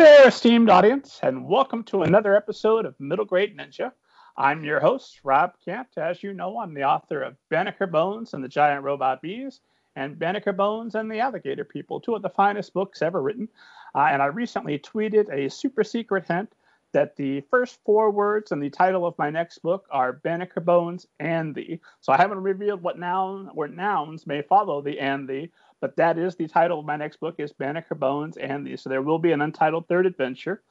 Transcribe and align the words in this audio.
There, 0.00 0.28
esteemed 0.28 0.70
audience, 0.70 1.20
and 1.22 1.46
welcome 1.46 1.84
to 1.84 2.04
another 2.04 2.34
episode 2.34 2.86
of 2.86 2.98
Middle 2.98 3.26
Grade 3.26 3.54
Ninja. 3.54 3.92
I'm 4.34 4.64
your 4.64 4.80
host, 4.80 5.20
Rob 5.24 5.52
Kent. 5.62 5.88
As 5.98 6.22
you 6.22 6.32
know, 6.32 6.58
I'm 6.58 6.72
the 6.72 6.84
author 6.84 7.20
of 7.20 7.36
Banneker 7.50 7.86
Bones 7.86 8.32
and 8.32 8.42
the 8.42 8.48
Giant 8.48 8.82
Robot 8.82 9.20
Bees 9.20 9.60
and 9.96 10.18
Banneker 10.18 10.54
Bones 10.54 10.94
and 10.94 11.12
the 11.12 11.20
Alligator 11.20 11.66
People, 11.66 12.00
two 12.00 12.14
of 12.14 12.22
the 12.22 12.30
finest 12.30 12.72
books 12.72 13.02
ever 13.02 13.20
written. 13.20 13.46
Uh, 13.94 14.08
and 14.10 14.22
I 14.22 14.26
recently 14.26 14.78
tweeted 14.78 15.28
a 15.30 15.50
super 15.50 15.84
secret 15.84 16.24
hint 16.26 16.50
that 16.92 17.14
the 17.16 17.42
first 17.50 17.78
four 17.84 18.10
words 18.10 18.52
in 18.52 18.58
the 18.58 18.70
title 18.70 19.06
of 19.06 19.18
my 19.18 19.28
next 19.28 19.58
book 19.58 19.86
are 19.90 20.14
Banneker 20.14 20.60
Bones 20.60 21.06
and 21.18 21.54
the. 21.54 21.78
So 22.00 22.10
I 22.10 22.16
haven't 22.16 22.42
revealed 22.42 22.82
what 22.82 22.98
noun 22.98 23.50
or 23.54 23.68
nouns 23.68 24.26
may 24.26 24.40
follow 24.40 24.80
the 24.80 24.98
and 24.98 25.28
the, 25.28 25.50
but 25.80 25.96
that 25.96 26.18
is 26.18 26.36
the 26.36 26.48
title 26.48 26.80
of 26.80 26.86
my 26.86 26.96
next 26.96 27.20
book 27.20 27.36
is 27.38 27.52
Banneker 27.52 27.94
Bones 27.94 28.36
and. 28.36 28.78
So 28.78 28.88
there 28.88 29.02
will 29.02 29.18
be 29.18 29.32
an 29.32 29.40
untitled 29.40 29.88
third 29.88 30.06
adventure. 30.06 30.62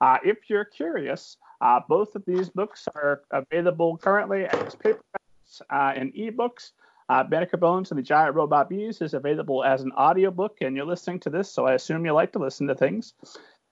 Uh, 0.00 0.18
if 0.24 0.48
you're 0.48 0.64
curious, 0.64 1.36
uh, 1.60 1.80
both 1.88 2.14
of 2.14 2.24
these 2.24 2.48
books 2.48 2.86
are 2.94 3.22
available 3.30 3.96
currently 3.96 4.44
as 4.46 4.74
paperbacks 4.74 5.60
uh, 5.70 5.92
and 5.96 6.12
ebooks. 6.14 6.72
Uh, 7.08 7.24
Banneker 7.24 7.56
Bones 7.56 7.90
and 7.90 7.98
the 7.98 8.02
Giant 8.02 8.34
Robot 8.34 8.68
Bees 8.68 9.00
is 9.00 9.14
available 9.14 9.64
as 9.64 9.80
an 9.80 9.92
audiobook, 9.92 10.58
and 10.60 10.76
you're 10.76 10.84
listening 10.84 11.18
to 11.20 11.30
this, 11.30 11.50
so 11.50 11.66
I 11.66 11.72
assume 11.72 12.04
you 12.04 12.12
like 12.12 12.32
to 12.32 12.38
listen 12.38 12.66
to 12.66 12.74
things. 12.74 13.14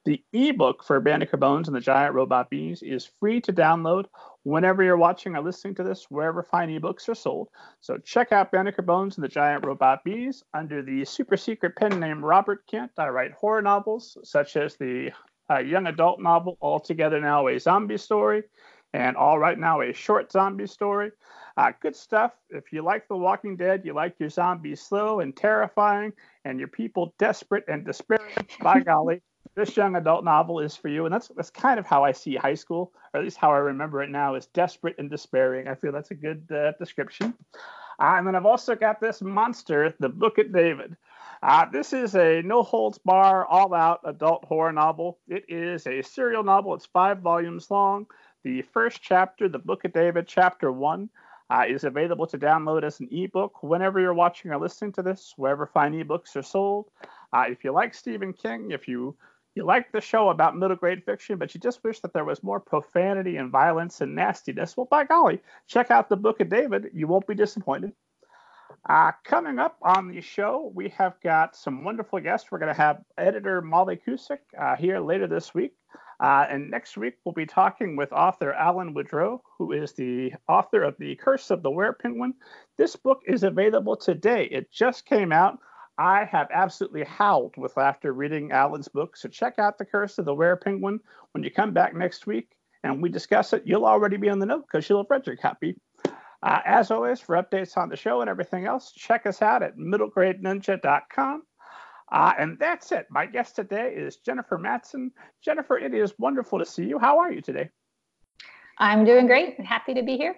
The 0.07 0.23
ebook 0.33 0.85
for 0.85 1.01
Banneker 1.01 1.37
Bones 1.37 1.67
and 1.67 1.77
the 1.77 1.81
Giant 1.81 2.15
Robot 2.15 2.49
Bees 2.49 2.81
is 2.81 3.11
free 3.19 3.41
to 3.41 3.53
download 3.53 4.05
whenever 4.45 4.85
you're 4.85 4.97
watching 4.97 5.35
or 5.35 5.43
listening 5.43 5.75
to 5.75 5.83
this, 5.83 6.07
wherever 6.09 6.45
fine 6.45 6.69
ebooks 6.69 7.09
are 7.09 7.15
sold. 7.17 7.49
So 7.81 7.99
check 7.99 8.31
out 8.31 8.53
Banneker 8.53 8.83
Bones 8.83 9.17
and 9.17 9.25
the 9.25 9.29
Giant 9.29 9.67
Robot 9.67 10.05
Bees 10.05 10.45
under 10.55 10.81
the 10.81 11.05
super 11.05 11.37
secret 11.37 11.75
pen 11.75 11.99
name 11.99 12.25
Robert 12.25 12.65
Kent. 12.69 12.93
I 12.97 13.09
write 13.09 13.33
horror 13.33 13.63
novels 13.63 14.17
such 14.23 14.57
as 14.57 14.77
the 14.77 15.11
uh, 15.51 15.59
young 15.59 15.89
adult 15.89 16.21
novel 16.21 16.57
All 16.61 16.79
Together 16.79 17.21
Now 17.21 17.49
a 17.49 17.59
Zombie 17.59 17.99
Story 17.99 18.45
and 18.95 19.17
All 19.17 19.41
Right 19.41 19.59
Now 19.59 19.81
a 19.81 19.93
short 19.93 20.31
zombie 20.31 20.69
story. 20.69 21.11
Uh, 21.57 21.73
good 21.83 21.97
stuff. 21.97 22.31
If 22.51 22.73
you 22.73 22.83
like 22.83 23.09
The 23.09 23.17
Walking 23.17 23.57
Dead, 23.57 23.83
you 23.85 23.93
like 23.93 24.15
your 24.21 24.31
zombies 24.31 24.83
slow 24.83 25.19
and 25.19 25.37
terrifying, 25.37 26.13
and 26.45 26.61
your 26.61 26.69
people 26.69 27.13
desperate 27.19 27.65
and 27.67 27.85
despairing, 27.85 28.47
by 28.63 28.79
golly, 28.81 29.21
this 29.57 29.77
young 29.77 29.97
adult 29.97 30.23
novel 30.23 30.61
is 30.61 30.77
for 30.77 30.89
you. 30.89 31.07
And 31.07 31.15
that's 31.15 31.29
that's 31.29 31.51
kind 31.51 31.81
of 31.81 31.87
how 31.87 32.05
I 32.05 32.13
see 32.13 32.37
high 32.37 32.55
school, 32.55 32.93
or 33.13 33.21
at 33.21 33.25
least 33.25 33.39
how 33.39 33.51
I 33.51 33.59
remember 33.59 34.03
it 34.03 34.11
now, 34.11 34.35
is 34.35 34.47
desperate 34.47 34.95
and 34.99 35.11
despairing. 35.11 35.67
I 35.67 35.75
feel 35.75 35.91
that's 35.91 36.13
a 36.13 36.15
good 36.15 36.47
uh, 36.53 36.73
description. 36.79 37.35
Uh, 37.99 38.17
and 38.19 38.27
then 38.27 38.37
I've 38.37 38.47
also 38.47 38.75
got 38.75 39.01
this 39.01 39.23
monster, 39.23 39.95
the 39.99 40.11
Book 40.11 40.39
of 40.39 40.53
David. 40.53 40.97
Uh, 41.43 41.67
this 41.71 41.93
is 41.93 42.15
a 42.15 42.43
no 42.43 42.63
holds 42.63 42.99
bar, 42.99 43.47
all 43.47 43.73
out 43.75 44.01
adult 44.05 44.45
horror 44.45 44.73
novel. 44.73 45.19
It 45.27 45.45
is 45.49 45.87
a 45.87 46.03
serial 46.03 46.43
novel. 46.43 46.75
It's 46.75 46.87
five 46.87 47.21
volumes 47.21 47.71
long. 47.71 48.07
The 48.45 48.63
first 48.63 49.01
chapter, 49.03 49.49
the 49.49 49.59
Book 49.59 49.85
of 49.85 49.93
David, 49.93 50.29
chapter 50.29 50.71
one, 50.71 51.09
uh, 51.49 51.65
is 51.67 51.85
available 51.85 52.27
to 52.27 52.39
download 52.39 52.85
as 52.85 53.01
an 53.01 53.09
ebook 53.11 53.63
whenever 53.63 54.01
you're 54.01 54.15
watching 54.15 54.51
or 54.51 54.59
listening 54.59 54.93
to 54.93 55.03
this, 55.03 55.33
wherever 55.37 55.67
fine 55.67 55.93
ebooks 55.95 56.37
are 56.37 56.43
sold. 56.43 56.91
Uh, 57.33 57.45
if 57.49 57.65
you 57.65 57.73
like 57.73 57.95
Stephen 57.95 58.33
King, 58.33 58.71
if 58.71 58.87
you 58.87 59.17
you 59.57 59.65
like 59.65 59.91
the 59.91 60.01
show 60.01 60.29
about 60.29 60.57
middle 60.57 60.77
grade 60.77 61.03
fiction, 61.05 61.39
but 61.39 61.55
you 61.55 61.61
just 61.61 61.83
wish 61.83 62.01
that 62.01 62.13
there 62.13 62.25
was 62.25 62.43
more 62.43 62.61
profanity 62.61 63.37
and 63.37 63.51
violence 63.51 64.01
and 64.01 64.15
nastiness, 64.15 64.77
well, 64.77 64.87
by 64.91 65.05
golly, 65.05 65.41
check 65.67 65.91
out 65.91 66.09
the 66.09 66.17
Book 66.17 66.41
of 66.41 66.49
David. 66.49 66.91
You 66.93 67.07
won't 67.07 67.27
be 67.27 67.35
disappointed. 67.35 67.93
Uh, 68.89 69.11
coming 69.25 69.59
up 69.59 69.77
on 69.83 70.09
the 70.09 70.21
show, 70.21 70.71
we 70.75 70.89
have 70.91 71.15
got 71.23 71.57
some 71.57 71.83
wonderful 71.83 72.21
guests. 72.21 72.53
We're 72.53 72.59
going 72.59 72.73
to 72.73 72.81
have 72.81 73.03
editor 73.19 73.61
Molly 73.61 73.99
Cusick 74.07 74.39
uh, 74.61 74.77
here 74.77 75.01
later 75.01 75.27
this 75.27 75.53
week. 75.53 75.73
Uh, 76.21 76.47
and 76.49 76.71
next 76.71 76.97
week, 76.97 77.15
we'll 77.25 77.33
be 77.33 77.47
talking 77.47 77.97
with 77.97 78.13
author 78.13 78.53
Allan 78.53 78.95
Woodrow, 78.95 79.43
who 79.59 79.73
is 79.73 79.93
the 79.93 80.33
author 80.49 80.83
of 80.83 80.95
The 80.99 81.17
Curse 81.17 81.51
of 81.51 81.63
the 81.63 81.71
Were 81.71 81.93
Penguin. 81.95 82.35
This 82.79 82.97
book 82.97 83.23
is 83.27 83.43
available 83.43 83.97
today. 83.97 84.45
It 84.45 84.71
just 84.71 85.05
came 85.05 85.33
out 85.33 85.59
I 85.99 86.25
have 86.25 86.49
absolutely 86.53 87.05
howled 87.05 87.57
with 87.57 87.77
laughter 87.77 88.13
reading 88.13 88.51
Allan's 88.53 88.89
book. 88.89 89.17
So 89.17 89.29
check 89.29 89.59
out 89.59 89.79
The 89.79 89.85
Curse 89.85 90.19
of 90.19 90.27
the 90.27 90.35
Were 90.35 90.57
Penguin 90.57 91.01
when 91.33 91.43
you 91.43 91.51
come 91.51 91.73
back 91.73 91.95
next 91.95 92.27
week 92.27 92.51
and 92.83 93.03
we 93.03 93.09
discuss 93.09 93.53
it. 93.53 93.63
You'll 93.65 93.87
already 93.87 94.17
be 94.17 94.29
on 94.29 94.39
the 94.39 94.47
note 94.47 94.67
because 94.71 94.89
you'll 94.89 95.03
have 95.03 95.11
read 95.11 95.27
your 95.27 95.37
copy. 95.37 95.77
Uh, 96.43 96.61
as 96.65 96.91
always, 96.91 97.21
for 97.21 97.37
updates 97.37 97.77
on 97.77 97.89
the 97.89 97.97
show 97.97 98.21
and 98.21 98.29
everything 98.29 98.67
else, 98.67 98.93
check 98.93 99.27
us 99.27 99.41
out 99.41 99.63
at 99.63 99.77
middlegradeninja.com. 99.77 101.43
Uh, 102.13 102.33
and 102.39 102.59
that's 102.59 102.93
it. 102.93 103.07
My 103.11 103.27
guest 103.27 103.57
today 103.57 103.93
is 103.97 104.17
Jennifer 104.19 104.59
Mattson. 104.59 105.11
Jennifer, 105.43 105.79
it 105.79 105.95
is 105.95 106.15
wonderful 106.19 106.59
to 106.59 106.67
see 106.67 106.85
you. 106.85 106.99
How 106.99 107.19
are 107.19 107.33
you 107.33 107.41
today? 107.41 107.71
I'm 108.79 109.05
doing 109.05 109.27
great. 109.27 109.59
Happy 109.61 109.95
to 109.95 110.03
be 110.03 110.17
here. 110.17 110.37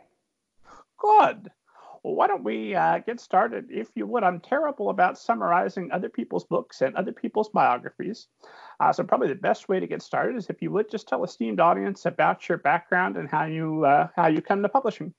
Good. 0.98 1.50
Well, 2.08 2.16
why 2.16 2.26
don't 2.26 2.42
we 2.42 2.74
uh, 2.74 3.00
get 3.00 3.20
started? 3.20 3.66
If 3.68 3.88
you 3.94 4.06
would, 4.06 4.22
I'm 4.22 4.40
terrible 4.40 4.88
about 4.88 5.18
summarizing 5.18 5.92
other 5.92 6.08
people's 6.08 6.44
books 6.44 6.80
and 6.80 6.96
other 6.96 7.12
people's 7.12 7.50
biographies. 7.50 8.28
Uh, 8.80 8.94
so, 8.94 9.04
probably 9.04 9.28
the 9.28 9.34
best 9.34 9.68
way 9.68 9.78
to 9.78 9.86
get 9.86 10.00
started 10.00 10.34
is 10.36 10.48
if 10.48 10.62
you 10.62 10.70
would 10.70 10.90
just 10.90 11.06
tell 11.06 11.22
esteemed 11.22 11.60
audience 11.60 12.06
about 12.06 12.48
your 12.48 12.56
background 12.56 13.18
and 13.18 13.28
how 13.28 13.44
you 13.44 13.84
uh, 13.84 14.08
how 14.16 14.26
you 14.26 14.40
come 14.40 14.62
to 14.62 14.70
publishing. 14.70 15.12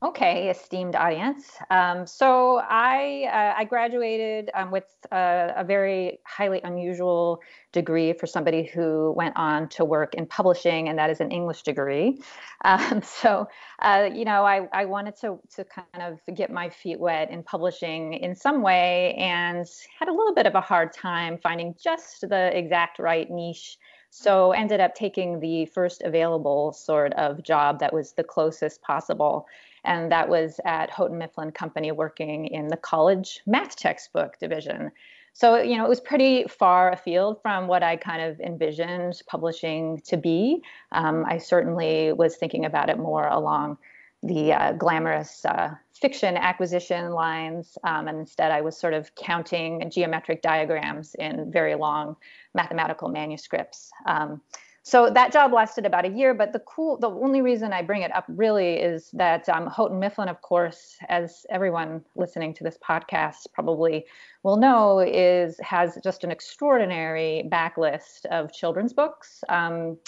Okay, 0.00 0.48
esteemed 0.48 0.94
audience. 0.94 1.56
Um, 1.70 2.06
so 2.06 2.58
I 2.58 3.24
uh, 3.32 3.58
I 3.58 3.64
graduated 3.64 4.48
um, 4.54 4.70
with 4.70 4.84
a, 5.10 5.54
a, 5.56 5.64
very 5.64 6.20
highly 6.24 6.60
unusual 6.62 7.40
degree 7.72 8.12
for 8.12 8.28
somebody 8.28 8.62
who 8.62 9.12
went 9.16 9.36
on 9.36 9.68
to 9.70 9.84
work 9.84 10.14
in 10.14 10.24
publishing, 10.24 10.88
and 10.88 10.96
that 11.00 11.10
is 11.10 11.20
an 11.20 11.32
English 11.32 11.62
degree. 11.62 12.22
Um, 12.64 13.02
so 13.02 13.46
uh, 13.80 14.08
you 14.12 14.24
know, 14.24 14.44
I, 14.44 14.68
I 14.72 14.84
wanted 14.84 15.16
to 15.20 15.40
to 15.56 15.64
kind 15.64 16.02
of 16.02 16.34
get 16.34 16.50
my 16.50 16.68
feet 16.68 16.98
wet 16.98 17.30
in 17.30 17.44
publishing 17.44 18.14
in 18.14 18.34
some 18.34 18.62
way, 18.62 19.14
and 19.14 19.66
had 19.98 20.08
a 20.08 20.12
little 20.12 20.34
bit 20.34 20.46
of 20.46 20.54
a 20.54 20.60
hard 20.60 20.92
time 20.92 21.38
finding 21.42 21.74
just 21.80 22.20
the 22.28 22.56
exact 22.56 23.00
right 23.00 23.28
niche. 23.30 23.78
So 24.10 24.52
ended 24.52 24.80
up 24.80 24.94
taking 24.94 25.38
the 25.40 25.66
first 25.66 26.02
available 26.02 26.72
sort 26.72 27.12
of 27.14 27.42
job 27.42 27.78
that 27.80 27.92
was 27.92 28.12
the 28.12 28.24
closest 28.24 28.80
possible 28.82 29.46
and 29.84 30.10
that 30.12 30.28
was 30.28 30.60
at 30.64 30.90
Houghton 30.90 31.18
Mifflin 31.18 31.52
Company 31.52 31.92
working 31.92 32.46
in 32.46 32.68
the 32.68 32.76
college 32.76 33.40
math 33.46 33.76
textbook 33.76 34.38
division. 34.38 34.90
So, 35.32 35.62
you 35.62 35.76
know, 35.76 35.84
it 35.84 35.88
was 35.88 36.00
pretty 36.00 36.44
far 36.48 36.90
afield 36.90 37.40
from 37.42 37.68
what 37.68 37.84
I 37.84 37.96
kind 37.96 38.22
of 38.22 38.40
envisioned 38.40 39.22
publishing 39.28 40.00
to 40.06 40.16
be. 40.16 40.62
Um, 40.90 41.24
I 41.28 41.38
certainly 41.38 42.12
was 42.12 42.36
thinking 42.36 42.64
about 42.64 42.90
it 42.90 42.98
more 42.98 43.28
along 43.28 43.78
the 44.24 44.52
uh, 44.52 44.72
glamorous 44.72 45.44
uh, 45.44 45.74
fiction 45.94 46.36
acquisition 46.36 47.12
lines, 47.12 47.78
um, 47.84 48.08
and 48.08 48.18
instead 48.18 48.50
I 48.50 48.62
was 48.62 48.76
sort 48.76 48.94
of 48.94 49.14
counting 49.14 49.88
geometric 49.90 50.42
diagrams 50.42 51.14
in 51.14 51.52
very 51.52 51.76
long 51.76 52.16
mathematical 52.54 53.08
manuscripts. 53.08 53.92
Um, 54.06 54.40
so 54.88 55.10
that 55.10 55.32
job 55.32 55.52
lasted 55.52 55.84
about 55.84 56.06
a 56.06 56.08
year 56.08 56.32
but 56.32 56.52
the 56.52 56.60
cool 56.60 56.96
the 56.96 57.10
only 57.10 57.42
reason 57.42 57.72
i 57.72 57.82
bring 57.82 58.02
it 58.02 58.14
up 58.14 58.24
really 58.28 58.74
is 58.74 59.10
that 59.12 59.46
um, 59.48 59.66
houghton 59.66 59.98
mifflin 59.98 60.28
of 60.28 60.40
course 60.40 60.96
as 61.08 61.44
everyone 61.50 62.02
listening 62.16 62.54
to 62.54 62.64
this 62.64 62.78
podcast 62.78 63.46
probably 63.52 64.06
will 64.42 64.56
know 64.56 65.00
is 65.00 65.58
has 65.60 65.98
just 66.02 66.24
an 66.24 66.30
extraordinary 66.30 67.46
backlist 67.52 68.24
of 68.26 68.52
children's 68.52 68.92
books. 68.92 69.44
Um, 69.48 69.98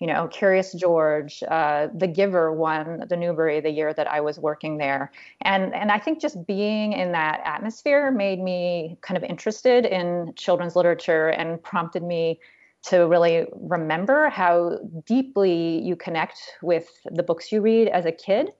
you 0.00 0.08
know 0.08 0.26
curious 0.28 0.72
george 0.72 1.42
uh, 1.48 1.88
the 1.94 2.06
giver 2.06 2.52
won 2.52 3.04
the 3.08 3.16
newbery 3.16 3.60
the 3.60 3.70
year 3.70 3.94
that 3.94 4.10
i 4.10 4.20
was 4.20 4.38
working 4.38 4.78
there. 4.78 5.12
And 5.42 5.72
and 5.74 5.92
i 5.92 5.98
think 5.98 6.20
just 6.20 6.46
being 6.46 6.92
in 6.92 7.12
that 7.12 7.40
atmosphere 7.44 8.10
made 8.10 8.40
me 8.40 8.96
kind 9.02 9.16
of 9.16 9.22
interested 9.22 9.86
in 9.86 10.32
children's 10.34 10.76
literature 10.76 11.28
and 11.28 11.62
prompted 11.62 12.02
me 12.02 12.40
to 12.84 13.06
really 13.06 13.46
remember 13.52 14.28
how 14.28 14.78
deeply 15.06 15.80
you 15.82 15.96
connect 15.96 16.38
with 16.62 16.88
the 17.06 17.22
books 17.22 17.50
you 17.50 17.60
read 17.60 17.88
as 17.88 18.04
a 18.04 18.12
kid. 18.12 18.50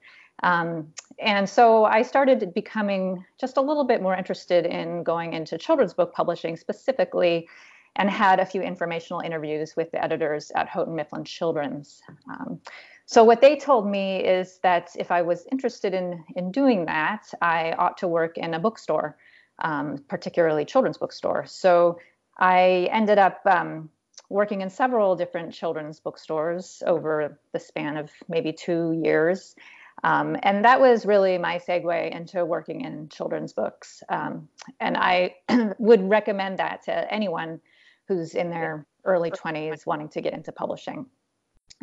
Um, 0.42 0.92
and 1.18 1.48
so 1.48 1.84
I 1.84 2.02
started 2.02 2.52
becoming 2.54 3.24
just 3.38 3.56
a 3.56 3.60
little 3.60 3.84
bit 3.84 4.02
more 4.02 4.16
interested 4.16 4.66
in 4.66 5.02
going 5.02 5.32
into 5.32 5.58
children's 5.58 5.94
book 5.94 6.12
publishing 6.12 6.56
specifically 6.56 7.48
and 7.96 8.10
had 8.10 8.40
a 8.40 8.46
few 8.46 8.60
informational 8.60 9.20
interviews 9.20 9.76
with 9.76 9.90
the 9.92 10.02
editors 10.02 10.50
at 10.56 10.68
Houghton 10.68 10.96
Mifflin 10.96 11.24
Children's. 11.24 12.02
Um, 12.28 12.60
so 13.06 13.22
what 13.22 13.40
they 13.40 13.56
told 13.56 13.86
me 13.86 14.24
is 14.24 14.58
that 14.62 14.90
if 14.98 15.10
I 15.10 15.22
was 15.22 15.46
interested 15.52 15.94
in 15.94 16.24
in 16.34 16.50
doing 16.50 16.86
that, 16.86 17.26
I 17.40 17.72
ought 17.72 17.98
to 17.98 18.08
work 18.08 18.38
in 18.38 18.54
a 18.54 18.58
bookstore, 18.58 19.16
um, 19.60 19.98
particularly 20.08 20.64
children's 20.64 20.98
bookstore. 20.98 21.44
So 21.46 21.98
I 22.38 22.88
ended 22.90 23.18
up 23.18 23.40
um, 23.46 23.90
working 24.34 24.62
in 24.62 24.68
several 24.68 25.14
different 25.14 25.52
children's 25.52 26.00
bookstores 26.00 26.82
over 26.88 27.38
the 27.52 27.60
span 27.60 27.96
of 27.96 28.10
maybe 28.28 28.52
two 28.52 29.00
years. 29.04 29.54
Um, 30.02 30.36
and 30.42 30.64
that 30.64 30.80
was 30.80 31.06
really 31.06 31.38
my 31.38 31.60
segue 31.60 32.10
into 32.10 32.44
working 32.44 32.80
in 32.80 33.08
children's 33.10 33.52
books. 33.52 34.02
Um, 34.08 34.48
and 34.80 34.96
I 34.96 35.36
would 35.78 36.02
recommend 36.10 36.58
that 36.58 36.82
to 36.86 37.12
anyone 37.14 37.60
who's 38.08 38.34
in 38.34 38.50
their 38.50 38.84
early 39.04 39.30
20s 39.30 39.86
wanting 39.86 40.08
to 40.08 40.20
get 40.20 40.32
into 40.32 40.50
publishing. 40.50 41.06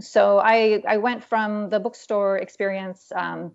So 0.01 0.39
I, 0.39 0.83
I 0.85 0.97
went 0.97 1.23
from 1.23 1.69
the 1.69 1.79
bookstore 1.79 2.37
experience, 2.37 3.13
um, 3.15 3.53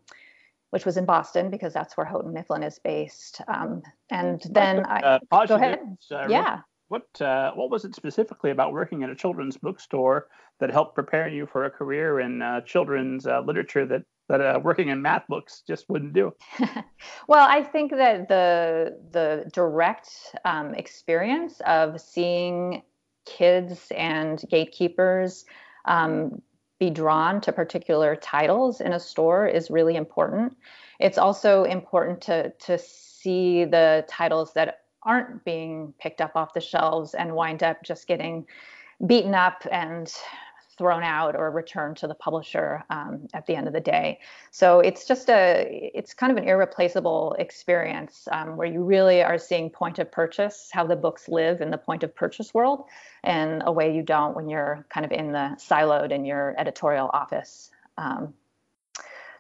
which 0.71 0.87
was 0.87 0.97
in 0.97 1.05
Boston 1.05 1.51
because 1.51 1.75
that's 1.75 1.99
where 1.99 2.07
Houghton 2.07 2.33
Mifflin 2.33 2.63
is 2.63 2.79
based. 2.79 3.43
Um, 3.47 3.83
and 4.11 4.41
then 4.51 4.87
uh, 4.87 5.19
I 5.31 5.47
go 5.47 5.57
ahead. 5.57 5.81
Uh, 6.11 6.29
yeah. 6.31 6.61
What 6.89 7.21
uh, 7.21 7.53
what 7.55 7.71
was 7.71 7.85
it 7.85 7.95
specifically 7.95 8.51
about 8.51 8.73
working 8.73 9.03
at 9.03 9.11
a 9.11 9.15
children's 9.15 9.57
bookstore 9.57 10.29
that 10.61 10.71
helped 10.71 10.95
prepare 10.95 11.29
you 11.29 11.47
for 11.47 11.65
a 11.65 11.71
career 11.71 12.21
in 12.21 12.43
uh, 12.43 12.61
children's 12.61 13.27
uh, 13.27 13.41
literature 13.41 13.85
that 13.87 14.03
that 14.29 14.41
uh, 14.41 14.61
working 14.63 14.89
in 14.89 15.03
math 15.03 15.27
books 15.29 15.63
just 15.67 15.89
wouldn't 15.89 16.13
do? 16.13 16.33
well, 17.29 17.47
I 17.49 17.63
think 17.63 17.91
that 17.93 18.29
the 18.29 18.99
the 19.13 19.51
direct 19.53 20.11
um, 20.45 20.75
experience 20.75 21.61
of 21.67 22.01
seeing 22.01 22.83
kids 23.25 23.91
and 23.97 24.43
gatekeepers 24.49 25.45
um, 25.87 26.41
be 26.79 26.91
drawn 26.91 27.41
to 27.41 27.53
particular 27.53 28.17
titles 28.17 28.81
in 28.81 28.93
a 28.93 29.01
store 29.01 29.47
is 29.47 29.71
really 29.71 29.97
important. 29.97 30.57
It's 31.01 31.19
also 31.19 31.65
important 31.65 32.21
to 32.23 32.51
to 32.51 32.79
see 32.79 33.65
the 33.65 34.05
titles 34.09 34.53
that 34.55 34.86
aren't 35.07 35.45
being 35.45 35.95
picked 35.99 36.21
up 36.21 36.33
off 36.35 36.53
the 36.53 36.61
shelves 36.61 37.15
and 37.15 37.35
wind 37.35 37.63
up 37.63 37.83
just 37.83 38.07
getting 38.07 38.47
beaten 39.07 39.35
up 39.35 39.67
and 39.71 40.13
thrown 40.77 41.03
out 41.03 41.35
or 41.35 41.51
returned 41.51 41.97
to 41.97 42.07
the 42.07 42.15
publisher 42.15 42.85
um, 42.91 43.27
at 43.33 43.47
the 43.47 43.55
end 43.55 43.67
of 43.67 43.73
the 43.73 43.81
day. 43.81 44.19
So 44.51 44.81
it's 44.81 45.07
just 45.07 45.31
a, 45.31 45.91
it's 45.95 46.13
kind 46.13 46.31
of 46.31 46.37
an 46.37 46.47
irreplaceable 46.49 47.35
experience 47.39 48.29
um, 48.31 48.57
where 48.57 48.67
you 48.67 48.83
really 48.83 49.23
are 49.23 49.39
seeing 49.39 49.71
point 49.71 49.99
of 49.99 50.13
purchase, 50.13 50.69
how 50.71 50.87
the 50.87 50.97
books 50.97 51.29
live 51.29 51.63
in 51.63 51.71
the 51.71 51.79
point 51.79 52.03
of 52.03 52.15
purchase 52.15 52.53
world, 52.53 52.85
in 53.25 53.63
a 53.65 53.73
way 53.73 53.95
you 53.95 54.03
don't 54.03 54.37
when 54.37 54.49
you're 54.49 54.85
kind 54.91 55.07
of 55.07 55.13
in 55.13 55.33
the 55.33 55.57
siloed 55.59 56.11
in 56.11 56.25
your 56.25 56.55
editorial 56.59 57.11
office. 57.13 57.71
Um, 57.97 58.35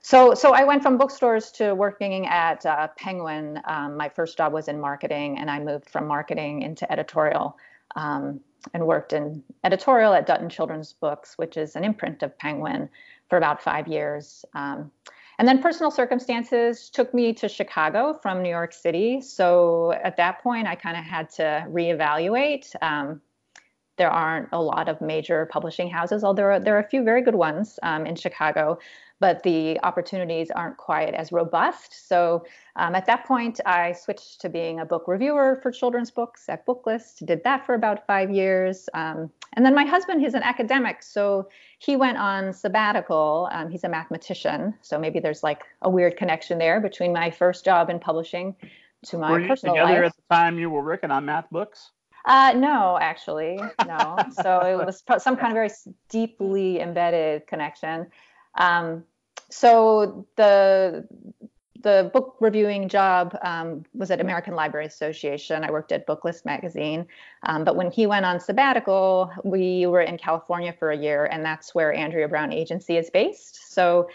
so, 0.06 0.34
so 0.34 0.52
I 0.52 0.62
went 0.62 0.84
from 0.84 0.96
bookstores 0.98 1.50
to 1.52 1.74
working 1.74 2.26
at 2.28 2.64
uh, 2.64 2.86
Penguin. 2.96 3.60
Um, 3.64 3.96
my 3.96 4.08
first 4.08 4.36
job 4.36 4.52
was 4.52 4.68
in 4.68 4.80
marketing, 4.80 5.38
and 5.38 5.50
I 5.50 5.58
moved 5.58 5.90
from 5.90 6.06
marketing 6.06 6.62
into 6.62 6.90
editorial. 6.92 7.56
Um, 7.96 8.40
and 8.74 8.86
worked 8.86 9.12
in 9.12 9.42
editorial 9.64 10.12
at 10.12 10.26
Dutton 10.26 10.48
Children's 10.48 10.92
Books, 10.92 11.34
which 11.38 11.56
is 11.56 11.76
an 11.76 11.84
imprint 11.84 12.22
of 12.22 12.36
Penguin, 12.38 12.88
for 13.28 13.36
about 13.36 13.62
five 13.62 13.88
years. 13.88 14.44
Um, 14.54 14.90
and 15.38 15.46
then 15.46 15.60
personal 15.60 15.90
circumstances 15.90 16.88
took 16.88 17.12
me 17.12 17.32
to 17.34 17.48
Chicago 17.48 18.14
from 18.22 18.42
New 18.42 18.48
York 18.48 18.72
City. 18.72 19.20
So 19.20 19.92
at 19.92 20.16
that 20.16 20.42
point, 20.42 20.66
I 20.66 20.74
kind 20.74 20.96
of 20.96 21.04
had 21.04 21.30
to 21.30 21.66
reevaluate. 21.68 22.74
Um, 22.82 23.20
there 23.96 24.10
aren't 24.10 24.48
a 24.52 24.60
lot 24.60 24.88
of 24.88 25.00
major 25.00 25.46
publishing 25.46 25.90
houses, 25.90 26.22
although 26.22 26.42
there 26.42 26.52
are, 26.52 26.60
there 26.60 26.76
are 26.76 26.80
a 26.80 26.88
few 26.88 27.02
very 27.02 27.22
good 27.22 27.34
ones 27.34 27.78
um, 27.82 28.06
in 28.06 28.14
Chicago 28.14 28.78
but 29.18 29.42
the 29.42 29.78
opportunities 29.82 30.50
aren't 30.50 30.76
quite 30.76 31.14
as 31.14 31.32
robust. 31.32 32.08
So 32.08 32.44
um, 32.76 32.94
at 32.94 33.06
that 33.06 33.24
point, 33.26 33.60
I 33.64 33.92
switched 33.92 34.40
to 34.42 34.48
being 34.48 34.80
a 34.80 34.84
book 34.84 35.04
reviewer 35.06 35.58
for 35.62 35.70
children's 35.70 36.10
books 36.10 36.48
at 36.48 36.66
Booklist, 36.66 37.24
did 37.24 37.42
that 37.44 37.64
for 37.64 37.74
about 37.74 38.06
five 38.06 38.30
years. 38.30 38.88
Um, 38.94 39.30
and 39.54 39.64
then 39.64 39.74
my 39.74 39.84
husband, 39.84 40.20
he's 40.20 40.34
an 40.34 40.42
academic, 40.42 41.02
so 41.02 41.48
he 41.78 41.96
went 41.96 42.18
on 42.18 42.52
sabbatical. 42.52 43.48
Um, 43.52 43.70
he's 43.70 43.84
a 43.84 43.88
mathematician, 43.88 44.74
so 44.82 44.98
maybe 44.98 45.18
there's 45.18 45.42
like 45.42 45.62
a 45.82 45.88
weird 45.88 46.16
connection 46.16 46.58
there 46.58 46.80
between 46.80 47.12
my 47.12 47.30
first 47.30 47.64
job 47.64 47.88
in 47.88 47.98
publishing 47.98 48.54
to 49.06 49.18
my 49.18 49.30
were 49.30 49.40
you 49.40 49.48
personal 49.48 49.74
together 49.74 50.02
life. 50.02 50.12
at 50.12 50.16
the 50.16 50.34
time 50.34 50.58
you 50.58 50.68
were 50.68 50.84
working 50.84 51.10
on 51.10 51.24
math 51.24 51.48
books? 51.50 51.92
Uh, 52.26 52.52
no, 52.56 52.98
actually, 53.00 53.60
no. 53.86 54.16
so 54.42 54.60
it 54.60 54.76
was 54.86 55.02
some 55.22 55.36
kind 55.36 55.52
of 55.52 55.54
very 55.54 55.70
deeply 56.08 56.80
embedded 56.80 57.46
connection. 57.46 58.06
Um, 58.56 59.04
so 59.50 60.26
the 60.36 61.06
the 61.82 62.10
book 62.12 62.36
reviewing 62.40 62.88
job 62.88 63.38
um, 63.42 63.84
was 63.94 64.10
at 64.10 64.20
American 64.20 64.56
Library 64.56 64.86
Association. 64.86 65.62
I 65.62 65.70
worked 65.70 65.92
at 65.92 66.04
Booklist 66.04 66.44
magazine. 66.44 67.06
Um, 67.44 67.62
but 67.62 67.76
when 67.76 67.92
he 67.92 68.06
went 68.08 68.24
on 68.24 68.40
sabbatical, 68.40 69.30
we 69.44 69.86
were 69.86 70.00
in 70.00 70.18
California 70.18 70.74
for 70.76 70.90
a 70.90 70.96
year, 70.96 71.26
and 71.26 71.44
that's 71.44 71.76
where 71.76 71.92
Andrea 71.94 72.26
Brown 72.26 72.52
Agency 72.52 72.96
is 72.96 73.08
based. 73.10 73.72
So 73.72 74.08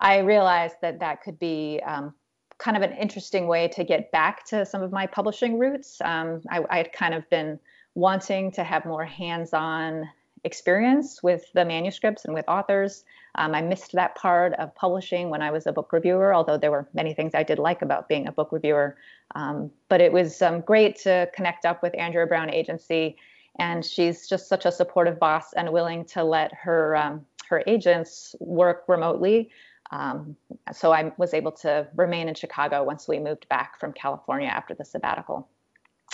I 0.00 0.18
realized 0.18 0.76
that 0.82 1.00
that 1.00 1.22
could 1.22 1.38
be 1.38 1.80
um, 1.86 2.12
kind 2.58 2.76
of 2.76 2.82
an 2.82 2.92
interesting 2.92 3.46
way 3.46 3.68
to 3.68 3.84
get 3.84 4.12
back 4.12 4.44
to 4.46 4.66
some 4.66 4.82
of 4.82 4.92
my 4.92 5.06
publishing 5.06 5.58
roots. 5.58 6.02
Um, 6.04 6.42
I 6.50 6.76
had 6.76 6.92
kind 6.92 7.14
of 7.14 7.28
been 7.30 7.58
wanting 7.94 8.50
to 8.52 8.64
have 8.64 8.84
more 8.84 9.04
hands 9.04 9.54
on 9.54 10.08
experience 10.44 11.22
with 11.22 11.50
the 11.54 11.64
manuscripts 11.64 12.26
and 12.26 12.34
with 12.34 12.44
authors. 12.48 13.04
Um, 13.36 13.54
I 13.54 13.62
missed 13.62 13.92
that 13.92 14.14
part 14.14 14.52
of 14.54 14.74
publishing 14.74 15.28
when 15.28 15.42
I 15.42 15.50
was 15.50 15.66
a 15.66 15.72
book 15.72 15.92
reviewer, 15.92 16.34
although 16.34 16.56
there 16.56 16.70
were 16.70 16.88
many 16.94 17.14
things 17.14 17.34
I 17.34 17.42
did 17.42 17.58
like 17.58 17.82
about 17.82 18.08
being 18.08 18.28
a 18.28 18.32
book 18.32 18.52
reviewer. 18.52 18.96
Um, 19.34 19.70
but 19.88 20.00
it 20.00 20.12
was 20.12 20.40
um, 20.40 20.60
great 20.60 20.96
to 21.00 21.28
connect 21.34 21.64
up 21.64 21.82
with 21.82 21.96
Andrea 21.98 22.26
Brown 22.26 22.50
Agency, 22.50 23.16
and 23.58 23.84
she's 23.84 24.28
just 24.28 24.48
such 24.48 24.64
a 24.64 24.72
supportive 24.72 25.18
boss 25.18 25.52
and 25.52 25.72
willing 25.72 26.04
to 26.06 26.22
let 26.22 26.52
her 26.54 26.96
um, 26.96 27.26
her 27.48 27.62
agents 27.66 28.34
work 28.40 28.84
remotely. 28.88 29.50
Um, 29.90 30.36
so 30.72 30.92
I 30.92 31.12
was 31.18 31.34
able 31.34 31.52
to 31.52 31.86
remain 31.94 32.28
in 32.28 32.34
Chicago 32.34 32.82
once 32.82 33.06
we 33.06 33.18
moved 33.18 33.48
back 33.48 33.78
from 33.78 33.92
California 33.92 34.48
after 34.48 34.74
the 34.74 34.84
sabbatical. 34.84 35.48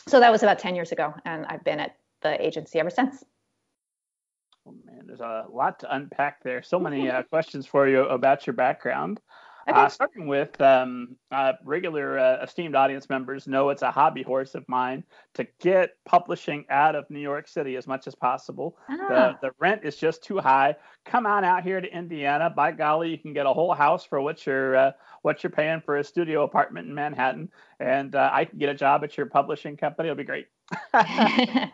So 0.09 0.21
that 0.21 0.33
was 0.33 0.43
about 0.43 0.59
10 0.59 0.75
years 0.75 0.93
ago, 0.93 1.15
and 1.25 1.47
I've 1.47 1.65
been 1.65 1.81
at 1.81 1.97
the 2.23 2.45
agency 2.45 2.81
ever 2.81 2.91
since. 2.91 3.25
Oh, 4.71 4.75
man, 4.85 5.05
there's 5.07 5.21
a 5.21 5.47
lot 5.53 5.81
to 5.81 5.95
unpack 5.95 6.43
there. 6.43 6.63
So 6.63 6.79
many 6.79 7.11
uh, 7.11 7.23
questions 7.25 7.67
for 7.67 7.89
you 7.89 8.03
about 8.03 8.47
your 8.47 8.55
background. 8.55 9.21
Uh, 9.69 9.89
starting 9.89 10.27
with 10.27 10.61
um, 10.61 11.15
uh, 11.31 11.53
regular 11.65 12.19
uh, 12.19 12.43
esteemed 12.43 12.75
audience 12.75 13.09
members 13.09 13.47
know 13.47 13.69
it's 13.69 13.83
a 13.83 13.91
hobby 13.91 14.23
horse 14.23 14.57
of 14.57 14.69
mine 14.69 15.05
to 15.33 15.47
get 15.61 15.91
publishing 16.05 16.65
out 16.71 16.97
of 16.97 17.09
New 17.09 17.21
York 17.21 17.47
City 17.47 17.77
as 17.77 17.87
much 17.87 18.09
as 18.09 18.15
possible. 18.15 18.77
Ah. 18.89 19.37
The, 19.41 19.49
the 19.49 19.55
rent 19.61 19.83
is 19.85 19.97
just 19.97 20.25
too 20.25 20.39
high. 20.39 20.75
Come 21.05 21.25
on 21.25 21.45
out 21.45 21.63
here 21.63 21.81
to 21.81 21.87
Indiana. 21.97 22.51
By 22.51 22.73
golly, 22.73 23.11
you 23.11 23.19
can 23.19 23.33
get 23.33 23.47
a 23.47 23.53
whole 23.53 23.73
house 23.75 24.05
for 24.05 24.21
what 24.21 24.45
you're 24.45 24.75
uh, 24.75 24.93
what 25.23 25.45
you're 25.45 25.51
paying 25.51 25.81
for 25.81 25.99
a 25.99 26.05
studio 26.05 26.43
apartment 26.43 26.89
in 26.89 26.95
Manhattan, 26.95 27.49
and 27.79 28.17
uh, 28.17 28.31
I 28.33 28.47
can 28.47 28.59
get 28.59 28.71
a 28.71 28.75
job 28.75 29.05
at 29.05 29.17
your 29.17 29.27
publishing 29.27 29.77
company. 29.77 30.09
It'll 30.09 30.17
be 30.17 30.25
great. 30.25 30.47
I 30.95 31.71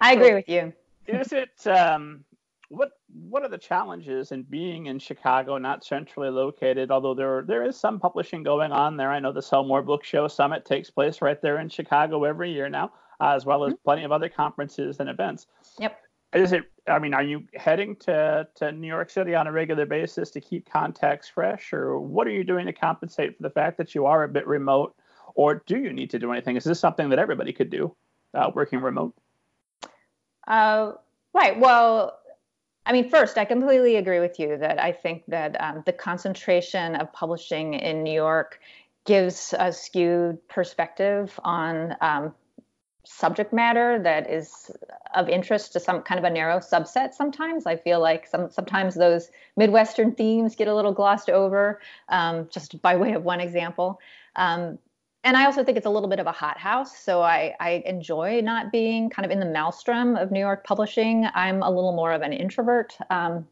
agree 0.00 0.34
with 0.34 0.48
you 0.48 0.72
is 1.08 1.32
it 1.32 1.66
um, 1.66 2.24
what 2.68 2.92
what 3.08 3.42
are 3.42 3.48
the 3.48 3.58
challenges 3.58 4.32
in 4.32 4.42
being 4.42 4.86
in 4.86 4.98
Chicago, 4.98 5.58
not 5.58 5.84
centrally 5.84 6.30
located? 6.30 6.90
Although 6.90 7.14
there 7.14 7.42
there 7.46 7.64
is 7.64 7.78
some 7.78 7.98
publishing 7.98 8.42
going 8.42 8.72
on 8.72 8.96
there. 8.96 9.10
I 9.10 9.20
know 9.20 9.32
the 9.32 9.42
Sell 9.42 9.64
More 9.64 9.82
Book 9.82 10.04
Show 10.04 10.28
Summit 10.28 10.64
takes 10.64 10.90
place 10.90 11.22
right 11.22 11.40
there 11.40 11.58
in 11.58 11.68
Chicago 11.68 12.24
every 12.24 12.52
year 12.52 12.68
now, 12.68 12.92
uh, 13.20 13.34
as 13.34 13.46
well 13.46 13.64
as 13.64 13.72
mm-hmm. 13.72 13.84
plenty 13.84 14.04
of 14.04 14.12
other 14.12 14.28
conferences 14.28 15.00
and 15.00 15.08
events. 15.08 15.46
Yep. 15.78 15.98
Is 16.34 16.52
it? 16.52 16.64
I 16.86 16.98
mean, 16.98 17.14
are 17.14 17.22
you 17.22 17.44
heading 17.54 17.96
to 18.00 18.46
to 18.56 18.72
New 18.72 18.86
York 18.86 19.08
City 19.08 19.34
on 19.34 19.46
a 19.46 19.52
regular 19.52 19.86
basis 19.86 20.30
to 20.32 20.40
keep 20.40 20.68
contacts 20.70 21.28
fresh, 21.28 21.72
or 21.72 21.98
what 21.98 22.26
are 22.26 22.32
you 22.32 22.44
doing 22.44 22.66
to 22.66 22.72
compensate 22.72 23.36
for 23.36 23.42
the 23.42 23.50
fact 23.50 23.78
that 23.78 23.94
you 23.94 24.04
are 24.04 24.24
a 24.24 24.28
bit 24.28 24.46
remote, 24.46 24.94
or 25.34 25.62
do 25.66 25.78
you 25.78 25.90
need 25.90 26.10
to 26.10 26.18
do 26.18 26.30
anything? 26.32 26.56
Is 26.56 26.64
this 26.64 26.80
something 26.80 27.08
that 27.08 27.18
everybody 27.18 27.54
could 27.54 27.70
do, 27.70 27.96
uh, 28.34 28.50
working 28.54 28.80
remote? 28.80 29.14
Uh, 30.46 30.92
right. 31.32 31.58
Well, 31.58 32.18
I 32.88 32.92
mean, 32.92 33.10
first, 33.10 33.36
I 33.36 33.44
completely 33.44 33.96
agree 33.96 34.18
with 34.18 34.40
you 34.40 34.56
that 34.56 34.82
I 34.82 34.92
think 34.92 35.24
that 35.28 35.60
um, 35.60 35.82
the 35.84 35.92
concentration 35.92 36.94
of 36.96 37.12
publishing 37.12 37.74
in 37.74 38.02
New 38.02 38.14
York 38.14 38.60
gives 39.04 39.54
a 39.58 39.70
skewed 39.74 40.48
perspective 40.48 41.38
on 41.44 41.94
um, 42.00 42.34
subject 43.04 43.52
matter 43.52 43.98
that 44.02 44.30
is 44.30 44.70
of 45.14 45.28
interest 45.28 45.74
to 45.74 45.80
some 45.80 46.00
kind 46.00 46.18
of 46.18 46.24
a 46.24 46.30
narrow 46.30 46.60
subset 46.60 47.12
sometimes. 47.12 47.66
I 47.66 47.76
feel 47.76 48.00
like 48.00 48.26
some 48.26 48.50
sometimes 48.50 48.94
those 48.94 49.28
midwestern 49.54 50.12
themes 50.12 50.56
get 50.56 50.66
a 50.66 50.74
little 50.74 50.92
glossed 50.92 51.28
over 51.28 51.82
um, 52.08 52.48
just 52.50 52.80
by 52.80 52.96
way 52.96 53.12
of 53.12 53.22
one 53.22 53.40
example. 53.40 54.00
Um, 54.36 54.78
and 55.24 55.36
I 55.36 55.44
also 55.44 55.64
think 55.64 55.76
it's 55.76 55.86
a 55.86 55.90
little 55.90 56.08
bit 56.08 56.20
of 56.20 56.26
a 56.26 56.32
hothouse. 56.32 56.96
So 56.96 57.22
I, 57.22 57.54
I 57.60 57.82
enjoy 57.84 58.40
not 58.40 58.70
being 58.70 59.10
kind 59.10 59.26
of 59.26 59.32
in 59.32 59.40
the 59.40 59.46
maelstrom 59.46 60.16
of 60.16 60.30
New 60.30 60.40
York 60.40 60.64
publishing. 60.64 61.26
I'm 61.34 61.62
a 61.62 61.70
little 61.70 61.92
more 61.92 62.12
of 62.12 62.22
an 62.22 62.32
introvert. 62.32 62.96
Um, 63.10 63.46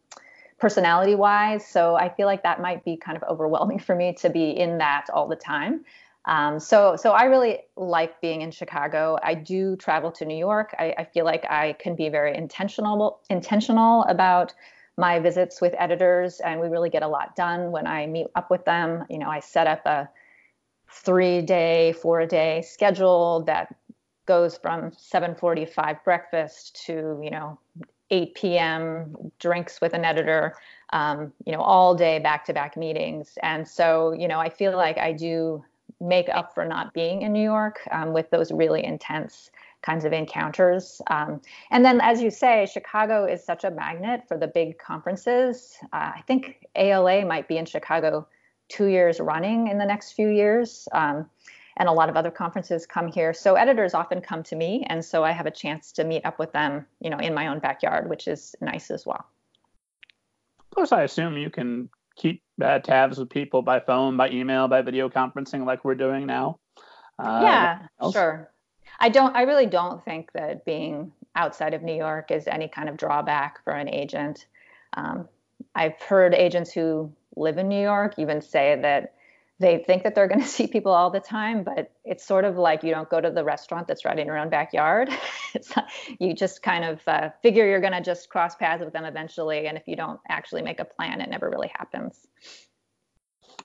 personality 0.59 1.15
wise. 1.15 1.67
So 1.67 1.97
I 1.97 2.09
feel 2.09 2.27
like 2.27 2.43
that 2.43 2.61
might 2.61 2.85
be 2.85 2.97
kind 2.97 3.17
of 3.17 3.23
overwhelming 3.25 3.79
for 3.79 3.95
me 3.95 4.15
to 4.15 4.31
be 4.31 4.51
in 4.51 4.79
that 4.79 5.07
all 5.13 5.29
the 5.29 5.37
time. 5.37 5.85
Um, 6.25 6.59
so, 6.59 6.97
so 6.97 7.13
I 7.13 7.25
really 7.25 7.61
like 7.77 8.21
being 8.21 8.41
in 8.41 8.51
Chicago. 8.51 9.17
I 9.23 9.35
do 9.35 9.77
travel 9.77 10.11
to 10.13 10.25
New 10.25 10.37
York. 10.37 10.75
I, 10.79 10.95
I, 10.99 11.05
feel 11.05 11.25
like 11.25 11.45
I 11.49 11.75
can 11.75 11.95
be 11.95 12.09
very 12.09 12.37
intentional, 12.37 13.21
intentional 13.31 14.03
about 14.05 14.53
my 14.97 15.21
visits 15.21 15.61
with 15.61 15.73
editors, 15.79 16.41
and 16.41 16.61
we 16.61 16.67
really 16.67 16.91
get 16.91 17.05
a 17.05 17.09
lot 17.09 17.37
done 17.37 17.71
when 17.71 17.87
I 17.87 18.07
meet 18.07 18.27
up 18.35 18.51
with 18.51 18.65
them. 18.65 19.05
You 19.09 19.19
know, 19.19 19.29
I 19.29 19.39
set 19.39 19.69
up 19.69 19.87
a 19.87 20.09
three 20.91 21.43
day, 21.43 21.93
four 21.93 22.27
day 22.27 22.63
schedule 22.63 23.43
that 23.47 23.75
goes 24.27 24.59
from 24.59 24.91
7:45 24.91 26.03
breakfast 26.05 26.85
to 26.87 27.21
you 27.23 27.31
know 27.31 27.59
8 28.11 28.35
p.m. 28.35 29.17
drinks 29.39 29.81
with 29.81 29.93
an 29.93 30.05
editor, 30.05 30.55
um, 30.93 31.33
you 31.45 31.53
know, 31.53 31.61
all 31.61 31.95
day 31.95 32.19
back-to-back 32.19 32.77
meetings. 32.77 33.37
And 33.43 33.67
so, 33.67 34.13
you 34.13 34.29
know, 34.29 34.39
I 34.39 34.49
feel 34.49 34.77
like 34.77 34.99
I 34.99 35.13
do 35.13 35.65
make 36.01 36.29
up 36.29 36.55
for 36.55 36.65
not 36.65 36.93
being 36.95 37.23
in 37.23 37.33
New 37.33 37.43
York 37.43 37.81
um, 37.91 38.13
with 38.13 38.31
those 38.31 38.53
really 38.53 38.85
intense 38.85 39.51
kinds 39.83 40.05
of 40.05 40.13
encounters. 40.13 41.01
Um, 41.11 41.41
and 41.71 41.85
then, 41.85 42.01
as 42.01 42.21
you 42.21 42.31
say, 42.31 42.67
Chicago 42.73 43.25
is 43.25 43.45
such 43.45 43.65
a 43.65 43.71
magnet 43.71 44.23
for 44.29 44.37
the 44.37 44.47
big 44.47 44.79
conferences. 44.79 45.77
Uh, 45.93 46.13
I 46.17 46.23
think 46.27 46.67
ALA 46.75 47.25
might 47.25 47.49
be 47.49 47.57
in 47.57 47.67
Chicago 47.67 48.27
two 48.69 48.87
years 48.87 49.21
running 49.21 49.69
in 49.69 49.79
the 49.79 49.85
next 49.85 50.13
few 50.13 50.29
years. 50.29 50.89
Um, 50.93 51.29
and 51.77 51.89
a 51.89 51.93
lot 51.93 52.09
of 52.09 52.17
other 52.17 52.31
conferences 52.31 52.87
come 52.87 53.07
here. 53.07 53.35
So 53.35 53.55
editors 53.55 53.93
often 53.95 54.21
come 54.21 54.43
to 54.45 54.57
me, 54.57 54.85
and 54.89 55.05
so 55.05 55.23
I 55.23 55.33
have 55.33 55.47
a 55.47 55.51
chance 55.51 55.93
to 55.93 56.05
meet 56.05 56.25
up 56.25 56.39
with 56.39 56.53
them, 56.53 56.87
you 57.01 57.11
know, 57.11 57.19
in 57.19 57.35
my 57.35 57.49
own 57.49 57.59
backyard, 57.59 58.09
which 58.09 58.29
is 58.29 58.57
nice 58.61 58.91
as 58.91 59.05
well. 59.05 59.27
Plus, 60.73 60.93
I 60.93 61.03
assume 61.03 61.37
you 61.37 61.51
can 61.51 61.91
keep 62.17 62.43
uh, 62.63 62.79
tabs 62.79 63.19
with 63.19 63.29
people 63.29 63.63
by 63.63 63.81
phone, 63.81 64.17
by 64.17 64.31
email, 64.31 64.69
by 64.69 64.83
video 64.83 65.09
conferencing, 65.09 65.67
like 65.67 65.85
we're 65.85 65.95
doing 65.95 66.27
now. 66.27 66.59
Uh, 67.19 67.41
yeah, 67.43 67.79
sure. 68.11 68.51
I 68.99 69.11
don't. 69.11 69.37
I 69.37 69.43
really 69.43 69.67
don't 69.67 70.03
think 70.05 70.33
that 70.33 70.65
being 70.65 71.13
outside 71.35 71.75
of 71.75 71.83
New 71.83 71.95
York 71.95 72.31
is 72.31 72.47
any 72.47 72.69
kind 72.69 72.89
of 72.89 72.97
drawback 72.97 73.63
for 73.65 73.75
an 73.75 73.89
agent. 73.89 74.47
Um, 74.95 75.29
I've 75.75 76.01
heard 76.01 76.35
agents 76.35 76.73
who 76.73 77.13
live 77.37 77.59
in 77.59 77.69
New 77.69 77.81
York 77.81 78.15
even 78.19 78.41
say 78.41 78.79
that 78.81 79.15
they 79.59 79.79
think 79.79 80.03
that 80.03 80.15
they're 80.15 80.29
going 80.29 80.41
to 80.43 80.47
see 80.47 80.67
people 80.67 80.93
all 80.93 81.11
the 81.11 81.21
time, 81.21 81.63
but 81.63 81.93
it's 82.05 82.27
sort 82.27 82.45
of 82.45 82.57
like 82.57 82.83
you 82.83 82.91
don't 82.91 83.09
go 83.09 83.21
to 83.21 83.31
the 83.31 83.45
restaurant 83.45 83.89
that's 83.89 84.05
right 84.05 84.19
in 84.19 84.27
your 84.27 84.39
own 84.39 84.51
backyard. 84.51 85.11
you 86.19 86.35
just 86.35 86.63
kind 86.63 86.85
of 86.85 87.01
uh, 87.07 87.31
figure 87.43 87.67
you're 87.67 87.81
going 87.81 87.93
to 87.93 88.03
just 88.03 88.29
cross 88.29 88.55
paths 88.55 88.85
with 88.85 88.93
them 88.93 89.05
eventually, 89.05 89.67
and 89.67 89.77
if 89.77 89.85
you 89.87 89.97
don't 89.97 90.21
actually 90.29 90.63
make 90.63 90.81
a 90.81 90.85
plan, 90.85 91.21
it 91.21 91.31
never 91.31 91.49
really 91.49 91.71
happens. 91.75 92.27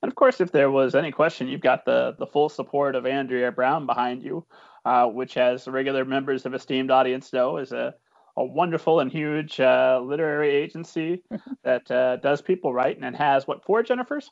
And 0.02 0.12
of 0.12 0.16
course, 0.16 0.42
if 0.42 0.52
there 0.52 0.72
was 0.72 0.96
any 0.96 1.12
question, 1.12 1.48
you've 1.48 1.62
got 1.62 1.86
the 1.86 2.16
the 2.18 2.26
full 2.26 2.50
support 2.50 2.96
of 2.96 3.06
Andrea 3.06 3.52
Brown 3.52 3.86
behind 3.86 4.24
you, 4.24 4.46
uh, 4.84 5.06
which, 5.08 5.38
as 5.38 5.68
regular 5.68 6.06
members 6.06 6.46
of 6.46 6.54
esteemed 6.56 6.90
audience 6.90 7.34
know, 7.34 7.58
is 7.58 7.72
a 7.72 7.94
a 8.38 8.44
wonderful 8.44 9.00
and 9.00 9.12
huge 9.12 9.60
uh, 9.60 10.02
literary 10.04 10.52
agency 10.52 11.24
that 11.64 11.90
uh, 11.92 12.18
does 12.18 12.42
people 12.42 12.74
right 12.74 12.98
and 13.02 13.16
has 13.16 13.48
what 13.48 13.64
four 13.64 13.84
Jennifers? 13.84 14.30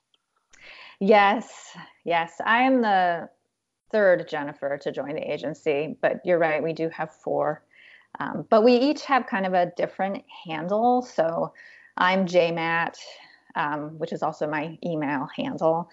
Yes, 0.99 1.77
yes. 2.03 2.33
I 2.45 2.63
am 2.63 2.81
the 2.81 3.29
third 3.91 4.27
Jennifer 4.27 4.77
to 4.77 4.91
join 4.91 5.15
the 5.15 5.31
agency, 5.31 5.97
but 6.01 6.21
you're 6.25 6.37
right, 6.37 6.61
we 6.61 6.73
do 6.73 6.89
have 6.89 7.11
four. 7.11 7.63
Um, 8.19 8.45
but 8.49 8.63
we 8.63 8.73
each 8.73 9.05
have 9.05 9.27
kind 9.27 9.45
of 9.45 9.53
a 9.53 9.71
different 9.77 10.23
handle. 10.45 11.01
So 11.01 11.53
I'm 11.97 12.25
JMatt, 12.25 12.97
um, 13.55 13.97
which 13.99 14.11
is 14.11 14.23
also 14.23 14.47
my 14.47 14.77
email 14.83 15.27
handle. 15.35 15.89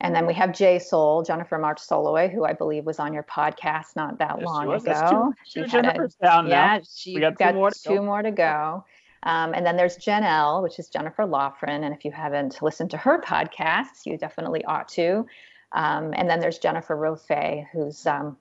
And 0.00 0.14
then 0.14 0.26
we 0.26 0.34
have 0.34 0.52
J 0.52 0.78
Soul, 0.78 1.22
Jennifer 1.22 1.58
March 1.58 1.80
Soloway, 1.80 2.32
who 2.32 2.44
I 2.44 2.52
believe 2.52 2.86
was 2.86 3.00
on 3.00 3.12
your 3.12 3.24
podcast 3.24 3.96
not 3.96 4.18
that 4.18 4.36
yes, 4.38 4.46
long 4.46 4.72
ago. 4.72 5.34
She, 5.44 5.64
she 5.64 5.68
had 5.68 5.86
a, 5.86 6.08
down 6.22 6.46
yeah, 6.46 6.76
now. 6.78 6.82
she 6.88 7.18
got, 7.18 7.36
got 7.36 7.50
two, 7.50 7.56
more, 7.56 7.70
two 7.70 8.02
more 8.02 8.22
to 8.22 8.30
go. 8.30 8.84
Um, 9.24 9.52
and 9.54 9.66
then 9.66 9.76
there's 9.76 9.96
Jen 9.96 10.22
L, 10.22 10.62
which 10.62 10.78
is 10.78 10.88
Jennifer 10.88 11.24
Laughran. 11.24 11.84
And 11.84 11.92
if 11.92 12.04
you 12.04 12.12
haven't 12.12 12.62
listened 12.62 12.90
to 12.92 12.96
her 12.96 13.20
podcasts, 13.20 14.06
you 14.06 14.16
definitely 14.16 14.64
ought 14.64 14.88
to. 14.90 15.26
Um, 15.72 16.14
and 16.16 16.30
then 16.30 16.38
there's 16.38 16.58
Jennifer 16.58 16.96
Rofé, 16.96 17.66
who's 17.72 18.06
um, 18.06 18.36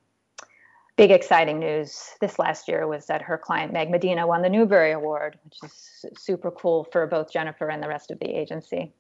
big 0.96 1.12
exciting 1.12 1.60
news 1.60 2.12
this 2.22 2.40
last 2.40 2.68
year 2.68 2.88
was 2.88 3.08
that 3.08 3.22
her 3.22 3.38
client 3.38 3.74
Meg 3.74 3.90
Medina 3.90 4.28
won 4.28 4.42
the 4.42 4.50
Newbery 4.50 4.92
Award, 4.92 5.40
which 5.44 5.58
is 5.64 6.06
super 6.18 6.52
cool 6.52 6.84
for 6.92 7.08
both 7.08 7.32
Jennifer 7.32 7.68
and 7.70 7.82
the 7.82 7.88
rest 7.88 8.12
of 8.12 8.20
the 8.20 8.28
agency. 8.28 8.94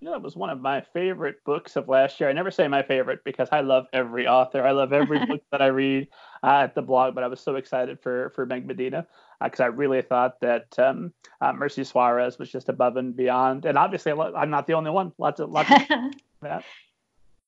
You 0.00 0.10
know, 0.10 0.16
it 0.16 0.22
was 0.22 0.36
one 0.36 0.50
of 0.50 0.60
my 0.60 0.80
favorite 0.80 1.42
books 1.44 1.76
of 1.76 1.88
last 1.88 2.20
year. 2.20 2.28
I 2.28 2.32
never 2.32 2.50
say 2.50 2.68
my 2.68 2.82
favorite 2.82 3.20
because 3.24 3.48
I 3.52 3.60
love 3.60 3.86
every 3.92 4.26
author. 4.26 4.66
I 4.66 4.72
love 4.72 4.92
every 4.92 5.24
book 5.26 5.42
that 5.50 5.62
I 5.62 5.68
read 5.68 6.08
uh, 6.42 6.62
at 6.64 6.74
the 6.74 6.82
blog, 6.82 7.14
but 7.14 7.24
I 7.24 7.28
was 7.28 7.40
so 7.40 7.56
excited 7.56 8.00
for 8.00 8.30
for 8.30 8.44
Meg 8.44 8.66
Medina 8.66 9.06
because 9.42 9.60
uh, 9.60 9.64
I 9.64 9.66
really 9.68 10.02
thought 10.02 10.40
that 10.40 10.78
um, 10.78 11.12
uh, 11.40 11.52
Merci 11.52 11.84
Suarez 11.84 12.38
was 12.38 12.50
just 12.50 12.68
above 12.68 12.96
and 12.96 13.16
beyond. 13.16 13.64
And 13.64 13.78
obviously, 13.78 14.12
I'm 14.12 14.50
not 14.50 14.66
the 14.66 14.74
only 14.74 14.90
one. 14.90 15.12
Lots 15.18 15.40
of 15.40 15.50
lots 15.50 15.70
of 15.70 15.80
that. 16.42 16.64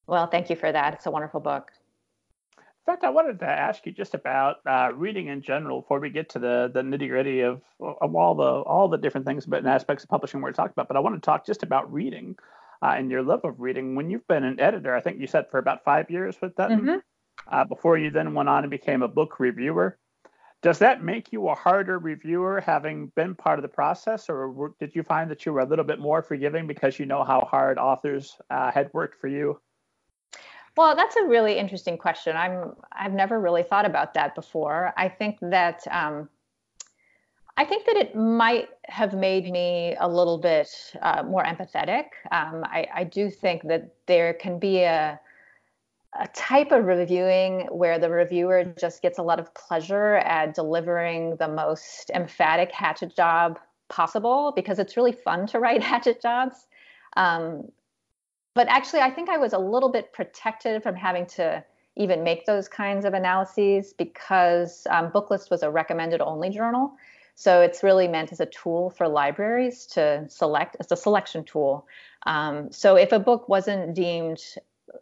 Well, 0.06 0.26
thank 0.28 0.48
you 0.48 0.56
for 0.56 0.70
that. 0.70 0.94
It's 0.94 1.06
a 1.06 1.10
wonderful 1.10 1.40
book. 1.40 1.72
In 2.86 2.92
fact, 2.92 3.02
I 3.02 3.10
wanted 3.10 3.40
to 3.40 3.46
ask 3.46 3.84
you 3.84 3.90
just 3.90 4.14
about 4.14 4.58
uh, 4.64 4.92
reading 4.94 5.26
in 5.26 5.42
general 5.42 5.80
before 5.80 5.98
we 5.98 6.08
get 6.08 6.28
to 6.30 6.38
the 6.38 6.70
the 6.72 6.82
nitty 6.82 7.08
gritty 7.08 7.40
of, 7.40 7.60
of 7.80 8.14
all 8.14 8.36
the 8.36 8.44
all 8.44 8.86
the 8.86 8.96
different 8.96 9.26
things 9.26 9.44
and 9.44 9.66
aspects 9.66 10.04
of 10.04 10.10
publishing 10.10 10.40
we're 10.40 10.52
talking 10.52 10.70
about. 10.72 10.86
But 10.86 10.96
I 10.96 11.00
want 11.00 11.16
to 11.16 11.20
talk 11.20 11.44
just 11.44 11.64
about 11.64 11.92
reading 11.92 12.36
uh, 12.80 12.94
and 12.96 13.10
your 13.10 13.24
love 13.24 13.44
of 13.44 13.58
reading. 13.58 13.96
When 13.96 14.08
you've 14.08 14.28
been 14.28 14.44
an 14.44 14.60
editor, 14.60 14.94
I 14.94 15.00
think 15.00 15.18
you 15.18 15.26
said 15.26 15.50
for 15.50 15.58
about 15.58 15.82
five 15.82 16.12
years 16.12 16.36
with 16.40 16.54
that, 16.56 16.70
mm-hmm. 16.70 16.98
uh, 17.50 17.64
before 17.64 17.98
you 17.98 18.10
then 18.12 18.34
went 18.34 18.48
on 18.48 18.62
and 18.62 18.70
became 18.70 19.02
a 19.02 19.08
book 19.08 19.40
reviewer. 19.40 19.98
Does 20.62 20.78
that 20.78 21.02
make 21.02 21.32
you 21.32 21.48
a 21.48 21.56
harder 21.56 21.98
reviewer 21.98 22.60
having 22.60 23.08
been 23.16 23.34
part 23.34 23.58
of 23.58 23.62
the 23.62 23.68
process, 23.68 24.28
or 24.28 24.74
did 24.78 24.94
you 24.94 25.02
find 25.02 25.28
that 25.32 25.44
you 25.44 25.52
were 25.52 25.60
a 25.60 25.66
little 25.66 25.84
bit 25.84 25.98
more 25.98 26.22
forgiving 26.22 26.68
because 26.68 27.00
you 27.00 27.06
know 27.06 27.24
how 27.24 27.40
hard 27.40 27.78
authors 27.78 28.36
uh, 28.48 28.70
had 28.70 28.90
worked 28.94 29.20
for 29.20 29.26
you? 29.26 29.60
Well, 30.76 30.94
that's 30.94 31.16
a 31.16 31.24
really 31.24 31.58
interesting 31.58 31.96
question. 31.96 32.36
I'm 32.36 32.74
I've 32.92 33.14
never 33.14 33.40
really 33.40 33.62
thought 33.62 33.86
about 33.86 34.14
that 34.14 34.34
before. 34.34 34.92
I 34.96 35.08
think 35.08 35.38
that 35.40 35.86
um, 35.90 36.28
I 37.56 37.64
think 37.64 37.86
that 37.86 37.96
it 37.96 38.14
might 38.14 38.68
have 38.84 39.14
made 39.14 39.50
me 39.50 39.96
a 39.98 40.08
little 40.08 40.36
bit 40.38 40.68
uh, 41.00 41.22
more 41.22 41.42
empathetic. 41.44 42.04
Um, 42.30 42.62
I, 42.64 42.86
I 42.94 43.04
do 43.04 43.30
think 43.30 43.62
that 43.68 43.94
there 44.06 44.34
can 44.34 44.58
be 44.58 44.82
a 44.82 45.18
a 46.18 46.28
type 46.28 46.72
of 46.72 46.84
reviewing 46.84 47.66
where 47.70 47.98
the 47.98 48.08
reviewer 48.08 48.64
just 48.78 49.02
gets 49.02 49.18
a 49.18 49.22
lot 49.22 49.38
of 49.38 49.52
pleasure 49.54 50.14
at 50.16 50.54
delivering 50.54 51.36
the 51.36 51.48
most 51.48 52.10
emphatic 52.14 52.72
hatchet 52.72 53.14
job 53.14 53.58
possible 53.88 54.52
because 54.56 54.78
it's 54.78 54.96
really 54.96 55.12
fun 55.12 55.46
to 55.46 55.58
write 55.60 55.82
hatchet 55.92 56.20
jobs. 56.22 56.66
Um, 57.16 57.70
but 58.56 58.68
actually, 58.68 59.00
I 59.00 59.10
think 59.10 59.28
I 59.28 59.36
was 59.36 59.52
a 59.52 59.58
little 59.58 59.90
bit 59.90 60.14
protected 60.14 60.82
from 60.82 60.96
having 60.96 61.26
to 61.26 61.62
even 61.94 62.24
make 62.24 62.46
those 62.46 62.68
kinds 62.68 63.04
of 63.04 63.12
analyses 63.12 63.92
because 63.92 64.86
um, 64.88 65.10
Booklist 65.10 65.50
was 65.50 65.62
a 65.62 65.70
recommended 65.70 66.22
only 66.22 66.48
journal. 66.48 66.94
So 67.34 67.60
it's 67.60 67.82
really 67.82 68.08
meant 68.08 68.32
as 68.32 68.40
a 68.40 68.46
tool 68.46 68.88
for 68.88 69.08
libraries 69.08 69.84
to 69.88 70.24
select, 70.30 70.76
as 70.80 70.90
a 70.90 70.96
selection 70.96 71.44
tool. 71.44 71.86
Um, 72.24 72.72
so 72.72 72.96
if 72.96 73.12
a 73.12 73.18
book 73.18 73.46
wasn't 73.46 73.94
deemed 73.94 74.42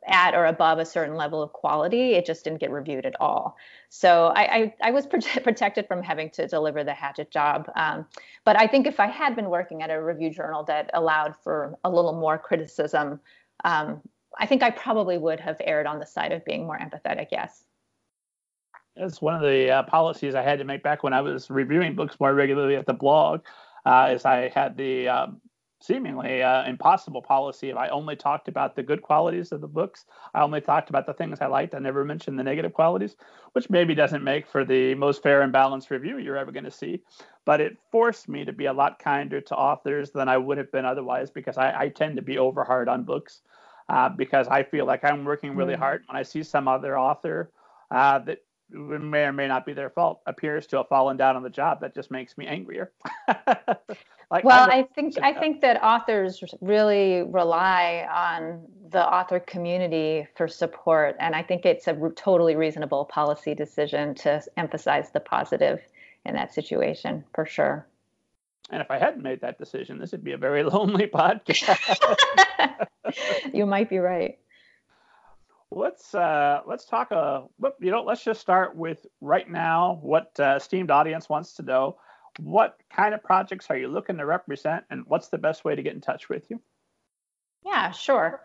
at 0.07 0.35
or 0.35 0.47
above 0.47 0.79
a 0.79 0.85
certain 0.85 1.15
level 1.15 1.41
of 1.41 1.53
quality, 1.53 2.15
it 2.15 2.27
just 2.27 2.45
didn't 2.45 2.59
get 2.59 2.71
reviewed 2.71 3.07
at 3.07 3.15
all. 3.21 3.57
So 3.89 4.33
I, 4.35 4.43
I, 4.43 4.75
I 4.83 4.91
was 4.91 5.07
protected 5.43 5.87
from 5.87 6.03
having 6.03 6.31
to 6.31 6.49
deliver 6.49 6.83
the 6.83 6.95
hatchet 6.95 7.31
job. 7.31 7.71
Um, 7.77 8.07
but 8.45 8.61
I 8.61 8.67
think 8.67 8.87
if 8.87 8.99
I 8.99 9.07
had 9.07 9.37
been 9.37 9.49
working 9.49 9.83
at 9.83 9.91
a 9.91 10.03
review 10.03 10.31
journal 10.31 10.65
that 10.65 10.91
allowed 10.95 11.37
for 11.43 11.79
a 11.85 11.91
little 11.91 12.19
more 12.19 12.39
criticism, 12.39 13.21
um, 13.63 14.03
I 14.39 14.47
think 14.47 14.63
I 14.63 14.71
probably 14.71 15.19
would 15.19 15.41
have 15.41 15.57
erred 15.61 15.87
on 15.87 15.99
the 15.99 16.07
side 16.07 16.33
of 16.33 16.45
being 16.45 16.67
more 16.67 16.79
empathetic. 16.79 17.29
Yes. 17.31 17.65
It's 18.97 19.21
one 19.21 19.35
of 19.35 19.43
the 19.43 19.71
uh, 19.71 19.83
policies 19.85 20.35
I 20.35 20.43
had 20.43 20.59
to 20.59 20.65
make 20.65 20.83
back 20.83 21.03
when 21.03 21.13
I 21.13 21.21
was 21.21 21.51
reviewing 21.51 21.95
books 21.95 22.17
more 22.21 22.33
regularly 22.33 22.77
at 22.77 22.87
the 22.87 22.95
blog. 22.95 23.43
Uh, 23.85 24.11
is 24.13 24.25
I 24.25 24.49
had 24.49 24.77
the 24.77 25.09
um, 25.09 25.41
seemingly 25.81 26.43
uh, 26.43 26.65
impossible 26.65 27.21
policy 27.21 27.71
if 27.71 27.77
I 27.77 27.89
only 27.89 28.17
talked 28.17 28.49
about 28.49 28.75
the 28.75 28.83
good 28.83 29.03
qualities 29.03 29.53
of 29.53 29.61
the 29.61 29.69
books. 29.69 30.07
I 30.35 30.43
only 30.43 30.61
talked 30.61 30.89
about 30.89 31.07
the 31.07 31.13
things 31.13 31.39
I 31.41 31.47
liked. 31.47 31.75
I 31.75 31.79
never 31.79 32.05
mentioned 32.05 32.39
the 32.39 32.43
negative 32.43 32.73
qualities, 32.73 33.17
which 33.53 33.69
maybe 33.71 33.95
doesn't 33.95 34.25
make 34.25 34.47
for 34.47 34.65
the 34.65 34.95
most 34.95 35.23
fair 35.23 35.43
and 35.43 35.53
balanced 35.53 35.91
review 35.91 36.19
you're 36.19 36.39
ever 36.39 36.53
going 36.53 36.65
to 36.65 36.71
see. 36.71 37.03
But 37.45 37.61
it 37.61 37.77
forced 37.93 38.29
me 38.29 38.45
to 38.45 38.53
be 38.53 38.67
a 38.67 38.73
lot 38.73 38.99
kinder 38.99 39.41
to 39.43 39.55
authors 39.55 40.11
than 40.11 40.29
I 40.29 40.39
would 40.39 40.59
have 40.59 40.73
been 40.73 40.87
otherwise 40.87 41.31
because 41.31 41.59
I, 41.59 41.83
I 41.83 41.89
tend 41.89 42.17
to 42.17 42.23
be 42.23 42.39
over 42.39 42.65
hard 42.65 42.89
on 42.89 43.05
books 43.05 43.43
uh, 43.89 44.09
because 44.09 44.49
I 44.49 44.63
feel 44.63 44.87
like 44.87 45.05
I'm 45.05 45.25
working 45.25 45.55
really 45.55 45.75
mm. 45.75 45.81
hard. 45.81 46.05
When 46.07 46.17
I 46.17 46.23
see 46.23 46.43
some 46.43 46.69
other 46.69 46.99
author 46.99 47.51
uh, 47.91 48.21
that 48.21 48.39
may 48.71 49.25
or 49.25 49.33
may 49.33 49.47
not 49.47 49.67
be 49.67 49.73
their 49.73 49.91
fault 49.91 50.21
appears 50.27 50.67
to 50.69 50.79
have 50.79 50.89
fallen 50.89 51.17
down 51.17 51.37
on 51.37 51.43
the 51.43 51.51
job 51.51 51.81
that 51.81 51.95
just 51.95 52.11
makes 52.11 52.37
me 52.37 52.47
angrier 52.47 52.93
Like, 54.35 54.43
well, 54.43 54.69
I, 54.69 54.79
I 54.79 54.83
think 54.83 55.15
I 55.23 55.33
think 55.33 55.61
that 55.61 55.81
authors 55.81 56.43
really 56.61 57.23
rely 57.23 58.05
on 58.13 58.67
the 58.91 59.01
author 59.01 59.39
community 59.39 60.27
for 60.35 60.49
support, 60.49 61.15
and 61.21 61.37
I 61.37 61.43
think 61.45 61.65
it's 61.65 61.87
a 61.87 61.95
totally 62.17 62.57
reasonable 62.57 63.05
policy 63.05 63.55
decision 63.55 64.13
to 64.17 64.43
emphasize 64.57 65.13
the 65.13 65.21
positive 65.21 65.79
in 66.25 66.35
that 66.35 66.53
situation 66.53 67.23
for 67.33 67.47
sure. 67.47 67.87
And 68.71 68.83
if 68.83 68.91
I 68.91 68.99
hadn't 68.99 69.23
made 69.23 69.41
that 69.43 69.57
decision, 69.57 70.01
this 70.01 70.11
would 70.11 70.25
be 70.25 70.33
a 70.33 70.37
very 70.37 70.65
lonely 70.75 71.07
podcast. 71.07 71.97
you 73.55 73.67
might 73.67 73.89
be 73.89 73.99
right. 73.99 74.37
let's 75.71 76.13
uh, 76.13 76.63
let's 76.67 76.87
talk. 76.87 77.13
Uh, 77.13 77.43
you 77.79 77.93
know, 77.93 78.03
let's 78.03 78.25
just 78.25 78.41
start 78.41 78.75
with 78.75 79.07
right 79.21 79.49
now. 79.49 80.01
What 80.03 80.33
uh, 80.41 80.55
esteemed 80.57 80.91
audience 80.91 81.29
wants 81.29 81.55
to 81.55 81.63
know: 81.63 81.99
What 82.39 82.79
kind 82.91 83.15
of 83.15 83.23
projects 83.23 83.67
are 83.71 83.77
you 83.77 83.89
looking 83.89 84.17
to 84.19 84.27
represent, 84.27 84.85
and 84.91 85.05
what's 85.07 85.29
the 85.29 85.39
best 85.39 85.65
way 85.65 85.75
to 85.75 85.83
get 85.83 85.95
in 85.95 86.01
touch 86.01 86.29
with 86.29 86.51
you? 86.51 86.61
Yeah, 87.65 87.91
sure. 87.93 88.43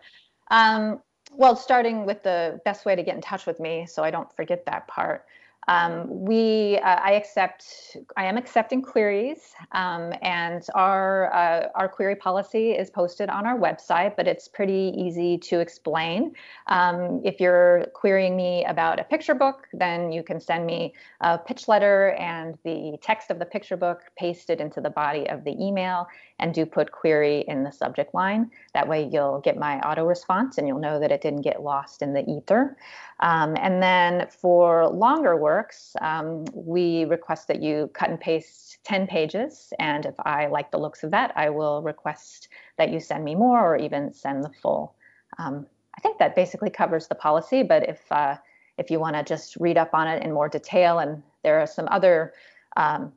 Um, 0.50 1.00
well, 1.32 1.56
starting 1.56 2.06
with 2.06 2.22
the 2.22 2.60
best 2.64 2.84
way 2.84 2.96
to 2.96 3.02
get 3.02 3.14
in 3.14 3.20
touch 3.20 3.46
with 3.46 3.60
me, 3.60 3.86
so 3.86 4.02
I 4.02 4.10
don't 4.10 4.34
forget 4.34 4.64
that 4.66 4.88
part. 4.88 5.26
Um, 5.68 6.24
we, 6.24 6.78
uh, 6.78 7.00
I 7.02 7.12
accept, 7.12 7.96
I 8.16 8.24
am 8.24 8.36
accepting 8.36 8.82
queries, 8.82 9.54
um, 9.72 10.12
and 10.22 10.66
our 10.74 11.32
uh, 11.32 11.68
our 11.74 11.88
query 11.88 12.16
policy 12.16 12.72
is 12.72 12.90
posted 12.90 13.28
on 13.28 13.46
our 13.46 13.58
website, 13.58 14.16
but 14.16 14.26
it's 14.26 14.48
pretty 14.48 14.92
easy 14.96 15.38
to 15.38 15.60
explain. 15.60 16.32
Um, 16.66 17.20
if 17.24 17.40
you're 17.40 17.86
querying 17.94 18.36
me 18.36 18.64
about 18.64 18.98
a 18.98 19.04
picture 19.04 19.34
book, 19.34 19.68
then 19.72 20.10
you 20.10 20.22
can 20.22 20.40
send 20.40 20.66
me 20.66 20.94
a 21.20 21.38
pitch 21.38 21.68
letter 21.68 22.12
and 22.12 22.58
the 22.64 22.96
text 23.02 23.30
of 23.30 23.38
the 23.38 23.46
picture 23.46 23.76
book 23.76 24.00
pasted 24.18 24.60
into 24.60 24.80
the 24.80 24.90
body 24.90 25.28
of 25.28 25.44
the 25.44 25.52
email, 25.62 26.08
and 26.40 26.52
do 26.52 26.66
put 26.66 26.90
query 26.90 27.44
in 27.46 27.62
the 27.62 27.70
subject 27.70 28.14
line. 28.14 28.50
That 28.74 28.88
way, 28.88 29.08
you'll 29.12 29.40
get 29.40 29.56
my 29.56 29.78
auto 29.80 30.04
response, 30.04 30.58
and 30.58 30.66
you'll 30.66 30.80
know 30.80 30.98
that 30.98 31.12
it 31.12 31.20
didn't 31.20 31.42
get 31.42 31.62
lost 31.62 32.02
in 32.02 32.12
the 32.12 32.28
ether. 32.28 32.76
Um, 33.20 33.56
and 33.60 33.82
then 33.82 34.26
for 34.28 34.88
longer 34.88 35.36
works, 35.36 35.94
um, 36.00 36.46
we 36.54 37.04
request 37.04 37.46
that 37.48 37.62
you 37.62 37.90
cut 37.94 38.10
and 38.10 38.18
paste 38.18 38.78
10 38.84 39.06
pages. 39.06 39.72
And 39.78 40.06
if 40.06 40.14
I 40.24 40.46
like 40.46 40.70
the 40.70 40.78
looks 40.78 41.04
of 41.04 41.10
that, 41.12 41.32
I 41.36 41.50
will 41.50 41.82
request 41.82 42.48
that 42.78 42.90
you 42.90 42.98
send 42.98 43.24
me 43.24 43.34
more 43.34 43.60
or 43.60 43.76
even 43.76 44.12
send 44.12 44.42
the 44.42 44.50
full. 44.62 44.94
Um, 45.38 45.66
I 45.96 46.00
think 46.00 46.18
that 46.18 46.34
basically 46.34 46.70
covers 46.70 47.08
the 47.08 47.14
policy, 47.14 47.62
but 47.62 47.88
if 47.88 48.00
uh, 48.10 48.36
if 48.78 48.90
you 48.90 48.98
want 48.98 49.16
to 49.16 49.22
just 49.22 49.56
read 49.56 49.76
up 49.76 49.92
on 49.92 50.08
it 50.08 50.22
in 50.22 50.32
more 50.32 50.48
detail, 50.48 50.98
and 50.98 51.22
there 51.42 51.60
are 51.60 51.66
some 51.66 51.86
other 51.90 52.32
um, 52.76 53.12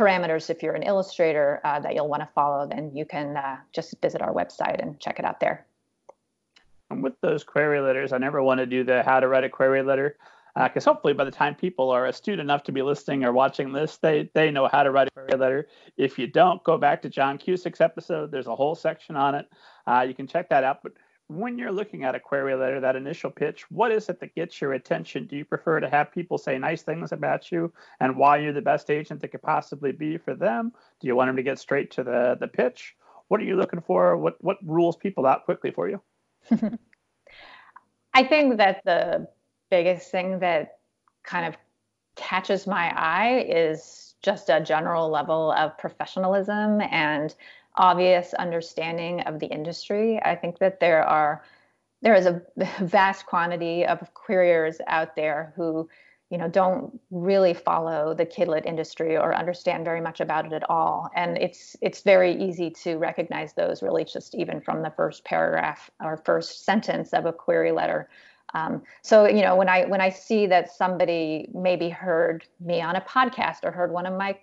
parameters 0.00 0.48
if 0.48 0.62
you're 0.62 0.74
an 0.74 0.82
illustrator 0.82 1.60
uh, 1.64 1.78
that 1.80 1.94
you'll 1.94 2.08
want 2.08 2.22
to 2.22 2.28
follow, 2.34 2.66
then 2.66 2.90
you 2.94 3.04
can 3.04 3.36
uh, 3.36 3.58
just 3.72 3.94
visit 4.00 4.22
our 4.22 4.32
website 4.32 4.82
and 4.82 4.98
check 4.98 5.18
it 5.18 5.24
out 5.24 5.40
there. 5.40 5.66
And 6.90 7.02
with 7.02 7.20
those 7.20 7.44
query 7.44 7.80
letters, 7.80 8.12
I 8.12 8.18
never 8.18 8.42
want 8.42 8.58
to 8.58 8.66
do 8.66 8.82
the 8.82 9.02
how 9.02 9.20
to 9.20 9.28
write 9.28 9.44
a 9.44 9.48
query 9.48 9.82
letter 9.82 10.16
because 10.64 10.86
uh, 10.86 10.92
hopefully 10.92 11.12
by 11.12 11.24
the 11.24 11.30
time 11.30 11.54
people 11.54 11.90
are 11.90 12.06
astute 12.06 12.40
enough 12.40 12.64
to 12.64 12.72
be 12.72 12.82
listening 12.82 13.24
or 13.24 13.32
watching 13.32 13.72
this, 13.72 13.98
they 13.98 14.28
they 14.34 14.50
know 14.50 14.66
how 14.66 14.82
to 14.82 14.90
write 14.90 15.08
a 15.08 15.10
query 15.12 15.38
letter. 15.38 15.68
If 15.96 16.18
you 16.18 16.26
don't, 16.26 16.62
go 16.64 16.76
back 16.76 17.02
to 17.02 17.08
John 17.08 17.38
Cusick's 17.38 17.80
episode. 17.80 18.32
There's 18.32 18.48
a 18.48 18.56
whole 18.56 18.74
section 18.74 19.14
on 19.16 19.34
it. 19.34 19.48
Uh, 19.86 20.04
you 20.08 20.14
can 20.14 20.26
check 20.26 20.48
that 20.48 20.64
out. 20.64 20.82
But 20.82 20.92
when 21.30 21.56
you're 21.58 21.70
looking 21.70 22.02
at 22.02 22.16
a 22.16 22.20
query 22.20 22.56
letter, 22.56 22.80
that 22.80 22.96
initial 22.96 23.30
pitch, 23.30 23.64
what 23.70 23.92
is 23.92 24.08
it 24.08 24.18
that 24.18 24.34
gets 24.34 24.60
your 24.60 24.72
attention? 24.72 25.28
Do 25.28 25.36
you 25.36 25.44
prefer 25.44 25.78
to 25.78 25.88
have 25.88 26.10
people 26.10 26.38
say 26.38 26.58
nice 26.58 26.82
things 26.82 27.12
about 27.12 27.52
you 27.52 27.72
and 28.00 28.16
why 28.16 28.38
you're 28.38 28.52
the 28.52 28.60
best 28.60 28.90
agent 28.90 29.20
that 29.20 29.28
could 29.28 29.42
possibly 29.42 29.92
be 29.92 30.18
for 30.18 30.34
them? 30.34 30.72
Do 31.00 31.06
you 31.06 31.14
want 31.14 31.28
them 31.28 31.36
to 31.36 31.44
get 31.44 31.60
straight 31.60 31.92
to 31.92 32.02
the 32.02 32.36
the 32.40 32.48
pitch? 32.48 32.96
What 33.28 33.40
are 33.40 33.44
you 33.44 33.54
looking 33.54 33.80
for? 33.80 34.16
What 34.16 34.42
what 34.42 34.56
rules 34.64 34.96
people 34.96 35.24
out 35.24 35.44
quickly 35.44 35.70
for 35.70 35.88
you? 35.88 36.02
I 38.12 38.24
think 38.24 38.56
that 38.56 38.82
the 38.84 39.28
biggest 39.70 40.10
thing 40.10 40.40
that 40.40 40.78
kind 41.22 41.46
of 41.46 41.56
catches 42.16 42.66
my 42.66 42.92
eye 42.96 43.46
is 43.48 44.16
just 44.20 44.48
a 44.48 44.60
general 44.60 45.08
level 45.08 45.52
of 45.52 45.78
professionalism 45.78 46.80
and 46.80 47.36
obvious 47.76 48.34
understanding 48.34 49.20
of 49.22 49.38
the 49.38 49.46
industry. 49.46 50.20
I 50.22 50.36
think 50.36 50.58
that 50.58 50.80
there 50.80 51.04
are 51.04 51.42
there 52.02 52.14
is 52.14 52.26
a 52.26 52.42
vast 52.80 53.26
quantity 53.26 53.84
of 53.84 54.12
queriers 54.14 54.80
out 54.86 55.16
there 55.16 55.52
who 55.56 55.88
you 56.30 56.38
know 56.38 56.48
don't 56.48 56.98
really 57.10 57.52
follow 57.52 58.14
the 58.14 58.24
kidlit 58.24 58.64
industry 58.64 59.16
or 59.16 59.34
understand 59.34 59.84
very 59.84 60.00
much 60.00 60.20
about 60.20 60.46
it 60.46 60.52
at 60.52 60.68
all 60.70 61.10
and 61.16 61.36
it's 61.38 61.76
it's 61.82 62.02
very 62.02 62.40
easy 62.40 62.70
to 62.70 62.96
recognize 62.96 63.52
those 63.54 63.82
really 63.82 64.04
just 64.04 64.34
even 64.34 64.60
from 64.60 64.82
the 64.82 64.90
first 64.90 65.24
paragraph 65.24 65.90
or 66.00 66.16
first 66.16 66.64
sentence 66.64 67.12
of 67.12 67.26
a 67.26 67.32
query 67.32 67.72
letter 67.72 68.08
um, 68.54 68.82
so 69.02 69.26
you 69.26 69.42
know 69.42 69.56
when 69.56 69.68
i 69.68 69.84
when 69.86 70.00
i 70.00 70.08
see 70.08 70.46
that 70.46 70.70
somebody 70.70 71.48
maybe 71.52 71.88
heard 71.88 72.44
me 72.60 72.80
on 72.80 72.94
a 72.94 73.00
podcast 73.00 73.64
or 73.64 73.72
heard 73.72 73.92
one 73.92 74.06
of 74.06 74.16
my 74.16 74.38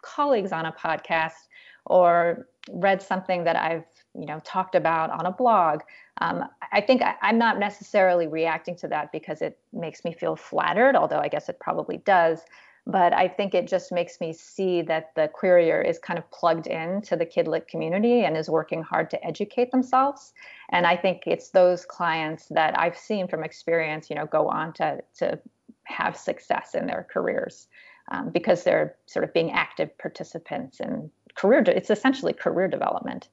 colleagues 0.00 0.52
on 0.52 0.66
a 0.66 0.72
podcast 0.72 1.48
or 1.86 2.46
read 2.70 3.02
something 3.02 3.44
that 3.44 3.56
i've 3.56 3.84
you 4.14 4.26
know 4.26 4.40
talked 4.44 4.74
about 4.74 5.10
on 5.10 5.26
a 5.26 5.32
blog 5.32 5.80
um, 6.20 6.44
i 6.72 6.80
think 6.80 7.02
I, 7.02 7.14
i'm 7.22 7.38
not 7.38 7.58
necessarily 7.58 8.26
reacting 8.26 8.76
to 8.76 8.88
that 8.88 9.12
because 9.12 9.42
it 9.42 9.58
makes 9.72 10.04
me 10.04 10.12
feel 10.12 10.36
flattered 10.36 10.96
although 10.96 11.18
i 11.18 11.28
guess 11.28 11.48
it 11.48 11.58
probably 11.60 11.98
does. 11.98 12.40
But 12.84 13.12
i 13.12 13.28
think 13.28 13.54
it 13.54 13.68
just 13.68 13.92
makes 13.92 14.20
me 14.20 14.32
see 14.32 14.82
that 14.82 15.12
the 15.14 15.30
querier 15.40 15.88
is 15.88 16.00
kind 16.00 16.18
of 16.18 16.28
plugged 16.32 16.66
in 16.66 17.00
to 17.02 17.14
the 17.14 17.24
kidlit 17.24 17.68
community 17.68 18.24
and 18.24 18.36
is 18.36 18.50
working 18.50 18.82
hard 18.82 19.08
to 19.10 19.24
educate 19.24 19.70
themselves. 19.70 20.32
And 20.70 20.84
i 20.84 20.96
think 20.96 21.22
it's 21.26 21.50
those 21.50 21.86
clients 21.86 22.46
that 22.48 22.76
i've 22.76 22.98
seen 22.98 23.28
from 23.28 23.44
experience 23.44 24.10
you 24.10 24.16
know 24.16 24.26
go 24.26 24.48
on 24.48 24.72
to 24.74 25.00
to 25.18 25.38
have 25.84 26.16
success 26.16 26.74
in 26.74 26.86
their 26.86 27.06
careers 27.12 27.68
um, 28.10 28.30
because 28.30 28.64
they're 28.64 28.96
sort 29.06 29.24
of 29.24 29.32
being 29.32 29.52
active 29.52 29.96
participants 29.98 30.80
in 30.80 31.10
career 31.34 31.62
it's 31.66 31.90
essentially 31.90 32.32
career 32.32 32.68
development 32.68 33.28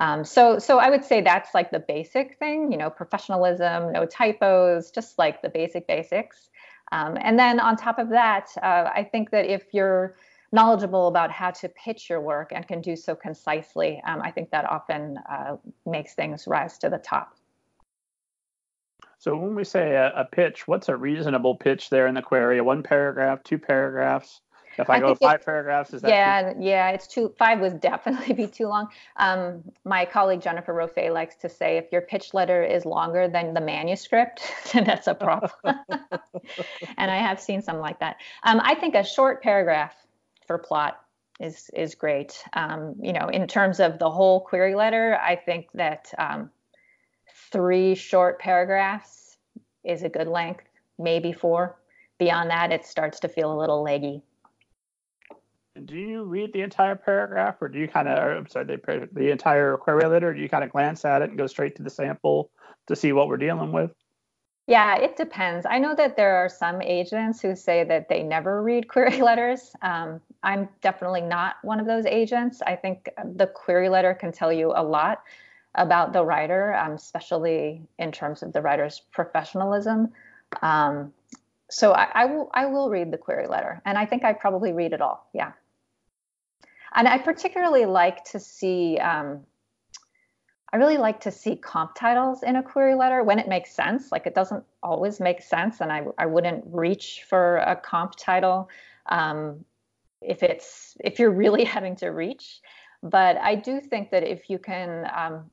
um, 0.00 0.24
so, 0.24 0.58
so 0.58 0.78
I 0.78 0.90
would 0.90 1.04
say 1.04 1.20
that's 1.20 1.54
like 1.54 1.70
the 1.70 1.78
basic 1.78 2.38
thing, 2.38 2.72
you 2.72 2.78
know, 2.78 2.90
professionalism, 2.90 3.92
no 3.92 4.06
typos, 4.06 4.90
just 4.90 5.18
like 5.18 5.42
the 5.42 5.48
basic 5.48 5.86
basics. 5.86 6.48
Um, 6.92 7.16
and 7.20 7.38
then 7.38 7.60
on 7.60 7.76
top 7.76 7.98
of 7.98 8.08
that, 8.10 8.48
uh, 8.62 8.90
I 8.94 9.08
think 9.10 9.30
that 9.30 9.46
if 9.46 9.72
you're 9.72 10.16
knowledgeable 10.50 11.08
about 11.08 11.30
how 11.30 11.50
to 11.50 11.68
pitch 11.70 12.10
your 12.10 12.20
work 12.20 12.52
and 12.54 12.66
can 12.66 12.80
do 12.80 12.96
so 12.96 13.14
concisely, 13.14 14.02
um, 14.06 14.20
I 14.22 14.30
think 14.30 14.50
that 14.50 14.68
often 14.68 15.18
uh, 15.30 15.56
makes 15.86 16.14
things 16.14 16.46
rise 16.46 16.78
to 16.78 16.90
the 16.90 16.98
top. 16.98 17.36
So 19.18 19.36
when 19.36 19.54
we 19.54 19.64
say 19.64 19.94
a, 19.94 20.12
a, 20.16 20.24
pitch, 20.24 20.66
what's 20.66 20.88
a 20.88 20.96
reasonable 20.96 21.54
pitch 21.54 21.90
there 21.90 22.08
in 22.08 22.14
the 22.14 22.22
query? 22.22 22.60
One 22.60 22.82
paragraph, 22.82 23.44
two 23.44 23.58
paragraphs? 23.58 24.40
If 24.78 24.88
I, 24.88 24.96
I 24.96 25.00
go 25.00 25.14
five 25.14 25.44
paragraphs, 25.44 25.92
is 25.92 26.02
that 26.02 26.10
yeah, 26.10 26.52
too- 26.52 26.58
yeah, 26.60 26.90
it's 26.90 27.06
too 27.06 27.34
five 27.38 27.60
would 27.60 27.80
definitely 27.80 28.34
be 28.34 28.46
too 28.46 28.68
long. 28.68 28.88
Um, 29.16 29.62
my 29.84 30.04
colleague 30.04 30.40
Jennifer 30.40 30.72
Rofe 30.72 31.12
likes 31.12 31.36
to 31.36 31.48
say 31.48 31.76
if 31.76 31.92
your 31.92 32.00
pitch 32.02 32.34
letter 32.34 32.62
is 32.62 32.86
longer 32.86 33.28
than 33.28 33.54
the 33.54 33.60
manuscript, 33.60 34.42
then 34.72 34.84
that's 34.84 35.06
a 35.06 35.14
problem. 35.14 35.50
and 35.64 37.10
I 37.10 37.16
have 37.16 37.40
seen 37.40 37.62
some 37.62 37.78
like 37.78 38.00
that. 38.00 38.16
Um, 38.44 38.60
I 38.62 38.74
think 38.74 38.94
a 38.94 39.04
short 39.04 39.42
paragraph 39.42 39.94
for 40.46 40.58
plot 40.58 41.00
is 41.40 41.70
is 41.74 41.94
great. 41.94 42.42
Um, 42.54 42.94
you 43.02 43.12
know, 43.12 43.28
in 43.28 43.46
terms 43.46 43.80
of 43.80 43.98
the 43.98 44.10
whole 44.10 44.40
query 44.40 44.74
letter, 44.74 45.18
I 45.22 45.36
think 45.36 45.68
that 45.74 46.12
um, 46.18 46.50
three 47.50 47.94
short 47.94 48.38
paragraphs 48.38 49.36
is 49.84 50.02
a 50.02 50.08
good 50.08 50.28
length, 50.28 50.64
maybe 50.98 51.32
four. 51.32 51.76
Beyond 52.18 52.50
that, 52.50 52.70
it 52.72 52.86
starts 52.86 53.20
to 53.20 53.28
feel 53.28 53.52
a 53.52 53.58
little 53.58 53.82
leggy 53.82 54.22
do 55.84 55.96
you 55.96 56.24
read 56.24 56.52
the 56.52 56.60
entire 56.60 56.94
paragraph 56.94 57.56
or 57.60 57.68
do 57.68 57.78
you 57.78 57.88
kind 57.88 58.08
of 58.08 58.18
i'm 58.18 58.46
sorry 58.46 58.64
the, 58.64 59.08
the 59.12 59.30
entire 59.30 59.76
query 59.76 60.04
letter 60.04 60.34
do 60.34 60.40
you 60.40 60.48
kind 60.48 60.64
of 60.64 60.70
glance 60.70 61.04
at 61.04 61.22
it 61.22 61.30
and 61.30 61.38
go 61.38 61.46
straight 61.46 61.76
to 61.76 61.82
the 61.82 61.90
sample 61.90 62.50
to 62.86 62.96
see 62.96 63.12
what 63.12 63.28
we're 63.28 63.36
dealing 63.36 63.72
with? 63.72 63.92
Yeah 64.66 64.96
it 64.96 65.16
depends. 65.16 65.66
I 65.68 65.78
know 65.78 65.94
that 65.94 66.16
there 66.16 66.36
are 66.36 66.48
some 66.48 66.82
agents 66.82 67.40
who 67.40 67.56
say 67.56 67.84
that 67.84 68.08
they 68.08 68.22
never 68.22 68.62
read 68.62 68.88
query 68.88 69.20
letters. 69.22 69.74
Um, 69.82 70.20
i'm 70.42 70.68
definitely 70.82 71.22
not 71.22 71.56
one 71.62 71.80
of 71.80 71.86
those 71.86 72.06
agents. 72.06 72.60
I 72.62 72.76
think 72.76 73.08
the 73.34 73.46
query 73.46 73.88
letter 73.88 74.14
can 74.14 74.30
tell 74.30 74.52
you 74.52 74.72
a 74.74 74.82
lot 74.82 75.22
about 75.76 76.12
the 76.12 76.22
writer 76.22 76.74
um, 76.74 76.92
especially 76.92 77.82
in 77.98 78.12
terms 78.12 78.42
of 78.42 78.52
the 78.52 78.60
writer's 78.60 79.00
professionalism. 79.10 80.12
Um, 80.60 81.12
so 81.70 81.92
I, 81.92 82.08
I, 82.12 82.24
will 82.26 82.50
I 82.52 82.66
will 82.66 82.90
read 82.90 83.10
the 83.10 83.16
query 83.16 83.46
letter, 83.46 83.80
and 83.86 83.96
I 83.96 84.04
think 84.04 84.24
I 84.24 84.34
probably 84.34 84.72
read 84.72 84.92
it 84.92 85.00
all. 85.00 85.26
Yeah. 85.32 85.52
And 86.94 87.08
I 87.08 87.18
particularly 87.18 87.86
like 87.86 88.24
to 88.24 88.40
see, 88.40 88.98
um, 88.98 89.40
I 90.72 90.76
really 90.76 90.98
like 90.98 91.20
to 91.20 91.30
see 91.30 91.56
comp 91.56 91.94
titles 91.94 92.42
in 92.42 92.56
a 92.56 92.62
query 92.62 92.94
letter 92.94 93.22
when 93.22 93.38
it 93.38 93.48
makes 93.48 93.74
sense. 93.74 94.10
Like 94.12 94.26
it 94.26 94.34
doesn't 94.34 94.64
always 94.82 95.20
make 95.20 95.42
sense, 95.42 95.80
and 95.80 95.92
I, 95.92 96.04
I 96.18 96.26
wouldn't 96.26 96.64
reach 96.66 97.24
for 97.28 97.58
a 97.58 97.76
comp 97.76 98.14
title 98.16 98.68
um, 99.06 99.64
if 100.20 100.42
it's 100.42 100.96
if 101.00 101.18
you're 101.18 101.30
really 101.30 101.64
having 101.76 101.96
to 101.96 102.08
reach. 102.08 102.60
But 103.02 103.36
I 103.38 103.54
do 103.54 103.80
think 103.80 104.10
that 104.10 104.22
if 104.22 104.48
you 104.48 104.58
can 104.58 105.10
um, 105.14 105.50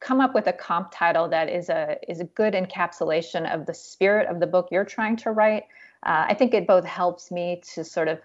come 0.00 0.20
up 0.20 0.34
with 0.34 0.46
a 0.48 0.52
comp 0.52 0.90
title 0.92 1.28
that 1.28 1.48
is 1.48 1.68
a 1.68 1.96
is 2.08 2.20
a 2.20 2.24
good 2.24 2.54
encapsulation 2.54 3.52
of 3.52 3.66
the 3.66 3.74
spirit 3.74 4.28
of 4.28 4.40
the 4.40 4.46
book 4.46 4.68
you're 4.70 4.84
trying 4.84 5.16
to 5.16 5.30
write, 5.30 5.64
uh, 6.04 6.26
I 6.28 6.34
think 6.34 6.52
it 6.52 6.66
both 6.66 6.84
helps 6.84 7.30
me 7.30 7.62
to 7.74 7.84
sort 7.84 8.08
of 8.08 8.20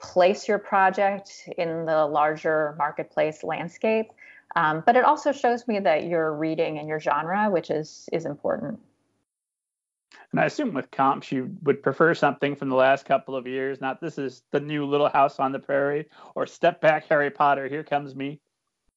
place 0.00 0.48
your 0.48 0.58
project 0.58 1.48
in 1.58 1.84
the 1.84 2.06
larger 2.06 2.74
marketplace 2.78 3.44
landscape. 3.44 4.10
Um, 4.56 4.82
but 4.84 4.96
it 4.96 5.04
also 5.04 5.30
shows 5.30 5.68
me 5.68 5.78
that 5.80 6.04
you're 6.04 6.32
reading 6.32 6.78
in 6.78 6.88
your 6.88 6.98
genre, 6.98 7.48
which 7.50 7.70
is 7.70 8.08
is 8.12 8.26
important. 8.26 8.80
And 10.32 10.40
I 10.40 10.46
assume 10.46 10.74
with 10.74 10.90
comps, 10.90 11.32
you 11.32 11.50
would 11.62 11.82
prefer 11.82 12.14
something 12.14 12.54
from 12.54 12.68
the 12.68 12.76
last 12.76 13.04
couple 13.04 13.34
of 13.34 13.46
years, 13.46 13.80
not 13.80 14.00
this 14.00 14.16
is 14.16 14.42
the 14.52 14.60
new 14.60 14.86
Little 14.86 15.08
House 15.08 15.40
on 15.40 15.50
the 15.50 15.58
Prairie 15.58 16.06
or 16.34 16.46
Step 16.46 16.80
Back 16.80 17.06
Harry 17.08 17.30
Potter, 17.30 17.68
Here 17.68 17.82
Comes 17.82 18.14
Me. 18.14 18.40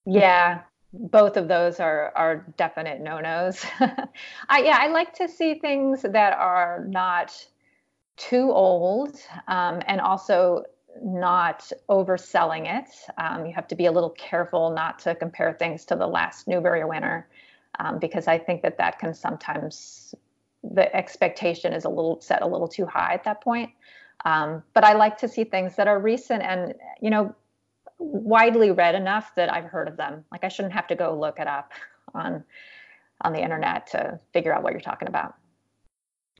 Yeah, 0.05 0.61
both 0.93 1.37
of 1.37 1.47
those 1.47 1.79
are 1.79 2.11
are 2.15 2.45
definite 2.57 3.01
no-nos. 3.01 3.65
I 3.79 4.59
yeah, 4.59 4.77
I 4.79 4.87
like 4.87 5.13
to 5.15 5.27
see 5.27 5.55
things 5.55 6.03
that 6.03 6.33
are 6.33 6.85
not 6.87 7.45
too 8.15 8.51
old 8.51 9.19
um, 9.47 9.81
and 9.87 9.99
also 9.99 10.63
not 11.01 11.71
overselling 11.89 12.79
it. 12.79 12.89
Um, 13.17 13.45
you 13.45 13.53
have 13.53 13.67
to 13.67 13.75
be 13.75 13.85
a 13.85 13.91
little 13.91 14.11
careful 14.11 14.71
not 14.71 14.99
to 14.99 15.15
compare 15.15 15.53
things 15.53 15.85
to 15.85 15.95
the 15.95 16.07
last 16.07 16.47
Newbery 16.47 16.85
winner 16.85 17.27
um, 17.79 17.99
because 17.99 18.27
I 18.27 18.37
think 18.37 18.61
that 18.61 18.77
that 18.77 18.99
can 18.99 19.13
sometimes 19.13 20.13
the 20.63 20.93
expectation 20.95 21.73
is 21.73 21.85
a 21.85 21.89
little 21.89 22.21
set 22.21 22.41
a 22.41 22.47
little 22.47 22.67
too 22.67 22.85
high 22.85 23.13
at 23.13 23.23
that 23.25 23.41
point. 23.41 23.71
Um, 24.25 24.63
but 24.73 24.83
I 24.83 24.93
like 24.93 25.17
to 25.19 25.27
see 25.27 25.43
things 25.43 25.75
that 25.75 25.87
are 25.87 25.99
recent 25.99 26.43
and 26.43 26.75
you 27.01 27.09
know 27.09 27.35
widely 27.97 28.71
read 28.71 28.95
enough 28.95 29.33
that 29.35 29.51
I've 29.51 29.65
heard 29.65 29.87
of 29.87 29.97
them. 29.97 30.23
Like 30.31 30.43
I 30.43 30.47
shouldn't 30.47 30.73
have 30.73 30.87
to 30.87 30.95
go 30.95 31.17
look 31.17 31.39
it 31.39 31.47
up 31.47 31.71
on 32.13 32.43
on 33.21 33.33
the 33.33 33.41
internet 33.41 33.87
to 33.87 34.19
figure 34.31 34.53
out 34.53 34.63
what 34.63 34.73
you're 34.73 34.81
talking 34.81 35.07
about. 35.07 35.35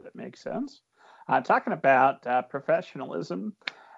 That 0.03 0.15
makes 0.15 0.41
sense. 0.41 0.81
Uh, 1.27 1.39
talking 1.39 1.73
about 1.73 2.25
uh, 2.27 2.41
professionalism, 2.41 3.55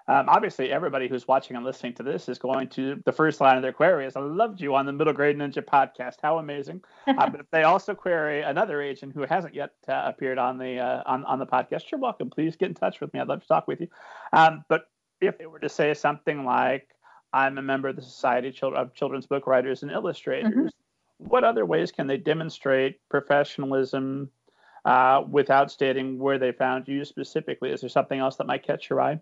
um, 0.08 0.28
obviously, 0.28 0.70
everybody 0.70 1.08
who's 1.08 1.26
watching 1.26 1.56
and 1.56 1.64
listening 1.64 1.94
to 1.94 2.04
this 2.04 2.28
is 2.28 2.38
going 2.38 2.68
to 2.68 3.02
the 3.04 3.12
first 3.12 3.40
line 3.40 3.56
of 3.56 3.62
their 3.62 3.72
query 3.72 4.06
is, 4.06 4.14
"I 4.14 4.20
loved 4.20 4.60
you 4.60 4.74
on 4.76 4.86
the 4.86 4.92
Middle 4.92 5.12
Grade 5.12 5.36
Ninja 5.36 5.64
podcast. 5.64 6.16
How 6.22 6.38
amazing!" 6.38 6.84
uh, 7.08 7.28
but 7.30 7.40
if 7.40 7.50
they 7.50 7.64
also 7.64 7.92
query 7.94 8.42
another 8.42 8.80
agent 8.80 9.14
who 9.14 9.22
hasn't 9.22 9.54
yet 9.54 9.72
uh, 9.88 10.02
appeared 10.04 10.38
on 10.38 10.58
the 10.58 10.78
uh, 10.78 11.02
on 11.06 11.24
on 11.24 11.40
the 11.40 11.46
podcast, 11.46 11.90
you're 11.90 12.00
welcome. 12.00 12.30
Please 12.30 12.54
get 12.54 12.68
in 12.68 12.74
touch 12.74 13.00
with 13.00 13.12
me. 13.12 13.20
I'd 13.20 13.26
love 13.26 13.42
to 13.42 13.48
talk 13.48 13.66
with 13.66 13.80
you. 13.80 13.88
Um, 14.32 14.64
but 14.68 14.88
if 15.20 15.38
they 15.38 15.46
were 15.46 15.58
to 15.58 15.68
say 15.68 15.92
something 15.92 16.44
like, 16.44 16.88
"I'm 17.32 17.58
a 17.58 17.62
member 17.62 17.88
of 17.88 17.96
the 17.96 18.02
Society 18.02 18.56
of 18.62 18.94
Children's 18.94 19.26
Book 19.26 19.48
Writers 19.48 19.82
and 19.82 19.90
Illustrators," 19.90 20.52
mm-hmm. 20.52 21.26
what 21.26 21.42
other 21.42 21.66
ways 21.66 21.90
can 21.90 22.06
they 22.06 22.16
demonstrate 22.16 23.00
professionalism 23.08 24.30
uh, 24.84 25.24
without 25.28 25.72
stating 25.72 26.16
where 26.20 26.38
they 26.38 26.52
found 26.52 26.86
you 26.86 27.04
specifically? 27.04 27.72
Is 27.72 27.80
there 27.80 27.90
something 27.90 28.20
else 28.20 28.36
that 28.36 28.46
might 28.46 28.64
catch 28.64 28.88
your 28.88 29.00
eye? 29.00 29.20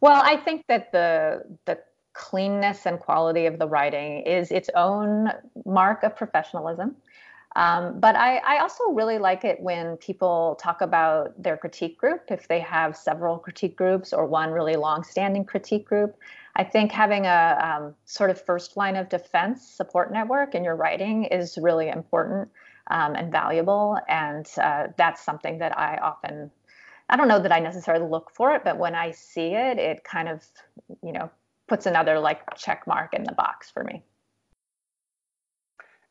Well, 0.00 0.22
I 0.24 0.36
think 0.36 0.66
that 0.68 0.92
the 0.92 1.42
the 1.66 1.78
cleanness 2.12 2.86
and 2.86 2.98
quality 2.98 3.46
of 3.46 3.58
the 3.58 3.68
writing 3.68 4.22
is 4.22 4.50
its 4.50 4.68
own 4.74 5.30
mark 5.64 6.02
of 6.02 6.16
professionalism. 6.16 6.96
Um, 7.56 7.98
but 7.98 8.14
I, 8.14 8.38
I, 8.38 8.60
also 8.60 8.84
really 8.92 9.18
like 9.18 9.44
it 9.44 9.60
when 9.60 9.96
people 9.96 10.56
talk 10.60 10.82
about 10.82 11.40
their 11.42 11.56
critique 11.56 11.98
group, 11.98 12.22
if 12.28 12.46
they 12.46 12.60
have 12.60 12.96
several 12.96 13.38
critique 13.38 13.76
groups 13.76 14.12
or 14.12 14.24
one 14.26 14.52
really 14.52 14.76
long-standing 14.76 15.44
critique 15.44 15.84
group. 15.84 16.16
I 16.54 16.62
think 16.62 16.92
having 16.92 17.26
a 17.26 17.58
um, 17.60 17.94
sort 18.04 18.30
of 18.30 18.40
first 18.40 18.76
line 18.76 18.94
of 18.94 19.08
defense 19.08 19.66
support 19.66 20.12
network 20.12 20.54
in 20.54 20.62
your 20.62 20.76
writing 20.76 21.24
is 21.24 21.58
really 21.60 21.88
important 21.88 22.48
um, 22.88 23.16
and 23.16 23.32
valuable, 23.32 23.98
and 24.08 24.46
uh, 24.62 24.88
that's 24.96 25.24
something 25.24 25.58
that 25.58 25.76
I 25.76 25.96
often 25.96 26.52
I 27.10 27.16
don't 27.16 27.26
know 27.26 27.40
that 27.40 27.52
I 27.52 27.58
necessarily 27.58 28.08
look 28.08 28.30
for 28.30 28.54
it, 28.54 28.62
but 28.64 28.78
when 28.78 28.94
I 28.94 29.10
see 29.10 29.48
it, 29.48 29.78
it 29.78 30.04
kind 30.04 30.28
of, 30.28 30.44
you 31.02 31.12
know, 31.12 31.28
puts 31.66 31.86
another 31.86 32.20
like 32.20 32.40
check 32.56 32.86
mark 32.86 33.14
in 33.14 33.24
the 33.24 33.32
box 33.32 33.68
for 33.68 33.82
me. 33.82 34.04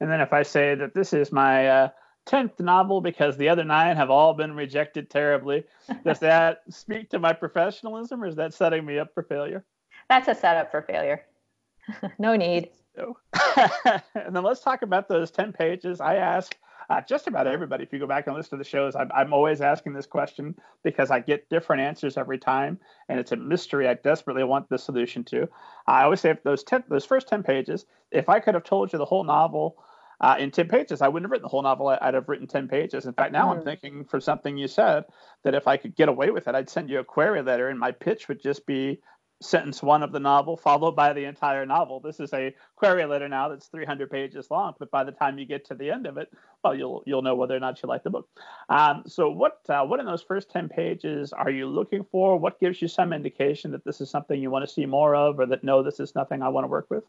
And 0.01 0.11
then 0.11 0.19
if 0.19 0.33
I 0.33 0.43
say 0.43 0.75
that 0.75 0.93
this 0.93 1.13
is 1.13 1.31
my 1.31 1.67
uh, 1.67 1.89
10th 2.27 2.59
novel 2.59 2.99
because 2.99 3.37
the 3.37 3.47
other 3.47 3.63
nine 3.63 3.95
have 3.95 4.09
all 4.09 4.33
been 4.33 4.55
rejected 4.55 5.09
terribly, 5.09 5.63
does 6.03 6.19
that 6.19 6.63
speak 6.69 7.09
to 7.11 7.19
my 7.19 7.31
professionalism 7.31 8.21
or 8.21 8.27
is 8.27 8.35
that 8.35 8.53
setting 8.53 8.85
me 8.85 8.99
up 8.99 9.13
for 9.13 9.23
failure? 9.23 9.63
That's 10.09 10.27
a 10.27 10.35
setup 10.35 10.69
for 10.69 10.81
failure. 10.81 11.23
no 12.19 12.35
need. 12.35 12.71
No. 12.97 13.17
and 14.15 14.35
then 14.35 14.43
let's 14.43 14.61
talk 14.61 14.81
about 14.81 15.07
those 15.07 15.31
10 15.31 15.53
pages. 15.53 16.01
I 16.01 16.15
ask 16.15 16.55
uh, 16.89 17.01
just 17.01 17.27
about 17.27 17.47
everybody, 17.47 17.83
if 17.83 17.93
you 17.93 17.99
go 17.99 18.07
back 18.07 18.27
and 18.27 18.35
listen 18.35 18.51
to 18.51 18.63
the 18.63 18.69
shows, 18.69 18.95
I'm, 18.95 19.11
I'm 19.13 19.33
always 19.33 19.61
asking 19.61 19.93
this 19.93 20.05
question 20.05 20.55
because 20.83 21.11
I 21.11 21.19
get 21.19 21.49
different 21.49 21.81
answers 21.81 22.17
every 22.17 22.37
time, 22.37 22.79
and 23.07 23.19
it's 23.19 23.31
a 23.31 23.35
mystery 23.35 23.87
I 23.87 23.95
desperately 23.95 24.43
want 24.43 24.69
the 24.69 24.77
solution 24.77 25.23
to. 25.25 25.47
I 25.87 26.03
always 26.03 26.21
say 26.21 26.31
if 26.31 26.43
those 26.43 26.63
ten, 26.63 26.83
those 26.89 27.05
first 27.05 27.27
ten 27.27 27.43
pages, 27.43 27.85
if 28.11 28.29
I 28.29 28.39
could 28.39 28.53
have 28.53 28.63
told 28.63 28.91
you 28.93 28.99
the 28.99 29.05
whole 29.05 29.23
novel 29.23 29.77
uh, 30.21 30.35
in 30.37 30.51
10 30.51 30.67
pages. 30.67 31.01
I 31.01 31.07
wouldn't 31.07 31.25
have 31.25 31.31
written 31.31 31.43
the 31.43 31.49
whole 31.49 31.63
novel. 31.63 31.87
I'd 31.87 32.13
have 32.13 32.27
written 32.27 32.47
10 32.47 32.67
pages. 32.67 33.05
In 33.05 33.13
fact, 33.13 33.31
now 33.31 33.47
mm. 33.47 33.57
I'm 33.57 33.63
thinking 33.63 34.05
for 34.05 34.19
something 34.19 34.57
you 34.57 34.67
said 34.67 35.05
that 35.43 35.55
if 35.55 35.67
I 35.67 35.77
could 35.77 35.95
get 35.95 36.09
away 36.09 36.29
with 36.29 36.47
it, 36.47 36.55
I'd 36.55 36.69
send 36.69 36.89
you 36.89 36.99
a 36.99 37.03
query 37.03 37.41
letter 37.41 37.69
and 37.69 37.79
my 37.79 37.91
pitch 37.91 38.27
would 38.27 38.41
just 38.41 38.65
be 38.65 38.99
sentence 39.41 39.81
one 39.81 40.03
of 40.03 40.11
the 40.11 40.19
novel 40.19 40.57
followed 40.57 40.95
by 40.95 41.13
the 41.13 41.23
entire 41.23 41.65
novel. 41.65 41.99
This 41.99 42.19
is 42.19 42.33
a 42.33 42.53
query 42.75 43.05
letter 43.05 43.29
now 43.29 43.47
that's 43.49 43.67
300 43.67 44.09
pages 44.09 44.51
long, 44.51 44.73
but 44.79 44.91
by 44.91 45.03
the 45.03 45.11
time 45.11 45.39
you 45.39 45.45
get 45.45 45.65
to 45.65 45.75
the 45.75 45.89
end 45.89 46.07
of 46.07 46.17
it, 46.17 46.29
well, 46.63 46.75
you'll 46.75 47.03
you'll 47.05 47.21
know 47.21 47.35
whether 47.35 47.55
or 47.55 47.59
not 47.59 47.81
you 47.81 47.87
like 47.87 48.03
the 48.03 48.09
book. 48.09 48.27
Um, 48.67 49.03
so, 49.07 49.29
what 49.29 49.59
uh, 49.69 49.85
what 49.85 49.99
in 49.99 50.05
those 50.05 50.23
first 50.23 50.51
10 50.51 50.69
pages 50.69 51.31
are 51.31 51.49
you 51.49 51.67
looking 51.67 52.05
for? 52.11 52.37
What 52.37 52.59
gives 52.59 52.81
you 52.81 52.87
some 52.87 53.13
indication 53.13 53.71
that 53.71 53.85
this 53.85 54.01
is 54.01 54.09
something 54.09 54.41
you 54.41 54.51
want 54.51 54.67
to 54.67 54.73
see 54.73 54.85
more 54.85 55.15
of, 55.15 55.39
or 55.39 55.45
that 55.45 55.63
no, 55.63 55.83
this 55.83 55.99
is 55.99 56.15
nothing 56.15 56.41
I 56.41 56.49
want 56.49 56.65
to 56.65 56.69
work 56.69 56.87
with? 56.89 57.03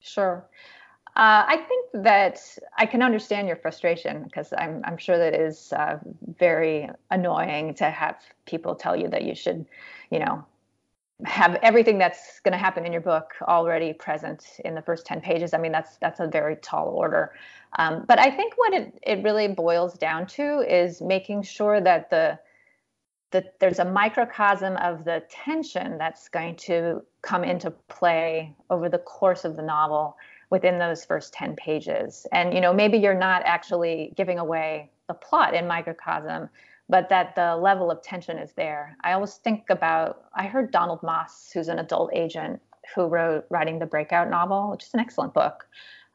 Sure. 0.00 0.46
Uh, 1.14 1.44
I 1.46 1.56
think 1.68 2.04
that 2.04 2.40
I 2.78 2.86
can 2.86 3.02
understand 3.02 3.46
your 3.46 3.56
frustration 3.56 4.22
because 4.22 4.54
I'm, 4.56 4.80
I'm 4.84 4.96
sure 4.96 5.18
that 5.18 5.34
is 5.34 5.70
uh, 5.74 5.98
very 6.38 6.88
annoying 7.10 7.74
to 7.74 7.90
have 7.90 8.16
people 8.46 8.74
tell 8.74 8.96
you 8.96 9.08
that 9.08 9.22
you 9.22 9.34
should, 9.34 9.66
you 10.10 10.20
know, 10.20 10.42
have 11.24 11.56
everything 11.62 11.98
that's 11.98 12.40
going 12.40 12.52
to 12.52 12.58
happen 12.58 12.84
in 12.84 12.92
your 12.92 13.00
book 13.00 13.34
already 13.42 13.92
present 13.92 14.60
in 14.64 14.74
the 14.74 14.82
first 14.82 15.06
10 15.06 15.20
pages. 15.20 15.54
I 15.54 15.58
mean 15.58 15.72
that's 15.72 15.96
that's 15.98 16.20
a 16.20 16.26
very 16.26 16.56
tall 16.56 16.88
order. 16.88 17.32
Um, 17.78 18.04
but 18.06 18.18
i 18.18 18.30
think 18.30 18.52
what 18.56 18.74
it, 18.74 18.98
it 19.02 19.22
really 19.22 19.48
boils 19.48 19.94
down 19.94 20.26
to 20.26 20.60
is 20.60 21.00
making 21.00 21.42
sure 21.42 21.80
that 21.80 22.10
the 22.10 22.38
that 23.30 23.58
there's 23.60 23.78
a 23.78 23.84
microcosm 23.84 24.76
of 24.76 25.04
the 25.04 25.22
tension 25.30 25.96
that's 25.96 26.28
going 26.28 26.54
to 26.54 27.02
come 27.22 27.44
into 27.44 27.70
play 27.88 28.54
over 28.68 28.90
the 28.90 28.98
course 28.98 29.46
of 29.46 29.56
the 29.56 29.62
novel 29.62 30.16
within 30.50 30.78
those 30.78 31.02
first 31.02 31.32
10 31.32 31.56
pages. 31.56 32.26
And 32.32 32.52
you 32.52 32.60
know 32.60 32.74
maybe 32.74 32.98
you're 32.98 33.14
not 33.14 33.42
actually 33.44 34.12
giving 34.16 34.38
away 34.38 34.90
the 35.08 35.14
plot 35.14 35.54
in 35.54 35.66
microcosm 35.66 36.50
but 36.92 37.08
that 37.08 37.34
the 37.34 37.56
level 37.56 37.90
of 37.90 38.02
tension 38.02 38.36
is 38.36 38.52
there. 38.52 38.98
I 39.02 39.14
always 39.14 39.36
think 39.36 39.70
about, 39.70 40.26
I 40.34 40.46
heard 40.46 40.70
Donald 40.70 41.00
Maass, 41.00 41.50
who's 41.50 41.68
an 41.68 41.78
adult 41.78 42.10
agent 42.12 42.60
who 42.94 43.06
wrote 43.06 43.46
Writing 43.48 43.78
the 43.78 43.86
Breakout 43.86 44.28
novel, 44.28 44.70
which 44.70 44.84
is 44.84 44.90
an 44.92 45.00
excellent 45.00 45.32
book. 45.32 45.66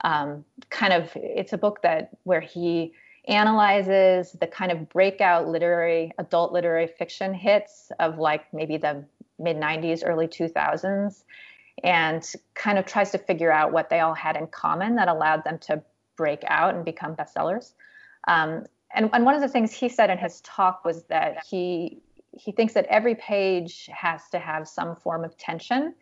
Um, 0.02 0.46
kind 0.70 0.94
of, 0.94 1.10
it's 1.16 1.52
a 1.52 1.58
book 1.58 1.82
that 1.82 2.12
where 2.26 2.42
he 2.42 2.94
analyzes 3.28 4.34
the 4.40 4.46
kind 4.46 4.72
of 4.72 4.88
breakout 4.88 5.48
literary, 5.48 6.12
adult 6.20 6.54
literary 6.54 6.86
fiction 6.86 7.34
hits 7.34 7.92
of 8.00 8.20
like 8.20 8.54
maybe 8.54 8.78
the 8.78 9.04
mid 9.40 9.58
90s, 9.58 10.04
early 10.06 10.28
2000s, 10.28 11.24
and 11.84 12.34
kind 12.54 12.78
of 12.78 12.86
tries 12.86 13.10
to 13.10 13.18
figure 13.18 13.52
out 13.52 13.72
what 13.72 13.90
they 13.90 14.02
all 14.02 14.14
had 14.14 14.38
in 14.38 14.46
common 14.46 14.98
that 14.98 15.08
allowed 15.08 15.44
them 15.44 15.58
to 15.58 15.82
break 16.16 16.44
out 16.46 16.76
and 16.76 16.86
become 16.86 17.16
bestsellers. 17.16 17.74
Um, 18.28 18.66
and, 18.94 19.10
and 19.14 19.26
one 19.26 19.36
of 19.36 19.42
the 19.42 19.48
things 19.48 19.74
he 19.74 19.90
said 19.90 20.10
in 20.10 20.18
his 20.18 20.42
talk 20.42 20.86
was 20.86 21.04
that 21.06 21.46
he 21.46 22.02
he 22.32 22.52
thinks 22.52 22.74
that 22.74 22.86
every 22.86 23.16
page 23.16 23.90
has 23.92 24.30
to 24.30 24.38
have 24.38 24.68
some 24.68 24.96
form 24.96 25.24
of 25.24 25.38
tension. 25.38 25.96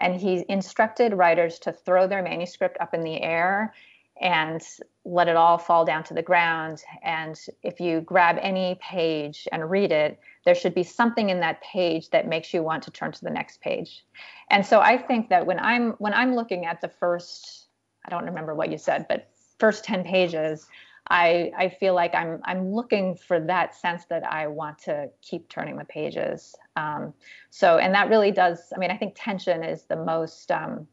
And 0.00 0.20
he 0.20 0.44
instructed 0.48 1.14
writers 1.14 1.58
to 1.60 1.72
throw 1.72 2.08
their 2.08 2.22
manuscript 2.22 2.76
up 2.80 2.92
in 2.92 3.02
the 3.02 3.22
air 3.22 3.72
and 4.20 4.60
let 5.04 5.28
it 5.28 5.36
all 5.36 5.58
fall 5.58 5.84
down 5.84 6.02
to 6.04 6.14
the 6.14 6.22
ground. 6.22 6.82
And 7.02 7.38
if 7.62 7.78
you 7.78 8.00
grab 8.00 8.36
any 8.40 8.78
page 8.80 9.46
and 9.52 9.70
read 9.70 9.92
it 9.92 10.18
there 10.46 10.54
should 10.54 10.74
be 10.74 10.84
something 10.84 11.28
in 11.28 11.40
that 11.40 11.60
page 11.60 12.08
that 12.10 12.28
makes 12.28 12.54
you 12.54 12.62
want 12.62 12.84
to 12.84 12.90
turn 12.92 13.10
to 13.10 13.24
the 13.24 13.30
next 13.30 13.60
page. 13.60 14.04
And 14.48 14.64
so 14.64 14.80
i 14.80 14.96
think 14.96 15.28
that 15.28 15.44
when 15.44 15.58
i'm 15.58 15.90
when 15.98 16.14
i'm 16.14 16.34
looking 16.34 16.64
at 16.64 16.80
the 16.80 16.88
first 16.88 17.66
i 18.06 18.10
don't 18.10 18.24
remember 18.24 18.54
what 18.54 18.70
you 18.70 18.78
said 18.78 19.06
but 19.08 19.28
first 19.58 19.84
10 19.84 20.04
pages 20.04 20.68
I 21.08 21.52
I 21.56 21.68
feel 21.68 21.94
like 21.94 22.14
I'm 22.14 22.40
I'm 22.44 22.72
looking 22.72 23.14
for 23.14 23.38
that 23.40 23.74
sense 23.74 24.04
that 24.06 24.24
I 24.24 24.46
want 24.48 24.78
to 24.80 25.08
keep 25.22 25.48
turning 25.48 25.76
the 25.76 25.84
pages. 25.84 26.54
Um, 26.74 27.14
so 27.50 27.78
and 27.78 27.94
that 27.94 28.08
really 28.08 28.32
does. 28.32 28.72
I 28.74 28.78
mean, 28.78 28.90
I 28.90 28.96
think 28.96 29.14
tension 29.16 29.62
is 29.62 29.84
the 29.84 29.96
most 29.96 30.50
um, 30.50 30.86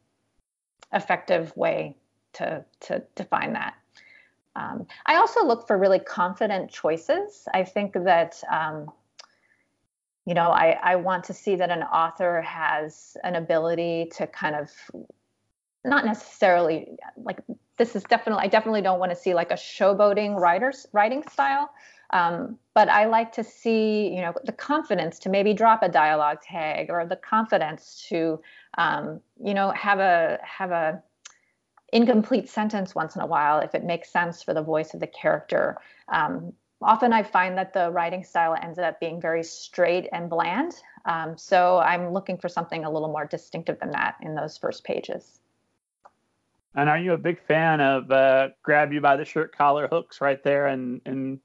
effective 0.94 1.56
way 1.58 1.96
to 2.34 2.64
to 2.82 3.04
define 3.16 3.54
that. 3.54 3.76
Um, 4.56 4.86
I 5.06 5.16
also 5.16 5.44
look 5.46 5.66
for 5.68 5.78
really 5.78 6.00
confident 6.00 6.70
choices. 6.70 7.48
I 7.54 7.64
think 7.64 7.94
that 7.94 8.42
um, 8.52 8.92
you 10.26 10.36
know 10.36 10.50
I 10.52 10.78
I 10.84 10.96
want 10.98 11.24
to 11.26 11.34
see 11.34 11.56
that 11.56 11.72
an 11.72 11.84
author 11.84 12.42
has 12.42 13.18
an 13.24 13.36
ability 13.36 14.12
to 14.18 14.28
kind 14.28 14.56
of 14.56 14.70
not 15.84 16.06
necessarily 16.06 16.98
like 17.18 17.40
this 17.78 17.96
is 17.96 18.04
definitely 18.04 18.44
I 18.44 18.48
definitely 18.48 18.82
don't 18.82 19.00
want 19.00 19.12
to 19.12 19.16
see 19.16 19.34
like 19.34 19.52
a 19.52 19.56
showboating 19.56 20.40
writer's 20.40 20.86
writing 20.94 21.24
style. 21.32 21.70
Um, 22.12 22.60
but 22.76 22.90
I 22.90 23.06
like 23.06 23.32
to 23.34 23.44
see, 23.44 24.14
you 24.14 24.22
know, 24.22 24.34
the 24.44 24.52
confidence 24.52 25.18
to 25.20 25.30
maybe 25.30 25.54
drop 25.54 25.82
a 25.82 25.90
dialogue 25.90 26.42
tag 26.42 26.92
or 26.92 27.08
the 27.08 27.16
confidence 27.16 28.06
to, 28.10 28.40
um, 28.78 29.20
you 29.44 29.56
know, 29.56 29.72
have 29.72 30.00
a 30.00 30.40
have 30.44 30.72
a 30.72 31.02
incomplete 31.92 32.50
sentence 32.50 32.96
once 32.96 33.16
in 33.16 33.22
a 33.22 33.26
while 33.26 33.60
if 33.60 33.74
it 33.76 33.84
makes 33.84 34.12
sense 34.12 34.44
for 34.44 34.54
the 34.54 34.62
voice 34.62 34.94
of 34.94 35.00
the 35.00 35.08
character. 35.08 35.78
Um, 36.12 36.54
often 36.82 37.14
I 37.14 37.24
find 37.24 37.58
that 37.58 37.74
the 37.74 37.92
writing 37.92 38.24
style 38.24 38.56
ends 38.62 38.78
up 38.78 39.00
being 39.00 39.22
very 39.22 39.44
straight 39.44 40.08
and 40.12 40.30
bland. 40.30 40.76
Um, 41.06 41.38
so 41.38 41.80
I'm 41.80 42.12
looking 42.12 42.38
for 42.38 42.50
something 42.50 42.86
a 42.86 42.92
little 42.92 43.10
more 43.10 43.26
distinctive 43.26 43.80
than 43.80 43.92
that 43.92 44.16
in 44.22 44.36
those 44.36 44.58
first 44.58 44.84
pages. 44.84 45.40
And 46.76 46.90
are 46.90 46.98
you 46.98 47.14
a 47.14 47.18
big 47.18 47.40
fan 47.46 47.82
of 47.82 48.10
uh, 48.12 48.50
grab 48.64 48.92
you 48.94 49.02
by 49.02 49.16
the 49.16 49.26
shirt 49.26 49.56
collar 49.56 49.88
hooks 49.88 50.22
right 50.22 50.44
there 50.44 50.68
in, 50.68 51.02
in 51.06 51.40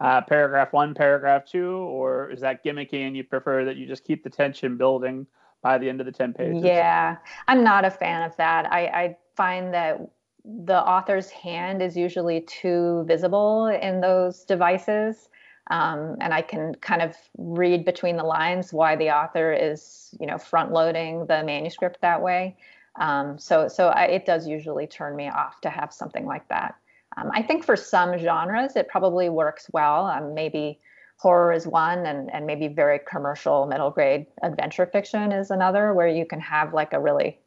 uh, 0.00 0.20
paragraph 0.22 0.72
one, 0.72 0.94
paragraph 0.94 1.44
two, 1.46 1.76
or 1.76 2.30
is 2.30 2.40
that 2.40 2.64
gimmicky 2.64 3.06
and 3.06 3.16
you 3.16 3.24
prefer 3.24 3.64
that 3.64 3.76
you 3.76 3.86
just 3.86 4.04
keep 4.04 4.24
the 4.24 4.30
tension 4.30 4.76
building 4.76 5.26
by 5.62 5.78
the 5.78 5.88
end 5.88 6.00
of 6.00 6.06
the 6.06 6.12
10 6.12 6.34
pages? 6.34 6.62
Yeah, 6.62 7.16
I'm 7.46 7.62
not 7.62 7.84
a 7.84 7.90
fan 7.90 8.22
of 8.22 8.36
that. 8.36 8.70
I, 8.70 8.86
I 8.86 9.16
find 9.36 9.72
that 9.72 10.00
the 10.44 10.78
author's 10.78 11.30
hand 11.30 11.80
is 11.80 11.96
usually 11.96 12.42
too 12.42 13.04
visible 13.06 13.66
in 13.66 14.00
those 14.00 14.44
devices. 14.44 15.28
Um, 15.70 16.16
and 16.20 16.34
I 16.34 16.42
can 16.42 16.74
kind 16.82 17.00
of 17.00 17.16
read 17.38 17.86
between 17.86 18.16
the 18.16 18.24
lines 18.24 18.72
why 18.72 18.96
the 18.96 19.10
author 19.10 19.52
is, 19.52 20.14
you 20.20 20.26
know, 20.26 20.36
front 20.36 20.72
loading 20.72 21.26
the 21.26 21.42
manuscript 21.42 22.02
that 22.02 22.20
way. 22.20 22.56
Um, 22.96 23.38
so, 23.38 23.68
so 23.68 23.88
I, 23.88 24.04
it 24.04 24.26
does 24.26 24.46
usually 24.46 24.86
turn 24.86 25.16
me 25.16 25.28
off 25.28 25.60
to 25.62 25.70
have 25.70 25.92
something 25.92 26.26
like 26.26 26.48
that. 26.48 26.76
Um, 27.16 27.30
I 27.32 27.42
think 27.42 27.64
for 27.64 27.76
some 27.76 28.18
genres, 28.18 28.76
it 28.76 28.88
probably 28.88 29.28
works 29.28 29.68
well. 29.72 30.06
Um, 30.06 30.34
maybe 30.34 30.80
horror 31.16 31.52
is 31.52 31.66
one, 31.66 32.06
and 32.06 32.32
and 32.32 32.46
maybe 32.46 32.68
very 32.68 32.98
commercial 32.98 33.66
middle 33.66 33.90
grade 33.90 34.26
adventure 34.42 34.86
fiction 34.86 35.32
is 35.32 35.50
another, 35.50 35.94
where 35.94 36.08
you 36.08 36.26
can 36.26 36.40
have 36.40 36.74
like 36.74 36.92
a 36.92 37.00
really 37.00 37.38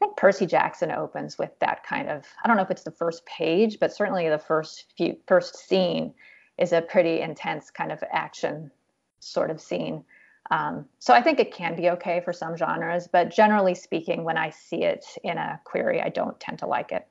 I 0.00 0.06
think 0.06 0.16
Percy 0.16 0.46
Jackson 0.46 0.90
opens 0.90 1.36
with 1.36 1.50
that 1.60 1.84
kind 1.84 2.08
of 2.08 2.26
I 2.42 2.48
don't 2.48 2.56
know 2.56 2.62
if 2.62 2.70
it's 2.70 2.84
the 2.84 2.90
first 2.90 3.26
page, 3.26 3.78
but 3.78 3.92
certainly 3.94 4.28
the 4.28 4.38
first 4.38 4.86
few 4.96 5.16
first 5.26 5.56
scene 5.56 6.14
is 6.58 6.72
a 6.72 6.82
pretty 6.82 7.20
intense 7.20 7.70
kind 7.70 7.92
of 7.92 8.02
action 8.10 8.70
sort 9.18 9.50
of 9.50 9.60
scene. 9.60 10.04
Um, 10.50 10.86
so 10.98 11.14
I 11.14 11.22
think 11.22 11.38
it 11.38 11.54
can 11.54 11.76
be 11.76 11.90
okay 11.90 12.20
for 12.20 12.32
some 12.32 12.56
genres, 12.56 13.06
but 13.06 13.30
generally 13.30 13.74
speaking, 13.74 14.24
when 14.24 14.36
I 14.36 14.50
see 14.50 14.82
it 14.82 15.04
in 15.22 15.38
a 15.38 15.60
query, 15.64 16.02
I 16.02 16.08
don't 16.08 16.38
tend 16.40 16.58
to 16.60 16.66
like 16.66 16.90
it. 16.90 17.06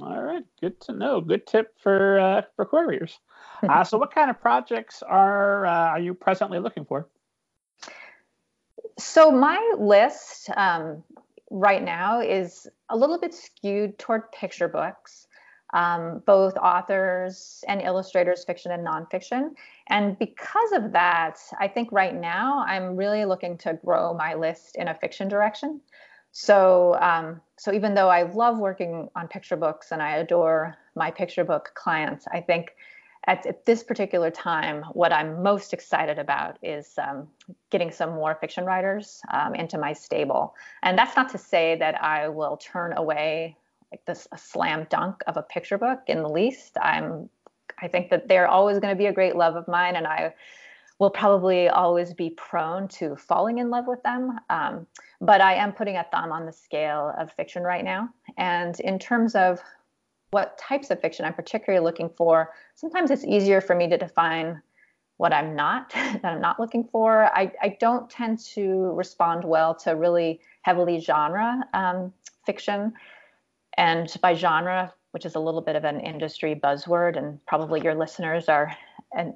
All 0.00 0.22
right, 0.22 0.44
good 0.60 0.80
to 0.82 0.92
know. 0.92 1.20
Good 1.20 1.46
tip 1.46 1.74
for 1.82 2.18
uh, 2.18 2.42
for 2.56 2.66
queryers. 2.66 3.18
Uh, 3.68 3.84
so, 3.84 3.98
what 3.98 4.14
kind 4.14 4.30
of 4.30 4.40
projects 4.40 5.02
are 5.02 5.66
uh, 5.66 5.88
are 5.90 5.98
you 5.98 6.14
presently 6.14 6.58
looking 6.58 6.84
for? 6.84 7.08
So 9.00 9.30
my 9.30 9.74
list 9.78 10.50
um, 10.56 11.02
right 11.50 11.82
now 11.82 12.20
is 12.20 12.68
a 12.90 12.96
little 12.96 13.18
bit 13.18 13.34
skewed 13.34 13.98
toward 13.98 14.30
picture 14.32 14.68
books, 14.68 15.26
um, 15.72 16.22
both 16.26 16.56
authors 16.56 17.64
and 17.68 17.80
illustrators, 17.80 18.44
fiction 18.44 18.72
and 18.72 18.86
nonfiction. 18.86 19.50
And 19.88 20.18
because 20.18 20.72
of 20.72 20.92
that, 20.92 21.38
I 21.58 21.68
think 21.68 21.90
right 21.92 22.14
now 22.14 22.64
I'm 22.66 22.96
really 22.96 23.24
looking 23.24 23.56
to 23.58 23.78
grow 23.84 24.14
my 24.14 24.34
list 24.34 24.76
in 24.76 24.88
a 24.88 24.94
fiction 24.94 25.28
direction. 25.28 25.80
So, 26.32 26.96
um, 27.00 27.40
so 27.56 27.72
even 27.72 27.94
though 27.94 28.08
I 28.08 28.22
love 28.22 28.58
working 28.58 29.08
on 29.16 29.28
picture 29.28 29.56
books 29.56 29.90
and 29.90 30.00
I 30.00 30.16
adore 30.16 30.76
my 30.94 31.10
picture 31.10 31.44
book 31.44 31.72
clients, 31.74 32.26
I 32.32 32.40
think 32.40 32.76
at, 33.26 33.44
at, 33.46 33.66
this 33.66 33.82
particular 33.82 34.30
time, 34.30 34.84
what 34.92 35.12
I'm 35.12 35.42
most 35.42 35.74
excited 35.74 36.18
about 36.18 36.56
is 36.62 36.94
um, 36.98 37.28
getting 37.70 37.90
some 37.90 38.10
more 38.10 38.36
fiction 38.40 38.64
writers 38.64 39.20
um, 39.32 39.54
into 39.54 39.76
my 39.76 39.92
stable. 39.92 40.54
And 40.82 40.96
that's 40.96 41.16
not 41.16 41.28
to 41.30 41.38
say 41.38 41.76
that 41.76 42.02
I 42.02 42.28
will 42.28 42.56
turn 42.56 42.96
away 42.96 43.56
like 43.90 44.04
this 44.06 44.28
a 44.32 44.38
slam 44.38 44.86
dunk 44.90 45.22
of 45.26 45.36
a 45.36 45.42
picture 45.42 45.78
book 45.78 46.00
in 46.06 46.22
the 46.22 46.28
least. 46.28 46.76
I'm 46.80 47.28
I 47.82 47.88
think 47.88 48.10
that 48.10 48.28
they're 48.28 48.48
always 48.48 48.78
going 48.78 48.94
to 48.94 48.98
be 48.98 49.06
a 49.06 49.12
great 49.12 49.36
love 49.36 49.56
of 49.56 49.66
mine, 49.68 49.96
and 49.96 50.06
I 50.06 50.34
will 50.98 51.10
probably 51.10 51.68
always 51.68 52.12
be 52.12 52.30
prone 52.30 52.86
to 52.86 53.16
falling 53.16 53.58
in 53.58 53.70
love 53.70 53.86
with 53.86 54.02
them. 54.02 54.38
Um, 54.50 54.86
but 55.20 55.40
I 55.40 55.54
am 55.54 55.72
putting 55.72 55.96
a 55.96 56.06
thumb 56.12 56.30
on 56.30 56.44
the 56.44 56.52
scale 56.52 57.14
of 57.18 57.32
fiction 57.32 57.62
right 57.62 57.82
now. 57.82 58.10
And 58.36 58.78
in 58.80 58.98
terms 58.98 59.34
of 59.34 59.60
what 60.30 60.58
types 60.58 60.90
of 60.90 61.00
fiction 61.00 61.24
I'm 61.24 61.32
particularly 61.32 61.82
looking 61.82 62.10
for, 62.10 62.50
sometimes 62.74 63.10
it's 63.10 63.24
easier 63.24 63.62
for 63.62 63.74
me 63.74 63.88
to 63.88 63.96
define 63.96 64.60
what 65.16 65.32
I'm 65.32 65.56
not, 65.56 65.90
that 65.94 66.24
I'm 66.24 66.40
not 66.40 66.60
looking 66.60 66.84
for. 66.84 67.34
I, 67.34 67.50
I 67.62 67.76
don't 67.80 68.10
tend 68.10 68.38
to 68.54 68.92
respond 68.94 69.44
well 69.44 69.74
to 69.76 69.92
really 69.92 70.40
heavily 70.62 71.00
genre 71.00 71.62
um, 71.72 72.12
fiction. 72.44 72.92
And 73.76 74.14
by 74.20 74.34
genre, 74.34 74.92
which 75.12 75.24
is 75.24 75.34
a 75.34 75.40
little 75.40 75.60
bit 75.60 75.76
of 75.76 75.84
an 75.84 76.00
industry 76.00 76.54
buzzword, 76.54 77.16
and 77.16 77.44
probably 77.46 77.80
your 77.82 77.94
listeners 77.94 78.48
are 78.48 78.76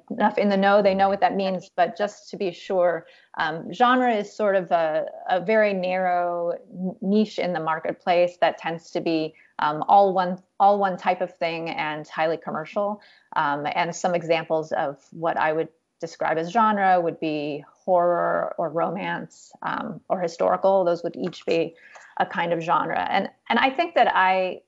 enough 0.09 0.37
in 0.37 0.49
the 0.49 0.57
know, 0.57 0.81
they 0.81 0.93
know 0.93 1.09
what 1.09 1.19
that 1.19 1.35
means. 1.35 1.69
But 1.75 1.97
just 1.97 2.29
to 2.29 2.37
be 2.37 2.51
sure, 2.51 3.05
um, 3.37 3.73
genre 3.73 4.13
is 4.13 4.35
sort 4.35 4.55
of 4.55 4.71
a, 4.71 5.05
a 5.29 5.39
very 5.41 5.73
narrow 5.73 6.53
niche 7.01 7.39
in 7.39 7.53
the 7.53 7.59
marketplace 7.59 8.37
that 8.41 8.57
tends 8.57 8.91
to 8.91 9.01
be 9.01 9.33
um, 9.59 9.83
all 9.87 10.13
one 10.13 10.41
all 10.59 10.79
one 10.79 10.97
type 10.97 11.21
of 11.21 11.35
thing 11.35 11.69
and 11.69 12.07
highly 12.07 12.37
commercial. 12.37 13.01
Um, 13.35 13.67
and 13.75 13.93
some 13.95 14.15
examples 14.15 14.71
of 14.71 15.03
what 15.11 15.37
I 15.37 15.51
would 15.51 15.69
describe 15.99 16.37
as 16.37 16.51
genre 16.51 16.99
would 17.01 17.19
be 17.19 17.63
horror 17.85 18.53
or 18.57 18.69
romance 18.69 19.51
um, 19.61 20.01
or 20.09 20.19
historical. 20.19 20.83
Those 20.83 21.03
would 21.03 21.15
each 21.15 21.45
be 21.45 21.75
a 22.17 22.25
kind 22.25 22.53
of 22.53 22.61
genre. 22.61 23.07
And 23.09 23.29
and 23.49 23.59
I 23.59 23.69
think 23.69 23.95
that 23.95 24.07
I 24.13 24.61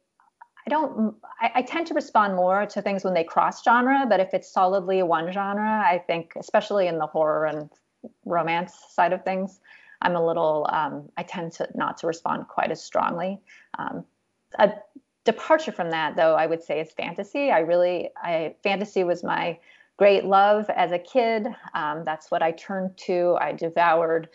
I 0.65 0.69
don't 0.69 1.15
I, 1.41 1.51
I, 1.55 1.61
tend 1.61 1.87
to 1.87 1.93
respond 1.93 2.35
more 2.35 2.65
to 2.65 2.81
things 2.81 3.03
when 3.03 3.13
they 3.13 3.23
cross 3.23 3.63
genre, 3.63 4.05
but 4.09 4.19
if 4.19 4.33
it's 4.33 4.51
solidly 4.51 5.01
one 5.03 5.31
genre, 5.31 5.83
I 5.85 6.03
think 6.07 6.33
especially 6.37 6.87
in 6.87 6.97
the 6.97 7.07
horror 7.07 7.45
and 7.45 7.69
romance 8.25 8.73
side 8.89 9.13
of 9.13 9.23
things, 9.23 9.59
I'm 10.01 10.15
a 10.15 10.25
little 10.25 10.67
um, 10.71 11.09
I 11.17 11.23
tend 11.23 11.53
to 11.53 11.69
not 11.73 11.97
to 11.99 12.07
respond 12.07 12.47
quite 12.47 12.71
as 12.71 12.83
strongly. 12.83 13.39
Um, 13.79 14.05
a 14.59 14.71
departure 15.27 15.73
from 15.73 15.91
that, 15.91 16.15
though, 16.15 16.35
I 16.35 16.47
would 16.47 16.63
say 16.63 16.79
is 16.79 16.91
fantasy. 16.91 17.51
I 17.51 17.59
really, 17.59 18.09
I 18.15 18.55
fantasy 18.63 19.03
was 19.03 19.23
my 19.23 19.59
great 19.97 20.23
love 20.23 20.69
as 20.69 20.91
a 20.91 20.99
kid. 20.99 21.47
Um, 21.73 22.03
that's 22.05 22.31
what 22.31 22.41
I 22.41 22.51
turned 22.51 22.95
to. 23.05 23.37
I 23.41 23.51
devoured 23.51 24.29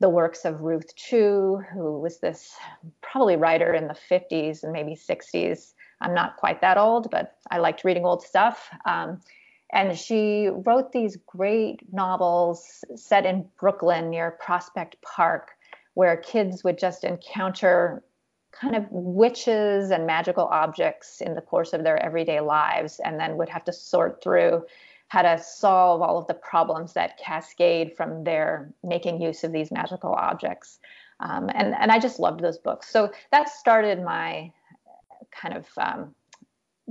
the 0.00 0.08
works 0.08 0.44
of 0.44 0.60
Ruth 0.60 0.94
Chew, 0.94 1.62
who 1.72 2.00
was 2.00 2.18
this 2.18 2.54
probably 3.00 3.36
writer 3.36 3.72
in 3.72 3.88
the 3.88 3.94
50s 3.94 4.62
and 4.62 4.72
maybe 4.72 4.94
60s. 4.94 5.72
I'm 6.00 6.14
not 6.14 6.36
quite 6.36 6.60
that 6.60 6.76
old, 6.76 7.10
but 7.10 7.36
I 7.50 7.58
liked 7.58 7.84
reading 7.84 8.04
old 8.04 8.22
stuff. 8.22 8.68
Um, 8.84 9.20
and 9.72 9.98
she 9.98 10.48
wrote 10.48 10.92
these 10.92 11.16
great 11.26 11.80
novels 11.92 12.84
set 12.94 13.24
in 13.26 13.48
Brooklyn 13.58 14.10
near 14.10 14.32
Prospect 14.32 14.96
Park, 15.02 15.52
where 15.94 16.16
kids 16.16 16.62
would 16.62 16.78
just 16.78 17.02
encounter 17.02 18.04
kind 18.52 18.76
of 18.76 18.86
witches 18.90 19.90
and 19.90 20.06
magical 20.06 20.44
objects 20.46 21.20
in 21.20 21.34
the 21.34 21.40
course 21.40 21.72
of 21.72 21.84
their 21.84 22.02
everyday 22.02 22.40
lives 22.40 23.00
and 23.04 23.18
then 23.18 23.36
would 23.36 23.48
have 23.48 23.64
to 23.64 23.72
sort 23.72 24.22
through 24.22 24.64
how 25.08 25.22
to 25.22 25.38
solve 25.38 26.02
all 26.02 26.18
of 26.18 26.26
the 26.26 26.34
problems 26.34 26.92
that 26.94 27.18
cascade 27.18 27.96
from 27.96 28.24
their 28.24 28.72
making 28.82 29.20
use 29.20 29.44
of 29.44 29.52
these 29.52 29.70
magical 29.70 30.12
objects. 30.12 30.78
Um, 31.20 31.48
and, 31.54 31.74
and 31.78 31.90
I 31.92 31.98
just 31.98 32.18
loved 32.18 32.40
those 32.40 32.58
books. 32.58 32.90
So 32.90 33.10
that 33.30 33.48
started 33.48 34.02
my 34.02 34.52
kind 35.30 35.56
of 35.56 35.66
um, 35.78 36.14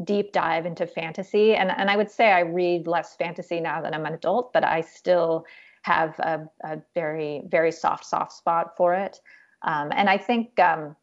deep 0.03 0.31
dive 0.31 0.65
into 0.65 0.87
fantasy. 0.87 1.55
And, 1.55 1.71
and 1.71 1.89
I 1.89 1.97
would 1.97 2.09
say 2.09 2.31
I 2.31 2.41
read 2.41 2.87
less 2.87 3.15
fantasy 3.15 3.59
now 3.59 3.81
that 3.81 3.93
I'm 3.93 4.05
an 4.05 4.13
adult, 4.13 4.53
but 4.53 4.63
I 4.63 4.81
still 4.81 5.45
have 5.83 6.17
a, 6.19 6.49
a 6.63 6.79
very, 6.93 7.43
very 7.47 7.71
soft, 7.71 8.05
soft 8.05 8.33
spot 8.33 8.75
for 8.75 8.93
it. 8.95 9.19
Um, 9.61 9.91
and 9.95 10.09
I 10.09 10.17
think 10.17 10.59
um, 10.59 10.95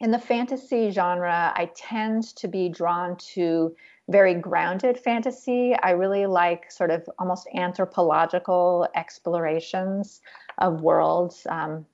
in 0.00 0.10
the 0.10 0.18
fantasy 0.18 0.90
genre, 0.90 1.52
I 1.54 1.70
tend 1.74 2.36
to 2.36 2.48
be 2.48 2.68
drawn 2.68 3.16
to 3.34 3.74
very 4.08 4.34
grounded 4.34 4.98
fantasy. 4.98 5.74
I 5.82 5.90
really 5.90 6.26
like 6.26 6.70
sort 6.70 6.90
of 6.90 7.08
almost 7.18 7.48
anthropological 7.54 8.88
explorations 8.94 10.20
of 10.58 10.80
worlds. 10.80 11.46
Um, 11.48 11.86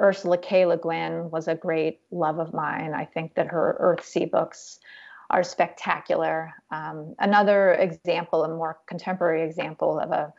Ursula 0.00 0.38
K. 0.38 0.66
Le 0.66 0.76
Guin 0.76 1.30
was 1.30 1.46
a 1.46 1.54
great 1.54 2.00
love 2.10 2.38
of 2.38 2.52
mine. 2.52 2.92
I 2.94 3.04
think 3.04 3.34
that 3.34 3.46
her 3.48 3.76
Earthsea 3.80 4.30
books 4.30 4.80
are 5.30 5.44
spectacular. 5.44 6.52
Um, 6.70 7.14
another 7.20 7.74
example, 7.74 8.44
a 8.44 8.48
more 8.48 8.78
contemporary 8.86 9.42
example 9.42 9.98
of 10.00 10.10
a 10.10 10.32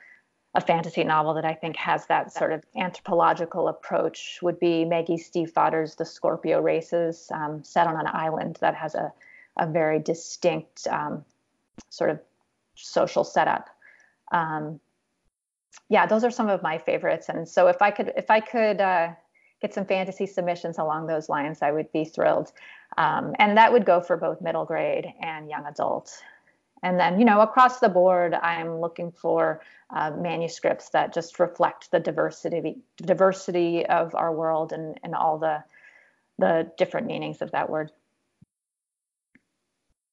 a 0.55 0.61
fantasy 0.61 1.03
novel 1.03 1.33
that 1.33 1.45
I 1.45 1.53
think 1.53 1.75
has 1.75 2.05
that 2.07 2.31
sort 2.31 2.53
of 2.53 2.63
anthropological 2.77 3.67
approach 3.67 4.39
would 4.41 4.57
be 4.57 4.85
Maggie 4.85 5.17
Stiefvater's 5.17 5.95
The 5.95 6.05
Scorpio 6.05 6.61
Races, 6.61 7.29
um, 7.33 7.61
set 7.63 7.87
on 7.87 7.99
an 7.99 8.07
island 8.07 8.57
that 8.61 8.73
has 8.73 8.95
a, 8.95 9.11
a 9.57 9.67
very 9.67 9.99
distinct 9.99 10.87
um, 10.87 11.23
sort 11.89 12.09
of 12.09 12.19
social 12.75 13.23
setup. 13.23 13.69
Um, 14.31 14.79
yeah, 15.89 16.05
those 16.05 16.23
are 16.23 16.31
some 16.31 16.49
of 16.49 16.61
my 16.61 16.77
favorites. 16.77 17.29
And 17.29 17.47
so 17.47 17.67
if 17.67 17.81
I 17.81 17.91
could 17.91 18.13
if 18.17 18.29
I 18.29 18.39
could 18.39 18.81
uh, 18.81 19.13
get 19.61 19.73
some 19.73 19.85
fantasy 19.85 20.25
submissions 20.25 20.77
along 20.77 21.07
those 21.07 21.29
lines, 21.29 21.59
I 21.61 21.71
would 21.71 21.91
be 21.91 22.05
thrilled. 22.05 22.51
Um, 22.97 23.33
and 23.39 23.57
that 23.57 23.71
would 23.71 23.85
go 23.85 24.01
for 24.01 24.17
both 24.17 24.41
middle 24.41 24.65
grade 24.65 25.13
and 25.21 25.49
young 25.49 25.65
adult. 25.65 26.11
And 26.83 26.99
then, 26.99 27.19
you 27.19 27.25
know, 27.25 27.41
across 27.41 27.79
the 27.79 27.89
board, 27.89 28.33
I'm 28.33 28.79
looking 28.79 29.11
for 29.11 29.61
uh, 29.89 30.11
manuscripts 30.11 30.89
that 30.89 31.13
just 31.13 31.39
reflect 31.39 31.91
the 31.91 31.99
diversity 31.99 32.77
diversity 32.97 33.85
of 33.85 34.13
our 34.15 34.33
world 34.33 34.71
and, 34.71 34.99
and 35.03 35.15
all 35.15 35.37
the 35.37 35.63
the 36.37 36.69
different 36.77 37.07
meanings 37.07 37.41
of 37.41 37.51
that 37.51 37.69
word. 37.69 37.91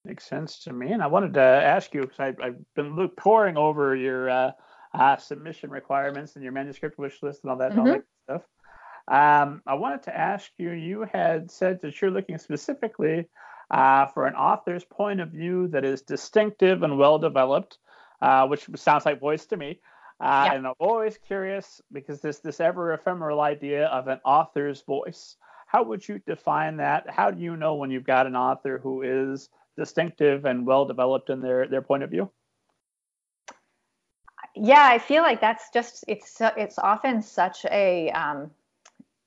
Makes 0.05 0.27
sense 0.27 0.65
to 0.65 0.73
me. 0.73 0.93
And 0.93 1.03
I 1.03 1.07
wanted 1.07 1.35
to 1.35 1.41
ask 1.41 1.95
you 1.95 2.03
because 2.03 2.19
I've 2.19 2.57
been 2.75 2.97
look, 2.97 3.17
pouring 3.17 3.57
over 3.57 3.95
your 3.95 4.29
uh, 4.29 4.51
uh, 4.93 5.17
submission 5.17 5.71
requirements 5.71 6.35
and 6.35 6.43
your 6.43 6.53
manuscript 6.53 6.99
wish 6.99 7.23
list 7.23 7.41
and 7.43 7.51
all 7.51 7.59
that, 7.59 7.71
mm-hmm. 7.71 7.81
all 7.81 7.87
that 7.87 8.05
stuff. 8.25 8.43
Um, 9.09 9.63
I 9.67 9.75
wanted 9.75 10.05
to 10.05 10.17
ask 10.17 10.51
you. 10.59 10.71
You 10.71 11.07
had 11.13 11.51
said 11.51 11.81
that 11.83 12.01
you're 12.01 12.11
looking 12.11 12.39
specifically 12.39 13.29
uh, 13.71 14.07
for 14.07 14.27
an 14.27 14.35
author's 14.35 14.85
point 14.85 15.21
of 15.21 15.31
view 15.31 15.69
that 15.69 15.85
is 15.85 16.03
distinctive 16.03 16.83
and 16.83 16.99
well 16.99 17.19
developed, 17.19 17.79
uh, 18.21 18.47
which 18.47 18.69
sounds 18.77 19.07
like 19.07 19.21
voice 19.21 19.47
to 19.47 19.57
me. 19.57 19.81
Uh, 20.21 20.45
yeah. 20.47 20.55
And 20.55 20.67
I'm 20.67 20.75
always 20.79 21.19
curious 21.27 21.81
because 21.91 22.21
this 22.21 22.39
this 22.39 22.61
ever 22.61 22.93
ephemeral 22.93 23.41
idea 23.41 23.87
of 23.87 24.09
an 24.09 24.21
author's 24.25 24.83
voice. 24.83 25.37
How 25.67 25.83
would 25.83 26.07
you 26.07 26.21
define 26.27 26.77
that? 26.77 27.09
How 27.09 27.31
do 27.31 27.41
you 27.41 27.57
know 27.57 27.75
when 27.75 27.91
you've 27.91 28.05
got 28.05 28.27
an 28.27 28.37
author 28.37 28.79
who 28.79 29.03
is 29.03 29.49
distinctive 29.77 30.45
and 30.45 30.67
well 30.67 30.85
developed 30.85 31.31
in 31.31 31.41
their 31.41 31.67
their 31.67 31.83
point 31.83 32.03
of 32.03 32.11
view? 32.11 32.31
Yeah, 34.55 34.85
I 34.85 34.99
feel 34.99 35.23
like 35.23 35.41
that's 35.41 35.71
just 35.71 36.05
it's 36.09 36.41
it's 36.41 36.79
often 36.79 37.23
such 37.23 37.65
a 37.67 38.11
um, 38.11 38.51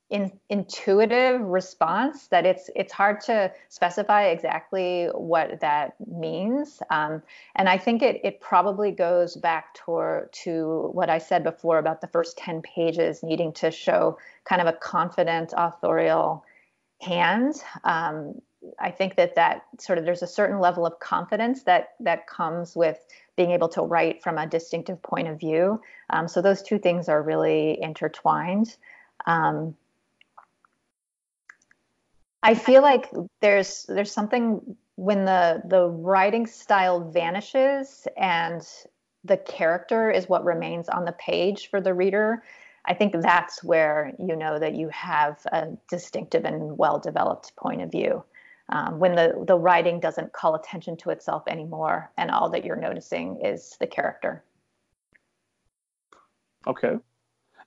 in, 0.10 0.32
intuitive 0.50 1.42
response 1.42 2.28
that 2.28 2.46
it's 2.46 2.70
it's 2.76 2.94
hard 2.94 3.20
to 3.22 3.52
specify 3.70 4.26
exactly 4.26 5.08
what 5.14 5.60
that 5.62 5.96
means 6.08 6.82
um, 6.92 7.24
and 7.56 7.68
i 7.68 7.78
think 7.78 8.04
it, 8.04 8.22
it 8.24 8.40
probably 8.40 8.92
goes 8.92 9.36
back 9.36 9.74
to, 9.74 10.22
to 10.32 10.90
what 10.94 11.10
i 11.10 11.18
said 11.18 11.44
before 11.44 11.80
about 11.80 12.02
the 12.02 12.08
first 12.08 12.38
10 12.38 12.62
pages 12.62 13.24
needing 13.24 13.52
to 13.52 13.72
show 13.72 14.18
kind 14.44 14.62
of 14.62 14.68
a 14.68 14.74
confident 14.74 15.54
authorial 15.58 16.46
hand 17.02 17.56
um, 17.84 18.40
i 18.80 18.91
think 18.91 19.15
that 19.15 19.36
that 19.36 19.63
sort 19.80 19.97
of 19.97 20.06
there's 20.06 20.23
a 20.23 20.28
certain 20.28 20.60
level 20.60 20.86
of 20.86 20.99
confidence 20.99 21.63
that 21.63 21.95
that 21.99 22.28
comes 22.28 22.75
with 22.75 23.06
being 23.36 23.51
able 23.51 23.69
to 23.69 23.82
write 23.82 24.23
from 24.23 24.38
a 24.38 24.47
distinctive 24.47 25.01
point 25.01 25.28
of 25.28 25.39
view 25.39 25.82
um, 26.10 26.28
so 26.28 26.41
those 26.41 26.62
two 26.62 26.80
things 26.80 27.10
are 27.10 27.21
really 27.21 27.82
intertwined 27.82 28.75
um, 29.25 29.75
I 32.45 32.54
feel 32.54 32.84
like 32.84 33.10
there's 33.41 33.86
there's 33.89 34.12
something 34.12 34.78
when 34.97 35.25
the 35.25 35.63
the 35.65 35.89
writing 35.89 36.45
style 36.45 37.10
vanishes 37.10 38.08
and 38.15 38.62
the 39.23 39.38
character 39.38 40.12
is 40.12 40.30
what 40.30 40.45
remains 40.45 40.88
on 40.88 41.06
the 41.06 41.12
page 41.13 41.71
for 41.71 41.82
the 41.82 41.95
reader. 41.95 42.43
I 42.86 42.93
think 42.93 43.19
that's 43.19 43.63
where 43.63 44.13
you 44.19 44.36
know 44.36 44.60
that 44.60 44.75
you 44.75 44.89
have 44.89 45.39
a 45.51 45.69
distinctive 45.89 46.45
and 46.45 46.78
well 46.78 46.99
developed 46.99 47.56
point 47.56 47.82
of 47.82 47.89
view. 47.89 48.23
Um, 48.69 48.97
when 48.97 49.15
the 49.15 49.43
the 49.45 49.58
writing 49.58 49.99
doesn't 49.99 50.34
call 50.34 50.56
attention 50.56 50.97
to 50.97 51.12
itself 51.12 51.43
anymore, 51.47 52.12
and 52.17 52.32
all 52.32 52.49
that 52.49 52.65
you're 52.65 52.75
noticing 52.75 53.39
is 53.41 53.78
the 53.80 53.88
character. 53.88 54.43
Okay, 56.67 56.97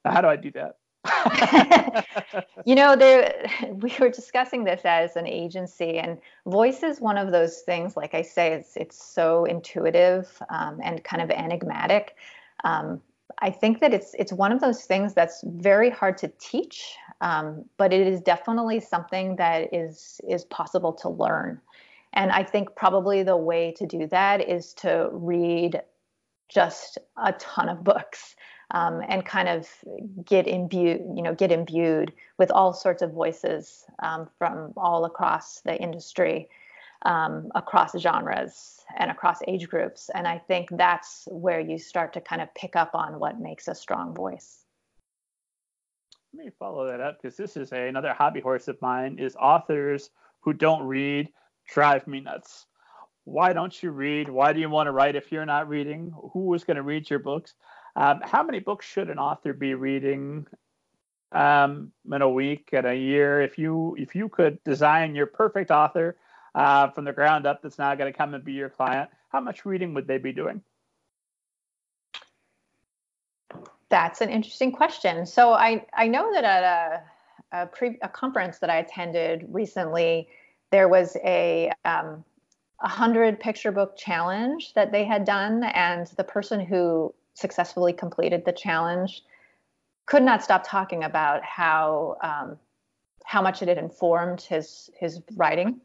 now, 0.04 0.12
how 0.12 0.20
do 0.20 0.28
I 0.28 0.36
do 0.36 0.50
that? 0.52 0.76
you 2.64 2.74
know, 2.74 2.96
there 2.96 3.46
we 3.70 3.92
were 3.98 4.08
discussing 4.08 4.64
this 4.64 4.82
as 4.84 5.16
an 5.16 5.26
agency, 5.26 5.98
and 5.98 6.18
voice 6.46 6.82
is 6.82 7.00
one 7.00 7.18
of 7.18 7.32
those 7.32 7.60
things. 7.60 7.96
Like 7.96 8.14
I 8.14 8.22
say, 8.22 8.52
it's 8.52 8.76
it's 8.76 9.02
so 9.02 9.44
intuitive 9.44 10.30
um, 10.50 10.80
and 10.82 11.02
kind 11.04 11.22
of 11.22 11.30
enigmatic. 11.30 12.16
Um, 12.64 13.00
I 13.40 13.50
think 13.50 13.80
that 13.80 13.94
it's 13.94 14.14
it's 14.18 14.32
one 14.32 14.52
of 14.52 14.60
those 14.60 14.84
things 14.84 15.14
that's 15.14 15.42
very 15.46 15.90
hard 15.90 16.18
to 16.18 16.28
teach, 16.38 16.96
um, 17.20 17.64
but 17.76 17.92
it 17.92 18.06
is 18.06 18.20
definitely 18.20 18.80
something 18.80 19.36
that 19.36 19.74
is 19.74 20.20
is 20.28 20.44
possible 20.44 20.92
to 20.92 21.08
learn. 21.08 21.60
And 22.12 22.30
I 22.30 22.42
think 22.42 22.74
probably 22.74 23.22
the 23.22 23.36
way 23.36 23.72
to 23.72 23.86
do 23.86 24.06
that 24.08 24.48
is 24.48 24.72
to 24.74 25.10
read 25.12 25.82
just 26.48 26.98
a 27.16 27.32
ton 27.32 27.68
of 27.68 27.84
books 27.84 28.34
um, 28.70 29.02
and 29.08 29.24
kind 29.24 29.48
of 29.48 29.68
get 30.24 30.46
imbued, 30.46 31.00
you 31.14 31.22
know, 31.22 31.34
get 31.34 31.52
imbued 31.52 32.12
with 32.38 32.50
all 32.50 32.72
sorts 32.72 33.02
of 33.02 33.12
voices 33.12 33.84
um, 34.02 34.28
from 34.38 34.72
all 34.76 35.04
across 35.04 35.60
the 35.60 35.76
industry, 35.76 36.48
um, 37.02 37.50
across 37.54 37.98
genres 37.98 38.84
and 38.98 39.10
across 39.10 39.38
age 39.46 39.68
groups. 39.68 40.10
And 40.14 40.26
I 40.26 40.38
think 40.38 40.68
that's 40.72 41.28
where 41.30 41.60
you 41.60 41.78
start 41.78 42.12
to 42.14 42.20
kind 42.20 42.42
of 42.42 42.52
pick 42.54 42.76
up 42.76 42.94
on 42.94 43.18
what 43.18 43.40
makes 43.40 43.68
a 43.68 43.74
strong 43.74 44.14
voice. 44.14 44.64
Let 46.38 46.44
me 46.44 46.52
follow 46.56 46.86
that 46.86 47.00
up 47.00 47.20
because 47.20 47.36
this 47.36 47.56
is 47.56 47.72
a, 47.72 47.88
another 47.88 48.12
hobby 48.12 48.38
horse 48.38 48.68
of 48.68 48.80
mine 48.80 49.18
is 49.18 49.34
authors 49.34 50.10
who 50.38 50.52
don't 50.52 50.84
read 50.84 51.30
drive 51.68 52.06
me 52.06 52.20
nuts. 52.20 52.66
Why 53.24 53.52
don't 53.52 53.82
you 53.82 53.90
read? 53.90 54.28
Why 54.28 54.52
do 54.52 54.60
you 54.60 54.70
want 54.70 54.86
to 54.86 54.92
write 54.92 55.16
if 55.16 55.32
you're 55.32 55.44
not 55.44 55.68
reading? 55.68 56.14
Who 56.32 56.54
is 56.54 56.62
going 56.62 56.76
to 56.76 56.84
read 56.84 57.10
your 57.10 57.18
books? 57.18 57.54
Um, 57.96 58.20
how 58.22 58.44
many 58.44 58.60
books 58.60 58.86
should 58.86 59.10
an 59.10 59.18
author 59.18 59.52
be 59.52 59.74
reading 59.74 60.46
um, 61.32 61.90
in 62.08 62.22
a 62.22 62.30
week, 62.30 62.68
in 62.72 62.86
a 62.86 62.94
year? 62.94 63.42
If 63.42 63.58
you 63.58 63.96
if 63.98 64.14
you 64.14 64.28
could 64.28 64.62
design 64.62 65.16
your 65.16 65.26
perfect 65.26 65.72
author 65.72 66.18
uh, 66.54 66.90
from 66.90 67.04
the 67.04 67.12
ground 67.12 67.48
up, 67.48 67.62
that's 67.62 67.80
now 67.80 67.92
going 67.96 68.12
to 68.12 68.16
come 68.16 68.34
and 68.34 68.44
be 68.44 68.52
your 68.52 68.70
client, 68.70 69.10
how 69.30 69.40
much 69.40 69.66
reading 69.66 69.92
would 69.94 70.06
they 70.06 70.18
be 70.18 70.32
doing? 70.32 70.62
That's 73.90 74.20
an 74.20 74.30
interesting 74.30 74.72
question. 74.72 75.26
So 75.26 75.52
I 75.52 75.86
I 75.94 76.08
know 76.08 76.32
that 76.32 76.44
at 76.44 76.62
a 76.62 77.02
a, 77.52 77.66
pre, 77.66 77.98
a 78.02 78.08
conference 78.08 78.58
that 78.58 78.70
I 78.70 78.78
attended 78.78 79.46
recently, 79.48 80.28
there 80.70 80.88
was 80.88 81.16
a 81.24 81.72
um, 81.84 82.24
a 82.80 82.88
hundred 82.88 83.40
picture 83.40 83.72
book 83.72 83.96
challenge 83.96 84.74
that 84.74 84.92
they 84.92 85.04
had 85.04 85.24
done, 85.24 85.64
and 85.64 86.06
the 86.16 86.24
person 86.24 86.60
who 86.60 87.14
successfully 87.34 87.92
completed 87.92 88.44
the 88.44 88.52
challenge 88.52 89.22
could 90.06 90.22
not 90.22 90.42
stop 90.42 90.66
talking 90.66 91.04
about 91.04 91.42
how 91.42 92.16
um, 92.22 92.58
how 93.24 93.42
much 93.42 93.62
it 93.62 93.68
had 93.68 93.78
informed 93.78 94.40
his 94.42 94.90
his 94.98 95.20
writing. 95.36 95.80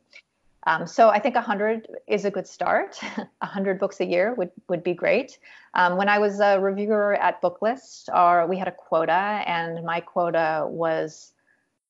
Um, 0.66 0.88
so 0.88 1.10
I 1.10 1.20
think 1.20 1.36
100 1.36 1.88
is 2.08 2.26
a 2.26 2.32
good 2.32 2.48
start. 2.48 2.98
100 3.40 3.80
books 3.80 4.00
a 4.00 4.06
year 4.06 4.34
would 4.36 4.52
would 4.70 4.84
be 4.84 4.94
great. 4.94 5.38
Um, 5.74 5.98
when 5.98 6.08
I 6.08 6.20
was 6.20 6.40
a 6.40 6.60
reviewer 6.60 7.16
at 7.16 7.42
Booklist, 7.42 8.10
our, 8.14 8.48
we 8.48 8.58
had 8.58 8.68
a 8.68 8.72
quota, 8.72 9.44
and 9.46 9.84
my 9.84 10.00
quota 10.00 10.66
was, 10.68 11.34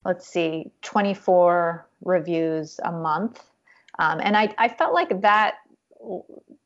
let's 0.06 0.28
see, 0.28 0.72
24 0.82 1.88
reviews 2.04 2.80
a 2.84 2.92
month. 2.92 3.44
Um, 4.00 4.20
and 4.24 4.36
I, 4.36 4.54
I 4.58 4.70
felt 4.70 4.94
like 4.94 5.22
that 5.22 5.56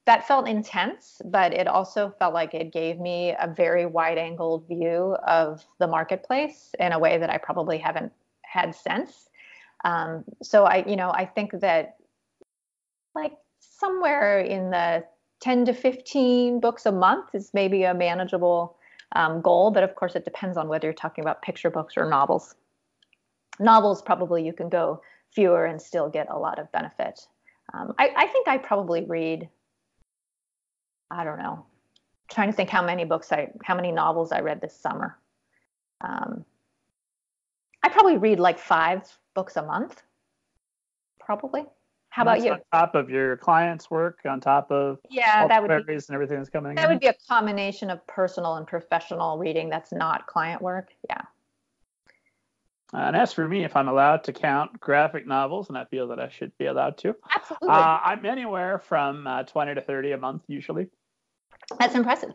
that 0.05 0.25
felt 0.25 0.47
intense, 0.47 1.21
but 1.25 1.53
it 1.53 1.67
also 1.67 2.13
felt 2.17 2.33
like 2.33 2.53
it 2.53 2.71
gave 2.71 2.97
me 2.97 3.35
a 3.37 3.45
very 3.45 3.85
wide 3.85 4.17
angled 4.17 4.65
view 4.65 5.17
of 5.27 5.65
the 5.79 5.87
marketplace 5.87 6.73
in 6.79 6.93
a 6.93 6.99
way 6.99 7.17
that 7.17 7.29
I 7.29 7.37
probably 7.37 7.77
haven't 7.77 8.13
had 8.41 8.73
since. 8.73 9.27
Um, 9.83 10.23
so 10.41 10.63
I, 10.63 10.85
you 10.87 10.95
know, 10.95 11.11
I 11.11 11.25
think 11.25 11.59
that 11.59 11.96
like 13.17 13.33
somewhere 13.59 14.39
in 14.39 14.69
the 14.69 15.03
10 15.41 15.65
to 15.65 15.73
15 15.73 16.59
books 16.59 16.85
a 16.85 16.91
month 16.91 17.29
is 17.33 17.51
maybe 17.53 17.83
a 17.83 17.93
manageable 17.93 18.77
um, 19.15 19.41
goal, 19.41 19.71
but 19.71 19.83
of 19.83 19.95
course 19.95 20.15
it 20.15 20.25
depends 20.25 20.57
on 20.57 20.67
whether 20.67 20.87
you're 20.87 20.93
talking 20.93 21.23
about 21.23 21.41
picture 21.41 21.69
books 21.69 21.95
or 21.97 22.09
novels. 22.09 22.55
Novels, 23.59 24.01
probably 24.01 24.45
you 24.45 24.53
can 24.53 24.69
go 24.69 25.01
fewer 25.31 25.65
and 25.65 25.81
still 25.81 26.09
get 26.09 26.27
a 26.29 26.37
lot 26.37 26.59
of 26.59 26.71
benefit. 26.71 27.19
Um, 27.73 27.93
I, 27.97 28.11
I 28.15 28.27
think 28.27 28.47
I 28.47 28.57
probably 28.57 29.03
read 29.05 29.49
I 31.09 31.23
don't 31.23 31.39
know. 31.39 31.65
Trying 32.29 32.49
to 32.49 32.55
think 32.55 32.69
how 32.69 32.83
many 32.83 33.05
books 33.05 33.31
I, 33.31 33.49
how 33.63 33.75
many 33.75 33.91
novels 33.91 34.31
I 34.31 34.41
read 34.41 34.59
this 34.59 34.75
summer. 34.75 35.17
Um, 36.01 36.43
I 37.81 37.89
probably 37.89 38.17
read 38.17 38.39
like 38.39 38.59
five 38.59 39.01
books 39.33 39.55
a 39.55 39.63
month. 39.63 40.01
Probably. 41.19 41.63
How 42.17 42.23
about 42.23 42.43
you? 42.43 42.53
On 42.53 42.59
top 42.73 42.95
of 42.95 43.11
your 43.11 43.37
clients' 43.37 43.91
work, 43.91 44.21
on 44.27 44.41
top 44.41 44.71
of 44.71 44.97
yeah, 45.07 45.47
that 45.47 45.61
would 45.61 45.85
be, 45.85 45.93
and 45.93 46.03
everything 46.09 46.37
that's 46.37 46.49
coming. 46.49 46.73
That 46.73 46.85
in? 46.85 46.89
would 46.89 46.99
be 46.99 47.05
a 47.05 47.15
combination 47.29 47.91
of 47.91 48.05
personal 48.07 48.55
and 48.55 48.65
professional 48.65 49.37
reading. 49.37 49.69
That's 49.69 49.91
not 49.91 50.25
client 50.25 50.59
work. 50.59 50.89
Yeah. 51.07 51.21
Uh, 52.91 52.97
and 52.97 53.15
as 53.15 53.33
for 53.33 53.47
me, 53.47 53.63
if 53.63 53.75
I'm 53.75 53.87
allowed 53.87 54.23
to 54.23 54.33
count 54.33 54.79
graphic 54.79 55.27
novels, 55.27 55.69
and 55.69 55.77
I 55.77 55.85
feel 55.85 56.07
that 56.07 56.19
I 56.19 56.27
should 56.29 56.57
be 56.57 56.65
allowed 56.65 56.97
to, 56.99 57.15
absolutely, 57.35 57.69
uh, 57.69 57.99
I'm 58.03 58.25
anywhere 58.25 58.79
from 58.79 59.27
uh, 59.27 59.43
20 59.43 59.75
to 59.75 59.81
30 59.81 60.13
a 60.13 60.17
month 60.17 60.41
usually. 60.47 60.87
That's 61.77 61.93
impressive. 61.93 62.33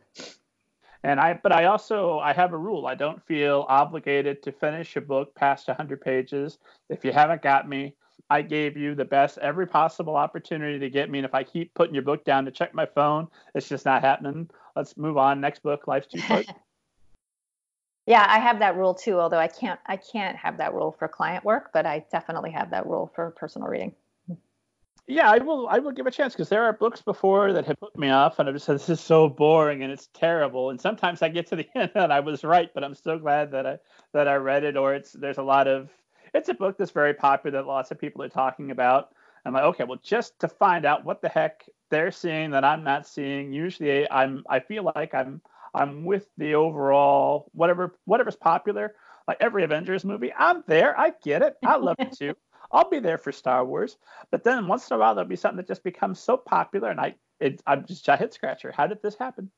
And 1.03 1.19
I, 1.19 1.41
but 1.43 1.51
I 1.51 1.65
also 1.65 2.21
I 2.21 2.35
have 2.35 2.53
a 2.53 2.57
rule. 2.57 2.87
I 2.87 2.95
don't 2.95 3.21
feel 3.27 3.67
obligated 3.69 4.45
to 4.45 4.53
finish 4.53 4.95
a 4.95 5.01
book 5.01 5.35
past 5.35 5.67
100 5.67 6.01
pages. 6.01 6.59
If 6.89 7.05
you 7.05 7.11
haven't 7.11 7.43
got 7.43 7.69
me, 7.69 7.97
I 8.31 8.43
gave 8.43 8.77
you 8.77 8.95
the 8.95 9.05
best 9.05 9.39
every 9.39 9.67
possible 9.67 10.17
opportunity 10.17 10.79
to 10.79 10.91
get 10.91 11.11
me. 11.11 11.19
And 11.19 11.27
if 11.27 11.35
I 11.35 11.45
keep 11.45 11.75
putting 11.75 11.95
your 11.95 12.03
book 12.03 12.25
down 12.25 12.45
to 12.45 12.51
check 12.51 12.75
my 12.75 12.87
phone, 12.87 13.29
it's 13.55 13.69
just 13.69 13.85
not 13.85 14.03
happening. 14.03 14.49
Let's 14.75 14.97
move 14.97 15.19
on. 15.19 15.41
Next 15.41 15.63
book, 15.63 15.87
Life's 15.87 16.07
Too 16.07 16.21
Short. 16.21 16.47
yeah, 18.07 18.25
I 18.29 18.39
have 18.39 18.59
that 18.61 18.77
rule 18.77 18.95
too. 18.95 19.21
Although 19.21 19.39
I 19.39 19.49
can't 19.49 19.79
I 19.87 19.97
can't 19.97 20.37
have 20.37 20.57
that 20.59 20.75
rule 20.75 20.93
for 20.99 21.09
client 21.09 21.45
work, 21.45 21.71
but 21.73 21.85
I 21.87 22.05
definitely 22.11 22.53
have 22.53 22.71
that 22.71 22.87
rule 22.87 23.13
for 23.15 23.31
personal 23.33 23.69
reading 23.69 23.95
yeah, 25.07 25.31
I 25.31 25.39
will. 25.39 25.69
I 25.69 25.79
will 25.79 25.91
give 25.91 26.07
a 26.07 26.11
chance 26.11 26.33
because 26.33 26.49
there 26.49 26.65
are 26.65 26.73
books 26.73 27.03
before 27.03 27.53
that 27.53 27.67
have 27.67 27.81
put 27.81 27.99
me 27.99 28.11
off, 28.11 28.39
and 28.39 28.49
I've 28.49 28.55
just 28.55 28.67
said 28.67 28.77
this 28.77 28.89
is 28.89 29.01
so 29.01 29.29
boring 29.29 29.83
and 29.83 29.93
it's 29.93 30.09
terrible. 30.15 30.71
And 30.71 30.81
sometimes 30.81 31.23
I 31.23 31.29
get 31.29 31.47
to 31.49 31.57
the 31.57 31.69
end 31.75 31.91
and 31.95 32.13
I 32.13 32.21
was 32.21 32.45
right, 32.45 32.71
but 32.73 32.85
I'm 32.85 32.95
so 32.95 33.19
glad 33.19 33.51
that 33.53 33.67
I 33.67 33.79
that 34.13 34.29
I 34.29 34.35
read 34.37 34.65
it. 34.65 34.77
Or 34.77 34.95
it's 34.95 35.13
there's 35.13 35.39
a 35.39 35.43
lot 35.43 35.67
of 35.67 35.91
it's 36.35 36.49
a 36.49 36.55
book 36.55 36.77
that's 36.79 36.91
very 36.91 37.15
popular 37.15 37.59
that 37.59 37.67
lots 37.67 37.91
of 37.91 38.01
people 38.01 38.23
are 38.23 38.29
talking 38.29 38.71
about. 38.71 39.11
I'm 39.45 39.55
like, 39.55 39.65
okay, 39.65 39.85
well, 39.85 39.99
just 40.03 40.39
to 40.41 40.49
find 40.49 40.85
out 40.87 41.05
what 41.05 41.21
the 41.21 41.29
heck 41.29 41.69
they're 41.91 42.13
seeing 42.13 42.51
that 42.53 42.65
I'm 42.65 42.85
not 42.85 43.07
seeing. 43.07 43.53
Usually, 43.53 44.11
I'm 44.11 44.45
I 44.49 44.61
feel 44.61 44.91
like 44.95 45.15
I'm 45.15 45.41
I'm 45.75 46.05
with 46.05 46.27
the 46.37 46.55
overall 46.55 47.51
whatever 47.53 47.97
whatever's 48.05 48.37
popular. 48.37 48.95
Like 49.29 49.39
every 49.41 49.65
Avengers 49.65 50.05
movie, 50.05 50.33
I'm 50.37 50.65
there. 50.67 50.99
I 50.99 51.13
get 51.23 51.43
it. 51.43 51.57
I 51.65 51.77
love 51.77 51.97
it 51.99 52.13
too. 52.13 52.35
I'll 52.73 52.89
be 52.89 53.01
there 53.01 53.19
for 53.19 53.33
Star 53.33 53.65
Wars. 53.65 53.99
But 54.31 54.45
then 54.45 54.67
once 54.67 54.91
in 54.91 54.97
a 54.97 54.99
while 54.99 55.15
there'll 55.15 55.29
be 55.29 55.37
something 55.37 55.59
that 55.59 55.69
just 55.69 55.85
becomes 55.85 56.19
so 56.21 56.37
popular, 56.37 56.91
and 56.91 57.01
I 57.01 57.15
it, 57.41 57.63
I'm 57.67 57.85
just 57.87 58.09
a 58.09 58.17
head 58.17 58.33
scratcher. 58.33 58.73
How 58.73 58.87
did 58.87 59.03
this 59.03 59.17
happen? 59.17 59.51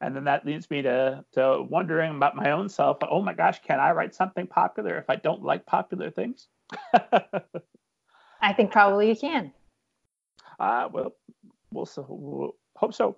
And 0.00 0.14
then 0.14 0.24
that 0.24 0.44
leads 0.44 0.70
me 0.70 0.82
to 0.82 1.24
to 1.32 1.62
wondering 1.68 2.16
about 2.16 2.36
my 2.36 2.50
own 2.50 2.68
self. 2.68 2.98
Oh 3.08 3.22
my 3.22 3.34
gosh, 3.34 3.60
can 3.62 3.80
I 3.80 3.92
write 3.92 4.14
something 4.14 4.46
popular 4.46 4.98
if 4.98 5.08
I 5.08 5.16
don't 5.16 5.42
like 5.42 5.66
popular 5.66 6.10
things? 6.10 6.48
I 8.40 8.52
think 8.52 8.72
probably 8.72 9.08
you 9.08 9.16
can. 9.16 9.52
Uh, 10.58 10.88
well, 10.92 11.16
we'll, 11.70 11.88
we'll 12.08 12.56
hope 12.76 12.94
so. 12.94 13.16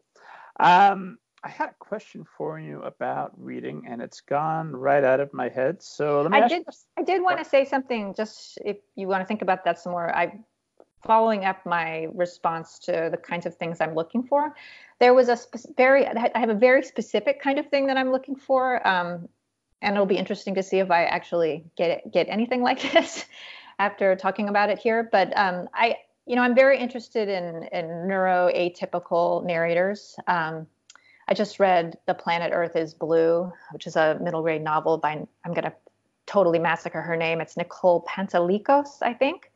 Um, 0.61 1.19
I 1.43 1.49
had 1.49 1.71
a 1.71 1.75
question 1.79 2.25
for 2.37 2.59
you 2.59 2.83
about 2.83 3.33
reading, 3.37 3.85
and 3.89 4.01
it's 4.01 4.21
gone 4.21 4.75
right 4.75 5.05
out 5.05 5.21
of 5.21 5.33
my 5.33 5.49
head. 5.49 5.83
So 5.83 6.23
let 6.23 6.31
me. 6.31 6.39
I 6.39 6.49
did. 6.49 6.65
You. 6.67 6.73
I 6.99 7.03
did 7.03 7.23
want 7.23 7.39
to 7.39 7.45
say 7.45 7.65
something. 7.65 8.15
Just 8.15 8.59
if 8.65 8.79
you 8.95 9.07
want 9.07 9.23
to 9.23 9.27
think 9.27 9.43
about 9.43 9.65
that 9.65 9.79
some 9.79 9.93
more, 9.93 10.15
I 10.15 10.39
following 11.03 11.45
up 11.45 11.65
my 11.67 12.09
response 12.15 12.79
to 12.81 13.09
the 13.11 13.17
kinds 13.17 13.47
of 13.47 13.57
things 13.57 13.81
I'm 13.81 13.95
looking 13.95 14.23
for. 14.23 14.55
There 14.99 15.15
was 15.15 15.29
a 15.29 15.37
spe- 15.37 15.77
very. 15.77 16.07
I 16.07 16.39
have 16.39 16.49
a 16.49 16.55
very 16.55 16.83
specific 16.83 17.41
kind 17.41 17.59
of 17.59 17.69
thing 17.69 17.87
that 17.87 17.97
I'm 17.97 18.11
looking 18.11 18.37
for, 18.37 18.87
um, 18.87 19.29
and 19.83 19.95
it'll 19.95 20.07
be 20.07 20.17
interesting 20.17 20.55
to 20.55 20.63
see 20.63 20.79
if 20.79 20.91
I 20.91 21.05
actually 21.05 21.65
get 21.77 22.11
get 22.13 22.29
anything 22.29 22.63
like 22.63 22.81
this 22.93 23.25
after 23.79 24.17
talking 24.17 24.49
about 24.49 24.71
it 24.71 24.79
here. 24.79 25.09
But 25.11 25.37
um, 25.37 25.69
I, 25.75 25.97
you 26.27 26.37
know, 26.37 26.43
I'm 26.43 26.55
very 26.55 26.79
interested 26.79 27.29
in 27.29 27.69
in 27.73 27.87
neuroatypical 28.09 29.45
narrators. 29.45 30.17
Um, 30.27 30.67
I 31.29 31.35
just 31.35 31.59
read 31.59 31.99
The 32.07 32.15
Planet 32.15 32.53
Earth 32.55 32.77
is 32.77 32.95
Blue, 32.95 33.53
which 33.73 33.87
is 33.87 33.97
a 33.97 34.19
middle 34.21 34.43
grade 34.43 34.63
novel 34.63 34.99
by, 34.99 35.11
I'm 35.11 35.53
going 35.53 35.65
to 35.65 35.73
totally 36.27 36.59
massacre 36.59 37.03
her 37.03 37.17
name. 37.17 37.41
It's 37.41 37.57
Nicole 37.57 38.05
Panteleakos, 38.05 39.03
I 39.03 39.13
think. 39.13 39.51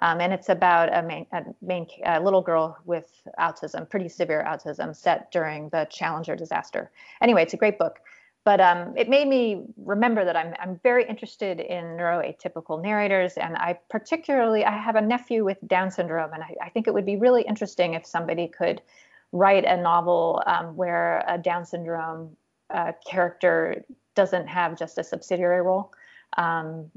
Um, 0.00 0.20
and 0.20 0.32
it's 0.32 0.48
about 0.48 0.94
a 0.96 1.02
main, 1.02 1.26
a 1.32 1.44
main 1.60 1.86
a 2.04 2.20
little 2.20 2.42
girl 2.42 2.78
with 2.84 3.10
autism, 3.38 3.88
pretty 3.88 4.08
severe 4.08 4.44
autism, 4.48 4.96
set 4.96 5.30
during 5.30 5.68
the 5.68 5.86
Challenger 5.90 6.34
disaster. 6.34 6.90
Anyway, 7.20 7.42
it's 7.42 7.54
a 7.54 7.58
great 7.58 7.78
book. 7.78 8.00
But 8.44 8.60
um, 8.60 8.96
it 8.96 9.08
made 9.08 9.28
me 9.28 9.62
remember 9.76 10.24
that 10.24 10.36
I'm, 10.36 10.54
I'm 10.58 10.80
very 10.82 11.06
interested 11.06 11.60
in 11.60 11.84
neuroatypical 11.96 12.82
narrators. 12.82 13.34
And 13.34 13.56
I 13.56 13.78
particularly, 13.88 14.64
I 14.64 14.76
have 14.76 14.96
a 14.96 15.00
nephew 15.00 15.44
with 15.44 15.58
Down 15.68 15.90
syndrome, 15.90 16.32
and 16.32 16.42
I, 16.42 16.56
I 16.60 16.68
think 16.70 16.88
it 16.88 16.94
would 16.94 17.06
be 17.06 17.16
really 17.16 17.42
interesting 17.42 17.94
if 17.94 18.04
somebody 18.04 18.48
could 18.48 18.82
write 19.30 19.64
a 19.64 19.76
novel 19.76 20.42
um, 20.46 20.74
where 20.74 21.22
a 21.28 21.38
Down 21.38 21.64
syndrome 21.64 22.36
uh, 22.70 22.92
character 23.08 23.84
doesn't 24.14 24.48
have 24.48 24.76
just 24.76 24.98
a 24.98 25.04
subsidiary 25.04 25.62
role, 25.62 25.92
um, 26.36 26.90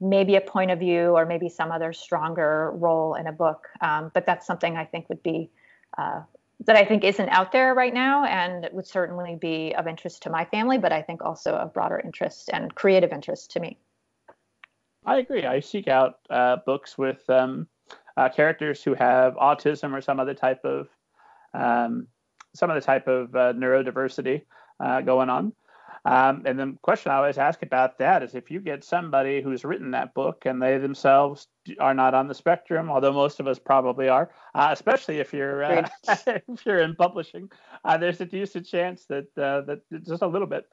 maybe 0.00 0.36
a 0.36 0.40
point 0.40 0.70
of 0.70 0.78
view 0.78 1.10
or 1.16 1.24
maybe 1.24 1.48
some 1.48 1.70
other 1.70 1.92
stronger 1.92 2.72
role 2.72 3.14
in 3.14 3.26
a 3.26 3.32
book. 3.32 3.68
Um, 3.80 4.10
but 4.14 4.26
that's 4.26 4.46
something 4.46 4.76
I 4.76 4.84
think 4.84 5.08
would 5.08 5.22
be 5.22 5.50
uh, 5.96 6.22
that 6.66 6.76
I 6.76 6.84
think 6.84 7.04
isn't 7.04 7.28
out 7.30 7.52
there 7.52 7.74
right 7.74 7.94
now 7.94 8.24
and 8.24 8.68
would 8.72 8.86
certainly 8.86 9.36
be 9.36 9.74
of 9.74 9.86
interest 9.86 10.22
to 10.24 10.30
my 10.30 10.44
family, 10.44 10.78
but 10.78 10.92
I 10.92 11.02
think 11.02 11.22
also 11.22 11.54
of 11.54 11.72
broader 11.72 12.00
interest 12.04 12.50
and 12.52 12.74
creative 12.74 13.12
interest 13.12 13.50
to 13.52 13.60
me. 13.60 13.78
I 15.06 15.18
agree. 15.18 15.46
I 15.46 15.60
seek 15.60 15.88
out 15.88 16.18
uh, 16.28 16.56
books 16.66 16.98
with 16.98 17.28
um, 17.30 17.66
uh, 18.16 18.28
characters 18.28 18.82
who 18.82 18.94
have 18.94 19.34
autism 19.36 19.94
or 19.94 20.02
some 20.02 20.20
other 20.20 20.34
type 20.34 20.64
of 20.64 20.88
um, 21.54 22.06
some 22.54 22.70
of 22.70 22.74
the 22.74 22.80
type 22.80 23.08
of 23.08 23.34
uh, 23.34 23.52
neurodiversity 23.54 24.42
uh, 24.80 25.00
going 25.00 25.30
on. 25.30 25.52
Um, 26.04 26.42
and 26.46 26.58
the 26.58 26.76
question 26.82 27.12
I 27.12 27.16
always 27.16 27.38
ask 27.38 27.62
about 27.62 27.98
that 27.98 28.22
is 28.22 28.34
if 28.34 28.50
you 28.50 28.60
get 28.60 28.84
somebody 28.84 29.42
who's 29.42 29.64
written 29.64 29.90
that 29.90 30.14
book 30.14 30.44
and 30.46 30.60
they 30.60 30.78
themselves 30.78 31.48
are 31.78 31.94
not 31.94 32.14
on 32.14 32.26
the 32.26 32.34
spectrum, 32.34 32.90
although 32.90 33.12
most 33.12 33.40
of 33.40 33.46
us 33.46 33.58
probably 33.58 34.08
are, 34.08 34.30
uh, 34.54 34.68
especially 34.70 35.18
if 35.18 35.32
you're 35.32 35.62
uh, 35.62 35.88
if 36.26 36.64
you're 36.64 36.80
in 36.80 36.94
publishing, 36.94 37.50
uh, 37.84 37.98
there's 37.98 38.20
a 38.20 38.26
decent 38.26 38.66
chance 38.66 39.04
that 39.06 39.26
uh, 39.36 39.60
that 39.62 39.80
just 40.04 40.22
a 40.22 40.26
little 40.26 40.46
bit 40.46 40.68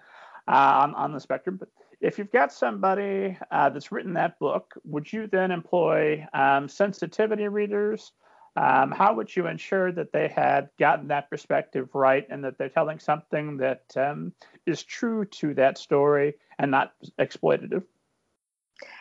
uh, 0.47 0.80
on 0.84 0.95
on 0.95 1.11
the 1.11 1.19
spectrum. 1.19 1.57
But 1.57 1.69
if 1.99 2.17
you've 2.17 2.32
got 2.32 2.53
somebody 2.53 3.38
uh, 3.51 3.69
that's 3.69 3.91
written 3.91 4.13
that 4.13 4.39
book, 4.39 4.75
would 4.86 5.11
you 5.11 5.28
then 5.28 5.51
employ 5.51 6.25
um, 6.34 6.69
sensitivity 6.69 7.47
readers? 7.47 8.13
Um, 8.58 8.89
how 8.89 9.14
would 9.14 9.36
you 9.36 9.45
ensure 9.45 9.91
that 9.91 10.12
they 10.12 10.28
had 10.28 10.70
gotten 10.80 11.08
that 11.10 11.30
perspective 11.30 11.89
right 11.93 12.26
and 12.28 12.43
that 12.43 12.58
they're 12.58 12.70
telling 12.70 12.97
something 12.97 13.58
that 13.58 13.84
um, 13.95 14.34
is 14.66 14.82
true 14.82 15.26
to 15.26 15.53
that 15.53 15.78
story 15.78 16.34
and 16.58 16.72
not 16.72 16.93
exploitative? 17.20 17.84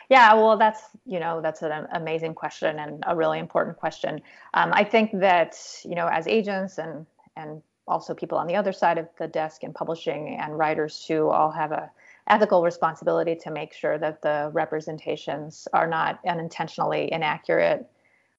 Yeah, 0.09 0.35
well, 0.35 0.57
that's 0.57 0.81
you 1.05 1.19
know 1.19 1.41
that's 1.41 1.63
an 1.63 1.87
amazing 1.91 2.35
question 2.35 2.77
and 2.77 3.03
a 3.07 3.15
really 3.15 3.39
important 3.39 3.77
question. 3.77 4.21
Um, 4.53 4.69
I 4.73 4.83
think 4.83 5.09
that 5.13 5.57
you 5.83 5.95
know 5.95 6.07
as 6.07 6.27
agents 6.27 6.77
and 6.77 7.07
and 7.35 7.63
also 7.87 8.13
people 8.13 8.37
on 8.37 8.45
the 8.45 8.55
other 8.55 8.73
side 8.73 8.99
of 8.99 9.07
the 9.17 9.27
desk 9.27 9.63
in 9.63 9.73
publishing 9.73 10.37
and 10.39 10.55
writers 10.55 11.03
who 11.07 11.29
all 11.29 11.49
have 11.49 11.71
a 11.71 11.89
ethical 12.27 12.61
responsibility 12.61 13.35
to 13.35 13.49
make 13.49 13.73
sure 13.73 13.97
that 13.97 14.21
the 14.21 14.51
representations 14.53 15.67
are 15.73 15.87
not 15.87 16.19
unintentionally 16.27 17.11
inaccurate 17.11 17.89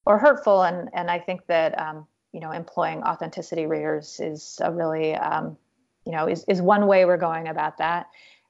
or 0.09 0.19
hurtful. 0.19 0.63
And 0.63 0.89
and 0.95 1.09
I 1.09 1.21
think 1.21 1.47
that 1.47 1.79
um, 1.79 2.07
you 2.33 2.41
know 2.41 2.51
employing 2.51 3.05
authenticity 3.05 3.67
readers 3.67 4.19
is 4.19 4.59
a 4.61 4.73
really 4.73 5.15
um, 5.15 5.57
you 6.05 6.13
know 6.13 6.27
is 6.27 6.45
is 6.49 6.61
one 6.61 6.89
way 6.89 7.05
we're 7.05 7.19
going 7.19 7.47
about 7.47 7.77
that. 7.79 8.07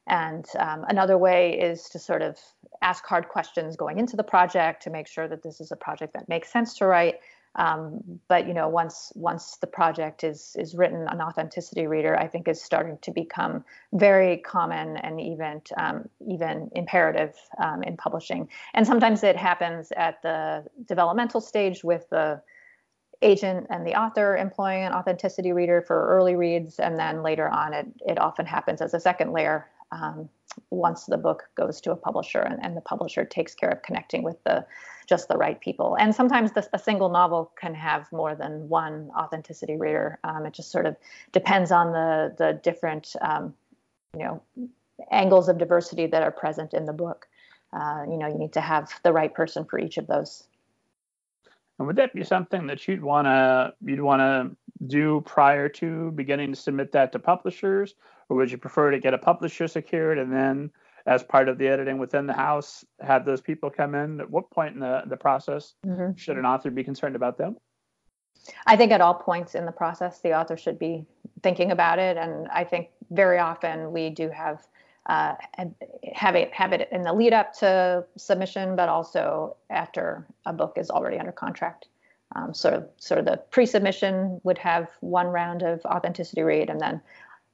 And 0.06 0.46
um, 0.58 0.86
another 0.88 1.18
way 1.18 1.60
is 1.60 1.90
to 1.90 1.98
sort 1.98 2.22
of 2.22 2.38
ask 2.80 3.04
hard 3.04 3.28
questions 3.28 3.76
going 3.76 3.98
into 3.98 4.16
the 4.16 4.22
project 4.22 4.82
to 4.84 4.90
make 4.90 5.06
sure 5.06 5.28
that 5.28 5.42
this 5.42 5.60
is 5.60 5.70
a 5.70 5.76
project 5.76 6.14
that 6.14 6.30
makes 6.30 6.50
sense 6.50 6.78
to 6.78 6.86
write. 6.86 7.16
Um, 7.58 8.20
but 8.28 8.46
you 8.46 8.54
know, 8.54 8.68
once 8.68 9.12
once 9.16 9.56
the 9.56 9.66
project 9.66 10.22
is 10.22 10.56
is 10.58 10.74
written, 10.76 11.06
an 11.08 11.20
authenticity 11.20 11.88
reader 11.88 12.16
I 12.16 12.28
think 12.28 12.46
is 12.46 12.62
starting 12.62 12.98
to 13.02 13.10
become 13.10 13.64
very 13.92 14.38
common 14.38 14.96
and 14.96 15.20
even 15.20 15.60
um, 15.76 16.08
even 16.26 16.70
imperative 16.74 17.34
um, 17.62 17.82
in 17.82 17.96
publishing. 17.96 18.48
And 18.74 18.86
sometimes 18.86 19.24
it 19.24 19.36
happens 19.36 19.92
at 19.96 20.22
the 20.22 20.64
developmental 20.86 21.40
stage 21.40 21.82
with 21.82 22.08
the 22.10 22.40
agent 23.22 23.66
and 23.70 23.84
the 23.84 24.00
author 24.00 24.36
employing 24.36 24.84
an 24.84 24.92
authenticity 24.92 25.52
reader 25.52 25.82
for 25.82 26.06
early 26.08 26.36
reads, 26.36 26.78
and 26.78 26.96
then 26.96 27.24
later 27.24 27.48
on, 27.48 27.74
it 27.74 27.86
it 28.06 28.18
often 28.20 28.46
happens 28.46 28.80
as 28.80 28.94
a 28.94 29.00
second 29.00 29.32
layer 29.32 29.66
um, 29.90 30.28
once 30.70 31.06
the 31.06 31.16
book 31.16 31.48
goes 31.54 31.80
to 31.82 31.92
a 31.92 31.96
publisher 31.96 32.40
and, 32.40 32.62
and, 32.62 32.76
the 32.76 32.80
publisher 32.80 33.24
takes 33.24 33.54
care 33.54 33.70
of 33.70 33.82
connecting 33.82 34.22
with 34.22 34.42
the 34.44 34.64
just 35.08 35.28
the 35.28 35.36
right 35.36 35.60
people. 35.60 35.96
And 35.98 36.14
sometimes 36.14 36.50
a 36.72 36.78
single 36.78 37.08
novel 37.08 37.52
can 37.58 37.74
have 37.74 38.10
more 38.12 38.34
than 38.34 38.68
one 38.68 39.10
authenticity 39.16 39.76
reader. 39.76 40.18
Um, 40.22 40.44
it 40.44 40.52
just 40.52 40.70
sort 40.70 40.86
of 40.86 40.96
depends 41.32 41.72
on 41.72 41.92
the 41.92 42.34
the 42.36 42.60
different 42.62 43.14
um, 43.20 43.54
you 44.14 44.24
know 44.24 44.42
angles 45.10 45.48
of 45.48 45.58
diversity 45.58 46.06
that 46.06 46.22
are 46.22 46.32
present 46.32 46.74
in 46.74 46.84
the 46.84 46.92
book. 46.92 47.26
Uh, 47.72 48.04
you 48.08 48.18
know 48.18 48.28
you 48.28 48.38
need 48.38 48.52
to 48.52 48.60
have 48.60 48.92
the 49.02 49.12
right 49.12 49.34
person 49.34 49.64
for 49.64 49.78
each 49.78 49.98
of 49.98 50.06
those. 50.06 50.44
And 51.78 51.86
would 51.86 51.96
that 51.96 52.12
be 52.12 52.24
something 52.24 52.66
that 52.66 52.86
you'd 52.88 53.02
want 53.02 53.26
to 53.26 53.72
you'd 53.84 54.00
want 54.00 54.20
to 54.20 54.56
do 54.86 55.22
prior 55.26 55.68
to 55.68 56.10
beginning 56.12 56.52
to 56.52 56.56
submit 56.56 56.92
that 56.92 57.12
to 57.12 57.18
publishers, 57.18 57.94
or 58.28 58.36
would 58.36 58.50
you 58.50 58.58
prefer 58.58 58.90
to 58.90 58.98
get 58.98 59.14
a 59.14 59.18
publisher 59.18 59.68
secured 59.68 60.18
and 60.18 60.32
then, 60.32 60.70
as 61.06 61.22
part 61.22 61.48
of 61.48 61.58
the 61.58 61.68
editing 61.68 61.98
within 61.98 62.26
the 62.26 62.34
house, 62.34 62.84
have 63.00 63.24
those 63.24 63.40
people 63.40 63.70
come 63.70 63.94
in? 63.94 64.20
At 64.20 64.30
what 64.30 64.50
point 64.50 64.74
in 64.74 64.80
the 64.80 65.02
the 65.06 65.16
process 65.16 65.74
mm-hmm. 65.86 66.16
should 66.16 66.36
an 66.36 66.46
author 66.46 66.70
be 66.70 66.84
concerned 66.84 67.16
about 67.16 67.38
them? 67.38 67.56
I 68.66 68.76
think 68.76 68.92
at 68.92 69.00
all 69.00 69.14
points 69.14 69.54
in 69.54 69.66
the 69.66 69.72
process, 69.72 70.20
the 70.20 70.38
author 70.38 70.56
should 70.56 70.78
be 70.78 71.04
thinking 71.42 71.70
about 71.70 71.98
it. 71.98 72.16
And 72.16 72.48
I 72.48 72.64
think 72.64 72.88
very 73.10 73.38
often 73.38 73.92
we 73.92 74.10
do 74.10 74.28
have 74.30 74.66
uh, 75.06 75.34
have 76.14 76.34
it 76.34 76.52
have 76.52 76.72
it 76.72 76.88
in 76.92 77.02
the 77.02 77.12
lead 77.12 77.32
up 77.32 77.54
to 77.54 78.04
submission, 78.16 78.76
but 78.76 78.88
also 78.88 79.56
after 79.70 80.26
a 80.44 80.52
book 80.52 80.74
is 80.76 80.90
already 80.90 81.18
under 81.18 81.32
contract. 81.32 81.88
Um, 82.36 82.52
sort 82.52 82.74
of 82.74 82.86
sort 82.98 83.18
of 83.20 83.24
the 83.24 83.38
pre-submission 83.50 84.38
would 84.44 84.58
have 84.58 84.90
one 85.00 85.28
round 85.28 85.62
of 85.62 85.80
authenticity 85.86 86.42
read, 86.42 86.68
and 86.68 86.78
then 86.78 87.00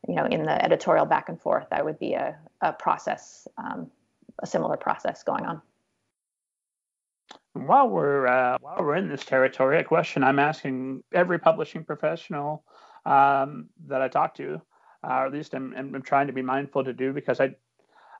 you 0.08 0.14
know 0.14 0.26
in 0.26 0.42
the 0.42 0.64
editorial 0.64 1.06
back 1.06 1.28
and 1.28 1.40
forth, 1.40 1.66
that 1.70 1.84
would 1.84 1.98
be 1.98 2.14
a, 2.14 2.36
a 2.60 2.72
process, 2.72 3.48
um, 3.58 3.90
a 4.42 4.46
similar 4.46 4.76
process 4.76 5.22
going 5.22 5.44
on. 5.44 5.62
While 7.54 7.88
we're 7.88 8.26
uh, 8.26 8.58
while 8.60 8.76
we're 8.80 8.96
in 8.96 9.08
this 9.08 9.24
territory, 9.24 9.78
a 9.78 9.84
question 9.84 10.24
I'm 10.24 10.38
asking 10.38 11.02
every 11.12 11.38
publishing 11.38 11.84
professional 11.84 12.64
um, 13.06 13.68
that 13.86 14.02
I 14.02 14.08
talk 14.08 14.34
to, 14.36 14.60
uh, 15.04 15.12
or 15.12 15.26
at 15.26 15.32
least 15.32 15.54
I'm, 15.54 15.74
I'm, 15.76 16.02
trying 16.02 16.26
to 16.26 16.32
be 16.32 16.42
mindful 16.42 16.84
to 16.84 16.92
do 16.92 17.12
because 17.12 17.40
I 17.40 17.54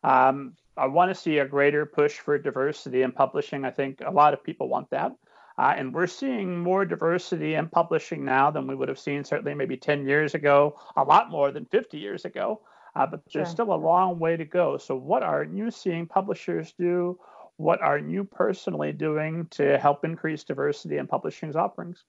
um, 0.05 0.55
I 0.77 0.87
want 0.87 1.11
to 1.11 1.15
see 1.15 1.39
a 1.39 1.47
greater 1.47 1.87
push 1.87 2.15
for 2.15 2.39
diversity 2.39 3.03
in 3.03 3.13
publishing. 3.13 3.65
I 3.65 3.71
think 3.71 4.01
a 4.05 4.11
lot 4.11 4.35
of 4.35 4.45
people 4.45 4.69
want 4.69 4.91
that. 4.91 5.13
Uh, 5.57 5.75
and 5.77 5.95
we're 5.95 6.07
seeing 6.07 6.59
more 6.59 6.85
diversity 6.85 7.55
in 7.55 7.69
publishing 7.69 8.25
now 8.25 8.51
than 8.51 8.67
we 8.67 8.75
would 8.75 8.89
have 8.89 8.99
seen 8.99 9.23
certainly 9.23 9.55
maybe 9.55 9.77
10 9.77 10.07
years 10.07 10.35
ago, 10.35 10.79
a 10.97 11.05
lot 11.05 11.31
more 11.31 11.53
than 11.53 11.65
50 11.67 11.97
years 11.99 12.25
ago. 12.25 12.61
Uh, 12.97 13.07
but 13.07 13.23
there's 13.33 13.49
still 13.49 13.73
a 13.73 13.75
long 13.75 14.21
way 14.21 14.37
to 14.37 14.45
go. 14.45 14.79
So, 14.79 14.95
what 14.95 15.25
are 15.25 15.43
you 15.43 15.73
seeing 15.73 16.07
publishers 16.07 16.73
do? 16.79 17.19
what 17.57 17.81
are 17.83 17.99
you 17.99 18.25
personally 18.25 18.93
doing 18.93 19.47
to 19.51 19.79
help 19.79 20.05
increase 20.05 20.45
diversity 20.45 20.97
in 20.97 21.07
publishing's 21.07 21.57
offerings? 21.57 22.03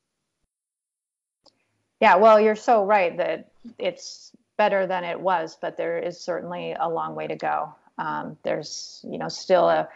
Yeah, 2.02 2.16
well, 2.16 2.40
you're 2.40 2.56
so 2.56 2.84
right 2.84 3.16
that 3.18 3.52
it's 3.78 4.32
better 4.58 4.88
than 4.88 5.04
it 5.04 5.20
was, 5.20 5.58
but 5.62 5.78
there 5.78 5.98
is 5.98 6.20
certainly 6.20 6.76
a 6.78 6.90
long 6.90 7.16
way 7.16 7.28
to 7.28 7.36
go. 7.36 7.74
Um, 7.98 8.38
there's, 8.44 9.06
you 9.08 9.18
know, 9.18 9.30
still 9.30 9.70
a 9.70 9.88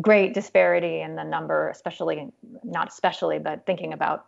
great 0.00 0.34
disparity 0.34 1.00
in 1.00 1.16
the 1.16 1.24
number, 1.24 1.68
especially 1.68 2.32
not 2.62 2.88
especially, 2.88 3.38
but 3.38 3.66
thinking 3.66 3.92
about 3.92 4.26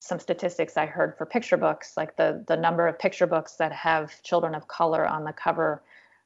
some 0.00 0.18
statistics 0.18 0.76
I 0.76 0.86
heard 0.86 1.16
for 1.16 1.26
picture 1.26 1.56
books, 1.56 1.96
like 1.96 2.16
the 2.16 2.44
the 2.46 2.56
number 2.56 2.86
of 2.86 2.98
picture 2.98 3.26
books 3.26 3.56
that 3.56 3.72
have 3.72 4.22
children 4.22 4.54
of 4.54 4.66
color 4.66 5.06
on 5.06 5.24
the 5.24 5.32
cover 5.32 5.82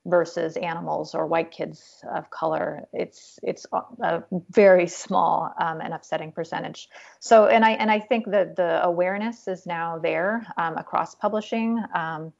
versus 0.06 0.56
animals 0.56 1.14
or 1.14 1.26
white 1.26 1.50
kids 1.50 2.02
of 2.10 2.30
color. 2.30 2.84
It's 2.92 3.38
it's 3.42 3.66
a 4.02 4.22
very 4.50 4.86
small 4.86 5.52
um, 5.60 5.80
and 5.80 5.92
upsetting 5.92 6.32
percentage. 6.32 6.88
So 7.20 7.46
and 7.46 7.64
I 7.64 7.72
and 7.72 7.90
I 7.90 8.00
think 8.00 8.30
that 8.30 8.56
the 8.56 8.82
awareness 8.84 9.48
is 9.48 9.66
now 9.66 9.98
there 9.98 10.46
um, 10.56 10.76
across 10.76 11.14
publishing 11.14 11.82
um, 11.94 12.32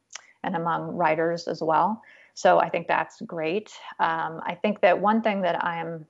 and 0.43 0.57
among 0.57 0.97
writers 0.97 1.49
as 1.49 1.63
well. 1.63 2.03
So 2.35 2.61
I 2.61 2.69
think 2.69 2.87
that's 2.87 3.21
great. 3.23 3.73
Um, 3.99 4.41
I 4.47 4.57
think 4.63 4.81
that 4.83 5.01
one 5.01 5.23
thing 5.23 5.43
that 5.43 5.63
I'm 5.65 6.07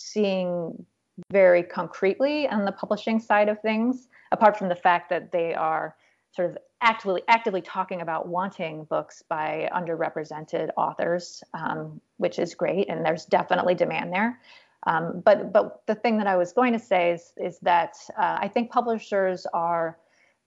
seeing 0.00 0.86
very 1.30 1.62
concretely 1.62 2.48
on 2.48 2.64
the 2.64 2.72
publishing 2.72 3.20
side 3.20 3.48
of 3.48 3.60
things, 3.60 4.08
apart 4.32 4.56
from 4.56 4.68
the 4.68 4.74
fact 4.74 5.10
that 5.10 5.30
they 5.30 5.54
are 5.54 5.94
sort 6.32 6.50
of 6.50 6.58
actively 6.80 7.22
actively 7.28 7.60
talking 7.60 8.00
about 8.00 8.26
wanting 8.26 8.84
books 8.84 9.22
by 9.28 9.68
underrepresented 9.74 10.70
authors, 10.76 11.42
um, 11.54 12.00
which 12.16 12.38
is 12.38 12.54
great, 12.54 12.88
and 12.88 13.04
there's 13.04 13.26
definitely 13.26 13.74
demand 13.74 14.12
there. 14.12 14.40
Um, 14.86 15.20
but 15.24 15.52
but 15.52 15.82
the 15.86 15.94
thing 15.94 16.16
that 16.18 16.26
I 16.26 16.36
was 16.36 16.52
going 16.52 16.72
to 16.72 16.78
say 16.78 17.12
is 17.12 17.32
is 17.36 17.58
that 17.60 17.96
uh, 18.16 18.38
I 18.40 18.48
think 18.48 18.70
publishers 18.70 19.46
are 19.52 19.98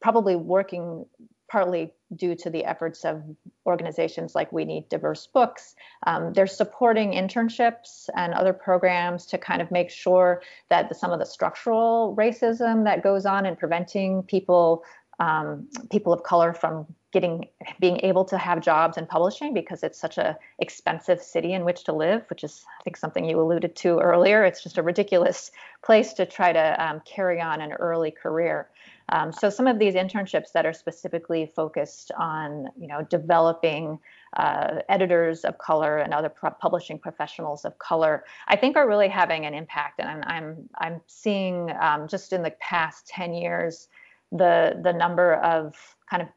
probably 0.01 0.35
working 0.35 1.05
partly 1.53 1.93
due 2.15 2.33
to 2.33 2.49
the 2.49 2.65
efforts 2.65 3.05
of 3.05 3.21
organizations 3.67 4.33
like 4.33 4.51
We 4.51 4.65
Need 4.65 4.89
Diverse 4.89 5.27
Books. 5.27 5.75
Um, 6.07 6.33
they're 6.33 6.47
supporting 6.47 7.11
internships 7.11 8.09
and 8.17 8.33
other 8.33 8.53
programs 8.53 9.27
to 9.27 9.37
kind 9.37 9.61
of 9.61 9.69
make 9.69 9.91
sure 9.91 10.41
that 10.71 10.89
the, 10.89 10.95
some 10.95 11.11
of 11.11 11.19
the 11.19 11.27
structural 11.27 12.15
racism 12.17 12.85
that 12.85 13.03
goes 13.03 13.27
on 13.27 13.45
in 13.45 13.55
preventing 13.55 14.23
people 14.23 14.83
um, 15.19 15.67
people 15.91 16.11
of 16.11 16.23
color 16.23 16.53
from 16.53 16.87
getting 17.11 17.47
being 17.79 17.99
able 18.01 18.25
to 18.25 18.37
have 18.39 18.59
jobs 18.59 18.97
in 18.97 19.05
publishing 19.05 19.53
because 19.53 19.83
it's 19.83 19.99
such 19.99 20.17
a 20.17 20.35
expensive 20.57 21.21
city 21.21 21.53
in 21.53 21.63
which 21.65 21.83
to 21.83 21.93
live 21.93 22.23
which 22.31 22.43
is 22.43 22.65
i 22.79 22.83
think 22.83 22.97
something 22.97 23.23
you 23.23 23.39
alluded 23.39 23.75
to 23.75 23.99
earlier 23.99 24.43
it's 24.43 24.63
just 24.63 24.79
a 24.79 24.81
ridiculous 24.81 25.51
place 25.85 26.13
to 26.13 26.25
try 26.25 26.51
to 26.51 26.83
um, 26.83 26.99
carry 27.05 27.39
on 27.39 27.61
an 27.61 27.73
early 27.73 28.09
career 28.09 28.67
um, 29.09 29.31
so 29.31 29.49
some 29.49 29.67
of 29.67 29.79
these 29.79 29.95
internships 29.95 30.51
that 30.53 30.65
are 30.65 30.73
specifically 30.73 31.51
focused 31.55 32.11
on 32.17 32.67
you 32.79 32.87
know 32.87 33.01
developing 33.09 33.99
uh, 34.37 34.79
editors 34.89 35.43
of 35.43 35.57
color 35.57 35.97
and 35.97 36.13
other 36.13 36.29
pro- 36.29 36.51
publishing 36.51 36.97
professionals 36.97 37.65
of 37.65 37.77
color 37.79 38.23
i 38.47 38.55
think 38.55 38.75
are 38.75 38.87
really 38.87 39.09
having 39.09 39.45
an 39.45 39.53
impact. 39.53 39.99
And 39.99 40.09
i'm 40.09 40.23
i'm, 40.27 40.69
I'm 40.77 41.01
seeing 41.07 41.71
um, 41.79 42.07
just 42.07 42.33
in 42.33 42.43
the 42.43 42.51
past 42.59 43.07
10 43.07 43.33
years 43.33 43.87
the 44.31 44.79
the 44.83 44.93
number 44.93 45.35
of 45.35 45.75
kind 46.09 46.21
of 46.21 46.29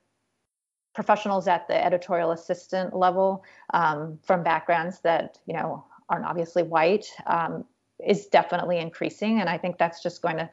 professionals 0.95 1.47
at 1.47 1.69
the 1.69 1.85
editorial 1.85 2.31
assistant 2.33 2.97
level 2.97 3.45
um, 3.75 4.19
from 4.25 4.43
backgrounds 4.43 5.01
that 5.01 5.39
you 5.47 5.55
know 5.55 5.85
aren't 6.09 6.25
obviously 6.25 6.63
white 6.63 7.07
um, 7.27 7.65
is 8.05 8.27
definitely 8.27 8.79
increasing, 8.79 9.41
and 9.41 9.49
I 9.49 9.59
think 9.59 9.79
that's 9.79 10.03
just 10.03 10.23
going 10.23 10.37
to 10.37 10.51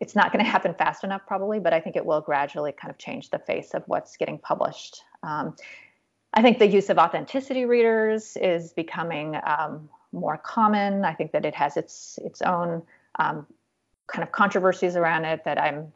it's 0.00 0.14
not 0.14 0.32
going 0.32 0.44
to 0.44 0.50
happen 0.50 0.74
fast 0.74 1.04
enough 1.04 1.22
probably, 1.26 1.60
but 1.60 1.72
I 1.72 1.80
think 1.80 1.96
it 1.96 2.04
will 2.04 2.20
gradually 2.20 2.72
kind 2.72 2.90
of 2.90 2.98
change 2.98 3.30
the 3.30 3.38
face 3.38 3.74
of 3.74 3.82
what's 3.86 4.16
getting 4.16 4.38
published. 4.38 5.02
Um, 5.22 5.56
I 6.34 6.42
think 6.42 6.58
the 6.58 6.66
use 6.66 6.88
of 6.88 6.98
authenticity 6.98 7.66
readers 7.66 8.36
is 8.36 8.72
becoming 8.72 9.36
um, 9.46 9.88
more 10.12 10.38
common. 10.38 11.04
I 11.04 11.12
think 11.12 11.32
that 11.32 11.44
it 11.44 11.54
has 11.54 11.76
its 11.76 12.18
its 12.24 12.40
own 12.42 12.82
um, 13.18 13.46
kind 14.06 14.22
of 14.22 14.32
controversies 14.32 14.96
around 14.96 15.24
it 15.24 15.44
that 15.44 15.60
I'm 15.60 15.92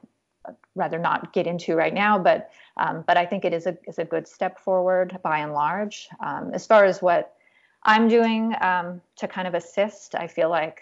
rather 0.74 0.98
not 0.98 1.32
get 1.32 1.46
into 1.46 1.74
right 1.74 1.94
now, 1.94 2.18
but 2.18 2.50
um, 2.76 3.04
but 3.06 3.16
I 3.16 3.24
think 3.24 3.44
it 3.44 3.52
is 3.52 3.66
a 3.66 3.76
is 3.86 3.98
a 3.98 4.04
good 4.04 4.28
step 4.28 4.58
forward 4.58 5.18
by 5.22 5.38
and 5.38 5.52
large. 5.52 6.08
Um, 6.20 6.50
as 6.52 6.66
far 6.66 6.84
as 6.84 7.00
what 7.00 7.34
I'm 7.82 8.08
doing 8.08 8.54
um, 8.60 9.00
to 9.16 9.28
kind 9.28 9.48
of 9.48 9.54
assist, 9.54 10.14
I 10.14 10.26
feel 10.26 10.50
like 10.50 10.80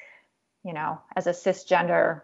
you 0.64 0.72
know 0.72 1.00
as 1.16 1.26
a 1.26 1.30
cisgender, 1.30 2.22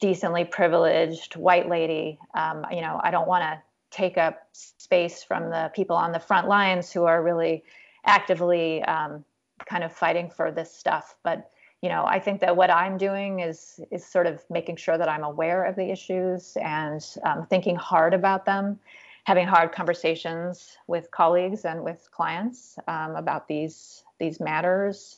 decently 0.00 0.44
privileged 0.44 1.36
white 1.36 1.68
lady, 1.68 2.18
um, 2.34 2.64
you 2.70 2.80
know 2.80 3.00
I 3.02 3.10
don't 3.10 3.28
want 3.28 3.42
to 3.42 3.62
take 3.90 4.18
up 4.18 4.48
space 4.52 5.22
from 5.22 5.50
the 5.50 5.70
people 5.74 5.96
on 5.96 6.12
the 6.12 6.20
front 6.20 6.48
lines 6.48 6.92
who 6.92 7.04
are 7.04 7.22
really 7.22 7.64
actively 8.04 8.82
um, 8.84 9.24
kind 9.66 9.84
of 9.84 9.92
fighting 9.92 10.30
for 10.30 10.50
this 10.50 10.72
stuff, 10.72 11.16
but 11.22 11.50
you 11.82 11.88
know, 11.88 12.04
I 12.04 12.18
think 12.18 12.40
that 12.40 12.56
what 12.56 12.70
I'm 12.70 12.98
doing 12.98 13.40
is 13.40 13.80
is 13.90 14.04
sort 14.04 14.26
of 14.26 14.44
making 14.50 14.76
sure 14.76 14.98
that 14.98 15.08
I'm 15.08 15.24
aware 15.24 15.64
of 15.64 15.76
the 15.76 15.90
issues 15.90 16.56
and 16.60 17.04
um, 17.24 17.46
thinking 17.46 17.76
hard 17.76 18.12
about 18.12 18.44
them, 18.44 18.78
having 19.24 19.46
hard 19.46 19.72
conversations 19.72 20.76
with 20.86 21.10
colleagues 21.10 21.64
and 21.64 21.82
with 21.82 22.08
clients 22.12 22.78
um, 22.86 23.16
about 23.16 23.48
these 23.48 24.04
these 24.18 24.40
matters. 24.40 25.16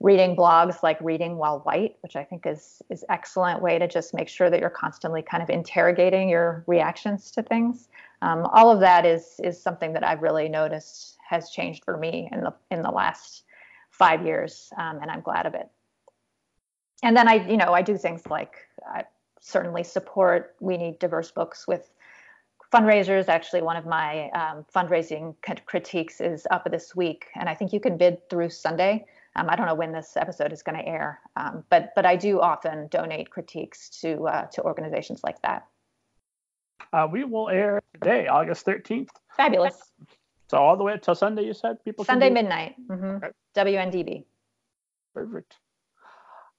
Reading 0.00 0.36
blogs 0.36 0.82
like 0.82 1.00
Reading 1.00 1.36
While 1.38 1.60
White, 1.60 1.96
which 2.02 2.14
I 2.14 2.22
think 2.22 2.46
is 2.46 2.80
is 2.88 3.04
excellent 3.08 3.60
way 3.60 3.78
to 3.78 3.88
just 3.88 4.14
make 4.14 4.28
sure 4.28 4.48
that 4.48 4.60
you're 4.60 4.70
constantly 4.70 5.22
kind 5.22 5.42
of 5.42 5.50
interrogating 5.50 6.28
your 6.28 6.62
reactions 6.68 7.32
to 7.32 7.42
things. 7.42 7.88
Um, 8.22 8.46
all 8.52 8.70
of 8.70 8.78
that 8.80 9.04
is 9.04 9.40
is 9.42 9.60
something 9.60 9.92
that 9.94 10.04
I've 10.04 10.22
really 10.22 10.48
noticed 10.48 11.16
has 11.28 11.50
changed 11.50 11.84
for 11.84 11.96
me 11.96 12.28
in 12.30 12.42
the 12.42 12.54
in 12.70 12.82
the 12.82 12.90
last 12.90 13.42
five 13.90 14.24
years, 14.24 14.72
um, 14.76 15.00
and 15.02 15.10
I'm 15.10 15.20
glad 15.20 15.46
of 15.46 15.54
it. 15.54 15.68
And 17.02 17.16
then 17.16 17.28
I, 17.28 17.46
you 17.48 17.56
know, 17.56 17.72
I 17.72 17.82
do 17.82 17.96
things 17.96 18.26
like 18.26 18.68
I 18.86 19.04
certainly 19.40 19.84
support 19.84 20.54
We 20.60 20.76
Need 20.76 20.98
Diverse 20.98 21.30
Books 21.30 21.66
with 21.66 21.90
fundraisers. 22.72 23.28
Actually, 23.28 23.62
one 23.62 23.76
of 23.76 23.86
my 23.86 24.30
um, 24.30 24.64
fundraising 24.74 25.34
critiques 25.66 26.20
is 26.20 26.46
up 26.50 26.70
this 26.70 26.94
week, 26.94 27.26
and 27.34 27.48
I 27.48 27.54
think 27.54 27.72
you 27.72 27.80
can 27.80 27.96
bid 27.96 28.28
through 28.28 28.50
Sunday. 28.50 29.06
Um, 29.38 29.48
I 29.48 29.54
don't 29.54 29.66
know 29.66 29.74
when 29.74 29.92
this 29.92 30.16
episode 30.16 30.52
is 30.52 30.62
going 30.62 30.76
to 30.76 30.84
air, 30.86 31.20
um, 31.36 31.62
but 31.70 31.94
but 31.94 32.04
I 32.04 32.16
do 32.16 32.40
often 32.40 32.88
donate 32.88 33.30
critiques 33.30 33.88
to 34.00 34.26
uh, 34.26 34.46
to 34.46 34.62
organizations 34.62 35.22
like 35.22 35.40
that. 35.42 35.66
Uh, 36.92 37.06
we 37.10 37.22
will 37.22 37.48
air 37.48 37.80
today, 37.94 38.26
August 38.26 38.66
13th. 38.66 39.10
Fabulous. 39.36 39.76
So 40.50 40.58
all 40.58 40.76
the 40.76 40.82
way 40.82 40.94
until 40.94 41.14
Sunday, 41.14 41.44
you 41.44 41.54
said 41.54 41.84
people. 41.84 42.04
Sunday 42.04 42.30
midnight. 42.30 42.74
Mm-hmm. 42.88 43.26
WNDB. 43.54 44.24
Perfect. 45.14 45.54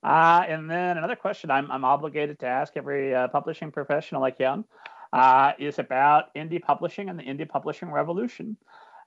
Uh, 0.01 0.45
and 0.47 0.71
then 0.71 0.97
another 0.97 1.17
question 1.17 1.51
I'm, 1.51 1.69
I'm 1.69 1.83
obligated 1.83 2.39
to 2.39 2.45
ask 2.45 2.77
every 2.77 3.13
uh, 3.13 3.27
publishing 3.27 3.69
professional 3.69 4.21
like 4.21 4.37
you 4.39 4.63
uh, 5.11 5.51
is 5.59 5.79
about 5.79 6.33
indie 6.35 6.61
publishing 6.61 7.09
and 7.09 7.19
the 7.19 7.23
indie 7.23 7.49
publishing 7.49 7.91
revolution. 7.91 8.55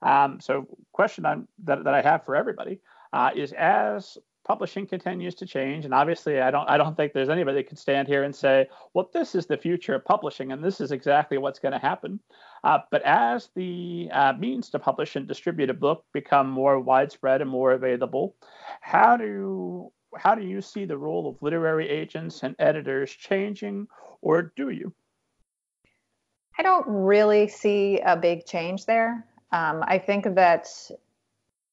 Um, 0.02 0.38
so, 0.40 0.66
question 0.92 1.24
I'm, 1.24 1.48
that, 1.64 1.84
that 1.84 1.94
I 1.94 2.02
have 2.02 2.26
for 2.26 2.36
everybody 2.36 2.80
uh, 3.12 3.30
is 3.34 3.52
as 3.52 4.18
publishing 4.44 4.86
continues 4.86 5.34
to 5.36 5.46
change, 5.46 5.84
and 5.84 5.94
obviously, 5.94 6.40
I 6.40 6.50
don't 6.50 6.68
I 6.68 6.76
don't 6.76 6.96
think 6.96 7.12
there's 7.12 7.28
anybody 7.28 7.58
that 7.58 7.68
can 7.68 7.76
stand 7.76 8.08
here 8.08 8.24
and 8.24 8.34
say, 8.34 8.68
well, 8.94 9.08
this 9.12 9.34
is 9.34 9.46
the 9.46 9.56
future 9.56 9.94
of 9.94 10.04
publishing, 10.04 10.52
and 10.52 10.62
this 10.62 10.80
is 10.80 10.92
exactly 10.92 11.38
what's 11.38 11.58
going 11.58 11.72
to 11.72 11.78
happen. 11.78 12.20
Uh, 12.64 12.78
but 12.90 13.02
as 13.02 13.50
the 13.54 14.08
uh, 14.12 14.32
means 14.38 14.70
to 14.70 14.78
publish 14.78 15.16
and 15.16 15.28
distribute 15.28 15.70
a 15.70 15.74
book 15.74 16.04
become 16.12 16.50
more 16.50 16.80
widespread 16.80 17.40
and 17.40 17.50
more 17.50 17.72
available, 17.72 18.34
how 18.80 19.16
do 19.16 19.90
how 20.16 20.34
do 20.34 20.42
you 20.42 20.60
see 20.60 20.84
the 20.84 20.98
role 20.98 21.28
of 21.28 21.42
literary 21.42 21.88
agents 21.88 22.42
and 22.42 22.54
editors 22.58 23.10
changing, 23.10 23.86
or 24.20 24.52
do 24.56 24.70
you? 24.70 24.92
I 26.58 26.62
don't 26.62 26.84
really 26.86 27.48
see 27.48 28.00
a 28.00 28.16
big 28.16 28.44
change 28.44 28.84
there. 28.86 29.26
Um, 29.52 29.82
I 29.86 29.98
think 29.98 30.34
that 30.34 30.68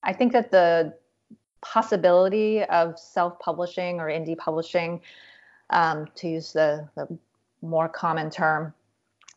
I 0.04 0.14
think 0.14 0.34
that 0.34 0.52
the 0.52 0.94
possibility 1.62 2.64
of 2.64 2.98
self-publishing 2.98 4.00
or 4.00 4.08
indie 4.08 4.38
publishing, 4.38 5.02
um, 5.70 6.08
to 6.16 6.28
use 6.28 6.54
the, 6.54 6.88
the 6.96 7.08
more 7.62 7.90
common 7.90 8.30
term 8.30 8.74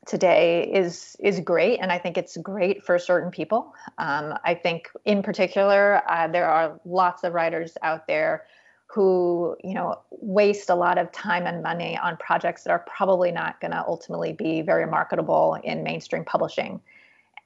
today, 0.07 0.71
is 0.73 1.17
is 1.21 1.41
great, 1.41 1.79
and 1.81 1.93
I 1.93 1.99
think 1.99 2.19
it's 2.19 2.37
great 2.39 2.85
for 2.85 2.99
certain 2.99 3.31
people. 3.31 3.75
Um, 3.99 4.35
I 4.45 4.55
think, 4.55 4.89
in 5.05 5.23
particular, 5.23 6.03
uh, 6.11 6.29
there 6.29 6.49
are 6.49 6.81
lots 6.85 7.23
of 7.23 7.35
writers 7.35 7.77
out 7.83 8.07
there 8.07 8.45
who 8.87 9.57
you 9.65 9.75
know 9.75 9.99
waste 10.11 10.71
a 10.71 10.75
lot 10.75 10.99
of 10.99 11.11
time 11.13 11.47
and 11.47 11.63
money 11.63 11.97
on 11.97 12.17
projects 12.19 12.65
that 12.65 12.71
are 12.71 12.85
probably 12.87 13.33
not 13.33 13.61
going 13.61 13.71
to 13.71 13.85
ultimately 13.87 14.33
be 14.33 14.61
very 14.61 14.87
marketable 14.87 15.57
in 15.65 15.83
mainstream 15.83 16.25
publishing 16.25 16.81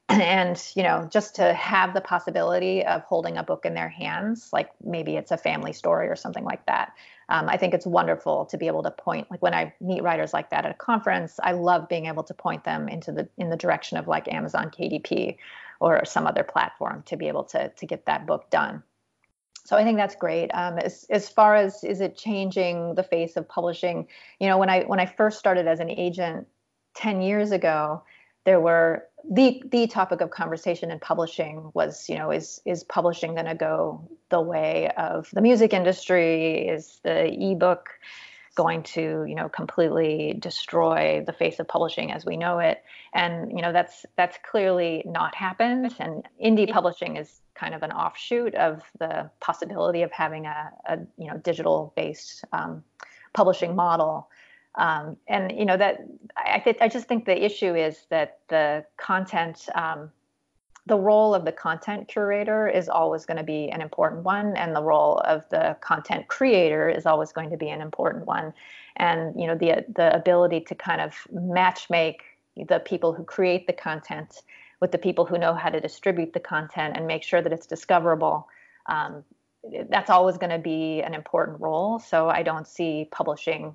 and 0.09 0.71
you 0.77 0.83
know 0.83 1.09
just 1.11 1.35
to 1.35 1.53
have 1.55 1.93
the 1.93 2.01
possibility 2.01 2.85
of 2.85 3.03
holding 3.03 3.37
a 3.37 3.43
book 3.43 3.65
in 3.65 3.75
their 3.75 3.89
hands 3.89 4.51
like 4.53 4.71
maybe 4.85 5.17
it's 5.17 5.33
a 5.33 5.37
family 5.37 5.73
story 5.73 6.09
or 6.09 6.15
something 6.15 6.45
like 6.45 6.65
that 6.67 6.93
um, 7.29 7.49
i 7.49 7.57
think 7.57 7.75
it's 7.75 7.87
wonderful 7.87 8.47
to 8.47 8.57
be 8.57 8.69
able 8.69 8.83
to 8.83 8.91
point 8.91 9.29
like 9.31 9.43
when 9.43 9.55
i 9.55 9.73
meet 9.81 10.03
writers 10.03 10.33
like 10.33 10.51
that 10.51 10.65
at 10.65 10.71
a 10.71 10.75
conference 10.75 11.41
i 11.43 11.53
love 11.53 11.89
being 11.89 12.07
able 12.07 12.23
to 12.23 12.35
point 12.35 12.63
them 12.63 12.89
into 12.89 13.11
the 13.11 13.29
in 13.37 13.51
the 13.51 13.57
direction 13.57 13.99
of 13.99 14.07
like 14.07 14.33
amazon 14.33 14.71
kdp 14.71 15.37
or 15.81 16.05
some 16.05 16.27
other 16.27 16.45
platform 16.45 17.03
to 17.05 17.17
be 17.17 17.27
able 17.27 17.45
to 17.45 17.69
to 17.71 17.85
get 17.85 18.07
that 18.07 18.27
book 18.27 18.49
done 18.51 18.83
so 19.65 19.77
I 19.77 19.83
think 19.83 19.99
that's 19.99 20.15
great. 20.15 20.49
Um, 20.55 20.79
as 20.79 21.07
as 21.11 21.29
far 21.29 21.57
as 21.57 21.83
is 21.83 22.01
it 22.01 22.17
changing 22.17 22.95
the 22.95 23.03
face 23.03 23.37
of 23.37 23.49
publishing? 23.49 24.07
You 24.39 24.47
know, 24.47 24.59
when 24.59 24.71
I 24.71 24.85
when 24.85 25.01
I 25.01 25.07
first 25.07 25.41
started 25.41 25.67
as 25.67 25.81
an 25.81 25.91
agent 25.91 26.47
ten 26.95 27.21
years 27.21 27.51
ago, 27.51 28.05
there 28.45 28.61
were 28.61 29.05
the 29.31 29.63
the 29.71 29.87
topic 29.87 30.21
of 30.21 30.31
conversation 30.31 30.91
in 30.91 30.99
publishing 30.99 31.71
was 31.75 32.09
you 32.09 32.17
know 32.17 32.31
is 32.31 32.61
is 32.65 32.85
publishing 32.85 33.35
going 33.35 33.47
to 33.47 33.55
go 33.55 34.09
the 34.29 34.41
way 34.41 34.91
of 34.97 35.29
the 35.33 35.41
music 35.41 35.73
industry? 35.73 36.69
Is 36.69 37.01
the 37.03 37.33
ebook 37.33 37.89
going 38.55 38.83
to 38.83 39.25
you 39.29 39.35
know 39.35 39.49
completely 39.49 40.37
destroy 40.39 41.23
the 41.27 41.33
face 41.33 41.59
of 41.59 41.69
publishing 41.69 42.13
as 42.13 42.25
we 42.25 42.37
know 42.37 42.59
it? 42.59 42.85
And 43.15 43.51
you 43.51 43.63
know 43.63 43.73
that's 43.73 44.07
that's 44.17 44.39
clearly 44.49 45.03
not 45.07 45.35
happened. 45.35 45.95
And 45.99 46.29
indie 46.43 46.71
publishing 46.71 47.17
is 47.17 47.41
kind 47.55 47.75
of 47.75 47.83
an 47.83 47.93
offshoot 47.93 48.55
of 48.55 48.83
the 48.99 49.31
possibility 49.41 50.03
of 50.03 50.13
having 50.13 50.47
a, 50.47 50.71
a 50.87 50.99
you 51.19 51.29
know 51.29 51.37
digital 51.39 51.93
based 51.97 52.45
um, 52.53 52.85
publishing 53.33 53.75
model 53.75 54.29
um, 54.77 55.17
and 55.27 55.53
you 55.53 55.65
know 55.65 55.77
that 55.77 56.01
I, 56.37 56.59
th- 56.59 56.79
I 56.81 56.89
just 56.89 57.07
think 57.07 57.25
the 57.25 57.45
issue 57.45 57.75
is 57.75 58.07
that 58.11 58.41
the 58.49 58.85
content, 58.99 59.69
um, 59.75 60.11
the 60.87 60.99
role 60.99 61.35
of 61.35 61.45
the 61.45 61.53
content 61.53 62.09
curator 62.09 62.69
is 62.69 62.89
always 62.89 63.25
going 63.25 63.39
to 63.39 63.43
be 63.43 63.71
an 63.71 63.81
important 63.81 64.23
one, 64.23 64.57
and 64.57 64.77
the 64.77 64.83
role 64.83 65.19
of 65.21 65.45
the 65.51 65.77
content 65.81 66.29
creator 66.29 66.89
is 66.89 67.07
always 67.07 67.33
going 67.33 67.51
to 67.51 67.57
be 67.57 67.71
an 67.71 67.81
important 67.81 68.27
one. 68.27 68.53
And 68.97 69.39
you 69.41 69.47
know 69.47 69.55
the 69.55 69.85
the 69.95 70.15
ability 70.15 70.61
to 70.61 70.75
kind 70.75 71.01
of 71.01 71.15
match 71.33 71.89
make 71.89 72.23
the 72.69 72.81
people 72.81 73.13
who 73.13 73.25
create 73.25 73.67
the 73.67 73.73
content 73.73 74.43
with 74.81 74.93
the 74.93 74.99
people 74.99 75.25
who 75.25 75.39
know 75.39 75.55
how 75.55 75.71
to 75.71 75.81
distribute 75.81 76.35
the 76.35 76.41
content 76.41 76.97
and 76.97 77.07
make 77.07 77.23
sure 77.23 77.41
that 77.41 77.53
it's 77.53 77.67
discoverable. 77.67 78.47
Um, 78.87 79.25
that's 79.89 80.11
always 80.11 80.37
going 80.37 80.51
to 80.51 80.59
be 80.59 81.01
an 81.03 81.15
important 81.15 81.61
role. 81.61 81.99
So 81.99 82.29
I 82.29 82.43
don't 82.43 82.67
see 82.67 83.09
publishing 83.11 83.75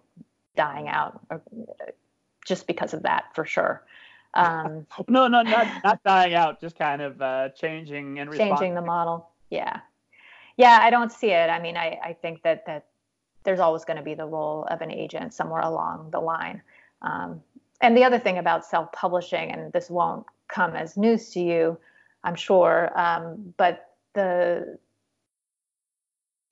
dying 0.55 0.87
out 0.87 1.19
uh, 1.29 1.37
just 2.45 2.67
because 2.67 2.93
of 2.93 3.03
that 3.03 3.25
for 3.33 3.45
sure. 3.45 3.83
Um, 4.33 4.85
no, 5.07 5.27
no, 5.27 5.41
not 5.41 5.67
not 5.83 6.03
dying 6.03 6.33
out, 6.33 6.61
just 6.61 6.77
kind 6.77 7.01
of 7.01 7.21
uh, 7.21 7.49
changing 7.49 8.19
and 8.19 8.31
changing 8.33 8.75
the 8.75 8.81
model. 8.81 9.29
Yeah, 9.49 9.79
yeah, 10.57 10.79
I 10.81 10.89
don't 10.89 11.11
see 11.11 11.31
it. 11.31 11.49
I 11.49 11.59
mean, 11.59 11.77
I 11.77 11.99
I 12.03 12.13
think 12.13 12.43
that 12.43 12.65
that 12.65 12.85
there's 13.43 13.59
always 13.59 13.85
going 13.85 13.97
to 13.97 14.03
be 14.03 14.13
the 14.13 14.25
role 14.25 14.65
of 14.69 14.81
an 14.81 14.91
agent 14.91 15.33
somewhere 15.33 15.61
along 15.61 16.11
the 16.11 16.19
line. 16.19 16.61
Um, 17.01 17.41
and 17.81 17.97
the 17.97 18.03
other 18.03 18.19
thing 18.19 18.37
about 18.37 18.63
self-publishing, 18.63 19.51
and 19.51 19.73
this 19.73 19.89
won't 19.89 20.25
come 20.47 20.75
as 20.75 20.95
news 20.95 21.31
to 21.31 21.39
you, 21.39 21.77
I'm 22.23 22.35
sure, 22.35 22.91
um, 22.95 23.53
but 23.57 23.95
the 24.13 24.77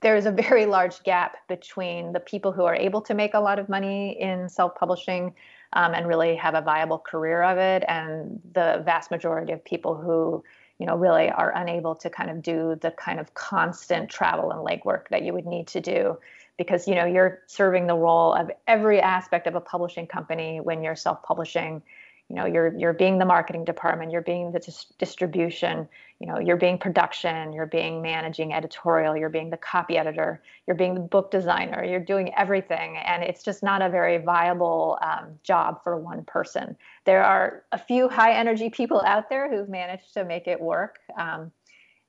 there 0.02 0.16
is 0.16 0.26
a 0.26 0.32
very 0.32 0.66
large 0.66 1.04
gap 1.04 1.38
between 1.47 2.14
the 2.14 2.20
people 2.20 2.52
who 2.52 2.64
are 2.64 2.76
able 2.76 3.02
to 3.02 3.14
make 3.14 3.34
a 3.34 3.39
lot 3.39 3.60
of 3.60 3.70
money 3.70 4.20
in 4.20 4.50
self-publishing 4.50 5.34
um, 5.74 5.93
and 5.93 6.08
really 6.08 6.36
have 6.36 6.56
a 6.56 6.62
viable 6.62 7.00
career 7.00 7.43
of 7.43 7.58
it 7.58 7.84
and 7.88 8.39
the 8.54 8.82
vast 8.86 9.12
majority 9.12 9.54
of 9.54 9.64
people 9.64 9.95
who 9.95 10.43
you 10.80 10.86
know 10.86 10.95
really 10.95 11.30
are 11.30 11.52
unable 11.56 11.93
to 11.93 12.10
kind 12.10 12.30
of 12.30 12.41
do 12.41 12.78
the 12.82 12.91
kind 12.91 13.20
of 13.20 13.34
constant 13.34 14.10
travel 14.10 14.52
and 14.52 14.66
legwork 14.66 15.08
that 15.10 15.24
you 15.24 15.34
would 15.34 15.45
need 15.45 15.68
to 15.68 15.82
do. 15.82 16.18
Because 16.58 16.88
you 16.88 16.95
know 16.95 17.06
you're 17.06 17.39
serving 17.47 17.88
the 17.88 17.95
role 17.95 18.34
of 18.34 18.52
every 18.68 19.00
aspect 19.00 19.47
of 19.47 19.56
a 19.56 19.62
publishing 19.62 20.08
company 20.08 20.60
when 20.60 20.84
you're 20.84 20.95
self-publishing 20.95 21.82
you 22.30 22.36
know 22.36 22.46
you're 22.46 22.74
you're 22.78 22.94
being 22.94 23.18
the 23.18 23.26
marketing 23.26 23.66
department 23.66 24.12
you're 24.12 24.22
being 24.22 24.52
the 24.52 24.60
dis- 24.60 24.86
distribution 24.98 25.90
you 26.20 26.28
know 26.28 26.40
you're 26.40 26.58
being 26.58 26.78
production 26.78 27.52
you're 27.52 27.66
being 27.66 28.02
managing 28.02 28.54
editorial 28.54 29.18
you're 29.18 29.30
being 29.30 29.50
the 29.50 29.58
copy 29.58 29.98
editor 29.98 30.42
you're 30.68 30.76
being 30.76 30.94
the 30.94 31.00
book 31.00 31.32
designer 31.32 31.84
you're 31.84 32.00
doing 32.00 32.34
everything 32.36 32.98
and 32.98 33.24
it's 33.24 33.44
just 33.44 33.64
not 33.64 33.82
a 33.82 33.90
very 33.90 34.18
viable 34.18 34.98
um, 35.02 35.40
job 35.44 35.84
for 35.84 35.98
one 35.98 36.24
person. 36.26 36.76
There 37.06 37.24
are 37.24 37.64
a 37.72 37.78
few 37.78 38.08
high 38.08 38.34
energy 38.34 38.70
people 38.70 39.02
out 39.06 39.30
there 39.30 39.50
who've 39.50 39.70
managed 39.70 40.14
to 40.14 40.24
make 40.24 40.48
it 40.48 40.62
work 40.62 41.00
um, 41.18 41.52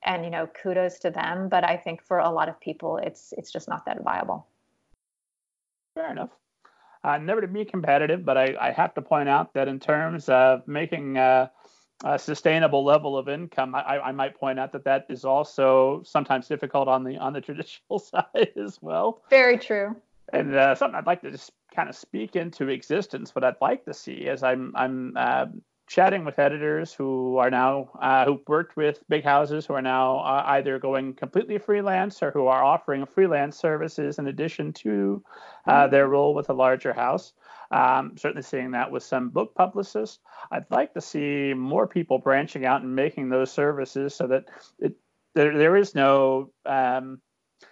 and 0.03 0.23
you 0.23 0.31
know 0.31 0.47
kudos 0.61 0.97
to 0.99 1.11
them 1.11 1.47
but 1.47 1.63
i 1.63 1.77
think 1.77 2.03
for 2.03 2.19
a 2.19 2.29
lot 2.29 2.49
of 2.49 2.59
people 2.59 2.97
it's 2.97 3.33
it's 3.37 3.51
just 3.51 3.67
not 3.67 3.85
that 3.85 4.03
viable. 4.03 4.47
Fair 5.95 6.11
enough 6.11 6.29
uh, 7.03 7.17
never 7.17 7.41
to 7.41 7.47
be 7.47 7.65
competitive, 7.65 8.23
but 8.23 8.37
I, 8.37 8.55
I, 8.59 8.71
have 8.71 8.93
to 8.93 9.01
point 9.01 9.27
out 9.27 9.53
that 9.53 9.67
in 9.67 9.79
terms 9.79 10.29
of 10.29 10.67
making 10.67 11.17
uh, 11.17 11.47
a 12.03 12.19
sustainable 12.19 12.83
level 12.83 13.17
of 13.17 13.27
income, 13.27 13.73
I, 13.73 13.99
I, 13.99 14.11
might 14.11 14.35
point 14.35 14.59
out 14.59 14.71
that 14.73 14.83
that 14.85 15.07
is 15.09 15.25
also 15.25 16.03
sometimes 16.03 16.47
difficult 16.47 16.87
on 16.87 17.03
the 17.03 17.17
on 17.17 17.33
the 17.33 17.41
traditional 17.47 17.99
side 17.99 18.51
as 18.55 18.79
well. 18.81 19.23
Very 19.29 19.57
true. 19.57 19.95
And 20.33 20.55
uh, 20.55 20.75
something 20.75 20.95
I'd 20.95 21.07
like 21.07 21.21
to 21.21 21.31
just 21.31 21.51
kind 21.75 21.89
of 21.89 21.95
speak 21.95 22.35
into 22.35 22.69
existence. 22.69 23.35
What 23.35 23.43
I'd 23.43 23.55
like 23.61 23.85
to 23.85 23.93
see 23.93 24.13
is 24.13 24.43
I'm 24.43 24.71
I'm 24.75 25.13
uh, 25.17 25.47
chatting 25.91 26.23
with 26.23 26.39
editors 26.39 26.93
who 26.93 27.35
are 27.35 27.49
now 27.49 27.89
uh, 28.01 28.23
who've 28.23 28.47
worked 28.47 28.77
with 28.77 29.03
big 29.09 29.25
houses 29.25 29.65
who 29.65 29.73
are 29.73 29.81
now 29.81 30.19
uh, 30.19 30.43
either 30.47 30.79
going 30.79 31.13
completely 31.13 31.57
freelance 31.57 32.23
or 32.23 32.31
who 32.31 32.47
are 32.47 32.63
offering 32.63 33.05
freelance 33.05 33.57
services 33.57 34.17
in 34.17 34.27
addition 34.27 34.71
to 34.71 35.21
uh, 35.67 35.71
mm-hmm. 35.73 35.91
their 35.91 36.07
role 36.07 36.33
with 36.33 36.49
a 36.49 36.53
larger 36.53 36.93
house. 36.93 37.33
Um, 37.71 38.13
certainly 38.17 38.41
seeing 38.41 38.71
that 38.71 38.89
with 38.89 39.03
some 39.03 39.29
book 39.29 39.53
publicists. 39.53 40.19
I'd 40.49 40.71
like 40.71 40.93
to 40.93 41.01
see 41.01 41.53
more 41.53 41.87
people 41.87 42.19
branching 42.19 42.65
out 42.65 42.83
and 42.83 42.95
making 42.95 43.27
those 43.27 43.51
services 43.51 44.15
so 44.15 44.27
that 44.27 44.45
it, 44.79 44.95
there, 45.35 45.57
there 45.57 45.75
is 45.75 45.93
no 45.93 46.51
um, 46.65 47.19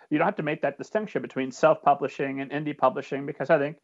you 0.10 0.18
don't 0.18 0.28
have 0.28 0.36
to 0.36 0.44
make 0.44 0.62
that 0.64 0.78
distinction 0.78 1.22
between 1.22 1.52
self-publishing 1.52 2.42
and 2.42 2.52
indie 2.52 2.78
publishing 2.78 3.26
because 3.26 3.50
I 3.50 3.58
think 3.58 3.78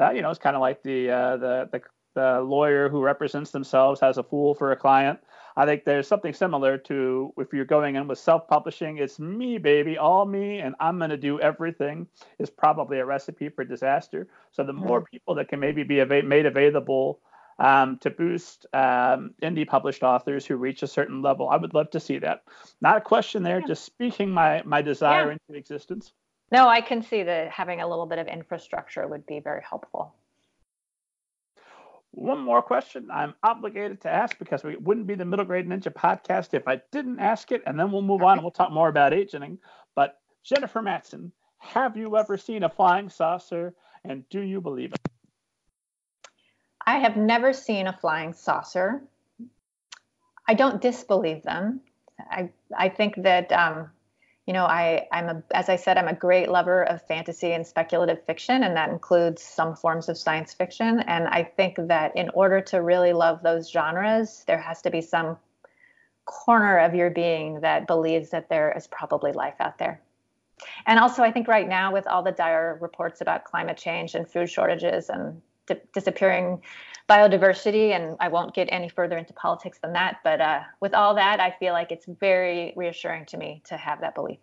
uh, 0.00 0.10
you 0.10 0.22
know 0.22 0.30
it's 0.30 0.38
kind 0.38 0.56
of 0.56 0.62
like 0.62 0.82
the 0.82 1.10
uh, 1.10 1.36
the 1.36 1.68
the 1.70 1.80
the 2.14 2.40
lawyer 2.40 2.88
who 2.88 3.02
represents 3.02 3.50
themselves 3.50 4.00
has 4.00 4.18
a 4.18 4.22
fool 4.22 4.54
for 4.54 4.72
a 4.72 4.76
client. 4.76 5.18
I 5.56 5.66
think 5.66 5.84
there's 5.84 6.08
something 6.08 6.32
similar 6.32 6.78
to 6.78 7.32
if 7.36 7.52
you're 7.52 7.64
going 7.64 7.94
in 7.94 8.08
with 8.08 8.18
self-publishing, 8.18 8.98
it's 8.98 9.20
me, 9.20 9.58
baby, 9.58 9.98
all 9.98 10.26
me, 10.26 10.58
and 10.58 10.74
I'm 10.80 10.98
going 10.98 11.10
to 11.10 11.16
do 11.16 11.38
everything. 11.40 12.08
Is 12.38 12.50
probably 12.50 12.98
a 12.98 13.04
recipe 13.06 13.48
for 13.48 13.64
disaster. 13.64 14.26
So 14.50 14.64
the 14.64 14.72
more 14.72 15.00
mm-hmm. 15.00 15.10
people 15.12 15.34
that 15.36 15.48
can 15.48 15.60
maybe 15.60 15.84
be 15.84 16.00
av- 16.00 16.24
made 16.24 16.46
available 16.46 17.20
um, 17.60 17.98
to 17.98 18.10
boost 18.10 18.66
um, 18.72 19.34
indie 19.42 19.66
published 19.66 20.02
authors 20.02 20.44
who 20.44 20.56
reach 20.56 20.82
a 20.82 20.88
certain 20.88 21.22
level, 21.22 21.48
I 21.48 21.56
would 21.56 21.72
love 21.72 21.90
to 21.90 22.00
see 22.00 22.18
that. 22.18 22.42
Not 22.80 22.96
a 22.96 23.00
question 23.00 23.44
there, 23.44 23.60
yeah. 23.60 23.66
just 23.66 23.84
speaking 23.84 24.30
my 24.30 24.62
my 24.64 24.82
desire 24.82 25.26
yeah. 25.26 25.36
into 25.48 25.58
existence. 25.58 26.12
No, 26.50 26.68
I 26.68 26.80
can 26.80 27.02
see 27.02 27.22
that 27.22 27.50
having 27.50 27.80
a 27.80 27.88
little 27.88 28.06
bit 28.06 28.18
of 28.18 28.26
infrastructure 28.26 29.06
would 29.06 29.26
be 29.26 29.40
very 29.40 29.62
helpful. 29.68 30.14
One 32.14 32.38
more 32.38 32.62
question 32.62 33.08
I'm 33.10 33.34
obligated 33.42 34.00
to 34.02 34.10
ask 34.10 34.38
because 34.38 34.62
we 34.62 34.76
wouldn't 34.76 35.08
be 35.08 35.16
the 35.16 35.24
Middle 35.24 35.44
Grade 35.44 35.66
Ninja 35.66 35.92
podcast 35.92 36.54
if 36.54 36.68
I 36.68 36.80
didn't 36.92 37.18
ask 37.18 37.50
it, 37.50 37.62
and 37.66 37.78
then 37.78 37.90
we'll 37.90 38.02
move 38.02 38.22
on 38.22 38.34
and 38.38 38.42
we'll 38.42 38.52
talk 38.52 38.70
more 38.70 38.88
about 38.88 39.12
agenting. 39.12 39.58
But 39.96 40.20
Jennifer 40.44 40.80
Mattson, 40.80 41.32
have 41.58 41.96
you 41.96 42.16
ever 42.16 42.38
seen 42.38 42.62
a 42.62 42.68
flying 42.68 43.10
saucer 43.10 43.74
and 44.04 44.28
do 44.28 44.40
you 44.40 44.60
believe 44.60 44.92
it? 44.92 45.00
I 46.86 46.98
have 46.98 47.16
never 47.16 47.52
seen 47.52 47.88
a 47.88 47.92
flying 47.92 48.32
saucer. 48.32 49.02
I 50.46 50.54
don't 50.54 50.80
disbelieve 50.80 51.42
them. 51.42 51.80
I 52.30 52.50
I 52.76 52.90
think 52.90 53.22
that 53.22 53.50
um, 53.50 53.90
you 54.46 54.52
know 54.52 54.64
I 54.64 55.06
I'm 55.12 55.28
a 55.28 55.42
as 55.52 55.68
I 55.68 55.76
said 55.76 55.96
I'm 55.96 56.08
a 56.08 56.14
great 56.14 56.50
lover 56.50 56.82
of 56.84 57.02
fantasy 57.02 57.52
and 57.52 57.66
speculative 57.66 58.24
fiction, 58.24 58.62
and 58.62 58.76
that 58.76 58.90
includes 58.90 59.42
some 59.42 59.74
forms 59.74 60.08
of 60.08 60.18
science 60.18 60.52
fiction. 60.52 61.00
And 61.00 61.28
I 61.28 61.44
think 61.44 61.76
that 61.78 62.16
in 62.16 62.28
order 62.30 62.60
to 62.62 62.82
really 62.82 63.12
love 63.12 63.42
those 63.42 63.70
genres, 63.70 64.44
there 64.46 64.60
has 64.60 64.82
to 64.82 64.90
be 64.90 65.00
some 65.00 65.38
corner 66.24 66.78
of 66.78 66.94
your 66.94 67.10
being 67.10 67.60
that 67.60 67.86
believes 67.86 68.30
that 68.30 68.48
there 68.48 68.72
is 68.76 68.86
probably 68.86 69.32
life 69.32 69.56
out 69.60 69.78
there. 69.78 70.00
And 70.86 70.98
also, 70.98 71.22
I 71.22 71.32
think 71.32 71.48
right 71.48 71.68
now, 71.68 71.92
with 71.92 72.06
all 72.06 72.22
the 72.22 72.32
dire 72.32 72.78
reports 72.80 73.20
about 73.20 73.44
climate 73.44 73.76
change 73.76 74.14
and 74.14 74.28
food 74.28 74.48
shortages 74.48 75.08
and 75.08 75.42
di- 75.66 75.80
disappearing 75.92 76.62
biodiversity, 77.08 77.90
and 77.90 78.16
I 78.20 78.28
won't 78.28 78.54
get 78.54 78.68
any 78.70 78.88
further 78.88 79.18
into 79.18 79.32
politics 79.34 79.78
than 79.82 79.92
that, 79.92 80.18
but 80.24 80.40
uh, 80.40 80.60
with 80.80 80.94
all 80.94 81.14
that, 81.16 81.40
I 81.40 81.54
feel 81.58 81.72
like 81.72 81.92
it's 81.92 82.06
very 82.06 82.72
reassuring 82.76 83.26
to 83.26 83.36
me 83.36 83.62
to 83.66 83.76
have 83.76 84.00
that 84.00 84.14
belief. 84.14 84.38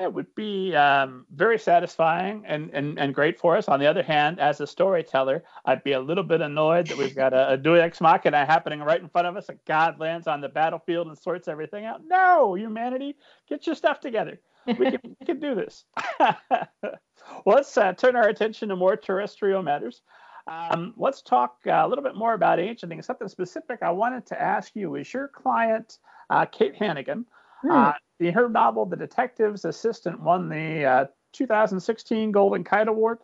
It 0.00 0.12
would 0.12 0.34
be 0.34 0.74
um, 0.74 1.24
very 1.32 1.56
satisfying 1.56 2.42
and, 2.46 2.68
and, 2.72 2.98
and 2.98 3.14
great 3.14 3.38
for 3.38 3.56
us. 3.56 3.68
On 3.68 3.78
the 3.78 3.86
other 3.86 4.02
hand, 4.02 4.40
as 4.40 4.60
a 4.60 4.66
storyteller, 4.66 5.44
I'd 5.66 5.84
be 5.84 5.92
a 5.92 6.00
little 6.00 6.24
bit 6.24 6.40
annoyed 6.40 6.88
that 6.88 6.98
we've 6.98 7.14
got 7.14 7.32
a, 7.32 7.52
a 7.52 7.56
Deus 7.56 7.80
Ex 7.80 8.00
Machina 8.00 8.44
happening 8.44 8.80
right 8.80 9.00
in 9.00 9.08
front 9.08 9.28
of 9.28 9.36
us. 9.36 9.48
A 9.50 9.54
God 9.66 10.00
lands 10.00 10.26
on 10.26 10.40
the 10.40 10.48
battlefield 10.48 11.06
and 11.06 11.16
sorts 11.16 11.46
everything 11.46 11.84
out. 11.84 12.00
No, 12.04 12.56
humanity, 12.56 13.16
get 13.48 13.68
your 13.68 13.76
stuff 13.76 14.00
together. 14.00 14.40
We 14.66 14.74
can, 14.74 15.00
we 15.20 15.26
can 15.26 15.40
do 15.40 15.54
this. 15.54 15.84
let's 17.46 17.76
uh, 17.76 17.92
turn 17.92 18.16
our 18.16 18.28
attention 18.28 18.68
to 18.70 18.76
more 18.76 18.96
terrestrial 18.96 19.62
matters. 19.62 20.02
Um, 20.46 20.94
let's 20.96 21.22
talk 21.22 21.56
uh, 21.66 21.82
a 21.84 21.88
little 21.88 22.04
bit 22.04 22.16
more 22.16 22.34
about 22.34 22.60
ancient 22.60 22.90
things. 22.90 23.06
Something 23.06 23.28
specific 23.28 23.80
I 23.82 23.90
wanted 23.90 24.26
to 24.26 24.40
ask 24.40 24.72
you 24.74 24.94
is 24.96 25.12
your 25.12 25.28
client, 25.28 25.98
uh, 26.30 26.44
Kate 26.46 26.74
Hannigan. 26.76 27.26
Mm. 27.64 27.94
the, 28.18 28.30
her 28.30 28.48
novel, 28.48 28.84
The 28.84 28.96
Detective's 28.96 29.64
Assistant, 29.64 30.20
won 30.20 30.50
the 30.50 30.84
uh, 30.84 31.04
2016 31.32 32.30
Golden 32.30 32.62
Kite 32.62 32.88
Award. 32.88 33.20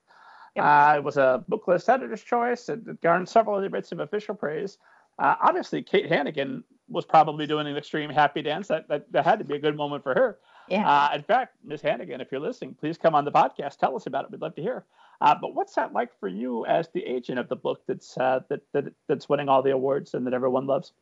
Yep. 0.57 0.65
Uh, 0.65 0.95
it 0.97 1.05
was 1.05 1.19
a 1.19 1.45
booklist 1.51 1.91
editor's 1.91 2.23
choice. 2.23 2.71
It, 2.71 3.03
garnered 3.03 3.29
several 3.29 3.57
other 3.57 3.69
bits 3.69 3.93
of 3.93 4.01
official 4.01 4.35
praise. 4.35 4.79
obviously, 5.19 5.83
Kate 5.83 6.09
Hannigan 6.09 6.65
was 6.89 7.05
probably 7.05 7.47
doing 7.47 7.67
an 7.67 7.77
extreme 7.77 8.09
happy 8.09 8.41
dance. 8.41 8.69
That, 8.69 8.89
that, 8.89 9.13
that 9.13 9.27
had 9.27 9.39
to 9.41 9.45
be 9.45 9.57
a 9.57 9.61
good 9.61 9.77
moment 9.77 10.03
for 10.03 10.15
her. 10.15 10.39
Yeah. 10.69 10.89
Uh, 10.89 11.15
in 11.15 11.23
fact, 11.23 11.57
Ms. 11.65 11.83
Hannigan, 11.83 12.21
if 12.21 12.31
you're 12.31 12.41
listening, 12.41 12.75
please 12.79 12.97
come 12.97 13.15
on 13.15 13.25
the 13.25 13.33
podcast. 13.33 13.79
Tell 13.79 13.97
us 13.97 14.07
about 14.07 14.25
it. 14.25 14.31
We'd 14.31 14.41
love 14.41 14.55
to 14.55 14.63
hear. 14.63 14.85
Uh, 15.21 15.35
but 15.41 15.55
what's 15.55 15.75
that 15.75 15.93
like 15.93 16.19
for 16.19 16.29
you 16.29 16.65
as 16.67 16.89
the 16.95 17.05
agent 17.05 17.39
of 17.39 17.49
the 17.49 17.57
book 17.57 17.83
that's 17.87 18.17
uh, 18.17 18.41
that, 18.49 18.61
that 18.73 18.85
that's 19.07 19.29
winning 19.29 19.49
all 19.49 19.63
the 19.63 19.73
awards 19.73 20.15
and 20.15 20.27
that 20.27 20.33
everyone 20.33 20.67
loves? 20.67 20.93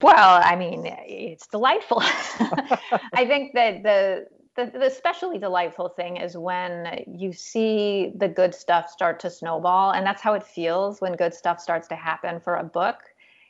Well, 0.00 0.40
I 0.42 0.56
mean, 0.56 0.84
it's 0.86 1.46
delightful. 1.46 2.00
I 2.02 3.24
think 3.26 3.52
that 3.54 3.82
the, 3.82 4.26
the 4.56 4.78
the 4.78 4.86
especially 4.86 5.38
delightful 5.38 5.90
thing 5.90 6.16
is 6.16 6.36
when 6.36 7.04
you 7.06 7.32
see 7.32 8.12
the 8.16 8.28
good 8.28 8.54
stuff 8.54 8.90
start 8.90 9.20
to 9.20 9.30
snowball, 9.30 9.92
and 9.92 10.04
that's 10.06 10.22
how 10.22 10.34
it 10.34 10.42
feels 10.42 11.00
when 11.00 11.14
good 11.14 11.34
stuff 11.34 11.60
starts 11.60 11.86
to 11.88 11.94
happen 11.94 12.40
for 12.40 12.56
a 12.56 12.64
book. 12.64 12.96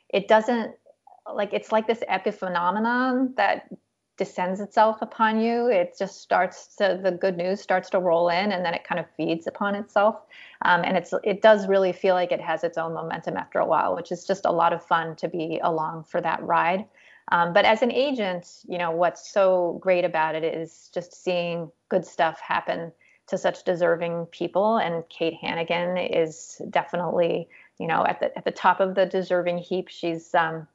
It 0.09 0.27
doesn't 0.27 0.75
like 1.31 1.53
it's 1.53 1.71
like 1.71 1.87
this 1.87 2.03
epiphenomenon 2.09 3.35
that 3.35 3.69
descends 4.17 4.59
itself 4.59 5.01
upon 5.01 5.39
you. 5.39 5.67
It 5.67 5.95
just 5.97 6.21
starts 6.21 6.75
to 6.75 6.99
the 7.01 7.11
good 7.11 7.35
news 7.35 7.61
starts 7.61 7.89
to 7.91 7.99
roll 7.99 8.29
in, 8.29 8.51
and 8.51 8.63
then 8.63 8.73
it 8.73 8.83
kind 8.83 8.99
of 8.99 9.05
feeds 9.17 9.47
upon 9.47 9.75
itself. 9.75 10.21
Um, 10.63 10.83
and 10.83 10.97
it's 10.97 11.13
it 11.23 11.41
does 11.41 11.67
really 11.67 11.93
feel 11.93 12.15
like 12.15 12.31
it 12.31 12.41
has 12.41 12.63
its 12.63 12.77
own 12.77 12.93
momentum 12.93 13.37
after 13.37 13.59
a 13.59 13.65
while, 13.65 13.95
which 13.95 14.11
is 14.11 14.25
just 14.25 14.45
a 14.45 14.51
lot 14.51 14.73
of 14.73 14.85
fun 14.85 15.15
to 15.17 15.27
be 15.27 15.59
along 15.63 16.03
for 16.03 16.21
that 16.21 16.43
ride. 16.43 16.85
Um, 17.31 17.53
but 17.53 17.65
as 17.65 17.81
an 17.81 17.91
agent, 17.91 18.47
you 18.67 18.77
know 18.77 18.91
what's 18.91 19.31
so 19.31 19.77
great 19.81 20.05
about 20.05 20.35
it 20.35 20.43
is 20.43 20.89
just 20.93 21.23
seeing 21.23 21.71
good 21.89 22.05
stuff 22.05 22.39
happen 22.39 22.91
to 23.27 23.37
such 23.37 23.63
deserving 23.63 24.27
people. 24.27 24.77
And 24.77 25.07
Kate 25.09 25.35
Hannigan 25.41 25.97
is 25.97 26.61
definitely 26.69 27.47
you 27.79 27.87
know 27.87 28.05
at 28.05 28.19
the 28.19 28.37
at 28.37 28.45
the 28.45 28.51
top 28.51 28.79
of 28.79 28.93
the 28.93 29.05
deserving 29.05 29.57
heap. 29.57 29.87
She's 29.89 30.35
um, 30.35 30.67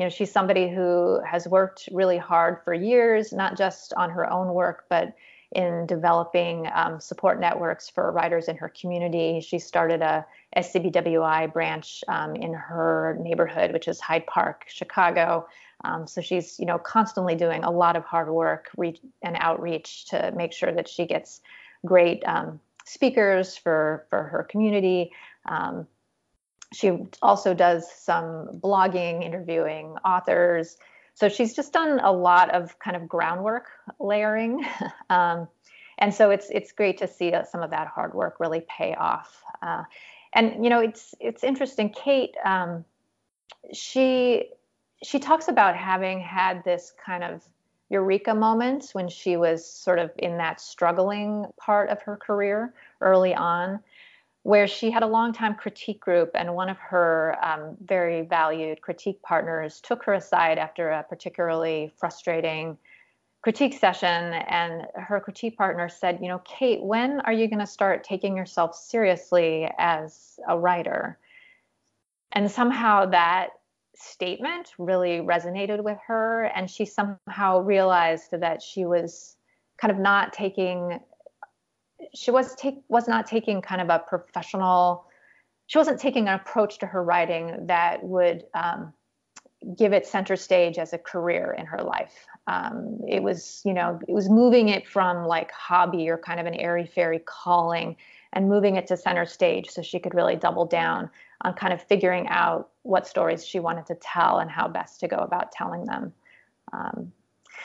you 0.00 0.06
know 0.06 0.10
she's 0.10 0.32
somebody 0.32 0.66
who 0.66 1.20
has 1.26 1.46
worked 1.46 1.90
really 1.92 2.16
hard 2.16 2.56
for 2.64 2.72
years 2.72 3.34
not 3.34 3.58
just 3.58 3.92
on 3.98 4.08
her 4.08 4.32
own 4.32 4.54
work 4.54 4.86
but 4.88 5.14
in 5.52 5.84
developing 5.86 6.66
um, 6.72 6.98
support 6.98 7.38
networks 7.38 7.90
for 7.90 8.10
writers 8.12 8.46
in 8.46 8.56
her 8.56 8.68
community. 8.68 9.40
She 9.40 9.58
started 9.58 10.00
a 10.00 10.24
scbwi 10.56 11.52
branch 11.52 12.02
um, 12.08 12.34
in 12.34 12.54
her 12.54 13.18
neighborhood 13.20 13.74
which 13.74 13.88
is 13.88 14.00
hyde 14.00 14.26
park 14.26 14.64
chicago. 14.68 15.46
Um, 15.84 16.06
so 16.06 16.22
she's 16.22 16.58
you 16.58 16.64
know 16.64 16.78
constantly 16.78 17.34
doing 17.34 17.62
a 17.62 17.70
lot 17.70 17.94
of 17.94 18.04
hard 18.04 18.30
work 18.30 18.70
reach 18.78 19.00
and 19.20 19.36
outreach 19.38 20.06
to 20.06 20.32
make 20.34 20.54
sure 20.54 20.72
that 20.72 20.88
she 20.88 21.04
gets 21.04 21.42
great 21.84 22.22
um, 22.26 22.58
speakers 22.86 23.54
for 23.54 24.06
for 24.08 24.22
her 24.22 24.44
community. 24.44 25.12
Um, 25.44 25.86
she 26.72 26.98
also 27.20 27.54
does 27.54 27.90
some 27.90 28.60
blogging, 28.62 29.24
interviewing 29.24 29.96
authors. 30.04 30.76
So 31.14 31.28
she's 31.28 31.54
just 31.54 31.72
done 31.72 32.00
a 32.00 32.12
lot 32.12 32.50
of 32.54 32.78
kind 32.78 32.96
of 32.96 33.08
groundwork 33.08 33.68
layering. 33.98 34.64
um, 35.10 35.48
and 35.98 36.14
so 36.14 36.30
it's 36.30 36.48
it's 36.50 36.72
great 36.72 36.98
to 36.98 37.08
see 37.08 37.34
some 37.50 37.62
of 37.62 37.70
that 37.70 37.86
hard 37.86 38.14
work 38.14 38.36
really 38.40 38.64
pay 38.68 38.94
off. 38.94 39.42
Uh, 39.62 39.84
and 40.32 40.64
you 40.64 40.70
know, 40.70 40.80
it's 40.80 41.14
it's 41.20 41.44
interesting. 41.44 41.90
Kate, 41.90 42.34
um, 42.44 42.84
she 43.72 44.50
she 45.02 45.18
talks 45.18 45.48
about 45.48 45.76
having 45.76 46.20
had 46.20 46.64
this 46.64 46.92
kind 47.04 47.24
of 47.24 47.42
eureka 47.90 48.34
moment 48.34 48.90
when 48.92 49.08
she 49.08 49.36
was 49.36 49.68
sort 49.68 49.98
of 49.98 50.10
in 50.18 50.38
that 50.38 50.60
struggling 50.60 51.44
part 51.58 51.90
of 51.90 52.00
her 52.02 52.16
career 52.16 52.72
early 53.00 53.34
on 53.34 53.80
where 54.42 54.66
she 54.66 54.90
had 54.90 55.02
a 55.02 55.06
long-time 55.06 55.54
critique 55.54 56.00
group, 56.00 56.30
and 56.34 56.54
one 56.54 56.68
of 56.68 56.78
her 56.78 57.36
um, 57.42 57.76
very 57.84 58.22
valued 58.22 58.80
critique 58.80 59.20
partners 59.22 59.80
took 59.80 60.02
her 60.04 60.14
aside 60.14 60.56
after 60.56 60.90
a 60.90 61.02
particularly 61.02 61.92
frustrating 61.98 62.78
critique 63.42 63.78
session. 63.78 64.08
And 64.08 64.86
her 64.94 65.20
critique 65.20 65.58
partner 65.58 65.88
said, 65.88 66.20
You 66.22 66.28
know, 66.28 66.40
Kate, 66.44 66.82
when 66.82 67.20
are 67.20 67.32
you 67.32 67.48
going 67.48 67.60
to 67.60 67.66
start 67.66 68.02
taking 68.02 68.36
yourself 68.36 68.74
seriously 68.74 69.68
as 69.78 70.38
a 70.48 70.58
writer? 70.58 71.18
And 72.32 72.50
somehow 72.50 73.06
that 73.06 73.48
statement 73.94 74.72
really 74.78 75.18
resonated 75.18 75.82
with 75.82 75.98
her, 76.06 76.44
and 76.44 76.70
she 76.70 76.86
somehow 76.86 77.60
realized 77.60 78.30
that 78.32 78.62
she 78.62 78.86
was 78.86 79.36
kind 79.76 79.92
of 79.92 79.98
not 79.98 80.32
taking 80.32 81.00
she 82.14 82.30
was 82.30 82.54
take 82.54 82.76
was 82.88 83.08
not 83.08 83.26
taking 83.26 83.62
kind 83.62 83.80
of 83.80 83.88
a 83.88 83.98
professional 83.98 85.06
she 85.66 85.78
wasn't 85.78 86.00
taking 86.00 86.26
an 86.26 86.34
approach 86.34 86.78
to 86.78 86.86
her 86.86 87.02
writing 87.02 87.66
that 87.66 88.02
would 88.02 88.44
um, 88.54 88.92
give 89.76 89.92
it 89.92 90.04
center 90.04 90.34
stage 90.34 90.78
as 90.78 90.92
a 90.92 90.98
career 90.98 91.54
in 91.56 91.64
her 91.66 91.80
life. 91.82 92.26
Um, 92.46 92.98
it 93.06 93.22
was 93.22 93.62
you 93.64 93.72
know 93.72 94.00
it 94.08 94.12
was 94.12 94.28
moving 94.28 94.68
it 94.68 94.88
from 94.88 95.26
like 95.26 95.52
hobby 95.52 96.08
or 96.08 96.18
kind 96.18 96.40
of 96.40 96.46
an 96.46 96.54
airy 96.54 96.86
fairy 96.86 97.20
calling 97.20 97.96
and 98.32 98.48
moving 98.48 98.76
it 98.76 98.86
to 98.88 98.96
center 98.96 99.26
stage 99.26 99.68
so 99.68 99.82
she 99.82 99.98
could 99.98 100.14
really 100.14 100.36
double 100.36 100.64
down 100.64 101.10
on 101.42 101.54
kind 101.54 101.72
of 101.72 101.82
figuring 101.82 102.26
out 102.28 102.70
what 102.82 103.06
stories 103.06 103.46
she 103.46 103.60
wanted 103.60 103.86
to 103.86 103.94
tell 103.96 104.38
and 104.38 104.50
how 104.50 104.68
best 104.68 105.00
to 105.00 105.08
go 105.08 105.16
about 105.16 105.52
telling 105.52 105.84
them. 105.84 106.12
Um, 106.72 107.12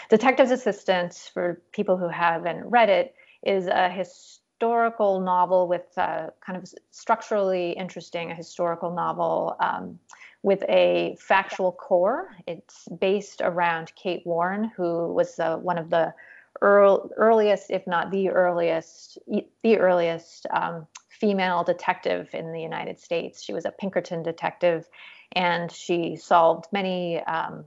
detective's 0.09 0.51
assistant 0.51 1.29
for 1.33 1.61
people 1.71 1.97
who 1.97 2.07
haven't 2.07 2.65
read 2.65 2.89
it 2.89 3.15
is 3.45 3.67
a 3.67 3.89
historical 3.89 5.19
novel 5.19 5.67
with 5.67 5.97
uh, 5.97 6.27
kind 6.45 6.57
of 6.57 6.67
structurally 6.91 7.71
interesting, 7.71 8.31
a 8.31 8.35
historical 8.35 8.93
novel 8.93 9.55
um, 9.59 9.99
with 10.43 10.63
a 10.69 11.17
factual 11.19 11.71
core. 11.71 12.29
It's 12.47 12.87
based 12.99 13.41
around 13.43 13.91
Kate 13.95 14.23
Warne, 14.25 14.71
who 14.75 15.13
was 15.13 15.39
uh, 15.39 15.57
one 15.57 15.77
of 15.77 15.89
the 15.89 16.13
earl- 16.61 17.09
earliest, 17.17 17.71
if 17.71 17.85
not 17.87 18.11
the 18.11 18.29
earliest, 18.29 19.17
the 19.63 19.77
earliest 19.77 20.47
um, 20.53 20.87
female 21.09 21.63
detective 21.63 22.29
in 22.33 22.51
the 22.51 22.61
United 22.61 22.99
States. 22.99 23.43
She 23.43 23.53
was 23.53 23.65
a 23.65 23.71
Pinkerton 23.71 24.23
detective, 24.23 24.87
and 25.31 25.71
she 25.71 26.15
solved 26.15 26.65
many 26.71 27.21
um, 27.21 27.65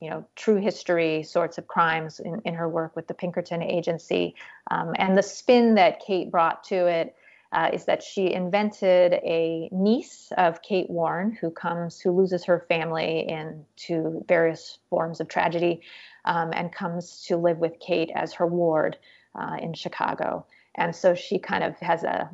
you 0.00 0.08
know, 0.08 0.24
true 0.34 0.56
history 0.56 1.22
sorts 1.22 1.58
of 1.58 1.66
crimes 1.66 2.20
in, 2.20 2.40
in 2.44 2.54
her 2.54 2.68
work 2.68 2.96
with 2.96 3.06
the 3.06 3.14
Pinkerton 3.14 3.62
Agency. 3.62 4.34
Um, 4.70 4.92
and 4.96 5.16
the 5.16 5.22
spin 5.22 5.74
that 5.74 6.00
Kate 6.00 6.30
brought 6.30 6.64
to 6.64 6.86
it 6.86 7.14
uh, 7.52 7.70
is 7.72 7.84
that 7.84 8.02
she 8.02 8.32
invented 8.32 9.12
a 9.12 9.68
niece 9.72 10.32
of 10.38 10.62
Kate 10.62 10.88
Warne 10.88 11.32
who 11.32 11.50
comes, 11.50 12.00
who 12.00 12.12
loses 12.12 12.44
her 12.44 12.64
family 12.68 13.28
into 13.28 14.24
various 14.26 14.78
forms 14.88 15.20
of 15.20 15.28
tragedy, 15.28 15.82
um, 16.24 16.50
and 16.52 16.72
comes 16.72 17.24
to 17.26 17.36
live 17.36 17.58
with 17.58 17.80
Kate 17.80 18.10
as 18.14 18.34
her 18.34 18.46
ward 18.46 18.96
uh, 19.34 19.56
in 19.60 19.74
Chicago. 19.74 20.46
And 20.76 20.94
so 20.94 21.14
she 21.14 21.38
kind 21.38 21.64
of 21.64 21.76
has 21.80 22.04
a, 22.04 22.30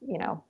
you 0.00 0.18
know, 0.18 0.44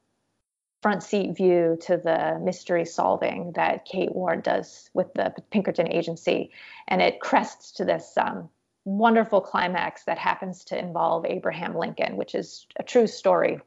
front 0.83 1.03
seat 1.03 1.37
view 1.37 1.79
to 1.83 1.97
the 1.97 2.41
mystery 2.43 2.85
solving 2.85 3.53
that 3.53 3.85
Kate 3.85 4.13
Warne 4.13 4.41
does 4.41 4.91
with 4.93 5.15
the 5.15 5.33
Pinkerton 5.51 5.91
agency. 5.93 6.51
And 6.89 7.01
it 7.01 7.21
crests 7.21 7.71
to 7.73 7.85
this 7.85 8.13
um, 8.17 8.51
wonderful 8.85 9.41
climax 9.41 10.05
that 10.05 10.19
happens 10.19 10.65
to 10.65 10.79
involve 10.79 11.25
Abraham 11.25 11.77
Lincoln, 11.77 12.17
which 12.17 12.35
is 12.35 12.67
a 12.79 12.83
true 12.83 13.07
story. 13.07 13.61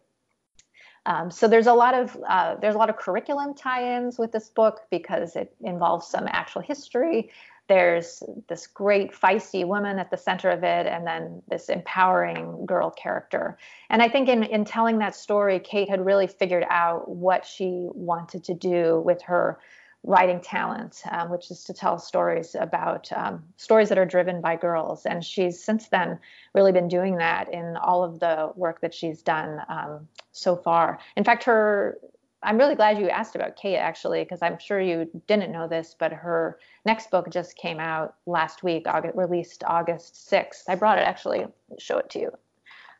Um, 1.06 1.32
so 1.32 1.48
there's 1.48 1.68
a 1.68 1.74
lot 1.74 1.94
of 1.94 2.18
uh, 2.28 2.56
there's 2.56 2.76
a 2.76 2.80
lot 2.80 2.90
of 2.90 2.98
curriculum 2.98 3.54
tie-ins 3.54 4.18
with 4.18 4.32
this 4.32 4.50
book 4.50 4.82
because 4.90 5.36
it 5.36 5.56
involves 5.62 6.08
some 6.08 6.26
actual 6.28 6.62
history 6.62 7.30
there's 7.68 8.22
this 8.48 8.68
great 8.68 9.12
feisty 9.12 9.66
woman 9.66 10.00
at 10.00 10.12
the 10.12 10.18
center 10.18 10.50
of 10.50 10.64
it 10.64 10.86
and 10.86 11.06
then 11.06 11.42
this 11.48 11.70
empowering 11.70 12.66
girl 12.66 12.92
character. 12.92 13.58
And 13.90 14.02
i 14.02 14.08
think 14.08 14.30
in, 14.30 14.44
in 14.44 14.66
telling 14.66 15.00
that 15.00 15.16
story 15.16 15.60
kate 15.60 15.90
had 15.90 16.06
really 16.06 16.28
figured 16.28 16.66
out 16.70 17.10
what 17.10 17.46
she 17.46 17.88
wanted 17.94 18.44
to 18.46 18.54
do 18.54 19.02
with 19.06 19.22
her 19.24 19.60
writing 20.06 20.40
talent 20.40 21.02
um, 21.12 21.30
which 21.30 21.50
is 21.50 21.64
to 21.64 21.74
tell 21.74 21.98
stories 21.98 22.56
about 22.60 23.12
um, 23.14 23.44
stories 23.58 23.90
that 23.90 23.98
are 23.98 24.06
driven 24.06 24.40
by 24.40 24.56
girls. 24.56 25.06
And 25.06 25.24
she's 25.26 25.62
since 25.62 25.88
then 25.88 26.20
really 26.54 26.72
been 26.72 26.88
doing 26.88 27.18
that 27.18 27.52
in 27.52 27.76
all 27.78 28.04
of 28.04 28.20
the 28.20 28.52
work 28.56 28.82
that 28.82 28.94
she's 28.94 29.22
done 29.22 29.62
um, 29.68 30.08
so 30.32 30.56
far. 30.56 31.00
In 31.16 31.24
fact 31.24 31.44
her 31.46 31.98
I'm 32.46 32.58
really 32.60 32.76
glad 32.76 33.00
you 33.00 33.10
asked 33.10 33.36
about 33.36 33.56
Kate 33.56 33.78
actually, 33.78 34.24
because 34.24 34.42
I'm 34.44 34.60
sure 34.60 34.80
you 34.80 35.10
didn't 35.28 35.52
know 35.52 35.68
this, 35.68 35.96
but 35.98 36.14
her 36.14 36.60
next 36.86 37.10
book 37.10 37.30
just 37.32 37.58
came 37.58 37.80
out 37.80 38.16
last 38.28 38.62
week, 38.62 38.84
August, 38.88 39.18
released 39.18 39.64
August 39.66 40.30
6th. 40.32 40.64
I 40.70 40.76
brought 40.76 41.00
it 41.00 41.02
actually, 41.02 41.46
show 41.80 41.98
it 41.98 42.10
to 42.12 42.20
you. 42.20 42.32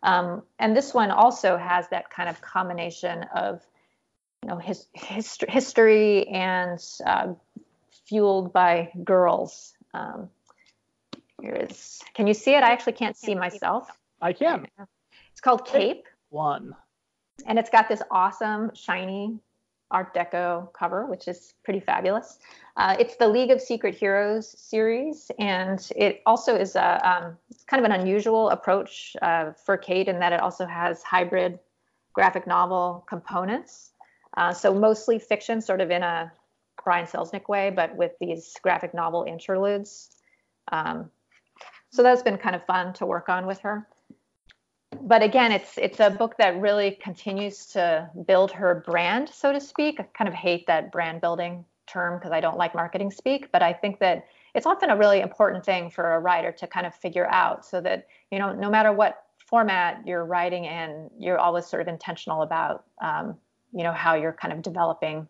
Um, 0.02 0.42
and 0.58 0.76
this 0.76 0.94
one 0.94 1.12
also 1.12 1.58
has 1.58 1.88
that 1.90 2.10
kind 2.10 2.28
of 2.28 2.42
combination 2.42 3.24
of, 3.36 3.62
you 4.44 4.50
know, 4.50 4.58
his, 4.58 4.88
his 4.94 5.38
history 5.48 6.28
and 6.28 6.84
uh, 7.06 7.34
fueled 8.08 8.52
by 8.52 8.92
girls. 9.04 9.74
Um, 9.94 10.30
here 11.40 11.54
is, 11.70 12.02
can 12.16 12.26
you 12.26 12.34
see 12.34 12.56
it? 12.56 12.64
I 12.64 12.72
actually 12.72 12.94
can't 12.94 13.16
see 13.16 13.36
myself. 13.36 13.88
I 14.22 14.34
can. 14.34 14.68
It's 15.32 15.42
called 15.42 15.66
Cape. 15.68 16.06
One 16.30 16.76
and 17.46 17.60
it's 17.60 17.70
got 17.70 17.90
this 17.90 18.02
awesome 18.12 18.72
shiny 18.74 19.40
art 19.92 20.16
deco 20.16 20.72
cover 20.74 21.06
which 21.06 21.28
is 21.28 21.54
pretty 21.64 21.80
fabulous. 21.80 22.40
Uh, 22.76 22.96
it's 23.00 23.16
the 23.18 23.28
league 23.28 23.52
of 23.52 23.62
secret 23.62 23.94
heroes 23.94 24.56
series 24.60 25.32
and 25.38 25.92
it 25.96 26.22
also 26.26 26.56
is 26.56 26.76
a 26.76 27.10
um, 27.10 27.38
kind 27.68 27.86
of 27.86 27.90
an 27.90 28.00
unusual 28.00 28.50
approach 28.50 29.16
uh, 29.22 29.52
for 29.52 29.78
kate 29.78 30.08
in 30.08 30.20
that 30.20 30.34
it 30.34 30.40
also 30.40 30.66
has 30.66 31.04
hybrid 31.04 31.60
graphic 32.14 32.48
novel 32.48 33.06
components. 33.08 33.92
Uh, 34.38 34.52
so 34.52 34.74
mostly 34.74 35.20
fiction 35.20 35.62
sort 35.62 35.82
of 35.82 35.92
in 35.92 36.04
a 36.04 36.32
brian 36.84 37.06
selznick 37.06 37.48
way 37.48 37.70
but 37.70 37.96
with 37.96 38.12
these 38.20 38.56
graphic 38.64 38.94
novel 38.94 39.24
interludes. 39.28 40.18
Um, 40.72 41.12
so 41.92 42.02
that's 42.02 42.24
been 42.24 42.38
kind 42.38 42.56
of 42.56 42.66
fun 42.66 42.92
to 42.94 43.06
work 43.06 43.30
on 43.30 43.46
with 43.46 43.60
her 43.60 43.88
but 45.02 45.22
again, 45.22 45.52
it's 45.52 45.78
it's 45.78 46.00
a 46.00 46.10
book 46.10 46.36
that 46.38 46.60
really 46.60 46.92
continues 46.92 47.66
to 47.68 48.10
build 48.28 48.52
her 48.52 48.84
brand, 48.86 49.30
so 49.30 49.52
to 49.52 49.60
speak. 49.60 50.00
I 50.00 50.04
kind 50.18 50.28
of 50.28 50.34
hate 50.34 50.68
that 50.68 50.92
brand 50.92 51.22
building 51.22 51.66
term 51.88 52.18
because 52.18 52.32
I 52.32 52.40
don't 52.42 52.58
like 52.58 52.74
marketing 52.76 53.12
speak, 53.12 53.52
but 53.52 53.62
I 53.62 53.74
think 53.74 54.00
that 54.00 54.26
it's 54.54 54.66
often 54.66 54.90
a 54.90 54.98
really 54.98 55.22
important 55.22 55.66
thing 55.66 55.90
for 55.90 56.16
a 56.16 56.20
writer 56.20 56.52
to 56.54 56.68
kind 56.68 56.86
of 56.86 56.96
figure 56.96 57.28
out 57.28 57.66
so 57.66 57.82
that 57.82 58.08
you 58.32 58.40
know 58.40 58.54
no 58.54 58.70
matter 58.70 58.92
what 58.92 59.24
format 59.46 60.02
you're 60.06 60.26
writing 60.26 60.66
in, 60.66 61.10
you're 61.20 61.40
always 61.40 61.66
sort 61.66 61.82
of 61.82 61.88
intentional 61.88 62.42
about 62.42 62.86
um, 63.02 63.38
you 63.74 63.84
know 63.84 63.94
how 63.94 64.16
you're 64.16 64.34
kind 64.34 64.54
of 64.54 64.62
developing 64.62 65.28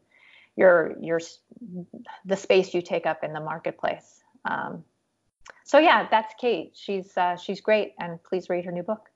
your 0.56 0.96
your 1.02 1.20
the 2.26 2.36
space 2.36 2.74
you 2.74 2.82
take 2.82 3.06
up 3.06 3.24
in 3.24 3.34
the 3.34 3.42
marketplace. 3.42 4.24
Um, 4.46 4.84
so 5.64 5.80
yeah, 5.80 6.08
that's 6.10 6.34
Kate. 6.40 6.72
She's 6.74 7.18
uh, 7.18 7.36
she's 7.36 7.62
great, 7.62 7.94
and 8.00 8.24
please 8.24 8.50
read 8.50 8.66
her 8.66 8.72
new 8.72 8.84
book. 8.84 9.10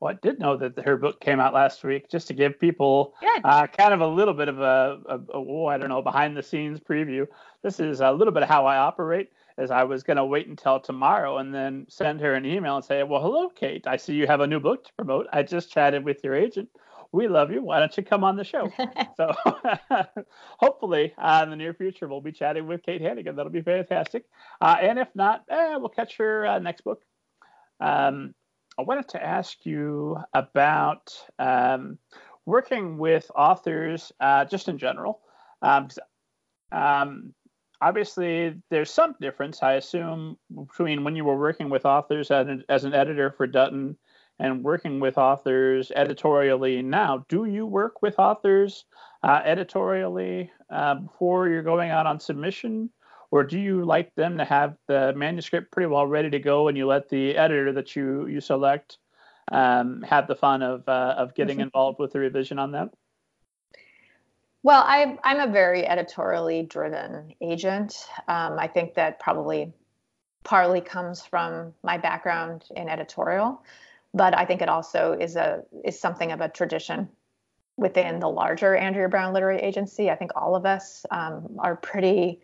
Well, 0.00 0.14
I 0.14 0.18
did 0.22 0.38
know 0.38 0.56
that 0.56 0.78
her 0.84 0.96
book 0.96 1.20
came 1.20 1.40
out 1.40 1.54
last 1.54 1.82
week, 1.82 2.08
just 2.08 2.28
to 2.28 2.34
give 2.34 2.60
people 2.60 3.14
uh, 3.44 3.66
kind 3.66 3.92
of 3.92 4.00
a 4.00 4.06
little 4.06 4.34
bit 4.34 4.48
of 4.48 4.60
a, 4.60 5.00
a, 5.08 5.16
a 5.16 5.20
oh, 5.34 5.66
I 5.66 5.76
don't 5.76 5.88
know, 5.88 6.02
behind 6.02 6.36
the 6.36 6.42
scenes 6.42 6.78
preview. 6.78 7.26
This 7.62 7.80
is 7.80 8.00
a 8.00 8.12
little 8.12 8.32
bit 8.32 8.44
of 8.44 8.48
how 8.48 8.66
I 8.66 8.76
operate. 8.76 9.30
As 9.56 9.72
I 9.72 9.82
was 9.82 10.04
going 10.04 10.18
to 10.18 10.24
wait 10.24 10.46
until 10.46 10.78
tomorrow 10.78 11.38
and 11.38 11.52
then 11.52 11.84
send 11.88 12.20
her 12.20 12.34
an 12.34 12.46
email 12.46 12.76
and 12.76 12.84
say, 12.84 13.02
"Well, 13.02 13.20
hello, 13.20 13.48
Kate. 13.48 13.88
I 13.88 13.96
see 13.96 14.14
you 14.14 14.28
have 14.28 14.40
a 14.40 14.46
new 14.46 14.60
book 14.60 14.84
to 14.84 14.92
promote. 14.92 15.26
I 15.32 15.42
just 15.42 15.72
chatted 15.72 16.04
with 16.04 16.22
your 16.22 16.36
agent. 16.36 16.68
We 17.10 17.26
love 17.26 17.50
you. 17.50 17.64
Why 17.64 17.80
don't 17.80 17.96
you 17.96 18.04
come 18.04 18.22
on 18.22 18.36
the 18.36 18.44
show?" 18.44 18.70
so, 19.16 19.34
hopefully, 20.60 21.12
uh, 21.18 21.40
in 21.42 21.50
the 21.50 21.56
near 21.56 21.74
future, 21.74 22.06
we'll 22.06 22.20
be 22.20 22.30
chatting 22.30 22.68
with 22.68 22.84
Kate 22.84 23.00
Hannigan. 23.00 23.34
That'll 23.34 23.50
be 23.50 23.62
fantastic. 23.62 24.26
Uh, 24.60 24.76
and 24.80 24.96
if 24.96 25.08
not, 25.16 25.42
eh, 25.50 25.76
we'll 25.76 25.88
catch 25.88 26.18
her 26.18 26.46
uh, 26.46 26.60
next 26.60 26.82
book. 26.82 27.02
Um, 27.80 28.36
I 28.78 28.82
wanted 28.82 29.08
to 29.08 29.22
ask 29.22 29.66
you 29.66 30.18
about 30.32 31.12
um, 31.40 31.98
working 32.46 32.96
with 32.96 33.28
authors 33.34 34.12
uh, 34.20 34.44
just 34.44 34.68
in 34.68 34.78
general. 34.78 35.20
Um, 35.62 35.88
um, 36.70 37.34
obviously, 37.80 38.54
there's 38.70 38.90
some 38.90 39.16
difference, 39.20 39.64
I 39.64 39.74
assume, 39.74 40.38
between 40.54 41.02
when 41.02 41.16
you 41.16 41.24
were 41.24 41.36
working 41.36 41.70
with 41.70 41.84
authors 41.84 42.30
as 42.30 42.46
an, 42.46 42.64
as 42.68 42.84
an 42.84 42.94
editor 42.94 43.32
for 43.36 43.48
Dutton 43.48 43.96
and 44.38 44.62
working 44.62 45.00
with 45.00 45.18
authors 45.18 45.90
editorially 45.96 46.80
now. 46.80 47.24
Do 47.28 47.46
you 47.46 47.66
work 47.66 48.00
with 48.00 48.20
authors 48.20 48.84
uh, 49.24 49.40
editorially 49.44 50.52
uh, 50.70 50.94
before 50.94 51.48
you're 51.48 51.64
going 51.64 51.90
out 51.90 52.06
on 52.06 52.20
submission? 52.20 52.90
Or 53.30 53.44
do 53.44 53.58
you 53.58 53.84
like 53.84 54.14
them 54.14 54.38
to 54.38 54.44
have 54.44 54.76
the 54.86 55.12
manuscript 55.14 55.70
pretty 55.70 55.88
well 55.88 56.06
ready 56.06 56.30
to 56.30 56.38
go 56.38 56.68
and 56.68 56.76
you 56.76 56.86
let 56.86 57.08
the 57.08 57.36
editor 57.36 57.72
that 57.72 57.94
you 57.94 58.26
you 58.26 58.40
select 58.40 58.98
um, 59.52 60.02
have 60.02 60.26
the 60.26 60.34
fun 60.34 60.62
of 60.62 60.88
uh, 60.88 61.14
of 61.16 61.34
getting 61.34 61.60
involved 61.60 61.98
with 61.98 62.12
the 62.12 62.18
revision 62.18 62.58
on 62.58 62.72
that? 62.72 62.90
Well, 64.62 64.82
I, 64.86 65.16
I'm 65.22 65.40
a 65.40 65.52
very 65.52 65.86
editorially 65.86 66.64
driven 66.64 67.32
agent. 67.40 68.08
Um, 68.26 68.58
I 68.58 68.66
think 68.66 68.94
that 68.94 69.20
probably 69.20 69.72
partly 70.42 70.80
comes 70.80 71.22
from 71.22 71.72
my 71.82 71.96
background 71.96 72.64
in 72.74 72.88
editorial, 72.88 73.62
but 74.12 74.36
I 74.36 74.44
think 74.44 74.60
it 74.60 74.68
also 74.68 75.12
is 75.12 75.36
a 75.36 75.62
is 75.84 76.00
something 76.00 76.32
of 76.32 76.40
a 76.40 76.48
tradition 76.48 77.08
within 77.76 78.18
the 78.18 78.28
larger 78.28 78.74
Andrea 78.74 79.08
Brown 79.08 79.32
Literary 79.32 79.60
Agency. 79.60 80.10
I 80.10 80.16
think 80.16 80.32
all 80.34 80.56
of 80.56 80.66
us 80.66 81.06
um, 81.10 81.56
are 81.60 81.76
pretty 81.76 82.40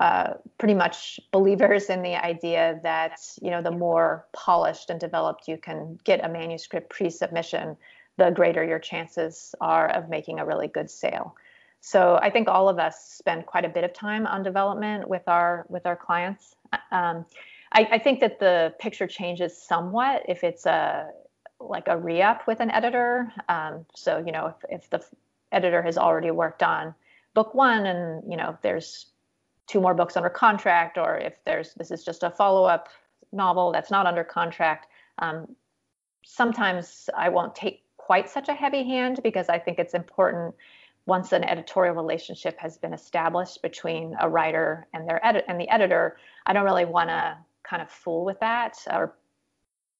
uh, 0.00 0.34
pretty 0.58 0.74
much 0.74 1.18
believers 1.32 1.88
in 1.88 2.02
the 2.02 2.14
idea 2.14 2.78
that 2.82 3.18
you 3.40 3.50
know 3.50 3.62
the 3.62 3.70
more 3.70 4.26
polished 4.32 4.90
and 4.90 5.00
developed 5.00 5.48
you 5.48 5.56
can 5.56 5.98
get 6.04 6.24
a 6.24 6.28
manuscript 6.28 6.90
pre-submission, 6.90 7.76
the 8.18 8.30
greater 8.30 8.64
your 8.64 8.78
chances 8.78 9.54
are 9.60 9.88
of 9.88 10.08
making 10.08 10.38
a 10.38 10.44
really 10.44 10.68
good 10.68 10.90
sale. 10.90 11.34
So 11.80 12.18
I 12.20 12.30
think 12.30 12.48
all 12.48 12.68
of 12.68 12.78
us 12.78 13.10
spend 13.12 13.46
quite 13.46 13.64
a 13.64 13.68
bit 13.68 13.84
of 13.84 13.92
time 13.92 14.26
on 14.26 14.42
development 14.42 15.08
with 15.08 15.26
our 15.28 15.66
with 15.68 15.86
our 15.86 15.96
clients. 15.96 16.56
Um, 16.90 17.24
I, 17.72 17.88
I, 17.92 17.98
think 17.98 18.20
that 18.20 18.38
the 18.38 18.74
picture 18.78 19.06
changes 19.06 19.56
somewhat 19.56 20.22
if 20.28 20.42
it's 20.42 20.66
a 20.66 21.10
like 21.60 21.88
a 21.88 21.96
re-up 21.96 22.46
with 22.46 22.60
an 22.60 22.70
editor. 22.70 23.32
Um, 23.48 23.86
so 23.94 24.22
you 24.24 24.32
know 24.32 24.46
if, 24.46 24.82
if 24.82 24.90
the 24.90 25.04
editor 25.52 25.80
has 25.80 25.96
already 25.96 26.30
worked 26.30 26.62
on 26.62 26.94
book 27.36 27.54
one 27.54 27.86
and 27.86 28.28
you 28.28 28.36
know 28.36 28.58
there's 28.62 29.06
two 29.66 29.80
more 29.80 29.94
books 29.94 30.16
under 30.16 30.30
contract, 30.30 30.98
or 30.98 31.18
if 31.18 31.34
there's 31.44 31.74
this 31.74 31.90
is 31.90 32.04
just 32.04 32.22
a 32.22 32.30
follow-up 32.30 32.88
novel 33.32 33.72
that's 33.72 33.90
not 33.90 34.06
under 34.06 34.24
contract. 34.24 34.86
Um, 35.18 35.56
sometimes 36.24 37.08
I 37.16 37.28
won't 37.28 37.54
take 37.54 37.82
quite 37.96 38.28
such 38.28 38.48
a 38.48 38.54
heavy 38.54 38.84
hand 38.84 39.20
because 39.22 39.48
I 39.48 39.58
think 39.58 39.78
it's 39.78 39.94
important 39.94 40.54
once 41.06 41.32
an 41.32 41.44
editorial 41.44 41.94
relationship 41.94 42.58
has 42.58 42.78
been 42.78 42.92
established 42.92 43.62
between 43.62 44.14
a 44.20 44.28
writer 44.28 44.86
and 44.92 45.08
their 45.08 45.24
edit 45.24 45.44
and 45.48 45.60
the 45.60 45.68
editor. 45.68 46.16
I 46.46 46.52
don't 46.52 46.64
really 46.64 46.84
want 46.84 47.10
to 47.10 47.36
kind 47.62 47.82
of 47.82 47.90
fool 47.90 48.24
with 48.24 48.38
that 48.40 48.78
or 48.90 49.16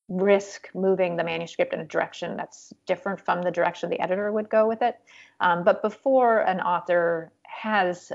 risk 0.09 0.69
moving 0.75 1.17
the 1.17 1.25
manuscript 1.25 1.75
in 1.75 1.81
a 1.81 1.85
direction 1.85 2.37
that's 2.37 2.73
different 2.87 3.21
from 3.21 3.43
the 3.43 3.51
direction 3.51 3.91
the 3.91 4.01
editor 4.01 4.31
would 4.33 4.49
go 4.49 4.69
with 4.69 4.83
it. 4.83 4.97
Um, 5.41 5.65
but 5.65 5.83
before 5.83 6.41
an 6.41 6.61
author 6.61 7.33
has 7.43 8.13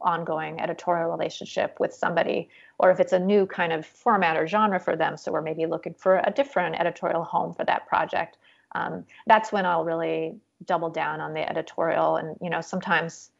ongoing 0.00 0.60
editorial 0.60 1.10
relationship 1.10 1.78
with 1.80 1.92
somebody, 1.94 2.48
or 2.78 2.90
if 2.90 3.00
it's 3.00 3.12
a 3.12 3.18
new 3.18 3.46
kind 3.46 3.72
of 3.72 3.86
format 3.86 4.36
or 4.36 4.46
genre 4.46 4.80
for 4.80 4.96
them. 4.96 5.16
So 5.16 5.32
we're 5.32 5.42
maybe 5.42 5.66
looking 5.66 5.94
for 5.94 6.22
a 6.24 6.30
different 6.30 6.80
editorial 6.80 7.24
home 7.24 7.54
for 7.54 7.64
that 7.64 7.86
project. 7.86 8.38
um, 8.74 9.04
that's 9.26 9.52
when 9.52 9.66
I'll 9.66 9.84
really 9.84 10.36
double 10.64 10.90
down 10.90 11.20
on 11.20 11.34
the 11.34 11.48
editorial. 11.48 12.16
And 12.16 12.36
you 12.40 12.50
know, 12.50 12.60
sometimes 12.60 13.30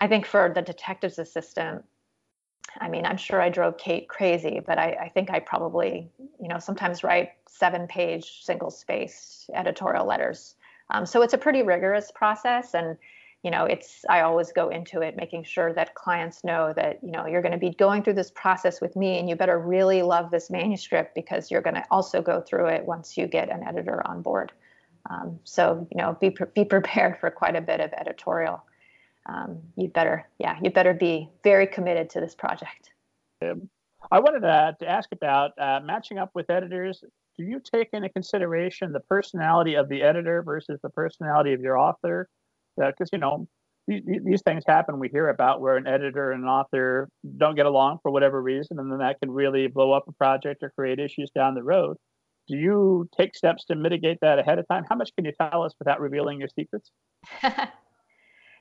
I 0.00 0.08
think 0.08 0.26
for 0.26 0.52
the 0.54 0.62
detective's 0.62 1.18
assistant, 1.18 1.84
I 2.80 2.88
mean, 2.88 3.06
I'm 3.06 3.16
sure 3.16 3.40
I 3.40 3.50
drove 3.50 3.78
Kate 3.78 4.08
crazy, 4.08 4.60
but 4.64 4.78
I, 4.78 4.96
I 5.02 5.08
think 5.08 5.30
I 5.30 5.38
probably, 5.38 6.08
you 6.40 6.48
know, 6.48 6.58
sometimes 6.58 7.04
write 7.04 7.32
seven 7.48 7.86
page 7.86 8.44
single 8.44 8.70
space 8.70 9.48
editorial 9.54 10.06
letters. 10.06 10.56
Um, 10.90 11.06
so 11.06 11.22
it's 11.22 11.34
a 11.34 11.38
pretty 11.38 11.62
rigorous 11.62 12.10
process. 12.10 12.74
And, 12.74 12.96
you 13.44 13.50
know, 13.50 13.66
it's, 13.66 14.04
I 14.08 14.22
always 14.22 14.50
go 14.52 14.70
into 14.70 15.02
it 15.02 15.16
making 15.16 15.44
sure 15.44 15.72
that 15.74 15.94
clients 15.94 16.42
know 16.42 16.72
that, 16.74 16.98
you 17.02 17.12
know, 17.12 17.26
you're 17.26 17.42
going 17.42 17.52
to 17.52 17.58
be 17.58 17.70
going 17.70 18.02
through 18.02 18.14
this 18.14 18.30
process 18.30 18.80
with 18.80 18.96
me 18.96 19.18
and 19.18 19.28
you 19.28 19.36
better 19.36 19.58
really 19.58 20.02
love 20.02 20.30
this 20.30 20.50
manuscript 20.50 21.14
because 21.14 21.50
you're 21.50 21.60
going 21.60 21.74
to 21.74 21.84
also 21.90 22.22
go 22.22 22.40
through 22.40 22.66
it 22.66 22.84
once 22.84 23.16
you 23.16 23.26
get 23.26 23.50
an 23.50 23.62
editor 23.62 24.04
on 24.06 24.22
board. 24.22 24.50
Um, 25.10 25.38
so, 25.44 25.86
you 25.90 25.98
know, 25.98 26.16
be, 26.20 26.34
be 26.54 26.64
prepared 26.64 27.18
for 27.20 27.30
quite 27.30 27.54
a 27.54 27.60
bit 27.60 27.80
of 27.80 27.92
editorial 27.92 28.64
um, 29.26 29.58
you 29.76 29.88
better, 29.88 30.28
yeah, 30.38 30.58
you 30.62 30.70
better 30.70 30.94
be 30.94 31.30
very 31.42 31.66
committed 31.66 32.10
to 32.10 32.20
this 32.20 32.34
project. 32.34 32.92
I 33.42 34.18
wanted 34.18 34.40
to, 34.40 34.76
to 34.80 34.88
ask 34.88 35.10
about 35.12 35.52
uh, 35.58 35.80
matching 35.82 36.18
up 36.18 36.30
with 36.34 36.50
editors. 36.50 37.02
Do 37.36 37.44
you 37.44 37.60
take 37.60 37.88
into 37.92 38.08
consideration 38.10 38.92
the 38.92 39.00
personality 39.00 39.74
of 39.74 39.88
the 39.88 40.02
editor 40.02 40.42
versus 40.42 40.78
the 40.82 40.90
personality 40.90 41.52
of 41.52 41.60
your 41.60 41.78
author? 41.78 42.28
Because, 42.76 43.08
uh, 43.08 43.12
you 43.12 43.18
know, 43.18 43.48
these, 43.86 44.02
these 44.24 44.42
things 44.42 44.64
happen. 44.66 44.98
We 44.98 45.08
hear 45.08 45.28
about 45.28 45.60
where 45.60 45.76
an 45.76 45.86
editor 45.86 46.32
and 46.32 46.42
an 46.42 46.48
author 46.48 47.08
don't 47.36 47.54
get 47.54 47.66
along 47.66 47.98
for 48.02 48.10
whatever 48.10 48.40
reason, 48.42 48.78
and 48.78 48.90
then 48.90 48.98
that 48.98 49.20
can 49.20 49.30
really 49.30 49.66
blow 49.66 49.92
up 49.92 50.04
a 50.08 50.12
project 50.12 50.62
or 50.62 50.70
create 50.70 50.98
issues 50.98 51.30
down 51.34 51.54
the 51.54 51.62
road. 51.62 51.96
Do 52.48 52.56
you 52.56 53.08
take 53.16 53.34
steps 53.34 53.64
to 53.66 53.74
mitigate 53.74 54.18
that 54.20 54.38
ahead 54.38 54.58
of 54.58 54.68
time? 54.68 54.84
How 54.88 54.96
much 54.96 55.10
can 55.16 55.24
you 55.24 55.32
tell 55.32 55.62
us 55.62 55.74
without 55.78 56.00
revealing 56.00 56.38
your 56.38 56.48
secrets? 56.48 56.90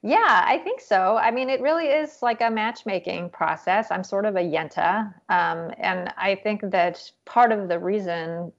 Yeah, 0.06 0.44
I 0.46 0.58
think 0.58 0.82
so. 0.82 1.16
I 1.16 1.32
mean, 1.32 1.50
it 1.50 1.62
really 1.62 1.86
is 1.86 2.22
like 2.22 2.42
a 2.42 2.52
matchmaking 2.52 3.30
process. 3.30 3.88
I'm 3.90 4.04
sort 4.04 4.26
of 4.26 4.36
a 4.36 4.42
yenta. 4.42 5.14
Um, 5.30 5.72
and 5.78 6.14
I 6.18 6.36
think 6.44 6.60
that 6.72 7.10
part 7.24 7.54
of 7.54 7.70
the 7.70 7.80
reason 7.80 8.52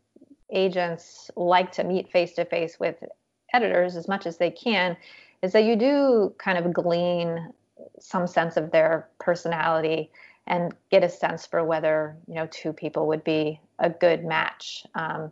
agents 0.50 1.30
like 1.36 1.70
to 1.72 1.84
meet 1.84 2.10
face 2.10 2.32
to 2.34 2.46
face 2.46 2.80
with 2.80 2.96
editors 3.52 3.94
as 3.94 4.08
much 4.08 4.24
as 4.24 4.38
they 4.38 4.50
can 4.50 4.96
is 5.44 5.52
that 5.52 5.64
you 5.64 5.76
do 5.76 6.34
kind 6.38 6.56
of 6.56 6.72
glean 6.72 7.52
some 8.00 8.26
sense 8.26 8.56
of 8.56 8.70
their 8.70 9.08
personality 9.20 10.10
and 10.46 10.74
get 10.90 11.04
a 11.04 11.08
sense 11.08 11.44
for 11.46 11.62
whether 11.62 12.16
you 12.26 12.34
know 12.34 12.48
two 12.50 12.72
people 12.72 13.06
would 13.06 13.22
be 13.24 13.60
a 13.78 13.90
good 13.90 14.24
match. 14.24 14.86
Um, 14.94 15.30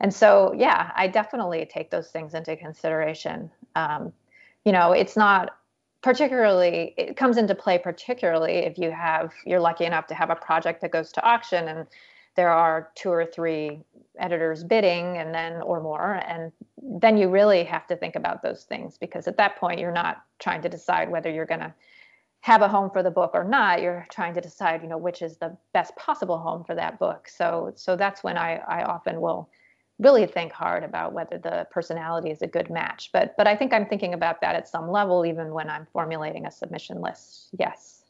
and 0.00 0.12
so 0.12 0.52
yeah 0.56 0.90
i 0.96 1.06
definitely 1.06 1.64
take 1.70 1.90
those 1.90 2.08
things 2.08 2.34
into 2.34 2.56
consideration. 2.56 3.50
Um, 3.76 4.12
you 4.64 4.72
know, 4.72 4.92
it's 4.92 5.16
not 5.16 5.56
particularly 6.02 6.94
it 6.96 7.16
comes 7.16 7.36
into 7.36 7.54
play 7.54 7.78
particularly 7.78 8.56
if 8.70 8.78
you 8.78 8.90
have 8.90 9.32
you're 9.44 9.60
lucky 9.60 9.84
enough 9.84 10.06
to 10.06 10.14
have 10.14 10.30
a 10.30 10.36
project 10.36 10.80
that 10.80 10.90
goes 10.90 11.12
to 11.12 11.22
auction 11.22 11.68
and 11.68 11.86
there 12.34 12.50
are 12.50 12.90
two 12.94 13.10
or 13.10 13.24
three 13.24 13.80
editors 14.18 14.64
bidding 14.64 15.16
and 15.18 15.34
then 15.34 15.62
or 15.62 15.80
more 15.82 16.14
and 16.26 16.52
then 17.00 17.16
you 17.16 17.28
really 17.28 17.64
have 17.64 17.86
to 17.86 17.96
think 17.96 18.14
about 18.14 18.42
those 18.42 18.64
things 18.64 18.98
because 18.98 19.26
at 19.26 19.36
that 19.38 19.56
point 19.56 19.80
you're 19.80 19.92
not 19.92 20.22
trying 20.38 20.60
to 20.62 20.68
decide 20.68 21.10
whether 21.10 21.30
you're 21.30 21.46
going 21.46 21.60
to 21.60 21.74
have 22.40 22.60
a 22.60 22.68
home 22.68 22.90
for 22.90 23.02
the 23.02 23.10
book 23.10 23.30
or 23.32 23.42
not 23.42 23.80
you're 23.80 24.06
trying 24.10 24.34
to 24.34 24.40
decide 24.40 24.82
you 24.82 24.88
know 24.88 24.98
which 24.98 25.22
is 25.22 25.38
the 25.38 25.56
best 25.72 25.96
possible 25.96 26.38
home 26.38 26.62
for 26.62 26.74
that 26.74 26.98
book 26.98 27.26
so 27.26 27.72
so 27.74 27.96
that's 27.96 28.22
when 28.22 28.36
i 28.36 28.56
i 28.68 28.82
often 28.82 29.20
will 29.20 29.48
really 29.98 30.26
think 30.26 30.52
hard 30.52 30.82
about 30.82 31.12
whether 31.12 31.38
the 31.38 31.66
personality 31.70 32.30
is 32.30 32.42
a 32.42 32.46
good 32.46 32.70
match. 32.70 33.10
But 33.12 33.34
but 33.36 33.46
I 33.46 33.56
think 33.56 33.72
I'm 33.72 33.86
thinking 33.86 34.14
about 34.14 34.40
that 34.40 34.56
at 34.56 34.68
some 34.68 34.90
level, 34.90 35.24
even 35.24 35.52
when 35.52 35.70
I'm 35.70 35.86
formulating 35.92 36.46
a 36.46 36.50
submission 36.50 37.00
list. 37.00 37.48
Yes. 37.58 38.02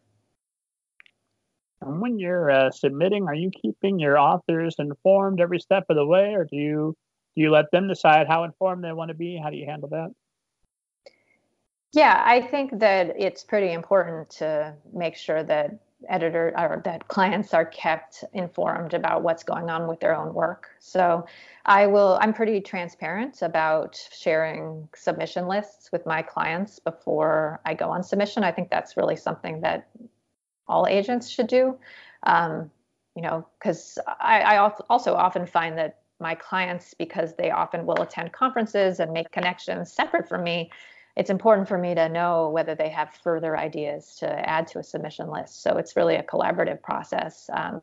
And 1.81 2.01
when 2.01 2.18
you're 2.18 2.51
uh, 2.51 2.70
submitting, 2.70 3.27
are 3.27 3.35
you 3.35 3.51
keeping 3.51 3.99
your 3.99 4.18
authors 4.18 4.77
informed 4.79 5.41
every 5.41 5.61
step 5.61 5.85
of 5.91 5.97
the 5.97 6.07
way, 6.07 6.35
or 6.35 6.45
do 6.45 6.57
you 6.57 6.97
do 7.35 7.43
you 7.43 7.51
let 7.51 7.70
them 7.70 7.89
decide 7.89 8.26
how 8.28 8.45
informed 8.45 8.85
they 8.85 8.93
want 8.93 9.09
to 9.09 9.14
be? 9.14 9.41
How 9.43 9.51
do 9.51 9.57
you 9.57 9.66
handle 9.66 9.89
that? 9.91 10.11
Yeah, 11.93 12.22
I 12.24 12.41
think 12.41 12.80
that 12.80 13.14
it's 13.16 13.45
pretty 13.45 13.72
important 13.72 14.28
to 14.30 14.74
make 14.93 15.14
sure 15.14 15.45
that 15.45 15.78
editor 16.09 16.53
or 16.59 16.82
that 16.85 17.07
clients 17.09 17.55
are 17.55 17.64
kept 17.64 18.24
informed 18.32 18.95
about 18.95 19.22
what's 19.22 19.43
going 19.43 19.70
on 19.70 19.87
with 19.87 20.01
their 20.01 20.14
own 20.14 20.35
work. 20.35 20.70
So 20.78 21.24
I 21.66 21.87
will 21.87 22.18
I'm 22.20 22.35
pretty 22.35 22.61
transparent 22.61 23.43
about 23.43 23.97
sharing 24.12 24.89
submission 24.95 25.47
lists 25.47 25.91
with 25.93 26.05
my 26.05 26.20
clients 26.20 26.78
before 26.78 27.61
I 27.64 27.74
go 27.74 27.91
on 27.91 28.03
submission. 28.03 28.45
I 28.45 28.53
think 28.53 28.70
that's 28.70 28.97
really 28.97 29.16
something 29.16 29.61
that 29.61 29.89
all 30.66 30.87
agents 30.87 31.28
should 31.28 31.47
do. 31.47 31.78
Um, 32.24 32.70
you 33.14 33.22
know, 33.22 33.47
because 33.59 33.99
I, 34.20 34.41
I 34.41 34.70
also 34.89 35.14
often 35.14 35.47
find 35.47 35.78
that 35.78 36.01
my 36.21 36.35
clients, 36.35 36.95
because 36.95 37.35
they 37.35 37.51
often 37.51 37.87
will 37.87 38.01
attend 38.01 38.33
conferences 38.33 39.01
and 39.01 39.12
make 39.12 39.31
connections 39.31 39.93
separate 39.93 40.29
from 40.29 40.45
me, 40.45 40.71
it's 41.17 41.31
important 41.31 41.69
for 41.69 41.79
me 41.79 41.95
to 41.95 42.09
know 42.09 42.51
whether 42.51 42.75
they 42.75 42.89
have 42.89 43.15
further 43.23 43.57
ideas 43.57 44.17
to 44.17 44.29
add 44.49 44.67
to 44.69 44.79
a 44.79 44.83
submission 44.83 45.31
list. 45.31 45.62
So 45.62 45.77
it's 45.77 45.97
really 45.97 46.17
a 46.17 46.23
collaborative 46.23 46.83
process 46.83 47.49
um, 47.53 47.83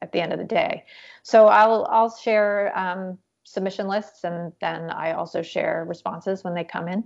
at 0.00 0.12
the 0.12 0.20
end 0.20 0.32
of 0.32 0.38
the 0.38 0.44
day. 0.44 0.84
So 1.22 1.46
I'll 1.46 1.86
I'll 1.90 2.14
share 2.14 2.76
um, 2.78 3.18
submission 3.44 3.88
lists 3.88 4.24
and 4.24 4.52
then 4.60 4.90
I 4.90 5.12
also 5.12 5.42
share 5.42 5.84
responses 5.88 6.44
when 6.44 6.54
they 6.54 6.64
come 6.64 6.88
in. 6.88 7.04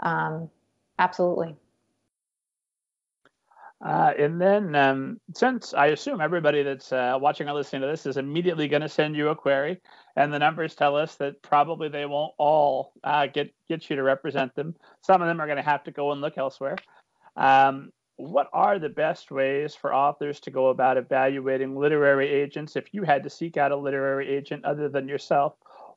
Um, 0.00 0.48
absolutely. 0.98 1.56
Uh, 3.84 4.14
and 4.18 4.40
then, 4.40 4.74
um, 4.74 5.20
since 5.34 5.74
I 5.74 5.88
assume 5.88 6.22
everybody 6.22 6.62
that's 6.62 6.90
uh, 6.90 7.18
watching 7.20 7.50
or 7.50 7.52
listening 7.52 7.82
to 7.82 7.88
this 7.88 8.06
is 8.06 8.16
immediately 8.16 8.66
going 8.66 8.80
to 8.80 8.88
send 8.88 9.14
you 9.14 9.28
a 9.28 9.36
query, 9.36 9.78
and 10.16 10.32
the 10.32 10.38
numbers 10.38 10.74
tell 10.74 10.96
us 10.96 11.16
that 11.16 11.42
probably 11.42 11.90
they 11.90 12.06
won't 12.06 12.32
all 12.38 12.92
uh, 13.04 13.26
get 13.26 13.52
get 13.68 13.90
you 13.90 13.96
to 13.96 14.02
represent 14.02 14.54
them. 14.54 14.74
Some 15.02 15.20
of 15.20 15.28
them 15.28 15.38
are 15.38 15.46
going 15.46 15.58
to 15.58 15.62
have 15.62 15.84
to 15.84 15.90
go 15.90 16.12
and 16.12 16.22
look 16.22 16.38
elsewhere. 16.38 16.76
Um, 17.36 17.92
what 18.16 18.48
are 18.54 18.78
the 18.78 18.88
best 18.88 19.30
ways 19.30 19.74
for 19.74 19.94
authors 19.94 20.40
to 20.40 20.50
go 20.50 20.68
about 20.68 20.96
evaluating 20.96 21.76
literary 21.76 22.30
agents? 22.30 22.76
If 22.76 22.86
you 22.92 23.02
had 23.02 23.22
to 23.24 23.30
seek 23.30 23.58
out 23.58 23.70
a 23.70 23.76
literary 23.76 24.34
agent 24.34 24.64
other 24.64 24.88
than 24.88 25.08
yourself, 25.08 25.56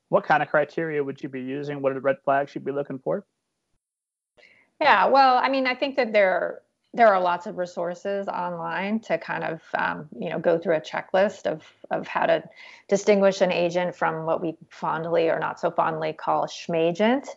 what 0.10 0.26
kind 0.26 0.44
of 0.44 0.50
criteria 0.50 1.02
would 1.02 1.24
you 1.24 1.30
be 1.30 1.42
using? 1.42 1.82
What 1.82 1.94
are 1.94 1.96
the 1.96 2.02
red 2.02 2.18
flags 2.26 2.54
you'd 2.54 2.66
be 2.66 2.72
looking 2.74 3.00
for? 3.00 3.26
Yeah, 4.82 5.06
well, 5.06 5.38
I 5.38 5.48
mean, 5.48 5.68
I 5.68 5.74
think 5.74 5.96
that 5.96 6.12
there 6.12 6.64
there 6.94 7.14
are 7.14 7.22
lots 7.22 7.46
of 7.46 7.58
resources 7.58 8.28
online 8.28 9.00
to 9.02 9.18
kind 9.18 9.44
of 9.44 9.62
um, 9.78 10.08
you 10.20 10.30
know 10.30 10.40
go 10.40 10.58
through 10.58 10.76
a 10.76 10.82
checklist 10.82 11.46
of 11.46 11.64
of 11.92 12.08
how 12.08 12.26
to 12.26 12.44
distinguish 12.88 13.42
an 13.42 13.52
agent 13.52 13.96
from 13.96 14.26
what 14.26 14.42
we 14.42 14.56
fondly 14.70 15.30
or 15.30 15.40
not 15.40 15.60
so 15.60 15.72
fondly 15.72 16.14
call 16.14 16.46
schmagent. 16.48 17.28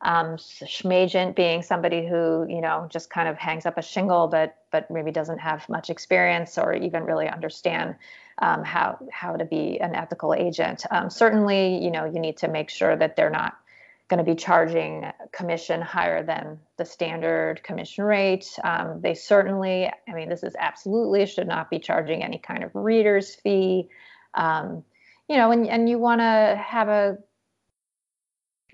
Um, 0.00 0.36
schmagent 0.36 1.34
being 1.34 1.62
somebody 1.62 2.06
who 2.06 2.46
you 2.48 2.60
know 2.60 2.88
just 2.90 3.10
kind 3.10 3.28
of 3.28 3.38
hangs 3.38 3.66
up 3.66 3.78
a 3.78 3.82
shingle, 3.82 4.26
but 4.28 4.56
but 4.70 4.90
maybe 4.90 5.10
doesn't 5.10 5.38
have 5.38 5.68
much 5.68 5.90
experience 5.90 6.58
or 6.58 6.74
even 6.74 7.04
really 7.04 7.28
understand 7.28 7.94
um, 8.38 8.64
how 8.64 8.98
how 9.10 9.36
to 9.36 9.44
be 9.44 9.80
an 9.80 9.94
ethical 9.94 10.34
agent. 10.34 10.84
Um, 10.90 11.08
certainly, 11.10 11.82
you 11.82 11.90
know 11.90 12.04
you 12.04 12.20
need 12.20 12.38
to 12.38 12.48
make 12.48 12.70
sure 12.70 12.96
that 12.96 13.16
they're 13.16 13.30
not 13.30 13.56
going 14.08 14.18
to 14.18 14.24
be 14.24 14.34
charging 14.34 15.10
commission 15.32 15.80
higher 15.80 16.22
than 16.22 16.58
the 16.76 16.84
standard 16.84 17.62
commission 17.62 18.04
rate. 18.04 18.46
Um, 18.62 19.00
they 19.00 19.14
certainly, 19.14 19.86
I 19.86 20.12
mean, 20.12 20.28
this 20.28 20.42
is 20.42 20.54
absolutely 20.58 21.24
should 21.26 21.48
not 21.48 21.70
be 21.70 21.78
charging 21.78 22.22
any 22.22 22.38
kind 22.38 22.62
of 22.62 22.70
reader's 22.74 23.34
fee. 23.34 23.88
Um, 24.34 24.84
you 25.28 25.36
know, 25.36 25.52
and, 25.52 25.66
and 25.66 25.88
you 25.88 25.98
want 25.98 26.20
to 26.20 26.60
have 26.62 26.88
a 26.88 27.18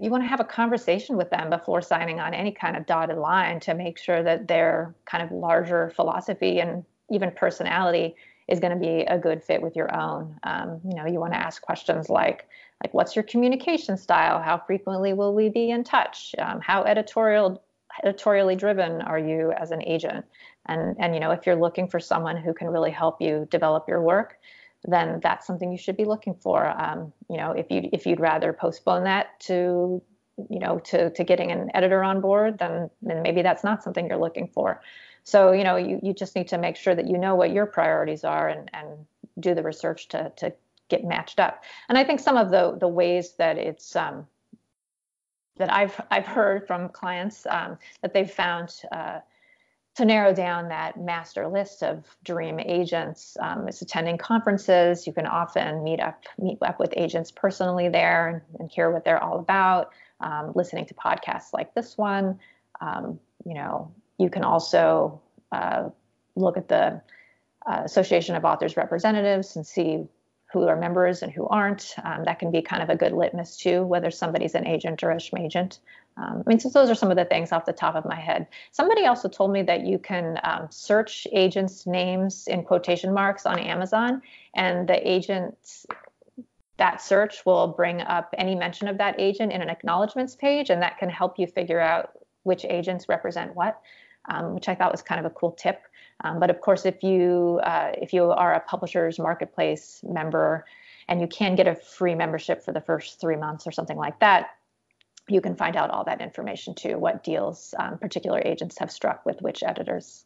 you 0.01 0.09
want 0.09 0.23
to 0.25 0.29
have 0.29 0.41
a 0.41 0.45
conversation 0.45 1.19
with 1.19 1.29
them 1.29 1.51
before 1.51 1.83
signing 1.83 2.21
on 2.21 2.33
any 2.33 2.53
kind 2.53 2.75
of 2.75 2.87
dotted 2.87 3.19
line 3.19 3.61
to 3.61 3.75
make 3.75 3.99
sure 3.99 4.23
that 4.23 4.49
their 4.49 4.95
kind 5.05 5.23
of 5.23 5.31
larger 5.31 5.91
philosophy 5.95 6.59
and 6.59 6.85
even 7.11 7.31
personality 7.31 8.17
is 8.49 8.61
going 8.61 8.73
to 8.73 8.79
be 8.79 9.03
a 9.03 9.19
good 9.19 9.45
fit 9.45 9.61
with 9.61 9.77
your 9.77 9.95
own. 9.95 10.37
Um, 10.43 10.81
you 10.85 10.95
know, 10.95 11.07
you 11.07 11.21
want 11.21 11.35
to 11.35 11.39
ask 11.39 11.61
questions 11.61 12.09
like, 12.09 12.49
like 12.83 12.95
what's 12.95 13.15
your 13.15 13.23
communication 13.23 13.97
style? 13.97 14.41
How 14.41 14.59
frequently 14.59 15.13
will 15.13 15.35
we 15.35 15.49
be 15.49 15.71
in 15.71 15.85
touch? 15.85 16.35
Um, 16.39 16.61
how 16.61 16.83
editorial 16.85 17.63
editorially 18.03 18.57
driven 18.57 19.03
are 19.03 19.19
you 19.19 19.53
as 19.53 19.71
an 19.71 19.83
agent? 19.83 20.25
And 20.67 20.97
and 20.99 21.15
you 21.15 21.21
know 21.21 21.31
if 21.31 21.47
you're 21.47 21.57
looking 21.57 21.89
for 21.89 22.01
someone 22.01 22.37
who 22.37 22.55
can 22.55 22.69
really 22.69 22.91
help 22.91 23.21
you 23.21 23.47
develop 23.51 23.89
your 23.89 24.03
work 24.03 24.39
then 24.85 25.21
that's 25.23 25.47
something 25.47 25.71
you 25.71 25.79
should 25.79 25.97
be 25.97 26.05
looking 26.05 26.35
for. 26.35 26.67
Um, 26.67 27.13
you 27.29 27.37
know 27.37 27.53
if 27.53 27.71
you 27.71 27.89
if 27.93 28.07
you'd 28.07 28.21
rather 28.21 28.53
postpone 28.53 29.05
that 29.05 29.39
to 29.41 30.03
you 30.49 30.59
know 30.59 30.79
to 30.79 31.11
to 31.11 31.25
getting 31.25 31.53
an 31.53 31.71
editor 31.75 32.03
on 32.03 32.21
board 32.23 32.59
then 32.59 32.89
then 33.03 33.23
maybe 33.23 33.43
that's 33.43 33.63
not 33.63 33.83
something 33.83 34.07
you're 34.07 34.17
looking 34.17 34.49
for. 34.49 34.81
So 35.25 35.53
you 35.53 35.65
know 35.65 35.77
you, 35.77 36.01
you 36.03 36.15
just 36.15 36.35
need 36.35 36.49
to 36.49 36.59
make 36.59 36.77
sure 36.77 36.95
that 36.95 37.09
you 37.09 37.19
know 37.19 37.35
what 37.35 37.53
your 37.53 37.67
priorities 37.67 38.25
are 38.25 38.49
and 38.49 38.71
and 38.73 38.87
do 39.39 39.55
the 39.55 39.63
research 39.63 40.09
to 40.09 40.33
to 40.37 40.53
get 40.91 41.05
matched 41.05 41.41
up. 41.41 41.65
And 41.89 41.97
I 41.97 42.05
think 42.05 42.21
some 42.21 42.37
of 42.37 42.51
the 42.51 42.77
the 42.79 42.89
ways 42.89 43.33
that 43.39 43.57
it's 43.57 43.97
um, 43.97 44.27
that 45.57 45.73
I've 45.73 46.01
I've 46.11 46.27
heard 46.27 46.67
from 46.67 46.89
clients 46.89 47.47
um, 47.49 47.79
that 48.03 48.13
they've 48.13 48.31
found 48.31 48.83
uh, 48.93 49.21
to 49.97 50.05
narrow 50.05 50.33
down 50.33 50.69
that 50.69 50.99
master 50.99 51.49
list 51.49 51.83
of 51.83 52.05
dream 52.25 52.61
agents 52.61 53.37
um, 53.41 53.69
is 53.69 53.83
attending 53.83 54.17
conferences. 54.17 55.07
You 55.07 55.13
can 55.13 55.27
often 55.27 55.83
meet 55.85 56.01
up 56.01 56.25
meet 56.39 56.59
up 56.63 56.79
with 56.79 56.95
agents 56.97 57.31
personally 57.31 57.89
there 57.89 58.45
and, 58.59 58.71
hear 58.71 58.91
what 58.91 59.05
they're 59.05 59.23
all 59.23 59.39
about. 59.39 59.93
Um, 60.21 60.53
listening 60.55 60.85
to 60.87 60.95
podcasts 60.95 61.53
like 61.55 61.75
this 61.75 61.97
one, 61.97 62.39
um, 62.83 63.19
you 63.47 63.55
know, 63.55 63.91
you 64.19 64.29
can 64.29 64.45
also 64.45 65.19
uh, 65.51 65.89
look 66.37 66.59
at 66.59 66.69
the 66.69 67.01
uh, 67.67 67.83
Association 67.85 68.37
of 68.37 68.45
Authors 68.45 68.77
Representatives 68.77 69.57
and 69.57 69.67
see 69.67 70.07
who 70.53 70.67
are 70.67 70.77
members 70.77 71.23
and 71.23 71.33
who 71.33 71.47
aren't. 71.47 71.95
Um, 72.03 72.25
that 72.25 72.39
can 72.39 72.51
be 72.51 72.63
kind 72.63 72.83
of 72.83 72.91
a 72.91 72.97
good 72.97 73.13
litmus 73.13 73.57
too, 73.57 73.83
whether 73.85 74.11
somebody's 74.11 74.55
an 74.55 74.67
agent 74.67 75.03
or 75.03 75.11
a 75.11 75.17
schmagent. 75.17 75.79
Um, 76.17 76.43
I 76.45 76.49
mean, 76.49 76.61
so 76.61 76.69
those 76.69 76.91
are 76.91 76.95
some 76.95 77.11
of 77.11 77.17
the 77.17 77.25
things 77.25 77.53
off 77.53 77.65
the 77.65 77.73
top 77.73 77.95
of 77.95 78.05
my 78.05 78.19
head. 78.19 78.47
Somebody 78.73 79.07
also 79.07 79.29
told 79.29 79.53
me 79.53 79.63
that 79.63 79.87
you 79.87 79.99
can 79.99 80.39
um, 80.43 80.67
search 80.71 81.27
agents' 81.33 81.87
names 81.87 82.47
in 82.49 82.65
quotation 82.65 83.15
marks 83.15 83.47
on 83.47 83.59
Amazon, 83.59 84.23
and 84.55 84.89
the 84.89 85.09
agents 85.09 85.87
that 86.79 87.01
search 87.01 87.45
will 87.47 87.69
bring 87.69 88.01
up 88.01 88.35
any 88.39 88.55
mention 88.55 88.89
of 88.89 88.99
that 88.99 89.15
agent 89.19 89.53
in 89.53 89.63
an 89.63 89.71
acknowledgments 89.71 90.35
page, 90.35 90.71
and 90.71 90.83
that 90.83 90.99
can 90.99 91.11
help 91.11 91.39
you 91.39 91.47
figure 91.47 91.81
out 91.81 92.11
which 92.43 92.65
agents 92.65 93.09
represent 93.09 93.55
what, 93.55 93.81
um, 94.31 94.55
which 94.55 94.69
I 94.69 94.75
thought 94.75 94.91
was 94.91 95.03
kind 95.03 95.25
of 95.25 95.31
a 95.31 95.35
cool 95.35 95.53
tip. 95.53 95.83
Um, 96.23 96.39
but 96.39 96.51
of 96.51 96.61
course, 96.61 96.85
if 96.87 97.03
you 97.03 97.61
uh, 97.63 97.93
if 97.95 98.13
you 98.13 98.31
are 98.31 98.55
a 98.55 98.61
publisher's 98.61 99.19
marketplace 99.19 100.01
member 100.03 100.65
and 101.09 101.21
you 101.21 101.27
can 101.27 101.55
get 101.57 101.67
a 101.67 101.75
free 101.75 102.15
membership 102.15 102.63
for 102.63 102.73
the 102.73 102.81
first 102.81 103.21
three 103.21 103.37
months 103.37 103.67
or 103.67 103.73
something 103.73 103.97
like 103.97 104.21
that, 104.21 104.51
you 105.29 105.41
can 105.41 105.57
find 105.57 105.77
out 105.77 105.91
all 105.91 106.05
that 106.05 106.21
information 106.21 106.75
too. 106.75 106.99
What 106.99 107.25
deals 107.25 107.75
um, 107.79 107.99
particular 107.99 108.41
agents 108.45 108.79
have 108.79 108.91
struck 108.91 109.25
with 109.25 109.41
which 109.41 109.63
editors. 109.63 110.25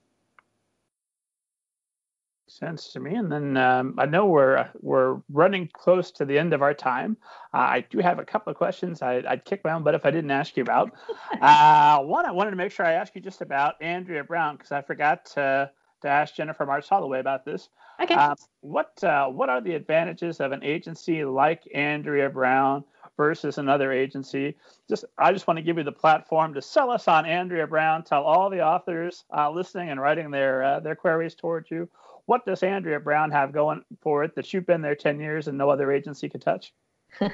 Sense 2.46 2.92
to 2.92 3.00
me. 3.00 3.14
And 3.14 3.32
then 3.32 3.56
um, 3.56 3.94
I 3.98 4.06
know 4.06 4.26
we're 4.26 4.68
we're 4.80 5.20
running 5.30 5.70
close 5.72 6.10
to 6.12 6.24
the 6.24 6.38
end 6.38 6.52
of 6.52 6.60
our 6.60 6.74
time. 6.74 7.16
Uh, 7.54 7.58
I 7.58 7.86
do 7.88 7.98
have 7.98 8.18
a 8.18 8.24
couple 8.24 8.50
of 8.50 8.56
questions 8.56 9.00
I, 9.00 9.22
would 9.28 9.44
kick 9.44 9.64
my 9.64 9.72
own 9.72 9.82
butt 9.82 9.94
if 9.94 10.04
I 10.04 10.10
didn't 10.10 10.30
ask 10.30 10.56
you 10.56 10.62
about. 10.62 10.92
uh, 11.40 12.00
one, 12.00 12.26
I 12.26 12.32
wanted 12.32 12.50
to 12.50 12.56
make 12.56 12.70
sure 12.70 12.84
I 12.84 12.92
asked 12.92 13.14
you 13.14 13.22
just 13.22 13.40
about 13.40 13.80
Andrea 13.80 14.24
Brown 14.24 14.56
because 14.56 14.72
I 14.72 14.82
forgot 14.82 15.24
to 15.34 15.70
to 16.04 16.10
ask 16.10 16.34
Jennifer 16.34 16.64
March 16.64 16.88
Soloway 16.88 17.20
about 17.20 17.44
this. 17.44 17.70
Okay. 18.00 18.14
Uh, 18.14 18.34
what 18.60 19.02
uh, 19.02 19.26
what 19.26 19.48
are 19.48 19.60
the 19.60 19.74
advantages 19.74 20.40
of 20.40 20.52
an 20.52 20.62
agency 20.62 21.24
like 21.24 21.62
Andrea 21.74 22.28
Brown 22.28 22.84
versus 23.16 23.58
another 23.58 23.92
agency? 23.92 24.56
Just 24.88 25.04
I 25.18 25.32
just 25.32 25.46
want 25.46 25.58
to 25.58 25.62
give 25.62 25.78
you 25.78 25.84
the 25.84 25.92
platform 25.92 26.54
to 26.54 26.62
sell 26.62 26.90
us 26.90 27.08
on 27.08 27.26
Andrea 27.26 27.66
Brown. 27.66 28.04
Tell 28.04 28.22
all 28.22 28.50
the 28.50 28.62
authors 28.62 29.24
uh, 29.36 29.50
listening 29.50 29.90
and 29.90 30.00
writing 30.00 30.30
their 30.30 30.62
uh, 30.62 30.80
their 30.80 30.94
queries 30.94 31.34
towards 31.34 31.70
you. 31.70 31.88
What 32.26 32.46
does 32.46 32.62
Andrea 32.62 33.00
Brown 33.00 33.30
have 33.30 33.52
going 33.52 33.84
for 34.00 34.24
it 34.24 34.34
that 34.34 34.52
you've 34.52 34.66
been 34.66 34.80
there 34.80 34.94
10 34.94 35.20
years 35.20 35.46
and 35.46 35.58
no 35.58 35.68
other 35.68 35.92
agency 35.92 36.28
could 36.28 36.40
touch? 36.40 36.72
well, 37.20 37.30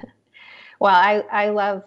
I, 0.81 1.23
I 1.31 1.51
love 1.51 1.85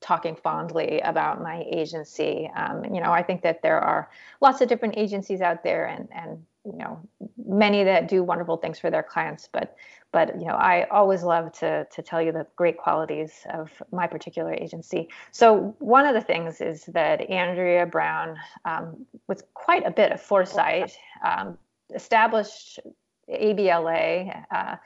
talking 0.00 0.34
fondly 0.34 1.00
about 1.00 1.42
my 1.42 1.64
agency. 1.70 2.50
Um, 2.56 2.84
you 2.84 3.00
know, 3.00 3.12
I 3.12 3.22
think 3.22 3.42
that 3.42 3.62
there 3.62 3.80
are 3.80 4.10
lots 4.40 4.60
of 4.60 4.68
different 4.68 4.94
agencies 4.96 5.40
out 5.40 5.62
there, 5.62 5.86
and 5.86 6.08
and 6.12 6.44
you 6.64 6.76
know, 6.76 7.00
many 7.46 7.84
that 7.84 8.08
do 8.08 8.22
wonderful 8.22 8.56
things 8.56 8.78
for 8.78 8.90
their 8.90 9.02
clients. 9.02 9.48
But 9.52 9.76
but 10.12 10.38
you 10.40 10.46
know, 10.46 10.54
I 10.54 10.84
always 10.90 11.22
love 11.22 11.52
to 11.58 11.86
to 11.90 12.02
tell 12.02 12.20
you 12.22 12.32
the 12.32 12.46
great 12.56 12.78
qualities 12.78 13.46
of 13.52 13.70
my 13.92 14.06
particular 14.06 14.52
agency. 14.54 15.08
So 15.30 15.74
one 15.78 16.06
of 16.06 16.14
the 16.14 16.20
things 16.20 16.60
is 16.60 16.84
that 16.86 17.20
Andrea 17.30 17.86
Brown, 17.86 18.36
um, 18.64 19.06
with 19.26 19.42
quite 19.54 19.86
a 19.86 19.90
bit 19.90 20.12
of 20.12 20.20
foresight, 20.20 20.96
um, 21.24 21.58
established 21.94 22.80
ABLA. 23.28 24.46
Uh, 24.50 24.76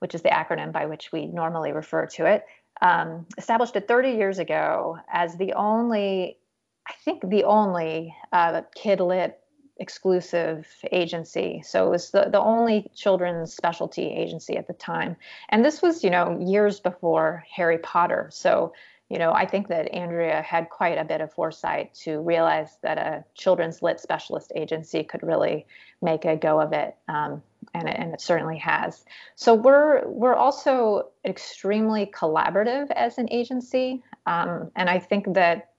which 0.00 0.14
is 0.14 0.20
the 0.20 0.28
acronym 0.28 0.70
by 0.70 0.84
which 0.84 1.12
we 1.12 1.24
normally 1.24 1.72
refer 1.72 2.04
to 2.04 2.26
it, 2.26 2.44
um, 2.82 3.26
established 3.38 3.76
it 3.76 3.88
30 3.88 4.10
years 4.10 4.38
ago 4.38 4.98
as 5.12 5.36
the 5.36 5.52
only, 5.54 6.38
I 6.86 6.92
think, 7.04 7.28
the 7.28 7.44
only 7.44 8.14
uh, 8.32 8.62
kid 8.74 9.00
lit 9.00 9.38
exclusive 9.78 10.66
agency. 10.92 11.62
So 11.66 11.86
it 11.86 11.90
was 11.90 12.10
the, 12.10 12.28
the 12.30 12.40
only 12.40 12.90
children's 12.94 13.52
specialty 13.52 14.06
agency 14.06 14.56
at 14.56 14.66
the 14.66 14.72
time. 14.72 15.16
And 15.48 15.64
this 15.64 15.82
was, 15.82 16.04
you 16.04 16.10
know, 16.10 16.38
years 16.40 16.80
before 16.80 17.44
Harry 17.52 17.78
Potter. 17.78 18.28
So, 18.32 18.72
you 19.14 19.20
know, 19.20 19.32
I 19.32 19.46
think 19.46 19.68
that 19.68 19.94
Andrea 19.94 20.42
had 20.42 20.70
quite 20.70 20.98
a 20.98 21.04
bit 21.04 21.20
of 21.20 21.32
foresight 21.32 21.94
to 22.02 22.18
realize 22.18 22.78
that 22.82 22.98
a 22.98 23.24
children's 23.36 23.80
lit 23.80 24.00
specialist 24.00 24.50
agency 24.56 25.04
could 25.04 25.22
really 25.22 25.66
make 26.02 26.24
a 26.24 26.34
go 26.34 26.60
of 26.60 26.72
it. 26.72 26.96
Um, 27.06 27.40
and 27.74 27.88
it, 27.88 27.94
and 27.96 28.12
it 28.12 28.20
certainly 28.20 28.58
has. 28.58 29.04
So 29.36 29.54
we're 29.54 30.04
we're 30.08 30.34
also 30.34 31.10
extremely 31.24 32.06
collaborative 32.06 32.90
as 32.90 33.16
an 33.18 33.28
agency, 33.30 34.02
um, 34.26 34.72
and 34.74 34.90
I 34.90 34.98
think 34.98 35.32
that 35.34 35.70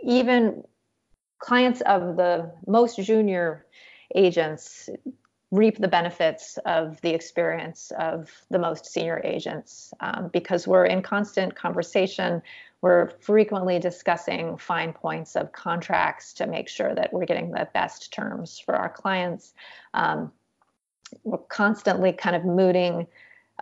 even 0.00 0.62
clients 1.40 1.80
of 1.80 2.14
the 2.14 2.52
most 2.68 2.98
junior 2.98 3.66
agents 4.14 4.88
reap 5.54 5.78
the 5.78 5.88
benefits 5.88 6.58
of 6.66 7.00
the 7.02 7.14
experience 7.14 7.92
of 7.98 8.30
the 8.50 8.58
most 8.58 8.86
senior 8.86 9.20
agents 9.24 9.94
um, 10.00 10.28
because 10.32 10.66
we're 10.66 10.86
in 10.86 11.00
constant 11.00 11.54
conversation. 11.54 12.42
We're 12.80 13.10
frequently 13.20 13.78
discussing 13.78 14.56
fine 14.56 14.92
points 14.92 15.36
of 15.36 15.52
contracts 15.52 16.32
to 16.34 16.46
make 16.46 16.68
sure 16.68 16.94
that 16.94 17.12
we're 17.12 17.24
getting 17.24 17.52
the 17.52 17.68
best 17.72 18.12
terms 18.12 18.58
for 18.58 18.74
our 18.74 18.88
clients. 18.88 19.54
Um, 19.94 20.32
we're 21.22 21.38
constantly 21.38 22.12
kind 22.12 22.34
of 22.34 22.44
mooting, 22.44 23.06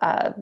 uh, 0.00 0.32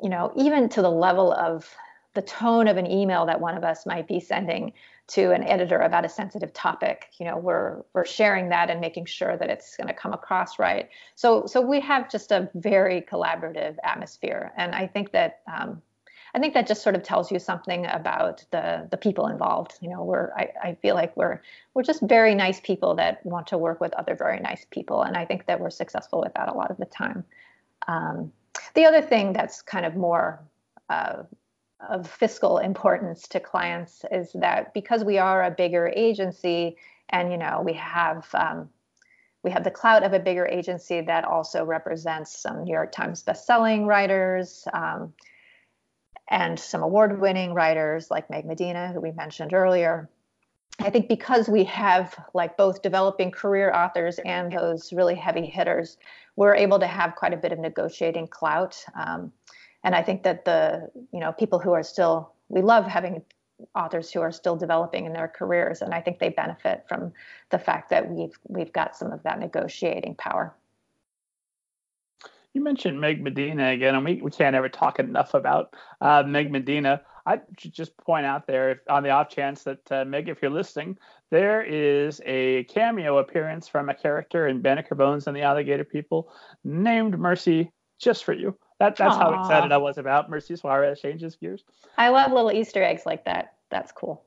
you 0.00 0.08
know, 0.08 0.32
even 0.36 0.68
to 0.70 0.80
the 0.80 0.90
level 0.90 1.32
of 1.32 1.68
the 2.14 2.22
tone 2.22 2.68
of 2.68 2.76
an 2.76 2.88
email 2.88 3.26
that 3.26 3.40
one 3.40 3.56
of 3.56 3.64
us 3.64 3.84
might 3.84 4.06
be 4.06 4.20
sending 4.20 4.72
to 5.08 5.32
an 5.32 5.42
editor 5.44 5.78
about 5.78 6.04
a 6.04 6.08
sensitive 6.08 6.52
topic 6.52 7.08
you 7.18 7.26
know 7.26 7.36
we're 7.36 7.82
we're 7.92 8.04
sharing 8.04 8.48
that 8.48 8.70
and 8.70 8.80
making 8.80 9.04
sure 9.04 9.36
that 9.36 9.50
it's 9.50 9.76
going 9.76 9.88
to 9.88 9.94
come 9.94 10.12
across 10.12 10.58
right 10.58 10.88
so 11.14 11.44
so 11.46 11.60
we 11.60 11.80
have 11.80 12.10
just 12.10 12.30
a 12.30 12.48
very 12.54 13.02
collaborative 13.02 13.76
atmosphere 13.82 14.52
and 14.56 14.74
i 14.74 14.86
think 14.86 15.12
that 15.12 15.40
um, 15.52 15.82
I 16.34 16.38
think 16.38 16.54
that 16.54 16.66
just 16.66 16.82
sort 16.82 16.94
of 16.94 17.02
tells 17.02 17.30
you 17.30 17.38
something 17.38 17.86
about 17.86 18.44
the 18.50 18.88
the 18.90 18.96
people 18.96 19.26
involved. 19.26 19.74
You 19.80 19.90
know, 19.90 20.02
we're 20.02 20.32
I, 20.34 20.48
I 20.62 20.74
feel 20.80 20.94
like 20.94 21.14
we're 21.16 21.42
we're 21.74 21.82
just 21.82 22.00
very 22.02 22.34
nice 22.34 22.58
people 22.60 22.94
that 22.94 23.24
want 23.26 23.46
to 23.48 23.58
work 23.58 23.80
with 23.80 23.92
other 23.94 24.14
very 24.14 24.40
nice 24.40 24.64
people, 24.70 25.02
and 25.02 25.16
I 25.16 25.26
think 25.26 25.46
that 25.46 25.60
we're 25.60 25.70
successful 25.70 26.20
with 26.20 26.32
that 26.34 26.48
a 26.48 26.54
lot 26.54 26.70
of 26.70 26.78
the 26.78 26.86
time. 26.86 27.24
Um, 27.86 28.32
the 28.74 28.86
other 28.86 29.02
thing 29.02 29.34
that's 29.34 29.60
kind 29.60 29.84
of 29.84 29.94
more 29.94 30.40
uh, 30.88 31.24
of 31.88 32.08
fiscal 32.08 32.58
importance 32.58 33.28
to 33.28 33.40
clients 33.40 34.04
is 34.10 34.32
that 34.34 34.72
because 34.74 35.04
we 35.04 35.18
are 35.18 35.44
a 35.44 35.50
bigger 35.50 35.92
agency, 35.94 36.76
and 37.08 37.30
you 37.30 37.38
know 37.38 37.62
we 37.64 37.74
have 37.74 38.26
um, 38.34 38.68
we 39.42 39.50
have 39.50 39.64
the 39.64 39.70
clout 39.70 40.02
of 40.02 40.12
a 40.12 40.20
bigger 40.20 40.46
agency 40.46 41.00
that 41.00 41.24
also 41.24 41.64
represents 41.64 42.36
some 42.38 42.64
New 42.64 42.72
York 42.72 42.92
Times 42.92 43.22
best-selling 43.22 43.86
writers. 43.86 44.66
Um, 44.72 45.12
and 46.28 46.58
some 46.58 46.82
award 46.82 47.20
winning 47.20 47.52
writers 47.52 48.10
like 48.10 48.30
Meg 48.30 48.46
Medina, 48.46 48.90
who 48.92 49.00
we 49.00 49.12
mentioned 49.12 49.52
earlier. 49.52 50.08
I 50.80 50.88
think 50.88 51.06
because 51.06 51.48
we 51.48 51.64
have 51.64 52.16
like 52.32 52.56
both 52.56 52.80
developing 52.80 53.30
career 53.30 53.72
authors 53.72 54.18
and 54.24 54.50
those 54.50 54.92
really 54.92 55.14
heavy 55.14 55.44
hitters, 55.44 55.98
we're 56.34 56.54
able 56.54 56.78
to 56.78 56.86
have 56.86 57.14
quite 57.14 57.34
a 57.34 57.36
bit 57.36 57.52
of 57.52 57.58
negotiating 57.58 58.28
clout. 58.28 58.82
Um, 58.94 59.32
and 59.84 59.94
I 59.94 60.02
think 60.02 60.22
that 60.22 60.44
the 60.44 60.90
you 61.12 61.20
know 61.20 61.32
people 61.32 61.58
who 61.58 61.72
are 61.72 61.82
still 61.82 62.32
we 62.48 62.62
love 62.62 62.86
having 62.86 63.22
authors 63.74 64.10
who 64.10 64.20
are 64.20 64.32
still 64.32 64.56
developing 64.56 65.06
in 65.06 65.12
their 65.12 65.28
careers, 65.28 65.82
and 65.82 65.94
I 65.94 66.00
think 66.00 66.18
they 66.18 66.30
benefit 66.30 66.84
from 66.88 67.12
the 67.50 67.58
fact 67.58 67.90
that 67.90 68.10
we've 68.10 68.38
we've 68.48 68.72
got 68.72 68.96
some 68.96 69.12
of 69.12 69.22
that 69.22 69.38
negotiating 69.38 70.14
power. 70.16 70.54
You 72.54 72.62
mentioned 72.62 73.00
Meg 73.00 73.22
Medina 73.22 73.70
again, 73.70 73.94
and 73.94 74.04
we, 74.04 74.20
we 74.20 74.30
can't 74.30 74.54
ever 74.54 74.68
talk 74.68 74.98
enough 74.98 75.32
about 75.32 75.74
uh, 76.02 76.22
Meg 76.26 76.50
Medina. 76.52 77.00
I 77.24 77.40
should 77.56 77.72
just 77.72 77.96
point 77.96 78.26
out 78.26 78.46
there, 78.46 78.72
if, 78.72 78.78
on 78.90 79.02
the 79.02 79.10
off 79.10 79.30
chance 79.30 79.62
that 79.62 79.90
uh, 79.90 80.04
Meg, 80.04 80.28
if 80.28 80.42
you're 80.42 80.50
listening, 80.50 80.98
there 81.30 81.62
is 81.62 82.20
a 82.26 82.64
cameo 82.64 83.18
appearance 83.18 83.68
from 83.68 83.88
a 83.88 83.94
character 83.94 84.48
in 84.48 84.60
Banneker 84.60 84.94
Bones 84.94 85.26
and 85.26 85.36
the 85.36 85.42
Alligator 85.42 85.84
People 85.84 86.30
named 86.62 87.18
Mercy 87.18 87.72
just 87.98 88.24
for 88.24 88.34
you. 88.34 88.58
That, 88.82 88.96
that's 88.96 89.14
Aww. 89.14 89.20
how 89.20 89.32
excited 89.34 89.70
I 89.70 89.76
was 89.76 89.96
about 89.96 90.28
Merci 90.28 90.56
Suarez 90.56 91.00
changes 91.00 91.36
gears. 91.36 91.62
I 91.98 92.08
love 92.08 92.32
little 92.32 92.50
Easter 92.50 92.82
eggs 92.82 93.06
like 93.06 93.24
that. 93.26 93.54
That's 93.70 93.92
cool. 93.92 94.24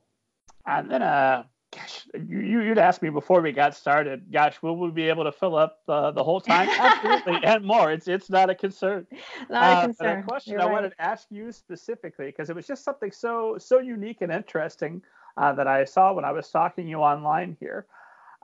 And 0.64 0.90
then 0.90 1.02
uh, 1.02 1.42
gosh, 1.74 2.08
you, 2.14 2.62
you'd 2.62 2.78
asked 2.78 3.02
me 3.02 3.10
before 3.10 3.42
we 3.42 3.52
got 3.52 3.74
started, 3.74 4.32
gosh, 4.32 4.62
will 4.62 4.78
we 4.78 4.90
be 4.90 5.10
able 5.10 5.24
to 5.24 5.32
fill 5.32 5.56
up 5.56 5.80
uh, 5.88 6.10
the 6.10 6.24
whole 6.24 6.40
time? 6.40 6.70
Absolutely, 6.78 7.38
and 7.44 7.66
more. 7.66 7.92
It's 7.92 8.08
it's 8.08 8.30
not 8.30 8.48
a 8.48 8.54
concern. 8.54 9.06
Not 9.50 9.62
a 9.62 9.76
uh, 9.76 9.80
concern. 9.82 10.20
a 10.20 10.22
question 10.22 10.54
You're 10.54 10.62
I 10.62 10.64
right. 10.64 10.72
wanted 10.72 10.90
to 10.92 11.02
ask 11.02 11.26
you 11.28 11.52
specifically 11.52 12.24
because 12.24 12.48
it 12.48 12.56
was 12.56 12.66
just 12.66 12.82
something 12.82 13.12
so 13.12 13.58
so 13.58 13.78
unique 13.78 14.22
and 14.22 14.32
interesting 14.32 15.02
uh, 15.36 15.52
that 15.52 15.66
I 15.66 15.84
saw 15.84 16.14
when 16.14 16.24
I 16.24 16.32
was 16.32 16.46
stalking 16.46 16.88
you 16.88 17.00
online 17.00 17.58
here 17.60 17.84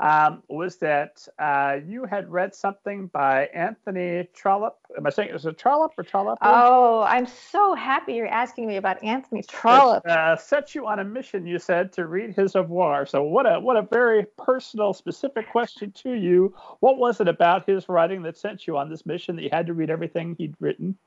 um, 0.02 0.42
was 0.48 0.76
that 0.78 1.26
uh, 1.38 1.78
you 1.86 2.04
had 2.04 2.28
read 2.28 2.56
something 2.56 3.06
by 3.06 3.46
Anthony 3.54 4.28
Trollope. 4.34 4.76
Am 4.98 5.06
I 5.06 5.10
saying 5.10 5.30
is 5.30 5.46
it 5.46 5.56
Trollope 5.56 5.92
or 5.96 6.02
Trollope? 6.02 6.38
Oh, 6.42 7.02
I'm 7.02 7.24
so 7.24 7.74
happy 7.74 8.14
you're 8.14 8.26
asking 8.26 8.66
me 8.66 8.76
about 8.76 9.02
Anthony 9.04 9.44
Trollope. 9.44 10.02
It, 10.04 10.10
uh, 10.10 10.36
set 10.36 10.74
you 10.74 10.88
on 10.88 10.98
a 10.98 11.04
mission, 11.04 11.46
you 11.46 11.60
said, 11.60 11.92
to 11.92 12.06
read 12.06 12.34
his 12.34 12.56
oeuvre. 12.56 13.06
So 13.06 13.22
what 13.22 13.46
a 13.46 13.60
what 13.60 13.76
a 13.76 13.82
very 13.82 14.26
personal, 14.36 14.92
specific 14.92 15.48
question 15.48 15.92
to 16.02 16.14
you. 16.14 16.52
What 16.80 16.98
was 16.98 17.20
it 17.20 17.28
about 17.28 17.68
his 17.68 17.88
writing 17.88 18.22
that 18.22 18.36
sent 18.36 18.66
you 18.66 18.76
on 18.76 18.90
this 18.90 19.06
mission 19.06 19.36
that 19.36 19.42
you 19.42 19.50
had 19.52 19.68
to 19.68 19.72
read 19.72 19.88
everything 19.88 20.34
he'd 20.36 20.56
written? 20.58 20.98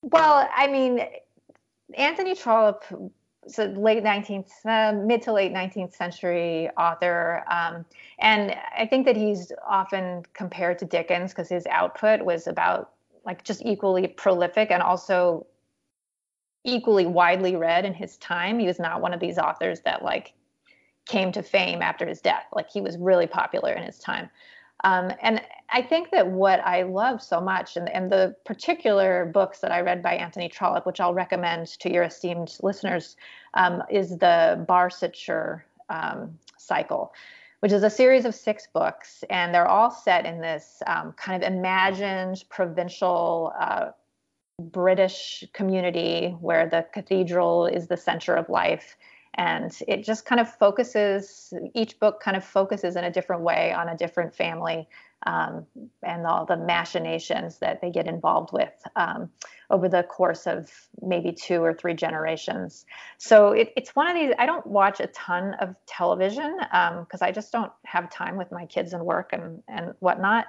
Well, 0.00 0.48
I 0.56 0.68
mean, 0.68 1.02
Anthony 1.92 2.34
Trollope 2.34 2.84
so 3.46 3.64
late 3.64 4.02
19th, 4.02 4.50
uh, 4.64 4.92
mid 4.92 5.22
to 5.22 5.32
late 5.32 5.52
19th 5.52 5.94
century 5.94 6.68
author. 6.76 7.44
Um, 7.50 7.84
and 8.18 8.54
I 8.76 8.86
think 8.86 9.06
that 9.06 9.16
he's 9.16 9.52
often 9.66 10.22
compared 10.34 10.78
to 10.80 10.84
Dickens 10.84 11.32
because 11.32 11.48
his 11.48 11.66
output 11.66 12.22
was 12.22 12.46
about 12.46 12.92
like 13.24 13.44
just 13.44 13.62
equally 13.64 14.08
prolific 14.08 14.70
and 14.70 14.82
also 14.82 15.46
equally 16.64 17.06
widely 17.06 17.56
read 17.56 17.84
in 17.84 17.94
his 17.94 18.16
time. 18.18 18.58
He 18.58 18.66
was 18.66 18.78
not 18.78 19.00
one 19.00 19.14
of 19.14 19.20
these 19.20 19.38
authors 19.38 19.80
that 19.82 20.02
like 20.02 20.34
came 21.06 21.32
to 21.32 21.42
fame 21.42 21.80
after 21.80 22.06
his 22.06 22.20
death. 22.20 22.44
Like 22.52 22.70
he 22.70 22.80
was 22.80 22.98
really 22.98 23.26
popular 23.26 23.72
in 23.72 23.82
his 23.82 23.98
time. 23.98 24.28
Um, 24.84 25.12
and 25.22 25.42
I 25.70 25.82
think 25.82 26.10
that 26.10 26.26
what 26.26 26.60
I 26.60 26.82
love 26.82 27.22
so 27.22 27.40
much, 27.40 27.76
and, 27.76 27.88
and 27.88 28.10
the 28.10 28.34
particular 28.44 29.26
books 29.26 29.58
that 29.60 29.72
I 29.72 29.80
read 29.80 30.02
by 30.02 30.14
Anthony 30.14 30.48
Trollope, 30.48 30.86
which 30.86 31.00
I'll 31.00 31.14
recommend 31.14 31.66
to 31.80 31.92
your 31.92 32.04
esteemed 32.04 32.56
listeners, 32.62 33.16
um, 33.54 33.82
is 33.90 34.18
the 34.18 34.64
Barsetshire 34.68 35.64
um, 35.88 36.38
cycle, 36.56 37.12
which 37.60 37.72
is 37.72 37.82
a 37.82 37.90
series 37.90 38.24
of 38.24 38.34
six 38.34 38.68
books, 38.72 39.24
and 39.30 39.52
they're 39.52 39.68
all 39.68 39.90
set 39.90 40.26
in 40.26 40.40
this 40.40 40.82
um, 40.86 41.12
kind 41.12 41.42
of 41.42 41.52
imagined 41.52 42.44
provincial 42.48 43.52
uh, 43.58 43.90
British 44.60 45.44
community 45.52 46.36
where 46.40 46.68
the 46.68 46.86
cathedral 46.92 47.66
is 47.66 47.86
the 47.86 47.96
center 47.96 48.34
of 48.34 48.48
life 48.48 48.96
and 49.38 49.80
it 49.86 50.04
just 50.04 50.26
kind 50.26 50.40
of 50.40 50.52
focuses 50.52 51.54
each 51.72 51.98
book 52.00 52.20
kind 52.20 52.36
of 52.36 52.44
focuses 52.44 52.96
in 52.96 53.04
a 53.04 53.10
different 53.10 53.42
way 53.42 53.72
on 53.72 53.88
a 53.88 53.96
different 53.96 54.34
family 54.34 54.88
um, 55.26 55.64
and 56.02 56.26
all 56.26 56.44
the 56.44 56.56
machinations 56.56 57.58
that 57.58 57.80
they 57.80 57.90
get 57.90 58.08
involved 58.08 58.52
with 58.52 58.72
um, 58.96 59.30
over 59.70 59.88
the 59.88 60.02
course 60.02 60.46
of 60.46 60.70
maybe 61.00 61.32
two 61.32 61.62
or 61.62 61.72
three 61.72 61.94
generations. 61.94 62.84
So 63.18 63.52
it, 63.52 63.72
it's 63.76 63.94
one 63.94 64.08
of 64.08 64.14
these 64.16 64.34
i 64.38 64.44
don't 64.44 64.66
watch 64.66 64.98
a 65.00 65.06
ton 65.08 65.54
of 65.54 65.74
television 65.86 66.56
because 66.58 67.22
um, 67.22 67.28
i 67.28 67.30
just 67.30 67.52
don't 67.52 67.72
have 67.84 68.10
time 68.10 68.36
with 68.36 68.50
my 68.50 68.66
kids 68.66 68.92
and 68.92 69.04
work 69.06 69.30
and, 69.32 69.62
and 69.68 69.94
whatnot. 70.00 70.46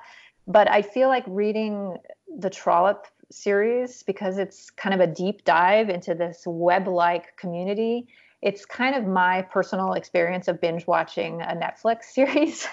But 0.47 0.69
i 0.69 0.81
feel 0.81 1.09
like 1.09 1.23
reading 1.27 1.97
the 2.39 2.49
trollope 2.49 3.05
series 3.31 4.01
because 4.01 4.39
it's 4.39 4.71
kind 4.71 4.99
of 4.99 5.07
a 5.07 5.13
deep 5.13 5.45
dive 5.45 5.89
into 5.89 6.15
this 6.15 6.43
web-like 6.47 7.37
community 7.37 8.07
it's 8.41 8.65
kind 8.65 8.95
of 8.95 9.05
my 9.05 9.41
personal 9.41 9.93
experience 9.93 10.47
of 10.47 10.61
binge 10.61 10.87
watching 10.87 11.41
a 11.41 11.55
Netflix 11.55 12.03
series. 12.13 12.67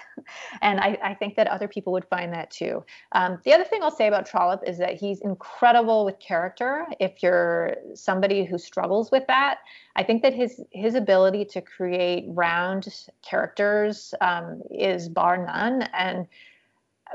and 0.62 0.80
I, 0.80 0.98
I, 1.02 1.14
think 1.14 1.36
that 1.36 1.48
other 1.48 1.66
people 1.66 1.92
would 1.92 2.04
find 2.04 2.32
that 2.32 2.50
too. 2.50 2.84
Um, 3.12 3.38
the 3.44 3.52
other 3.52 3.64
thing 3.64 3.82
I'll 3.82 3.90
say 3.90 4.06
about 4.06 4.26
Trollope 4.26 4.62
is 4.66 4.78
that 4.78 4.94
he's 4.94 5.20
incredible 5.20 6.04
with 6.04 6.18
character. 6.20 6.86
If 7.00 7.22
you're 7.22 7.76
somebody 7.94 8.44
who 8.44 8.58
struggles 8.58 9.10
with 9.10 9.24
that, 9.26 9.58
I 9.96 10.04
think 10.04 10.22
that 10.22 10.34
his 10.34 10.62
his 10.70 10.94
ability 10.94 11.46
to 11.46 11.60
create 11.60 12.24
round 12.28 12.86
characters 13.22 14.14
um, 14.20 14.62
is 14.70 15.08
bar 15.08 15.44
none. 15.44 15.82
And 15.92 16.26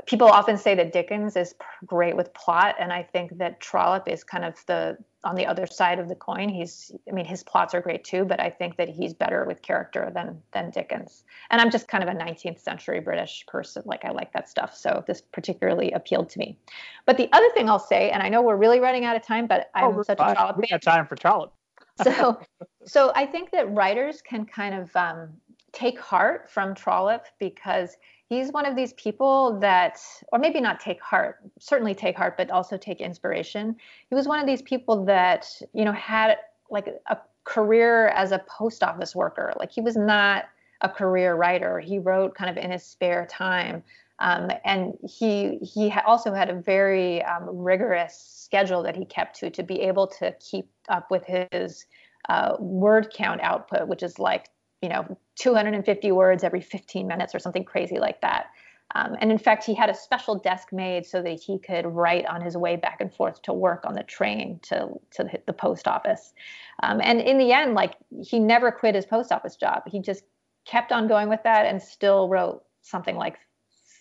people 0.06 0.26
often 0.26 0.56
say 0.56 0.74
that 0.74 0.92
Dickens 0.92 1.36
is 1.36 1.54
great 1.86 2.16
with 2.16 2.32
plot, 2.34 2.76
and 2.78 2.92
I 2.92 3.02
think 3.02 3.38
that 3.38 3.60
Trollope 3.60 4.08
is 4.08 4.24
kind 4.24 4.44
of 4.44 4.54
the 4.66 4.96
on 5.24 5.36
the 5.36 5.46
other 5.46 5.66
side 5.66 6.00
of 6.00 6.08
the 6.08 6.16
coin. 6.16 6.48
He's, 6.48 6.90
I 7.08 7.12
mean, 7.12 7.24
his 7.24 7.44
plots 7.44 7.74
are 7.74 7.80
great 7.80 8.02
too, 8.02 8.24
but 8.24 8.40
I 8.40 8.50
think 8.50 8.76
that 8.76 8.88
he's 8.88 9.14
better 9.14 9.44
with 9.44 9.62
character 9.62 10.10
than 10.12 10.40
than 10.52 10.70
Dickens. 10.70 11.24
And 11.50 11.60
I'm 11.60 11.70
just 11.70 11.88
kind 11.88 12.02
of 12.02 12.10
a 12.10 12.18
19th 12.18 12.60
century 12.60 13.00
British 13.00 13.44
person, 13.46 13.82
like 13.84 14.04
I 14.04 14.10
like 14.10 14.32
that 14.32 14.48
stuff, 14.48 14.74
so 14.76 15.04
this 15.06 15.20
particularly 15.20 15.92
appealed 15.92 16.30
to 16.30 16.38
me. 16.38 16.58
But 17.06 17.16
the 17.18 17.28
other 17.32 17.48
thing 17.54 17.68
I'll 17.68 17.78
say, 17.78 18.10
and 18.10 18.22
I 18.22 18.28
know 18.28 18.42
we're 18.42 18.56
really 18.56 18.80
running 18.80 19.04
out 19.04 19.16
of 19.16 19.22
time, 19.22 19.46
but 19.46 19.70
I'm 19.74 19.98
oh, 19.98 20.02
such 20.02 20.18
fine. 20.18 20.32
a 20.32 20.34
Trollope 20.34 20.56
We 20.58 20.66
got 20.68 20.82
time 20.82 21.06
for 21.06 21.16
Trollope. 21.16 21.54
so, 22.02 22.40
so 22.86 23.12
I 23.14 23.26
think 23.26 23.50
that 23.50 23.70
writers 23.70 24.22
can 24.22 24.46
kind 24.46 24.74
of 24.74 24.96
um, 24.96 25.28
take 25.72 25.98
heart 25.98 26.48
from 26.48 26.74
Trollope 26.74 27.26
because 27.38 27.96
he's 28.32 28.50
one 28.50 28.64
of 28.64 28.74
these 28.74 28.94
people 28.94 29.58
that 29.60 30.00
or 30.32 30.38
maybe 30.38 30.60
not 30.60 30.80
take 30.80 31.00
heart 31.02 31.36
certainly 31.58 31.94
take 31.94 32.16
heart 32.16 32.36
but 32.36 32.50
also 32.50 32.76
take 32.78 33.00
inspiration. 33.00 33.76
He 34.08 34.14
was 34.14 34.26
one 34.26 34.40
of 34.40 34.46
these 34.46 34.62
people 34.62 35.04
that 35.04 35.46
you 35.74 35.84
know 35.84 35.92
had 35.92 36.36
like 36.70 36.88
a 37.08 37.18
career 37.44 38.08
as 38.08 38.32
a 38.32 38.38
post 38.48 38.82
office 38.82 39.14
worker. 39.14 39.52
Like 39.58 39.70
he 39.70 39.82
was 39.82 39.96
not 39.96 40.44
a 40.80 40.88
career 40.88 41.34
writer. 41.34 41.78
He 41.78 41.98
wrote 41.98 42.34
kind 42.34 42.50
of 42.50 42.56
in 42.62 42.70
his 42.70 42.82
spare 42.82 43.26
time. 43.26 43.82
Um, 44.18 44.50
and 44.64 44.94
he 45.06 45.58
he 45.58 45.92
also 46.06 46.32
had 46.32 46.48
a 46.48 46.54
very 46.54 47.22
um, 47.24 47.44
rigorous 47.50 48.16
schedule 48.16 48.82
that 48.84 48.96
he 48.96 49.04
kept 49.04 49.38
to 49.40 49.50
to 49.50 49.62
be 49.62 49.80
able 49.82 50.06
to 50.06 50.34
keep 50.40 50.70
up 50.88 51.10
with 51.10 51.24
his 51.26 51.84
uh, 52.30 52.56
word 52.58 53.12
count 53.14 53.42
output, 53.42 53.88
which 53.88 54.02
is 54.02 54.18
like 54.18 54.48
you 54.82 54.88
know 54.88 55.16
250 55.36 56.12
words 56.12 56.44
every 56.44 56.60
15 56.60 57.06
minutes 57.06 57.34
or 57.34 57.38
something 57.38 57.64
crazy 57.64 57.98
like 57.98 58.20
that. 58.20 58.46
Um, 58.94 59.16
and 59.20 59.32
in 59.32 59.38
fact, 59.38 59.64
he 59.64 59.74
had 59.74 59.88
a 59.88 59.94
special 59.94 60.34
desk 60.34 60.72
made 60.72 61.06
so 61.06 61.22
that 61.22 61.40
he 61.40 61.58
could 61.58 61.86
write 61.86 62.26
on 62.26 62.42
his 62.42 62.56
way 62.56 62.76
back 62.76 63.00
and 63.00 63.12
forth 63.12 63.40
to 63.42 63.52
work 63.52 63.84
on 63.86 63.94
the 63.94 64.02
train 64.02 64.60
to 64.64 64.88
to 65.12 65.30
the 65.46 65.52
post 65.52 65.88
office. 65.88 66.34
Um, 66.82 67.00
and 67.02 67.20
in 67.20 67.38
the 67.38 67.52
end, 67.52 67.74
like 67.74 67.94
he 68.22 68.38
never 68.38 68.70
quit 68.70 68.94
his 68.94 69.06
post 69.06 69.32
office 69.32 69.56
job. 69.56 69.84
He 69.86 70.00
just 70.00 70.24
kept 70.66 70.92
on 70.92 71.08
going 71.08 71.28
with 71.28 71.42
that 71.44 71.64
and 71.64 71.82
still 71.82 72.28
wrote 72.28 72.62
something 72.82 73.16
like 73.16 73.38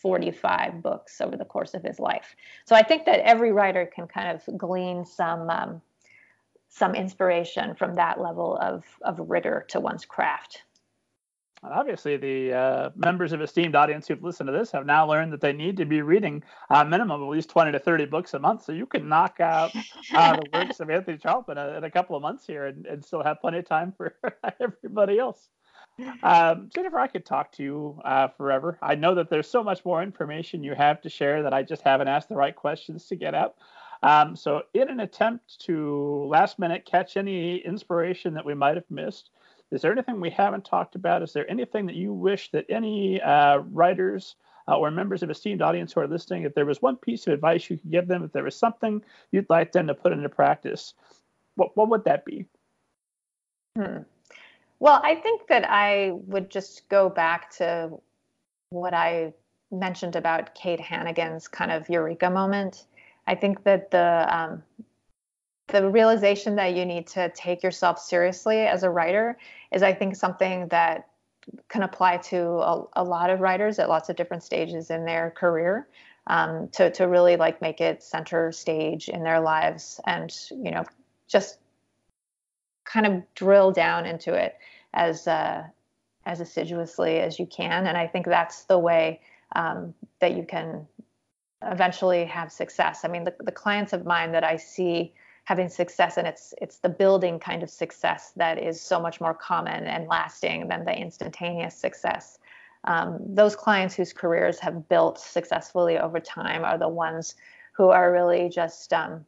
45 0.02 0.82
books 0.82 1.22
over 1.22 1.38
the 1.38 1.46
course 1.46 1.74
of 1.74 1.84
his 1.84 2.00
life. 2.00 2.36
So 2.66 2.76
I 2.76 2.84
think 2.84 3.06
that 3.06 3.20
every 3.20 3.52
writer 3.52 3.86
can 3.86 4.08
kind 4.08 4.36
of 4.36 4.58
glean 4.58 5.06
some 5.06 5.50
um, 5.50 5.82
some 6.68 6.96
inspiration 6.96 7.76
from 7.76 7.96
that 7.96 8.20
level 8.20 8.58
of 8.58 8.84
of 9.04 9.20
rigor 9.30 9.66
to 9.70 9.80
one's 9.80 10.04
craft 10.04 10.64
obviously 11.64 12.18
the 12.18 12.54
uh, 12.54 12.90
members 12.96 13.34
of 13.34 13.42
esteemed 13.42 13.76
audience 13.76 14.08
who've 14.08 14.24
listened 14.24 14.48
to 14.48 14.54
this 14.54 14.72
have 14.72 14.86
now 14.86 15.08
learned 15.08 15.32
that 15.32 15.42
they 15.42 15.54
need 15.54 15.78
to 15.78 15.86
be 15.86 16.02
reading 16.02 16.44
a 16.70 16.84
minimum 16.84 17.22
of 17.22 17.28
at 17.28 17.32
least 17.32 17.50
20 17.50 17.72
to 17.72 17.80
30 17.80 18.06
books 18.06 18.34
a 18.34 18.40
month. 18.40 18.64
So 18.64 18.72
you 18.72 18.86
can 18.86 19.08
knock 19.08 19.40
out 19.40 19.72
uh, 20.14 20.38
the 20.38 20.50
works 20.54 20.80
of 20.80 20.90
anthony 20.90 21.20
a, 21.24 21.78
in 21.78 21.84
a 21.84 21.92
couple 21.92 22.16
of 22.16 22.22
months 22.22 22.48
here 22.48 22.66
and, 22.66 22.86
and, 22.86 23.04
still 23.04 23.24
have 23.24 23.42
plenty 23.42 23.60
of 23.60 23.68
time 23.68 23.94
for 23.96 24.16
everybody 24.60 25.20
else. 25.20 25.50
Um, 26.24 26.70
jennifer 26.74 27.00
i 27.00 27.08
could 27.08 27.26
talk 27.26 27.52
to 27.54 27.64
you 27.64 28.02
uh, 28.06 28.30
forever. 28.30 28.78
I 28.82 28.96
know 28.96 29.14
that 29.16 29.30
there's 29.30 29.50
so 29.50 29.64
much 29.64 29.84
more 29.84 30.02
information 30.02 30.64
you 30.64 30.74
have 30.74 31.02
to 31.02 31.10
share 31.10 31.44
that 31.44 31.54
i 31.54 31.64
just 31.64 31.82
haven't 31.82 32.08
asked 32.08 32.30
the 32.30 32.36
right 32.36 32.56
questions 32.56 33.08
to 33.08 33.16
get 33.16 33.36
out 33.36 33.56
um, 34.04 34.36
so 34.36 34.64
in 34.74 34.90
an 34.90 35.02
attempt 35.02 35.60
to 35.62 36.26
last 36.30 36.60
minute 36.60 36.86
catch 36.86 37.18
any 37.18 37.58
inspiration 37.58 38.34
that 38.36 38.46
we 38.46 38.54
might 38.54 38.76
have 38.76 38.90
missed 38.90 39.32
is 39.72 39.82
there 39.82 39.92
anything 39.92 40.20
we 40.20 40.30
haven't 40.30 40.66
talked 40.66 40.96
about? 40.96 41.24
Is 41.24 41.34
there 41.34 41.50
anything 41.50 41.86
that 41.86 41.96
you 41.96 42.14
wish 42.14 42.52
that 42.52 42.66
any 42.70 43.22
uh, 43.22 43.60
writers 43.72 44.36
uh, 44.68 44.78
or 44.78 44.92
members 44.92 45.24
of 45.24 45.30
esteemed 45.30 45.62
audience 45.62 45.94
who 45.94 46.02
are 46.02 46.08
listening, 46.08 46.44
if 46.44 46.54
there 46.54 46.66
was 46.66 46.82
one 46.82 46.98
piece 46.98 47.26
of 47.26 47.34
advice 47.34 47.70
you 47.70 47.78
could 47.78 47.92
give 47.92 48.08
them, 48.08 48.24
if 48.24 48.32
there 48.32 48.44
was 48.44 48.56
something 48.56 49.02
you'd 49.32 49.50
like 49.50 49.72
them 49.72 49.88
to 49.88 49.94
put 49.94 50.12
into 50.12 50.30
practice, 50.30 50.94
what, 51.56 51.76
what 51.76 51.90
would 51.90 52.04
that 52.04 52.26
be? 52.26 52.46
Hmm. 53.78 54.00
Well, 54.80 55.00
I 55.04 55.16
think 55.16 55.48
that 55.48 55.70
I 55.70 56.12
would 56.12 56.50
just 56.50 56.90
go 56.90 57.10
back 57.10 57.52
to 57.58 57.92
what 58.72 58.94
I 58.94 59.34
mentioned 59.72 60.16
about 60.16 60.54
Kate 60.56 60.80
Hannigan's 60.80 61.48
kind 61.48 61.72
of 61.72 61.88
eureka 61.88 62.30
moment. 62.30 62.88
I 63.28 63.36
think 63.36 63.64
that 63.64 63.92
the 63.92 64.28
um, 64.36 64.64
the 65.72 65.90
realization 65.90 66.56
that 66.56 66.76
you 66.76 66.86
need 66.86 67.08
to 67.08 67.30
take 67.30 67.64
yourself 67.64 68.00
seriously 68.00 68.60
as 68.60 68.84
a 68.84 68.90
writer 68.90 69.38
is 69.72 69.84
i 69.84 69.94
think 69.94 70.16
something 70.16 70.68
that 70.68 71.08
can 71.70 71.84
apply 71.84 72.18
to 72.18 72.40
a, 72.40 72.84
a 72.94 73.04
lot 73.04 73.30
of 73.30 73.40
writers 73.40 73.80
at 73.80 73.90
lots 73.90 74.10
of 74.10 74.16
different 74.16 74.44
stages 74.44 74.90
in 74.92 75.06
their 75.06 75.32
career 75.32 75.88
um, 76.28 76.68
to, 76.70 76.92
to 76.92 77.08
really 77.08 77.36
like 77.36 77.62
make 77.62 77.82
it 77.82 78.04
center 78.04 78.52
stage 78.52 79.10
in 79.10 79.24
their 79.24 79.40
lives 79.40 80.00
and 80.06 80.36
you 80.52 80.72
know 80.72 80.84
just 81.28 81.58
kind 82.86 83.06
of 83.06 83.24
drill 83.36 83.72
down 83.72 84.06
into 84.06 84.34
it 84.34 84.58
as 84.94 85.28
uh, 85.28 85.64
as 86.26 86.40
assiduously 86.40 87.20
as 87.20 87.40
you 87.40 87.46
can. 87.46 87.88
And 87.88 87.98
I 87.98 88.08
think 88.08 88.26
that's 88.26 88.64
the 88.66 88.78
way 88.78 89.22
um, 89.56 89.94
that 90.20 90.36
you 90.36 90.44
can 90.44 90.88
eventually 91.64 92.26
have 92.26 92.52
success. 92.52 93.02
I 93.04 93.08
mean, 93.08 93.24
the, 93.24 93.34
the 93.40 93.52
clients 93.52 93.94
of 93.94 94.06
mine 94.06 94.32
that 94.32 94.44
I 94.44 94.58
see 94.58 95.14
having 95.52 95.68
success 95.68 96.16
and 96.16 96.26
it's 96.26 96.54
it's 96.62 96.78
the 96.78 96.88
building 96.88 97.38
kind 97.38 97.62
of 97.62 97.70
success 97.70 98.32
that 98.38 98.58
is 98.58 98.80
so 98.80 98.98
much 99.02 99.20
more 99.20 99.34
common 99.34 99.86
and 99.86 100.08
lasting 100.08 100.70
than 100.70 100.86
the 100.86 100.98
instantaneous 100.98 101.76
success. 101.76 102.40
Um, 102.86 103.20
those 103.20 103.54
clients 103.54 103.94
whose 103.94 104.14
careers 104.14 104.60
have 104.60 104.88
built 104.88 105.20
successfully 105.20 105.98
over 105.98 106.22
time 106.22 106.64
are 106.64 106.78
the 106.78 106.88
ones 106.88 107.36
who 107.74 107.90
are 107.90 108.14
really 108.14 108.48
just 108.48 108.94
um, 108.94 109.26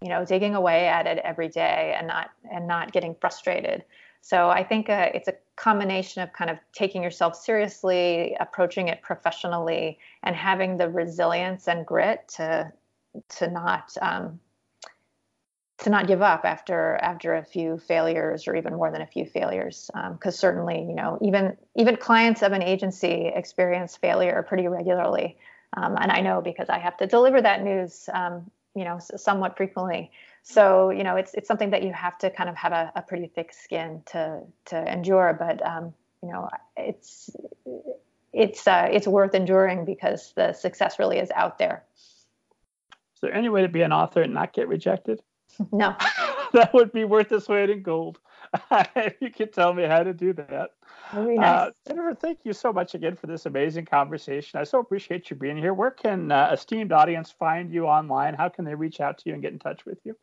you 0.00 0.10
know 0.10 0.24
digging 0.24 0.54
away 0.54 0.86
at 0.86 1.08
it 1.08 1.18
every 1.24 1.48
day 1.48 1.92
and 1.98 2.06
not 2.06 2.30
and 2.52 2.68
not 2.68 2.92
getting 2.92 3.16
frustrated. 3.20 3.82
So 4.20 4.48
i 4.60 4.62
think 4.62 4.88
uh, 4.88 5.08
it's 5.16 5.28
a 5.34 5.34
combination 5.56 6.22
of 6.22 6.32
kind 6.32 6.50
of 6.52 6.58
taking 6.72 7.02
yourself 7.02 7.34
seriously 7.48 8.36
approaching 8.38 8.86
it 8.92 9.02
professionally 9.02 9.98
and 10.22 10.36
having 10.36 10.76
the 10.76 10.88
resilience 10.88 11.66
and 11.66 11.84
grit 11.84 12.20
to 12.36 12.72
to 13.38 13.50
not 13.50 13.86
um, 14.00 14.40
to 15.78 15.90
not 15.90 16.06
give 16.06 16.22
up 16.22 16.44
after 16.44 16.96
after 16.96 17.34
a 17.34 17.44
few 17.44 17.78
failures 17.78 18.46
or 18.46 18.54
even 18.54 18.74
more 18.74 18.90
than 18.90 19.02
a 19.02 19.06
few 19.06 19.26
failures 19.26 19.90
because 20.12 20.34
um, 20.34 20.38
certainly 20.38 20.80
you 20.80 20.94
know 20.94 21.18
even 21.20 21.56
even 21.76 21.96
clients 21.96 22.42
of 22.42 22.52
an 22.52 22.62
agency 22.62 23.30
experience 23.34 23.96
failure 23.96 24.44
pretty 24.48 24.68
regularly. 24.68 25.36
Um, 25.76 25.96
and 26.00 26.12
i 26.12 26.20
know 26.20 26.40
because 26.40 26.68
i 26.68 26.78
have 26.78 26.96
to 26.98 27.06
deliver 27.06 27.42
that 27.42 27.64
news 27.64 28.08
um, 28.14 28.48
you 28.74 28.84
know 28.84 28.98
somewhat 28.98 29.56
frequently. 29.56 30.10
So 30.42 30.90
you 30.90 31.04
know 31.04 31.16
it's 31.16 31.34
it's 31.34 31.48
something 31.48 31.70
that 31.70 31.82
you 31.82 31.92
have 31.92 32.18
to 32.18 32.30
kind 32.30 32.48
of 32.48 32.56
have 32.56 32.72
a, 32.72 32.92
a 32.96 33.02
pretty 33.02 33.28
thick 33.28 33.52
skin 33.52 34.02
to 34.06 34.42
to 34.66 34.92
endure. 34.92 35.36
But 35.38 35.64
um, 35.66 35.94
you 36.22 36.30
know 36.30 36.48
it's 36.76 37.30
it's 38.32 38.66
uh, 38.66 38.88
it's 38.90 39.06
worth 39.06 39.34
enduring 39.34 39.84
because 39.84 40.32
the 40.36 40.52
success 40.52 40.98
really 40.98 41.18
is 41.18 41.30
out 41.34 41.58
there. 41.58 41.84
Is 43.14 43.20
there 43.22 43.32
any 43.32 43.48
way 43.48 43.62
to 43.62 43.68
be 43.68 43.82
an 43.82 43.92
author 43.92 44.22
and 44.22 44.34
not 44.34 44.52
get 44.52 44.68
rejected 44.68 45.22
No. 45.72 45.96
that 46.52 46.72
would 46.74 46.92
be 46.92 47.04
worth 47.04 47.32
its 47.32 47.48
weight 47.48 47.70
in 47.70 47.82
gold. 47.82 48.18
If 48.70 49.14
you 49.20 49.30
could 49.30 49.52
tell 49.52 49.72
me 49.72 49.84
how 49.84 50.02
to 50.02 50.12
do 50.12 50.32
that. 50.34 50.70
Very 51.12 51.36
nice. 51.36 51.68
Uh, 51.68 51.70
Jennifer, 51.86 52.14
thank 52.14 52.40
you 52.44 52.52
so 52.52 52.72
much 52.72 52.94
again 52.94 53.16
for 53.16 53.26
this 53.26 53.46
amazing 53.46 53.86
conversation. 53.86 54.60
I 54.60 54.64
so 54.64 54.78
appreciate 54.78 55.30
you 55.30 55.36
being 55.36 55.56
here. 55.56 55.74
Where 55.74 55.90
can 55.90 56.30
uh, 56.32 56.50
esteemed 56.52 56.92
audience 56.92 57.30
find 57.30 57.72
you 57.72 57.86
online? 57.86 58.34
How 58.34 58.48
can 58.48 58.64
they 58.64 58.74
reach 58.74 59.00
out 59.00 59.18
to 59.18 59.22
you 59.26 59.34
and 59.34 59.42
get 59.42 59.52
in 59.52 59.58
touch 59.58 59.84
with 59.86 59.98
you? 60.04 60.16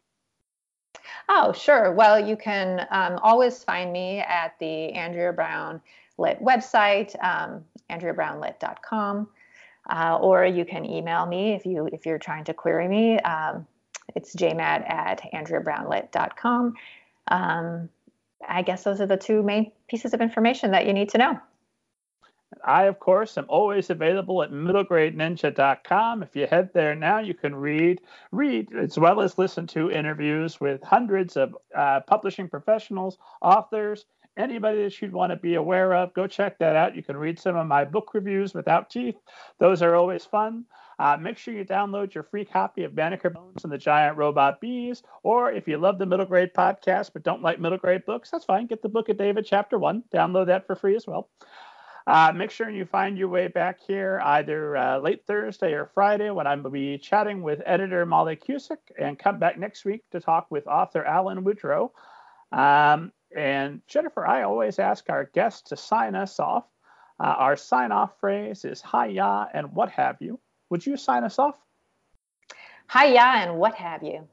Oh, 1.29 1.53
sure. 1.53 1.93
Well, 1.93 2.19
you 2.19 2.35
can 2.35 2.87
um, 2.91 3.19
always 3.21 3.63
find 3.63 3.91
me 3.91 4.19
at 4.19 4.55
the 4.59 4.91
Andrea 4.93 5.31
Brown 5.33 5.81
Lit 6.17 6.41
website, 6.41 7.15
um, 7.23 7.63
andreabrownlit.com, 7.89 9.29
uh, 9.89 10.17
or 10.21 10.45
you 10.45 10.65
can 10.65 10.85
email 10.85 11.25
me 11.25 11.53
if 11.53 11.65
you 11.65 11.87
if 11.91 12.05
you're 12.05 12.19
trying 12.19 12.43
to 12.45 12.53
query 12.53 12.87
me. 12.87 13.17
Um, 13.19 13.65
it's 14.15 14.35
jmad 14.35 14.89
at 14.89 15.21
andreabrownlit.com. 15.33 16.73
Um, 17.27 17.89
I 18.47 18.61
guess 18.61 18.83
those 18.83 19.01
are 19.01 19.05
the 19.05 19.17
two 19.17 19.43
main 19.43 19.71
pieces 19.87 20.13
of 20.13 20.21
information 20.21 20.71
that 20.71 20.85
you 20.85 20.93
need 20.93 21.09
to 21.09 21.17
know. 21.17 21.39
I, 22.65 22.83
of 22.83 22.99
course, 22.99 23.37
am 23.37 23.45
always 23.47 23.89
available 23.89 24.43
at 24.43 24.51
middlegradeninja.com. 24.51 26.23
If 26.23 26.35
you 26.35 26.47
head 26.47 26.69
there 26.73 26.95
now, 26.95 27.19
you 27.19 27.33
can 27.33 27.55
read, 27.55 28.01
read 28.31 28.67
as 28.75 28.99
well 28.99 29.21
as 29.21 29.37
listen 29.37 29.67
to 29.67 29.89
interviews 29.89 30.59
with 30.59 30.83
hundreds 30.83 31.37
of 31.37 31.55
uh, 31.75 32.01
publishing 32.01 32.49
professionals, 32.49 33.17
authors, 33.41 34.05
anybody 34.37 34.83
that 34.83 35.01
you'd 35.01 35.13
want 35.13 35.31
to 35.31 35.37
be 35.37 35.55
aware 35.55 35.93
of. 35.95 36.13
Go 36.13 36.27
check 36.27 36.59
that 36.59 36.75
out. 36.75 36.95
You 36.95 37.03
can 37.03 37.17
read 37.17 37.39
some 37.39 37.55
of 37.55 37.67
my 37.67 37.85
book 37.85 38.13
reviews 38.13 38.53
without 38.53 38.89
teeth; 38.89 39.17
those 39.57 39.81
are 39.81 39.95
always 39.95 40.25
fun. 40.25 40.65
Uh, 41.01 41.17
make 41.19 41.35
sure 41.35 41.51
you 41.51 41.65
download 41.65 42.13
your 42.13 42.23
free 42.23 42.45
copy 42.45 42.83
of 42.83 42.93
Banneker 42.93 43.31
Bones 43.31 43.63
and 43.63 43.73
the 43.73 43.77
Giant 43.79 44.17
Robot 44.17 44.61
Bees. 44.61 45.01
Or 45.23 45.51
if 45.51 45.67
you 45.67 45.79
love 45.79 45.97
the 45.97 46.05
middle 46.05 46.27
grade 46.27 46.53
podcast 46.55 47.09
but 47.11 47.23
don't 47.23 47.41
like 47.41 47.59
middle 47.59 47.79
grade 47.79 48.05
books, 48.05 48.29
that's 48.29 48.45
fine. 48.45 48.67
Get 48.67 48.83
the 48.83 48.89
book 48.89 49.09
of 49.09 49.17
David, 49.17 49.47
chapter 49.49 49.79
one. 49.79 50.03
Download 50.13 50.45
that 50.45 50.67
for 50.67 50.75
free 50.75 50.95
as 50.95 51.07
well. 51.07 51.27
Uh, 52.05 52.31
make 52.35 52.51
sure 52.51 52.69
you 52.69 52.85
find 52.85 53.17
your 53.17 53.29
way 53.29 53.47
back 53.47 53.79
here 53.79 54.21
either 54.23 54.77
uh, 54.77 54.99
late 54.99 55.25
Thursday 55.25 55.73
or 55.73 55.89
Friday 55.91 56.29
when 56.29 56.45
I'm 56.45 56.61
going 56.61 56.71
to 56.71 56.79
be 56.79 56.99
chatting 56.99 57.41
with 57.41 57.63
editor 57.65 58.05
Molly 58.05 58.35
Cusick 58.35 58.77
and 58.99 59.17
come 59.17 59.39
back 59.39 59.57
next 59.57 59.85
week 59.85 60.03
to 60.11 60.19
talk 60.19 60.51
with 60.51 60.67
author 60.67 61.03
Allan 61.03 61.43
Woodrow. 61.43 61.93
Um, 62.51 63.11
and 63.35 63.81
Jennifer, 63.87 64.27
I 64.27 64.43
always 64.43 64.77
ask 64.77 65.09
our 65.09 65.25
guests 65.33 65.69
to 65.69 65.77
sign 65.77 66.13
us 66.13 66.39
off. 66.39 66.65
Uh, 67.19 67.33
our 67.39 67.55
sign 67.55 67.91
off 67.91 68.19
phrase 68.19 68.65
is 68.65 68.83
hiya 68.83 69.47
and 69.51 69.73
what 69.73 69.89
have 69.89 70.17
you. 70.19 70.39
Would 70.71 70.85
you 70.85 70.95
sign 70.95 71.25
us 71.25 71.37
off? 71.37 71.55
Hiya 72.91 73.21
and 73.21 73.57
what 73.57 73.75
have 73.75 74.03
you. 74.03 74.27